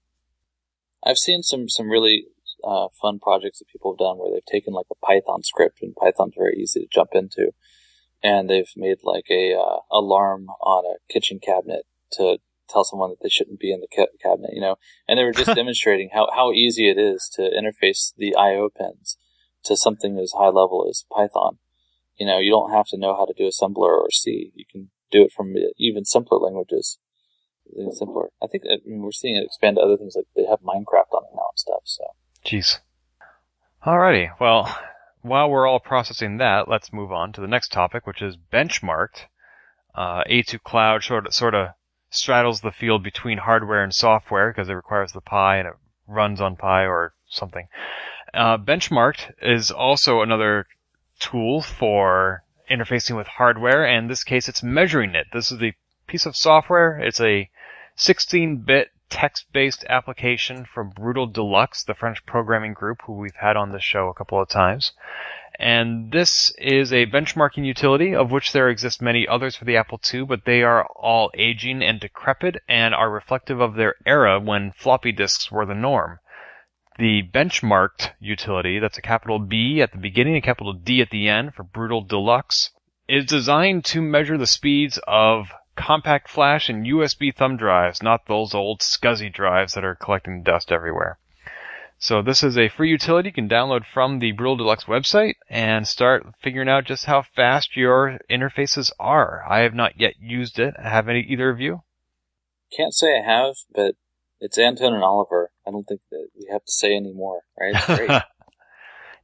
I've 1.03 1.17
seen 1.17 1.43
some 1.43 1.69
some 1.69 1.89
really 1.89 2.25
uh, 2.63 2.87
fun 2.99 3.19
projects 3.19 3.59
that 3.59 3.67
people 3.67 3.93
have 3.93 3.99
done 3.99 4.17
where 4.17 4.31
they've 4.31 4.45
taken 4.45 4.73
like 4.73 4.87
a 4.91 5.05
Python 5.05 5.43
script, 5.43 5.79
and 5.81 5.95
Python's 5.95 6.33
very 6.35 6.57
easy 6.57 6.81
to 6.81 6.87
jump 6.87 7.11
into, 7.13 7.51
and 8.23 8.49
they've 8.49 8.71
made 8.75 8.97
like 9.03 9.25
a 9.29 9.53
uh, 9.53 9.79
alarm 9.91 10.47
on 10.61 10.83
a 10.85 11.13
kitchen 11.13 11.39
cabinet 11.39 11.85
to 12.13 12.39
tell 12.69 12.83
someone 12.83 13.11
that 13.11 13.19
they 13.21 13.29
shouldn't 13.29 13.59
be 13.59 13.71
in 13.71 13.81
the 13.81 13.87
ca- 13.93 14.13
cabinet, 14.21 14.51
you 14.53 14.61
know. 14.61 14.77
And 15.07 15.17
they 15.17 15.23
were 15.23 15.33
just 15.33 15.55
demonstrating 15.55 16.09
how 16.13 16.27
how 16.35 16.51
easy 16.51 16.89
it 16.89 16.97
is 16.97 17.29
to 17.35 17.41
interface 17.41 18.13
the 18.17 18.35
I/O 18.35 18.69
pins 18.69 19.17
to 19.65 19.75
something 19.75 20.17
as 20.17 20.33
high 20.37 20.47
level 20.47 20.85
as 20.89 21.05
Python. 21.11 21.57
You 22.17 22.25
know, 22.25 22.39
you 22.39 22.51
don't 22.51 22.71
have 22.71 22.87
to 22.87 22.97
know 22.97 23.15
how 23.15 23.25
to 23.25 23.33
do 23.35 23.49
assembler 23.49 23.99
or 23.99 24.09
C. 24.11 24.51
You 24.55 24.65
can 24.71 24.89
do 25.11 25.23
it 25.23 25.31
from 25.35 25.53
even 25.77 26.05
simpler 26.05 26.37
languages. 26.37 26.97
Even 27.75 27.91
simpler. 27.91 28.29
I 28.41 28.47
think 28.47 28.63
I 28.69 28.77
mean, 28.85 29.01
we're 29.01 29.11
seeing 29.11 29.35
it 29.35 29.45
expand 29.45 29.77
to 29.77 29.81
other 29.81 29.97
things 29.97 30.15
like 30.15 30.25
they 30.35 30.45
have 30.45 30.59
Minecraft 30.59 31.11
on 31.13 31.23
it 31.23 31.35
now 31.35 31.49
and 31.51 31.57
stuff. 31.57 31.81
So. 31.83 32.03
Jeez. 32.45 32.79
Alrighty, 33.85 34.31
well, 34.39 34.75
while 35.21 35.49
we're 35.49 35.67
all 35.67 35.79
processing 35.79 36.37
that, 36.37 36.67
let's 36.67 36.93
move 36.93 37.11
on 37.11 37.33
to 37.33 37.41
the 37.41 37.47
next 37.47 37.71
topic, 37.71 38.07
which 38.07 38.21
is 38.21 38.37
benchmarked. 38.51 39.25
Uh, 39.93 40.23
A2 40.29 40.61
Cloud 40.61 41.03
sort 41.03 41.27
of, 41.27 41.33
sort 41.33 41.53
of 41.53 41.69
straddles 42.15 42.61
the 42.61 42.71
field 42.71 43.03
between 43.03 43.39
hardware 43.39 43.83
and 43.83 43.93
software 43.93 44.51
because 44.51 44.69
it 44.69 44.73
requires 44.73 45.11
the 45.11 45.21
Pi 45.21 45.57
and 45.57 45.67
it 45.67 45.73
runs 46.07 46.41
on 46.41 46.55
Pi 46.55 46.85
or 46.85 47.13
something. 47.27 47.67
Uh, 48.33 48.57
benchmarked 48.57 49.33
is 49.41 49.71
also 49.71 50.21
another 50.21 50.67
tool 51.19 51.61
for 51.61 52.43
interfacing 52.69 53.15
with 53.15 53.27
hardware, 53.27 53.85
and 53.85 54.05
in 54.05 54.07
this 54.07 54.23
case 54.23 54.49
it's 54.49 54.63
measuring 54.63 55.15
it. 55.15 55.27
This 55.31 55.51
is 55.51 55.61
a 55.61 55.73
piece 56.07 56.25
of 56.25 56.35
software. 56.35 56.99
It's 56.99 57.21
a 57.21 57.49
16-bit 57.97 58.89
text-based 59.09 59.85
application 59.87 60.65
from 60.65 60.89
Brutal 60.89 61.27
Deluxe, 61.27 61.83
the 61.83 61.93
French 61.93 62.25
programming 62.25 62.73
group 62.73 63.01
who 63.03 63.13
we've 63.13 63.35
had 63.35 63.55
on 63.55 63.71
this 63.71 63.83
show 63.83 64.09
a 64.09 64.13
couple 64.13 64.41
of 64.41 64.49
times. 64.49 64.91
And 65.59 66.11
this 66.11 66.53
is 66.57 66.91
a 66.91 67.05
benchmarking 67.05 67.65
utility 67.65 68.13
of 68.13 68.29
which 68.29 68.51
there 68.51 68.69
exist 68.69 69.01
many 69.01 69.25
others 69.27 69.55
for 69.55 69.63
the 69.63 69.77
Apple 69.77 70.01
II, 70.13 70.25
but 70.25 70.45
they 70.45 70.63
are 70.63 70.85
all 70.85 71.31
aging 71.33 71.81
and 71.81 71.99
decrepit 71.99 72.57
and 72.67 72.93
are 72.93 73.09
reflective 73.09 73.61
of 73.61 73.75
their 73.75 73.95
era 74.05 74.39
when 74.39 74.73
floppy 74.73 75.13
disks 75.13 75.51
were 75.51 75.65
the 75.65 75.73
norm. 75.73 76.19
the 76.97 77.23
benchmarked 77.23 78.11
utility, 78.19 78.79
that's 78.79 78.97
a 78.97 79.01
capital 79.01 79.39
B 79.39 79.81
at 79.81 79.91
the 79.91 79.97
beginning, 79.97 80.35
a 80.35 80.41
capital 80.41 80.73
D 80.73 81.01
at 81.01 81.09
the 81.09 81.27
end 81.27 81.53
for 81.53 81.63
Brutal 81.63 82.01
Deluxe, 82.01 82.71
is 83.07 83.25
designed 83.25 83.85
to 83.85 84.01
measure 84.01 84.37
the 84.37 84.47
speeds 84.47 84.99
of 85.07 85.51
compact 85.75 86.29
flash 86.29 86.69
and 86.69 86.85
USB 86.85 87.35
thumb 87.35 87.57
drives, 87.57 88.01
not 88.01 88.27
those 88.27 88.53
old 88.53 88.79
SCSI 88.79 89.33
drives 89.33 89.73
that 89.73 89.83
are 89.83 89.95
collecting 89.95 90.41
dust 90.43 90.71
everywhere. 90.71 91.17
So 92.05 92.21
this 92.21 92.43
is 92.43 92.55
a 92.55 92.69
free 92.69 92.91
utility 92.91 93.29
you 93.29 93.33
can 93.33 93.49
download 93.49 93.81
from 93.91 94.19
the 94.19 94.31
Brutal 94.31 94.57
Deluxe 94.57 94.83
website 94.83 95.37
and 95.49 95.87
start 95.87 96.23
figuring 96.39 96.69
out 96.69 96.85
just 96.85 97.05
how 97.05 97.23
fast 97.35 97.75
your 97.75 98.19
interfaces 98.29 98.91
are. 98.99 99.43
I 99.49 99.61
have 99.61 99.73
not 99.73 99.99
yet 99.99 100.13
used 100.19 100.59
it. 100.59 100.75
Have 100.79 101.09
any 101.09 101.21
either 101.21 101.49
of 101.49 101.59
you? 101.59 101.81
Can't 102.77 102.93
say 102.93 103.07
I 103.17 103.27
have, 103.27 103.55
but 103.73 103.95
it's 104.39 104.59
Anton 104.59 104.93
and 104.93 105.03
Olivier. 105.03 105.47
I 105.65 105.71
don't 105.71 105.85
think 105.85 106.01
that 106.11 106.27
we 106.37 106.47
have 106.51 106.63
to 106.63 106.71
say 106.71 106.95
any 106.95 107.11
more, 107.11 107.41
right? 107.59 108.21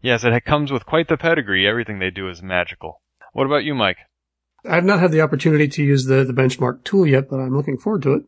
Yes, 0.01 0.23
it 0.23 0.45
comes 0.45 0.71
with 0.71 0.87
quite 0.87 1.07
the 1.07 1.17
pedigree. 1.17 1.67
Everything 1.67 1.99
they 1.99 2.09
do 2.09 2.27
is 2.27 2.41
magical. 2.41 3.03
What 3.33 3.45
about 3.45 3.63
you, 3.63 3.75
Mike? 3.75 3.97
I've 4.67 4.83
not 4.83 4.99
had 4.99 5.11
the 5.11 5.21
opportunity 5.21 5.67
to 5.67 5.83
use 5.83 6.05
the, 6.05 6.23
the 6.23 6.33
benchmark 6.33 6.83
tool 6.83 7.05
yet, 7.05 7.29
but 7.29 7.35
I'm 7.35 7.55
looking 7.55 7.77
forward 7.77 8.01
to 8.01 8.13
it. 8.13 8.23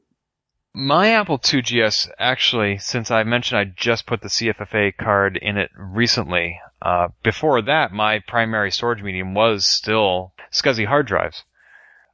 My 0.75 1.11
Apple 1.11 1.37
IIgs, 1.37 2.09
actually, 2.17 2.79
since 2.79 3.11
I 3.11 3.21
mentioned 3.21 3.59
I 3.59 3.65
just 3.65 4.07
put 4.07 4.21
the 4.21 4.27
CFFA 4.27 4.97
card 4.97 5.37
in 5.37 5.55
it 5.55 5.69
recently, 5.77 6.59
uh, 6.81 7.09
before 7.21 7.61
that, 7.61 7.91
my 7.91 8.17
primary 8.17 8.71
storage 8.71 9.03
medium 9.03 9.35
was 9.35 9.67
still 9.67 10.33
SCSI 10.51 10.87
hard 10.87 11.05
drives. 11.05 11.43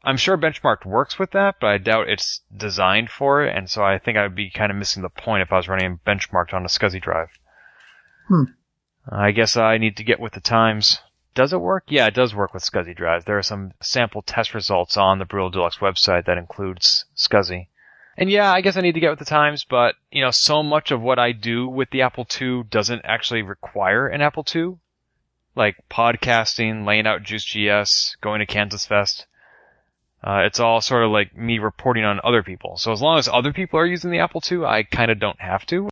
I'm 0.04 0.18
sure 0.18 0.38
Benchmark 0.38 0.86
works 0.86 1.18
with 1.18 1.32
that, 1.32 1.56
but 1.62 1.68
I 1.68 1.78
doubt 1.78 2.10
it's 2.10 2.42
designed 2.56 3.10
for 3.10 3.46
it, 3.46 3.56
and 3.56 3.70
so 3.70 3.82
I 3.82 3.98
think 3.98 4.18
I 4.18 4.24
would 4.24 4.36
be 4.36 4.50
kind 4.50 4.72
of 4.72 4.78
missing 4.78 5.04
the 5.04 5.10
point 5.10 5.42
if 5.42 5.54
I 5.54 5.58
was 5.58 5.70
running 5.70 6.02
Benchmarked 6.06 6.54
on 6.54 6.64
a 6.64 6.68
SCSI 6.68 7.02
drive. 7.02 7.30
Hmm. 8.28 8.44
I 9.10 9.32
guess 9.32 9.56
I 9.56 9.78
need 9.78 9.96
to 9.96 10.04
get 10.04 10.20
with 10.20 10.34
the 10.34 10.42
times. 10.42 11.00
Does 11.34 11.54
it 11.54 11.62
work? 11.62 11.86
Yeah, 11.88 12.08
it 12.08 12.14
does 12.14 12.36
work 12.36 12.54
with 12.54 12.64
SCSI 12.64 12.94
drives. 12.94 13.24
There 13.24 13.38
are 13.38 13.44
some 13.44 13.72
sample 13.80 14.22
test 14.22 14.54
results 14.54 14.98
on 14.98 15.18
the 15.18 15.26
Brutal 15.26 15.50
Deluxe 15.50 15.78
website 15.78 16.26
that 16.26 16.38
includes 16.38 17.06
SCSI. 17.16 17.69
And 18.20 18.30
yeah, 18.30 18.52
I 18.52 18.60
guess 18.60 18.76
I 18.76 18.82
need 18.82 18.96
to 18.96 19.00
get 19.00 19.12
with 19.12 19.20
the 19.20 19.24
times, 19.24 19.64
but 19.64 19.96
you 20.12 20.22
know, 20.22 20.30
so 20.30 20.62
much 20.62 20.92
of 20.92 21.02
what 21.02 21.18
I 21.18 21.32
do 21.32 21.70
with 21.70 21.90
the 21.92 22.02
Apple 22.02 22.28
II 22.40 22.64
doesn't 22.70 23.04
actually 23.06 23.44
require 23.44 24.10
an 24.10 24.22
Apple 24.22 24.46
II. 24.54 24.76
Like 25.56 25.78
podcasting, 25.90 26.86
laying 26.86 27.08
out 27.08 27.24
JuiceGS, 27.24 28.20
going 28.20 28.40
to 28.40 28.46
Kansas 28.46 28.86
Fest. 28.86 29.26
Uh, 30.22 30.42
it's 30.46 30.60
all 30.60 30.82
sort 30.82 31.06
of 31.06 31.12
like 31.12 31.34
me 31.34 31.60
reporting 31.60 32.04
on 32.04 32.20
other 32.22 32.44
people. 32.44 32.76
So 32.76 32.92
as 32.92 33.02
long 33.02 33.18
as 33.18 33.30
other 33.30 33.54
people 33.54 33.80
are 33.80 33.86
using 33.86 34.12
the 34.12 34.20
Apple 34.20 34.44
II, 34.52 34.66
I 34.66 34.84
kind 34.84 35.12
of 35.12 35.20
don't 35.22 35.40
have 35.40 35.66
to. 35.68 35.88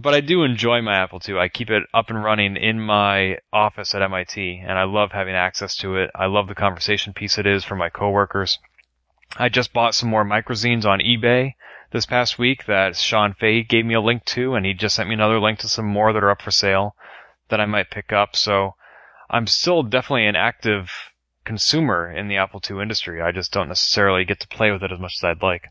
But 0.00 0.14
I 0.14 0.22
do 0.22 0.44
enjoy 0.44 0.80
my 0.80 0.94
Apple 0.96 1.20
II. 1.28 1.38
I 1.38 1.48
keep 1.48 1.68
it 1.68 1.82
up 1.92 2.08
and 2.08 2.24
running 2.24 2.56
in 2.56 2.80
my 2.80 3.36
office 3.52 3.94
at 3.94 4.00
MIT, 4.00 4.62
and 4.66 4.78
I 4.78 4.84
love 4.84 5.12
having 5.12 5.34
access 5.34 5.76
to 5.76 5.96
it. 5.96 6.10
I 6.14 6.24
love 6.24 6.48
the 6.48 6.54
conversation 6.54 7.12
piece 7.12 7.36
it 7.36 7.46
is 7.46 7.64
for 7.64 7.76
my 7.76 7.90
coworkers. 7.90 8.58
I 9.36 9.50
just 9.50 9.74
bought 9.74 9.94
some 9.94 10.08
more 10.08 10.24
microzines 10.24 10.86
on 10.86 11.00
eBay 11.00 11.52
this 11.92 12.06
past 12.06 12.38
week 12.38 12.66
that 12.66 12.96
Sean 12.96 13.34
Fahey 13.34 13.62
gave 13.62 13.84
me 13.84 13.94
a 13.94 14.00
link 14.00 14.24
to, 14.26 14.54
and 14.54 14.66
he 14.66 14.74
just 14.74 14.96
sent 14.96 15.08
me 15.08 15.14
another 15.14 15.40
link 15.40 15.58
to 15.60 15.68
some 15.68 15.86
more 15.86 16.12
that 16.12 16.22
are 16.22 16.30
up 16.30 16.42
for 16.42 16.50
sale 16.50 16.94
that 17.48 17.60
I 17.60 17.66
might 17.66 17.90
pick 17.90 18.12
up. 18.12 18.36
So 18.36 18.74
I'm 19.30 19.46
still 19.46 19.82
definitely 19.82 20.26
an 20.26 20.36
active 20.36 20.90
consumer 21.44 22.12
in 22.12 22.28
the 22.28 22.36
Apple 22.36 22.60
II 22.68 22.82
industry. 22.82 23.22
I 23.22 23.32
just 23.32 23.52
don't 23.52 23.68
necessarily 23.68 24.24
get 24.24 24.40
to 24.40 24.48
play 24.48 24.70
with 24.70 24.82
it 24.82 24.92
as 24.92 24.98
much 24.98 25.14
as 25.18 25.24
I'd 25.24 25.42
like. 25.42 25.68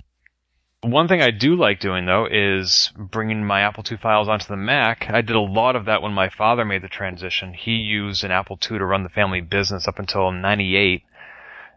One 0.81 1.07
thing 1.07 1.21
I 1.21 1.31
do 1.31 1.55
like 1.55 1.79
doing 1.79 2.05
though 2.05 2.27
is 2.29 2.91
bringing 2.95 3.43
my 3.43 3.61
Apple 3.61 3.83
II 3.89 3.97
files 3.97 4.29
onto 4.29 4.47
the 4.47 4.55
Mac. 4.55 5.09
I 5.09 5.21
did 5.21 5.35
a 5.35 5.41
lot 5.41 5.75
of 5.75 5.85
that 5.85 6.01
when 6.01 6.13
my 6.13 6.29
father 6.29 6.63
made 6.63 6.83
the 6.83 6.87
transition. 6.87 7.53
He 7.53 7.71
used 7.71 8.23
an 8.23 8.31
Apple 8.31 8.59
II 8.61 8.77
to 8.77 8.85
run 8.85 9.03
the 9.03 9.09
family 9.09 9.41
business 9.41 9.87
up 9.87 9.99
until 9.99 10.31
98 10.31 11.01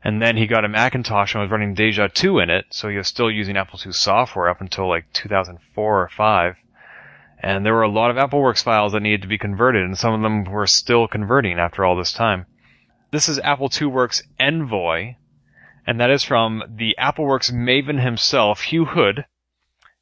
and 0.05 0.23
then 0.23 0.37
he 0.37 0.47
got 0.47 0.65
a 0.65 0.69
Macintosh 0.69 1.35
and 1.35 1.43
was 1.43 1.51
running 1.51 1.75
Deja 1.75 2.09
2 2.09 2.39
in 2.39 2.51
it, 2.51 2.67
so 2.71 2.89
he 2.89 2.97
was 2.97 3.09
still 3.09 3.31
using 3.31 3.57
Apple 3.57 3.81
II 3.85 3.93
software 3.93 4.49
up 4.49 4.61
until 4.61 4.89
like 4.89 5.13
2004 5.13 6.03
or 6.03 6.09
5. 6.09 6.57
And 7.41 7.65
there 7.65 7.75
were 7.75 7.83
a 7.83 7.89
lot 7.89 8.11
of 8.11 8.17
AppleWorks 8.17 8.63
files 8.63 8.93
that 8.93 9.01
needed 9.01 9.23
to 9.23 9.29
be 9.29 9.39
converted, 9.39 9.85
and 9.85 9.99
some 9.99 10.15
of 10.15 10.23
them 10.23 10.45
were 10.45 10.67
still 10.67 11.07
converting 11.09 11.59
after 11.59 11.85
all 11.85 11.97
this 11.97 12.13
time. 12.13 12.47
This 13.11 13.29
is 13.29 13.39
Apple 13.41 13.71
II 13.81 13.89
Works 13.89 14.23
Envoy, 14.39 15.15
and 15.87 16.01
that 16.01 16.11
is 16.11 16.23
from 16.23 16.63
the 16.69 16.95
AppleWorks 16.99 17.53
maven 17.53 18.03
himself, 18.03 18.63
Hugh 18.63 18.87
Hood, 18.87 19.25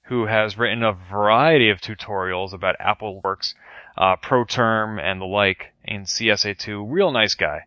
who 0.05 0.27
has 0.27 0.59
written 0.59 0.82
a 0.82 0.93
variety 0.93 1.68
of 1.70 1.81
tutorials 1.81 2.52
about 2.52 2.77
AppleWorks, 2.78 3.55
uh, 3.97 4.16
ProTerm, 4.16 5.01
and 5.01 5.20
the 5.20 5.27
like 5.27 5.73
in 5.85 6.02
CSA2. 6.02 6.85
Real 6.89 7.12
nice 7.12 7.35
guy. 7.35 7.62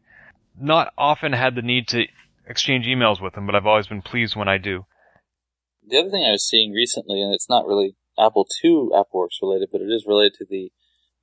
Not 0.59 0.93
often 0.97 1.33
had 1.33 1.55
the 1.55 1.61
need 1.61 1.87
to 1.89 2.07
exchange 2.49 2.85
emails 2.87 3.21
with 3.21 3.35
him, 3.35 3.45
but 3.45 3.55
I've 3.55 3.67
always 3.67 3.87
been 3.87 4.01
pleased 4.01 4.35
when 4.35 4.49
I 4.49 4.57
do. 4.57 4.85
The 5.87 5.97
other 5.99 6.09
thing 6.09 6.25
I 6.27 6.31
was 6.31 6.47
seeing 6.47 6.71
recently, 6.71 7.21
and 7.21 7.33
it's 7.33 7.49
not 7.49 7.65
really 7.65 7.95
Apple 8.17 8.47
II 8.63 8.89
AppleWorks 8.91 9.41
related, 9.41 9.69
but 9.71 9.81
it 9.81 9.91
is 9.91 10.05
related 10.07 10.33
to 10.39 10.45
the 10.49 10.71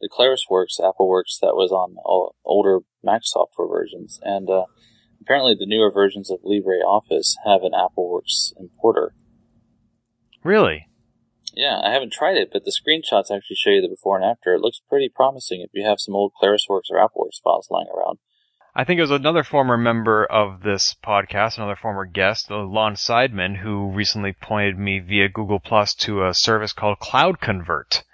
the 0.00 0.10
ClarisWorks 0.10 0.78
AppleWorks 0.78 1.40
that 1.40 1.56
was 1.56 1.72
on 1.72 1.96
older 2.44 2.80
Mac 3.02 3.22
software 3.24 3.68
versions, 3.68 4.20
and 4.22 4.50
uh, 4.50 4.64
apparently 5.20 5.54
the 5.58 5.66
newer 5.66 5.90
versions 5.90 6.30
of 6.30 6.40
LibreOffice 6.42 7.36
have 7.46 7.62
an 7.62 7.72
AppleWorks 7.72 8.52
importer. 8.58 9.14
Really? 10.44 10.86
Yeah, 11.54 11.80
I 11.82 11.90
haven't 11.92 12.12
tried 12.12 12.36
it, 12.36 12.50
but 12.52 12.64
the 12.64 12.72
screenshots 12.72 13.34
actually 13.34 13.56
show 13.56 13.70
you 13.70 13.80
the 13.80 13.88
before 13.88 14.16
and 14.16 14.24
after. 14.24 14.52
It 14.52 14.60
looks 14.60 14.82
pretty 14.86 15.08
promising 15.08 15.62
if 15.62 15.70
you 15.72 15.86
have 15.86 15.98
some 15.98 16.14
old 16.14 16.32
ClarisWorks 16.40 16.90
or 16.90 16.98
AppleWorks 16.98 17.40
files 17.42 17.68
lying 17.70 17.88
around. 17.88 18.18
I 18.78 18.84
think 18.84 18.98
it 18.98 19.04
was 19.04 19.10
another 19.10 19.42
former 19.42 19.78
member 19.78 20.26
of 20.26 20.62
this 20.62 20.94
podcast, 21.02 21.56
another 21.56 21.76
former 21.76 22.04
guest, 22.04 22.50
Lon 22.50 22.94
Seidman, 22.94 23.60
who 23.62 23.90
recently 23.90 24.34
pointed 24.34 24.78
me 24.78 24.98
via 24.98 25.30
Google 25.30 25.60
Plus 25.60 25.94
to 25.94 26.26
a 26.26 26.34
service 26.34 26.74
called 26.74 26.98
Cloud 26.98 27.40
Convert. 27.40 28.04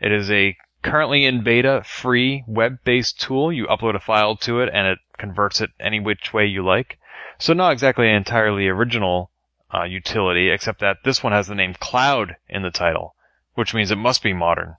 It 0.00 0.10
is 0.10 0.30
a 0.30 0.56
currently 0.80 1.26
in 1.26 1.42
beta, 1.42 1.82
free, 1.84 2.42
web-based 2.46 3.20
tool. 3.20 3.52
You 3.52 3.66
upload 3.66 3.96
a 3.96 4.00
file 4.00 4.34
to 4.36 4.60
it 4.60 4.70
and 4.72 4.86
it 4.86 4.98
converts 5.18 5.60
it 5.60 5.72
any 5.78 6.00
which 6.00 6.32
way 6.32 6.46
you 6.46 6.64
like. 6.64 6.98
So 7.36 7.52
not 7.52 7.72
exactly 7.72 8.08
an 8.08 8.16
entirely 8.16 8.66
original 8.66 9.30
uh, 9.74 9.84
utility, 9.84 10.48
except 10.48 10.80
that 10.80 11.04
this 11.04 11.22
one 11.22 11.34
has 11.34 11.48
the 11.48 11.54
name 11.54 11.74
Cloud 11.78 12.36
in 12.48 12.62
the 12.62 12.70
title, 12.70 13.14
which 13.56 13.74
means 13.74 13.90
it 13.90 13.96
must 13.96 14.22
be 14.22 14.32
modern. 14.32 14.76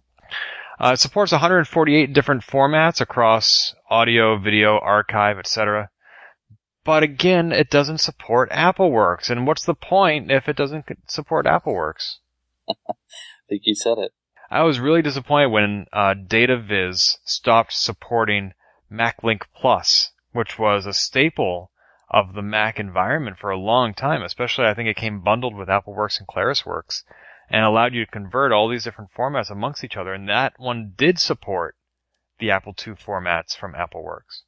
Uh, 0.80 0.91
it 0.93 0.99
supports 0.99 1.34
148 1.34 2.14
different 2.14 2.41
formats 2.41 3.01
across 3.01 3.76
audio, 3.89 4.38
video, 4.38 4.80
archive, 4.80 5.38
etc. 5.38 5.89
But 6.85 7.03
again, 7.03 7.51
it 7.51 7.69
doesn't 7.69 7.97
support 7.99 8.49
AppleWorks. 8.51 9.30
And 9.30 9.45
what's 9.45 9.65
the 9.65 9.76
point 9.76 10.31
if 10.31 10.47
it 10.47 10.56
doesn't 10.56 10.85
support 11.07 11.45
AppleWorks? 11.45 12.15
I 12.69 12.93
think 13.49 13.64
you 13.65 13.76
said 13.76 13.97
it. 13.97 14.14
I 14.49 14.64
was 14.64 14.80
really 14.80 15.01
disappointed 15.01 15.51
when 15.51 15.85
uh, 15.91 16.15
DataViz 16.15 17.18
stopped 17.26 17.73
supporting 17.73 18.53
MacLink 18.91 19.43
Plus, 19.53 20.11
which 20.31 20.57
was 20.57 20.85
a 20.85 20.93
staple 20.93 21.72
of 22.10 22.34
the 22.34 22.41
Mac 22.41 22.80
environment 22.80 23.38
for 23.38 23.51
a 23.51 23.60
long 23.60 23.93
time. 23.93 24.23
Especially, 24.23 24.65
I 24.65 24.73
think 24.73 24.88
it 24.88 24.95
came 24.95 25.22
bundled 25.22 25.56
with 25.56 25.68
AppleWorks 25.68 26.19
and 26.19 26.27
ClarisWorks 26.27 27.03
and 27.49 27.65
allowed 27.65 27.93
you 27.93 28.05
to 28.05 28.11
convert 28.11 28.51
all 28.51 28.69
these 28.69 28.84
different 28.84 29.11
formats 29.17 29.49
amongst 29.49 29.84
each 29.84 29.97
other. 29.97 30.13
And 30.13 30.30
that 30.30 30.53
one 30.57 30.93
did 30.95 31.19
support 31.19 31.76
the 32.39 32.51
Apple 32.51 32.76
II 32.85 32.93
formats 32.93 33.55
from 33.57 33.73
AppleWorks. 33.73 34.43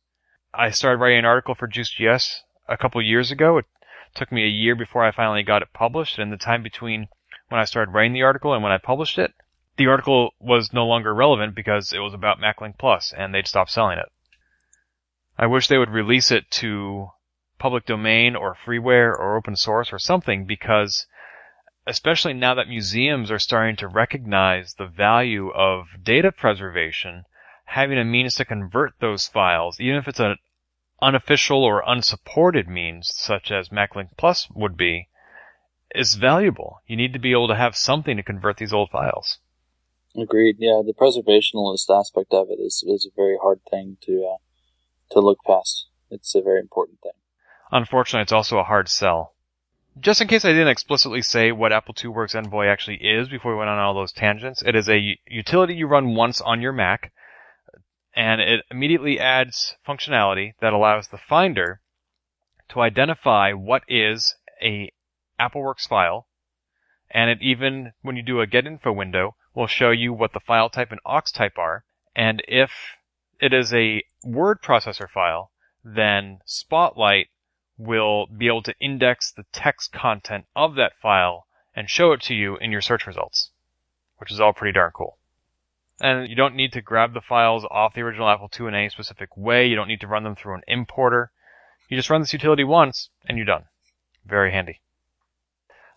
I 0.54 0.70
started 0.70 1.00
writing 1.00 1.20
an 1.20 1.26
article 1.26 1.56
for 1.56 1.68
JuiceGS 1.68 2.42
a 2.68 2.78
couple 2.78 3.02
years 3.02 3.32
ago. 3.32 3.58
It 3.58 3.66
took 4.14 4.32
me 4.32 4.44
a 4.44 4.48
year 4.48 4.76
before 4.76 5.04
I 5.04 5.12
finally 5.12 5.44
got 5.44 5.62
it 5.62 5.74
published. 5.74 6.20
And 6.20 6.32
the 6.32 6.38
time 6.38 6.64
between 6.64 7.08
when 7.50 7.60
I 7.60 7.66
started 7.66 7.92
writing 7.92 8.14
the 8.14 8.24
article 8.24 8.54
and 8.54 8.64
when 8.64 8.72
I 8.72 8.78
published 8.78 9.18
it, 9.18 9.34
the 9.78 9.88
article 9.88 10.32
was 10.40 10.74
no 10.74 10.86
longer 10.86 11.14
relevant 11.14 11.56
because 11.56 11.94
it 11.94 12.00
was 12.00 12.14
about 12.14 12.40
MacLink 12.40 12.78
Plus 12.78 13.14
and 13.18 13.34
they'd 13.34 13.48
stopped 13.48 13.72
selling 13.72 13.98
it. 13.98 14.12
I 15.38 15.48
wish 15.48 15.68
they 15.68 15.78
would 15.78 15.90
release 15.90 16.30
it 16.32 16.52
to 16.52 17.10
public 17.58 17.86
domain 17.86 18.36
or 18.36 18.56
freeware 18.56 19.12
or 19.12 19.38
open 19.38 19.56
source 19.56 19.94
or 19.94 20.00
something 20.00 20.46
because 20.46 21.08
especially 21.88 22.34
now 22.34 22.54
that 22.56 22.68
museums 22.68 23.32
are 23.32 23.40
starting 23.40 23.76
to 23.78 23.88
recognize 23.88 24.76
the 24.76 24.86
value 24.86 25.50
of 25.50 25.86
data 26.04 26.32
preservation, 26.32 27.24
having 27.66 27.98
a 27.98 28.06
means 28.06 28.36
to 28.36 28.46
convert 28.46 28.94
those 29.00 29.28
files, 29.28 29.80
even 29.80 29.98
if 29.98 30.08
it's 30.08 30.20
an 30.20 30.38
unofficial 31.02 31.64
or 31.64 31.84
unsupported 31.86 32.68
means, 32.68 33.12
such 33.14 33.52
as 33.52 33.70
MacLink 33.70 34.10
Plus 34.18 34.48
would 34.54 34.78
be, 34.78 35.08
is 35.96 36.16
valuable. 36.16 36.82
You 36.86 36.96
need 36.96 37.14
to 37.14 37.20
be 37.20 37.32
able 37.32 37.48
to 37.48 37.56
have 37.56 37.76
something 37.76 38.18
to 38.18 38.24
convert 38.24 38.58
these 38.58 38.74
old 38.74 38.90
files. 38.92 39.40
Agreed. 40.16 40.58
Yeah, 40.60 40.82
the 40.86 40.94
preservationalist 40.94 41.90
aspect 41.90 42.34
of 42.34 42.50
it 42.50 42.60
is 42.60 42.84
is 42.86 43.06
a 43.06 43.16
very 43.16 43.38
hard 43.42 43.62
thing 43.70 43.98
to 44.04 44.34
uh, 44.34 44.38
to 45.12 45.20
look 45.20 45.40
past. 45.46 45.88
It's 46.10 46.36
a 46.36 46.42
very 46.42 46.60
important 46.60 47.00
thing. 47.02 47.14
Unfortunately, 47.72 48.24
it's 48.24 48.34
also 48.34 48.58
a 48.58 48.64
hard 48.64 48.90
sell. 48.90 49.36
Just 50.00 50.22
in 50.22 50.28
case 50.28 50.46
I 50.46 50.50
didn't 50.50 50.70
explicitly 50.70 51.22
say 51.22 51.52
what 51.52 51.74
Apple 51.74 51.96
II 52.02 52.12
Works 52.12 52.36
Envoy 52.36 52.68
actually 52.68 52.98
is 52.98 53.28
before 53.28 53.52
we 53.52 53.58
went 53.58 53.70
on 53.70 53.80
all 53.80 53.94
those 53.94 54.12
tangents, 54.12 54.62
it 54.62 54.76
is 54.76 54.90
a 54.90 55.18
utility 55.28 55.76
you 55.76 55.88
run 55.88 56.16
once 56.16 56.40
on 56.42 56.62
your 56.62 56.72
Mac, 56.72 57.12
and 58.16 58.42
it 58.42 58.66
immediately 58.72 59.20
adds 59.20 59.76
functionality 59.88 60.54
that 60.62 60.74
allows 60.74 61.08
the 61.08 61.18
Finder 61.18 61.82
to 62.70 62.82
identify 62.82 63.52
what 63.52 63.84
is 63.88 64.36
a 64.62 64.92
AppleWorks 65.40 65.88
file, 65.88 66.28
and 67.10 67.30
it 67.30 67.40
even, 67.42 67.94
when 68.02 68.16
you 68.16 68.24
do 68.24 68.40
a 68.40 68.48
get 68.48 68.66
info 68.66 68.92
window, 68.92 69.36
will 69.54 69.68
show 69.68 69.92
you 69.92 70.14
what 70.14 70.34
the 70.34 70.40
file 70.40 70.70
type 70.70 70.92
and 70.92 71.02
aux 71.06 71.22
type 71.34 71.58
are, 71.58 71.84
and 72.16 72.42
if 72.48 72.72
it 73.40 73.54
is 73.54 73.74
a 73.74 74.04
word 74.24 74.62
processor 74.62 75.10
file, 75.10 75.52
then 75.84 76.40
Spotlight 76.46 77.28
will 77.82 78.28
be 78.28 78.48
able 78.48 78.62
to 78.62 78.76
index 78.80 79.32
the 79.32 79.46
text 79.52 79.92
content 79.92 80.46
of 80.56 80.76
that 80.76 80.94
file 81.02 81.48
and 81.76 81.90
show 81.90 82.12
it 82.12 82.22
to 82.22 82.36
you 82.36 82.56
in 82.58 82.72
your 82.72 82.82
search 82.82 83.08
results, 83.08 83.50
which 84.18 84.32
is 84.32 84.40
all 84.40 84.54
pretty 84.54 84.74
darn 84.74 84.92
cool. 84.92 85.18
And 86.00 86.30
you 86.30 86.36
don't 86.36 86.56
need 86.56 86.74
to 86.74 86.82
grab 86.82 87.14
the 87.14 87.22
files 87.22 87.66
off 87.70 87.94
the 87.94 88.02
original 88.02 88.30
Apple 88.30 88.50
II 88.60 88.68
in 88.68 88.76
any 88.76 88.90
specific 88.90 89.36
way. 89.36 89.68
You 89.68 89.76
don't 89.76 89.88
need 89.88 90.02
to 90.02 90.08
run 90.08 90.24
them 90.24 90.36
through 90.36 90.56
an 90.56 90.62
importer. 90.68 91.32
You 91.90 91.98
just 91.98 92.10
run 92.10 92.22
this 92.22 92.34
utility 92.34 92.64
once 92.64 93.10
and 93.26 93.38
you're 93.38 93.46
done. 93.46 93.66
Very 94.26 94.52
handy. 94.52 94.80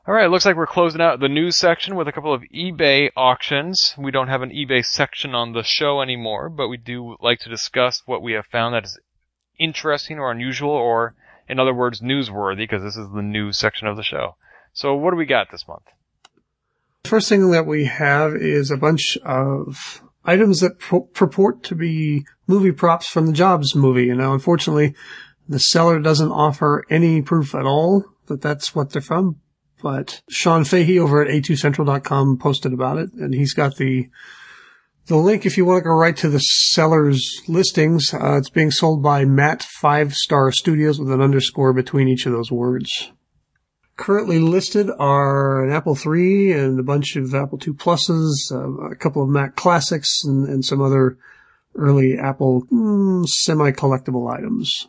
Alright, 0.07 0.31
looks 0.31 0.45
like 0.45 0.57
we're 0.57 0.67
closing 0.67 1.01
out 1.01 1.21
the 1.21 1.29
news 1.29 1.57
section 1.57 1.97
with 1.97 2.09
a 2.09 2.13
couple 2.13 2.33
of 2.33 2.43
eBay 2.55 3.11
auctions. 3.17 3.95
We 3.97 4.11
don't 4.11 4.29
have 4.29 4.43
an 4.43 4.51
eBay 4.51 4.85
section 4.85 5.35
on 5.35 5.53
the 5.53 5.63
show 5.63 6.03
anymore, 6.03 6.51
but 6.51 6.69
we 6.69 6.77
do 6.77 7.17
like 7.21 7.41
to 7.41 7.49
discuss 7.49 8.03
what 8.05 8.23
we 8.23 8.33
have 8.33 8.47
found 8.47 8.75
that 8.75 8.85
is 8.85 8.99
interesting 9.59 10.19
or 10.19 10.31
unusual 10.31 10.71
or 10.71 11.15
in 11.49 11.61
other 11.61 11.75
words, 11.75 12.01
newsworthy, 12.01 12.59
because 12.59 12.83
this 12.83 12.97
is 12.97 13.11
the 13.13 13.23
news 13.23 13.59
section 13.59 13.87
of 13.87 13.97
the 13.97 14.03
show. 14.03 14.37
So 14.73 14.95
what 14.95 15.11
do 15.11 15.17
we 15.17 15.27
got 15.27 15.51
this 15.51 15.69
month? 15.69 15.85
First 17.05 17.29
thing 17.29 17.51
that 17.51 17.67
we 17.67 17.85
have 17.85 18.35
is 18.35 18.71
a 18.71 18.77
bunch 18.77 19.19
of 19.25 20.03
items 20.25 20.61
that 20.61 20.79
purport 20.79 21.63
to 21.65 21.75
be 21.75 22.25
movie 22.47 22.73
props 22.73 23.07
from 23.07 23.27
the 23.27 23.33
Jobs 23.33 23.75
movie. 23.75 24.09
And 24.09 24.19
now, 24.19 24.33
unfortunately, 24.33 24.95
the 25.49 25.59
seller 25.59 26.01
doesn't 26.01 26.33
offer 26.33 26.85
any 26.89 27.21
proof 27.21 27.55
at 27.55 27.67
all 27.67 28.05
that 28.27 28.41
that's 28.41 28.75
what 28.75 28.91
they're 28.91 29.03
from. 29.03 29.41
But 29.83 30.23
Sean 30.31 30.65
Fahey 30.65 30.99
over 30.99 31.23
at 31.23 31.29
a2central.com 31.29 32.39
posted 32.39 32.73
about 32.73 32.97
it, 32.97 33.13
and 33.13 33.35
he's 33.35 33.53
got 33.53 33.77
the 33.77 34.09
the 35.07 35.17
link, 35.17 35.45
if 35.45 35.57
you 35.57 35.65
want 35.65 35.79
to 35.79 35.89
go 35.89 35.95
right 35.95 36.17
to 36.17 36.29
the 36.29 36.39
seller's 36.39 37.43
listings, 37.47 38.15
uh, 38.15 38.37
it's 38.39 38.49
being 38.49 38.71
sold 38.71 39.03
by 39.03 39.25
Matt 39.25 39.63
Five 39.63 40.15
Star 40.15 40.51
Studios 40.51 40.99
with 40.99 41.11
an 41.11 41.21
underscore 41.21 41.73
between 41.73 42.09
each 42.09 42.25
of 42.27 42.33
those 42.33 42.51
words. 42.51 43.13
Currently 43.97 44.39
listed 44.39 44.91
are 44.99 45.63
an 45.63 45.73
Apple 45.73 45.97
III 45.97 46.53
and 46.53 46.81
a 46.81 46.83
bunch 46.83 47.17
of 47.17 47.35
Apple 47.35 47.61
II 47.65 47.75
Pluses, 47.75 48.33
uh, 48.51 48.91
a 48.91 48.97
couple 48.97 49.23
of 49.23 49.29
Mac 49.29 49.57
Classics, 49.57 50.23
and, 50.25 50.49
and 50.49 50.65
some 50.65 50.81
other 50.81 51.19
early 51.77 52.17
Apple 52.19 52.63
mm, 52.73 53.27
semi-collectible 53.27 54.33
items. 54.33 54.89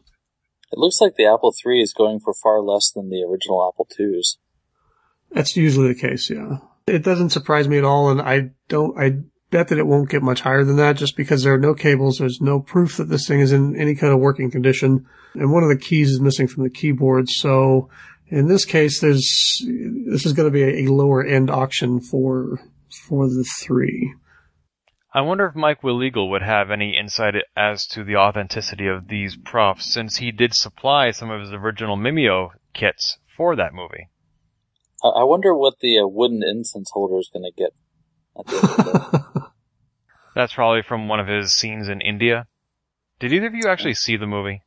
It 0.71 0.79
looks 0.79 0.99
like 1.01 1.15
the 1.17 1.25
Apple 1.25 1.53
III 1.65 1.81
is 1.81 1.93
going 1.93 2.19
for 2.19 2.33
far 2.41 2.61
less 2.61 2.91
than 2.93 3.09
the 3.09 3.23
original 3.29 3.69
Apple 3.71 3.87
IIs. 3.99 4.37
That's 5.31 5.55
usually 5.55 5.89
the 5.89 5.99
case, 5.99 6.29
yeah. 6.29 6.57
It 6.87 7.03
doesn't 7.03 7.31
surprise 7.31 7.67
me 7.67 7.77
at 7.77 7.83
all, 7.83 8.09
and 8.09 8.21
I 8.21 8.51
don't, 8.69 8.97
I 8.99 9.23
bet 9.55 9.69
that 9.69 9.77
it 9.77 9.87
won't 9.87 10.09
get 10.09 10.21
much 10.21 10.41
higher 10.41 10.65
than 10.65 10.75
that 10.75 10.97
just 10.97 11.15
because 11.15 11.43
there 11.43 11.53
are 11.53 11.57
no 11.57 11.73
cables. 11.73 12.17
There's 12.17 12.41
no 12.41 12.59
proof 12.59 12.97
that 12.97 13.07
this 13.07 13.25
thing 13.25 13.39
is 13.39 13.53
in 13.53 13.79
any 13.79 13.95
kind 13.95 14.11
of 14.11 14.19
working 14.19 14.51
condition. 14.51 15.07
And 15.33 15.53
one 15.53 15.63
of 15.63 15.69
the 15.69 15.77
keys 15.77 16.11
is 16.11 16.19
missing 16.19 16.47
from 16.47 16.63
the 16.63 16.69
keyboard. 16.69 17.29
So 17.29 17.89
in 18.27 18.49
this 18.49 18.65
case, 18.65 18.99
there's, 18.99 19.25
this 20.07 20.25
is 20.25 20.33
going 20.33 20.51
to 20.51 20.53
be 20.53 20.63
a, 20.63 20.83
a 20.83 20.91
lower 20.91 21.23
end 21.23 21.49
auction 21.49 22.01
for, 22.01 22.59
for 23.07 23.29
the 23.29 23.45
three. 23.63 24.13
I 25.13 25.21
wonder 25.21 25.45
if 25.45 25.55
Mike 25.55 25.81
Willegal 25.81 26.29
would 26.31 26.41
have 26.41 26.69
any 26.69 26.97
insight 26.99 27.35
as 27.55 27.87
to 27.91 28.03
the 28.03 28.17
authenticity 28.17 28.87
of 28.87 29.07
these 29.07 29.37
props 29.37 29.93
since 29.93 30.17
he 30.17 30.33
did 30.33 30.53
supply 30.53 31.11
some 31.11 31.31
of 31.31 31.39
his 31.39 31.53
original 31.53 31.95
Mimeo 31.95 32.49
kits 32.73 33.19
for 33.37 33.55
that 33.55 33.73
movie. 33.73 34.09
I 35.01 35.23
wonder 35.23 35.55
what 35.55 35.75
the 35.79 35.99
uh, 35.99 36.07
wooden 36.07 36.41
incense 36.43 36.89
holder 36.91 37.19
is 37.19 37.29
going 37.31 37.43
to 37.43 37.55
get 37.55 37.71
That's 40.35 40.53
probably 40.53 40.81
from 40.81 41.07
one 41.07 41.19
of 41.19 41.27
his 41.27 41.53
scenes 41.53 41.87
in 41.87 42.01
India. 42.01 42.47
Did 43.19 43.31
either 43.31 43.47
of 43.47 43.55
you 43.55 43.67
actually 43.67 43.93
see 43.93 44.17
the 44.17 44.27
movie? 44.27 44.61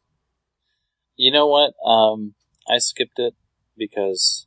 You 1.16 1.31
know 1.31 1.47
what? 1.47 1.74
Um, 1.86 2.35
I 2.70 2.78
skipped 2.78 3.19
it 3.19 3.35
because 3.77 4.47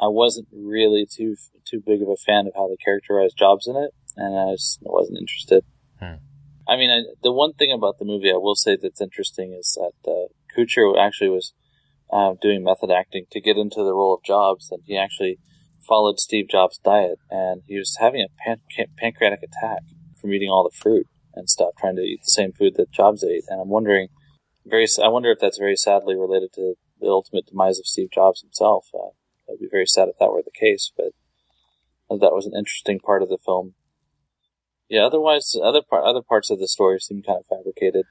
I 0.00 0.08
wasn't 0.08 0.48
really 0.52 1.06
too 1.06 1.36
too 1.64 1.82
big 1.84 2.00
of 2.02 2.08
a 2.08 2.16
fan 2.16 2.46
of 2.46 2.54
how 2.54 2.68
they 2.68 2.76
characterized 2.76 3.36
Jobs 3.36 3.66
in 3.66 3.76
it, 3.76 3.90
and 4.16 4.36
I 4.36 4.52
just 4.52 4.78
wasn't 4.82 5.18
interested. 5.18 5.64
Hmm. 6.00 6.24
I 6.66 6.76
mean, 6.76 6.90
I, 6.90 7.02
the 7.22 7.32
one 7.32 7.52
thing 7.52 7.72
about 7.72 7.98
the 7.98 8.04
movie 8.04 8.30
I 8.30 8.36
will 8.36 8.54
say 8.54 8.76
that's 8.80 9.00
interesting 9.00 9.52
is 9.52 9.76
that 9.78 10.10
uh, 10.10 10.28
Kutcher 10.56 10.98
actually 10.98 11.30
was 11.30 11.52
uh, 12.12 12.34
doing 12.40 12.64
method 12.64 12.90
acting 12.90 13.26
to 13.32 13.40
get 13.40 13.56
into 13.56 13.82
the 13.82 13.92
role 13.92 14.14
of 14.14 14.24
Jobs, 14.24 14.70
and 14.70 14.82
he 14.86 14.96
actually 14.96 15.38
followed 15.86 16.18
Steve 16.18 16.48
Jobs' 16.48 16.78
diet, 16.78 17.18
and 17.30 17.62
he 17.66 17.78
was 17.78 17.96
having 18.00 18.20
a 18.20 18.28
pan- 18.42 18.62
pancreatic 18.96 19.40
attack 19.42 19.82
from 20.20 20.32
eating 20.32 20.48
all 20.48 20.62
the 20.62 20.76
fruit 20.76 21.06
and 21.34 21.48
stuff, 21.48 21.70
trying 21.78 21.96
to 21.96 22.02
eat 22.02 22.20
the 22.22 22.30
same 22.30 22.52
food 22.52 22.74
that 22.76 22.90
Jobs 22.90 23.24
ate. 23.24 23.44
And 23.48 23.60
I'm 23.60 23.68
wondering, 23.68 24.08
very, 24.66 24.86
I 25.02 25.08
wonder 25.08 25.30
if 25.30 25.38
that's 25.40 25.58
very 25.58 25.76
sadly 25.76 26.14
related 26.14 26.52
to 26.54 26.74
the 27.00 27.08
ultimate 27.08 27.46
demise 27.46 27.78
of 27.78 27.86
Steve 27.86 28.10
Jobs 28.12 28.40
himself. 28.40 28.86
Uh, 28.94 29.10
I'd 29.50 29.58
be 29.58 29.68
very 29.70 29.86
sad 29.86 30.08
if 30.08 30.18
that 30.18 30.30
were 30.30 30.42
the 30.44 30.50
case, 30.58 30.92
but 30.96 31.12
that 32.08 32.34
was 32.34 32.46
an 32.46 32.52
interesting 32.56 33.00
part 33.00 33.22
of 33.22 33.28
the 33.28 33.38
film. 33.44 33.74
Yeah, 34.88 35.06
otherwise, 35.06 35.54
other 35.62 35.80
part, 35.82 36.04
other 36.04 36.22
parts 36.22 36.50
of 36.50 36.58
the 36.58 36.68
story 36.68 36.98
seem 37.00 37.22
kind 37.22 37.38
of 37.38 37.46
fabricated. 37.46 38.04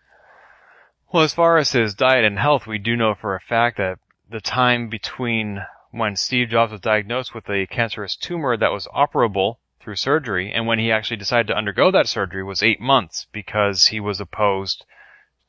Well, 1.14 1.23
as 1.23 1.34
far 1.34 1.57
as 1.57 1.72
his 1.72 1.93
diet 1.93 2.26
and 2.26 2.39
health, 2.39 2.65
we 2.65 2.80
do 2.80 2.95
know 2.95 3.14
for 3.14 3.35
a 3.35 3.39
fact 3.39 3.77
that 3.77 3.99
the 4.30 4.41
time 4.41 4.89
between 4.89 5.60
when 5.91 6.15
Steve 6.15 6.49
Jobs 6.49 6.72
was 6.72 6.81
diagnosed 6.81 7.35
with 7.35 7.49
a 7.49 7.68
cancerous 7.68 8.15
tumor 8.15 8.57
that 8.57 8.72
was 8.72 8.88
operable 8.88 9.57
through 9.80 9.95
surgery, 9.95 10.51
and 10.51 10.68
when 10.68 10.80
he 10.80 10.91
actually 10.91 11.18
decided 11.18 11.47
to 11.47 11.57
undergo 11.57 11.91
that 11.91 12.07
surgery 12.07 12.43
was 12.43 12.63
eight 12.63 12.80
months 12.80 13.27
because 13.31 13.88
he 13.88 13.99
was 13.99 14.19
opposed 14.19 14.85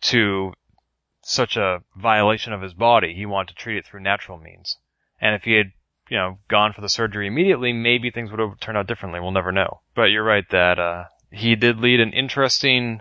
to 0.01 0.53
such 1.23 1.57
a 1.57 1.83
violation 1.97 2.53
of 2.53 2.63
his 2.63 2.75
body. 2.75 3.15
He 3.15 3.27
wanted 3.27 3.49
to 3.49 3.63
treat 3.63 3.77
it 3.77 3.87
through 3.87 4.01
natural 4.01 4.39
means. 4.39 4.79
And 5.21 5.35
if 5.35 5.45
he 5.45 5.53
had, 5.53 5.73
you 6.09 6.17
know, 6.17 6.39
gone 6.49 6.73
for 6.73 6.81
the 6.81 6.89
surgery 6.89 7.27
immediately, 7.29 7.73
maybe 7.73 8.11
things 8.11 8.31
would 8.31 8.41
have 8.41 8.59
turned 8.59 8.77
out 8.77 8.89
differently. 8.89 9.21
We'll 9.21 9.31
never 9.31 9.53
know. 9.53 9.81
But 9.95 10.11
you're 10.11 10.25
right 10.25 10.49
that, 10.51 10.79
uh, 10.79 11.05
he 11.31 11.55
did 11.55 11.79
lead 11.79 12.01
an 12.01 12.13
interesting 12.13 13.01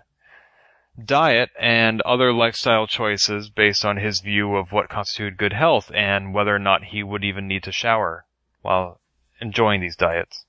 diet 1.04 1.50
and 1.60 2.02
other 2.02 2.34
lifestyle 2.34 2.88
choices 2.88 3.50
based 3.50 3.86
on 3.86 3.98
his 3.98 4.20
view 4.20 4.56
of 4.56 4.72
what 4.72 4.90
constituted 4.90 5.38
good 5.38 5.54
health 5.54 5.92
and 5.94 6.34
whether 6.34 6.54
or 6.54 6.60
not 6.60 6.84
he 6.86 7.04
would 7.04 7.24
even 7.24 7.48
need 7.48 7.64
to 7.64 7.72
shower 7.72 8.26
while 8.62 9.00
enjoying 9.40 9.82
these 9.82 9.96
diets. 9.96 10.46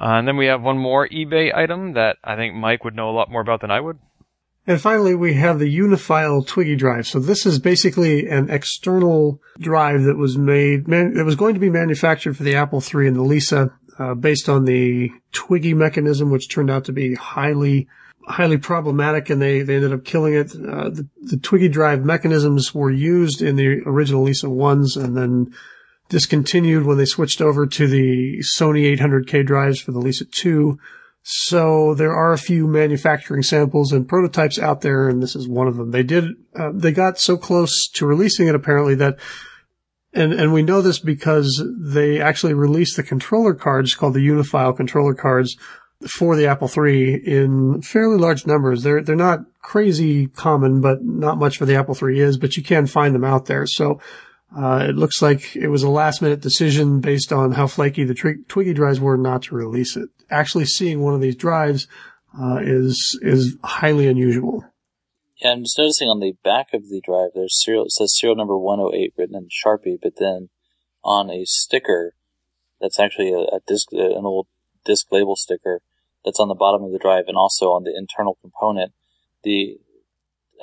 Uh, 0.00 0.18
and 0.18 0.26
then 0.26 0.36
we 0.36 0.46
have 0.46 0.62
one 0.62 0.78
more 0.78 1.08
eBay 1.08 1.54
item 1.54 1.92
that 1.92 2.16
I 2.24 2.36
think 2.36 2.54
Mike 2.54 2.84
would 2.84 2.96
know 2.96 3.10
a 3.10 3.12
lot 3.12 3.30
more 3.30 3.40
about 3.40 3.60
than 3.60 3.70
I 3.70 3.80
would. 3.80 3.98
And 4.66 4.80
finally, 4.80 5.14
we 5.14 5.34
have 5.34 5.58
the 5.58 5.78
Unifile 5.78 6.46
Twiggy 6.46 6.74
drive. 6.74 7.06
So 7.06 7.20
this 7.20 7.44
is 7.44 7.58
basically 7.58 8.26
an 8.26 8.48
external 8.48 9.40
drive 9.58 10.04
that 10.04 10.16
was 10.16 10.38
made, 10.38 10.88
man, 10.88 11.14
that 11.14 11.24
was 11.24 11.36
going 11.36 11.52
to 11.52 11.60
be 11.60 11.68
manufactured 11.68 12.36
for 12.36 12.44
the 12.44 12.54
Apple 12.54 12.82
III 12.82 13.08
and 13.08 13.16
the 13.16 13.22
Lisa, 13.22 13.72
uh, 13.98 14.14
based 14.14 14.48
on 14.48 14.64
the 14.64 15.10
Twiggy 15.32 15.74
mechanism, 15.74 16.30
which 16.30 16.48
turned 16.48 16.70
out 16.70 16.84
to 16.84 16.92
be 16.92 17.14
highly 17.14 17.88
highly 18.26 18.56
problematic 18.56 19.28
and 19.28 19.40
they, 19.40 19.60
they 19.60 19.76
ended 19.76 19.92
up 19.92 20.04
killing 20.04 20.34
it. 20.34 20.50
Uh, 20.54 20.88
the, 20.88 21.06
the 21.22 21.36
Twiggy 21.36 21.68
drive 21.68 22.04
mechanisms 22.04 22.74
were 22.74 22.90
used 22.90 23.42
in 23.42 23.56
the 23.56 23.82
original 23.86 24.22
Lisa 24.22 24.46
1s 24.46 24.96
and 24.96 25.16
then 25.16 25.54
discontinued 26.08 26.86
when 26.86 26.96
they 26.96 27.04
switched 27.04 27.40
over 27.40 27.66
to 27.66 27.86
the 27.86 28.42
Sony 28.58 28.96
800K 28.96 29.44
drives 29.44 29.80
for 29.80 29.92
the 29.92 29.98
Lisa 29.98 30.24
2. 30.24 30.78
So 31.22 31.94
there 31.94 32.14
are 32.14 32.32
a 32.32 32.38
few 32.38 32.66
manufacturing 32.66 33.42
samples 33.42 33.92
and 33.92 34.06
prototypes 34.08 34.58
out 34.58 34.82
there, 34.82 35.08
and 35.08 35.22
this 35.22 35.34
is 35.34 35.48
one 35.48 35.66
of 35.66 35.76
them. 35.76 35.90
They 35.90 36.02
did, 36.02 36.26
uh, 36.54 36.70
they 36.74 36.92
got 36.92 37.18
so 37.18 37.38
close 37.38 37.88
to 37.94 38.06
releasing 38.06 38.46
it 38.46 38.54
apparently 38.54 38.94
that, 38.96 39.18
and, 40.14 40.32
and 40.32 40.52
we 40.52 40.62
know 40.62 40.80
this 40.80 40.98
because 40.98 41.62
they 41.76 42.20
actually 42.20 42.54
released 42.54 42.96
the 42.96 43.02
controller 43.02 43.54
cards 43.54 43.94
called 43.94 44.14
the 44.14 44.26
Unifile 44.26 44.76
controller 44.76 45.14
cards 45.14 45.56
for 46.06 46.36
the 46.36 46.46
Apple 46.46 46.70
III 46.74 47.26
in 47.26 47.82
fairly 47.82 48.16
large 48.16 48.46
numbers. 48.46 48.82
They're 48.82 49.02
they're 49.02 49.16
not 49.16 49.40
crazy 49.60 50.28
common, 50.28 50.80
but 50.80 51.02
not 51.02 51.38
much 51.38 51.58
for 51.58 51.66
the 51.66 51.76
Apple 51.76 51.96
III 52.00 52.20
is. 52.20 52.38
But 52.38 52.56
you 52.56 52.62
can 52.62 52.86
find 52.86 53.14
them 53.14 53.24
out 53.24 53.46
there. 53.46 53.66
So 53.66 54.00
uh, 54.56 54.86
it 54.88 54.96
looks 54.96 55.20
like 55.20 55.56
it 55.56 55.68
was 55.68 55.82
a 55.82 55.90
last 55.90 56.22
minute 56.22 56.40
decision 56.40 57.00
based 57.00 57.32
on 57.32 57.52
how 57.52 57.66
flaky 57.66 58.04
the 58.04 58.14
tw- 58.14 58.48
Twiggy 58.48 58.74
drives 58.74 59.00
were 59.00 59.16
not 59.16 59.42
to 59.42 59.54
release 59.54 59.96
it. 59.96 60.10
Actually, 60.30 60.66
seeing 60.66 61.00
one 61.00 61.14
of 61.14 61.20
these 61.20 61.36
drives 61.36 61.88
uh, 62.40 62.58
is 62.62 63.18
is 63.22 63.56
highly 63.64 64.06
unusual. 64.06 64.64
I'm 65.44 65.64
just 65.64 65.78
noticing 65.78 66.08
on 66.08 66.20
the 66.20 66.34
back 66.42 66.68
of 66.72 66.88
the 66.88 67.02
drive 67.04 67.30
there's 67.34 67.62
serial 67.62 67.84
it 67.84 67.92
says 67.92 68.18
serial 68.18 68.36
number 68.36 68.56
108 68.56 69.12
written 69.16 69.36
in 69.36 69.48
Sharpie, 69.48 69.98
but 70.00 70.16
then 70.18 70.48
on 71.04 71.30
a 71.30 71.44
sticker 71.44 72.14
that's 72.80 72.98
actually 72.98 73.32
a, 73.32 73.38
a 73.38 73.60
disc, 73.66 73.88
an 73.92 74.24
old 74.24 74.46
disc 74.84 75.06
label 75.10 75.36
sticker 75.36 75.80
that's 76.24 76.40
on 76.40 76.48
the 76.48 76.54
bottom 76.54 76.82
of 76.82 76.92
the 76.92 76.98
drive 76.98 77.24
and 77.28 77.36
also 77.36 77.66
on 77.66 77.84
the 77.84 77.94
internal 77.96 78.38
component. 78.40 78.92
The 79.42 79.78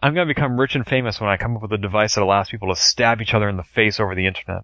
I'm 0.00 0.14
gonna 0.14 0.26
become 0.26 0.58
rich 0.58 0.76
and 0.76 0.86
famous 0.86 1.20
when 1.20 1.28
I 1.28 1.36
come 1.36 1.56
up 1.56 1.62
with 1.62 1.72
a 1.72 1.78
device 1.78 2.14
that 2.14 2.22
allows 2.22 2.50
people 2.50 2.72
to 2.72 2.80
stab 2.80 3.20
each 3.20 3.34
other 3.34 3.48
in 3.48 3.56
the 3.56 3.64
face 3.64 3.98
over 3.98 4.14
the 4.14 4.26
internet. 4.26 4.56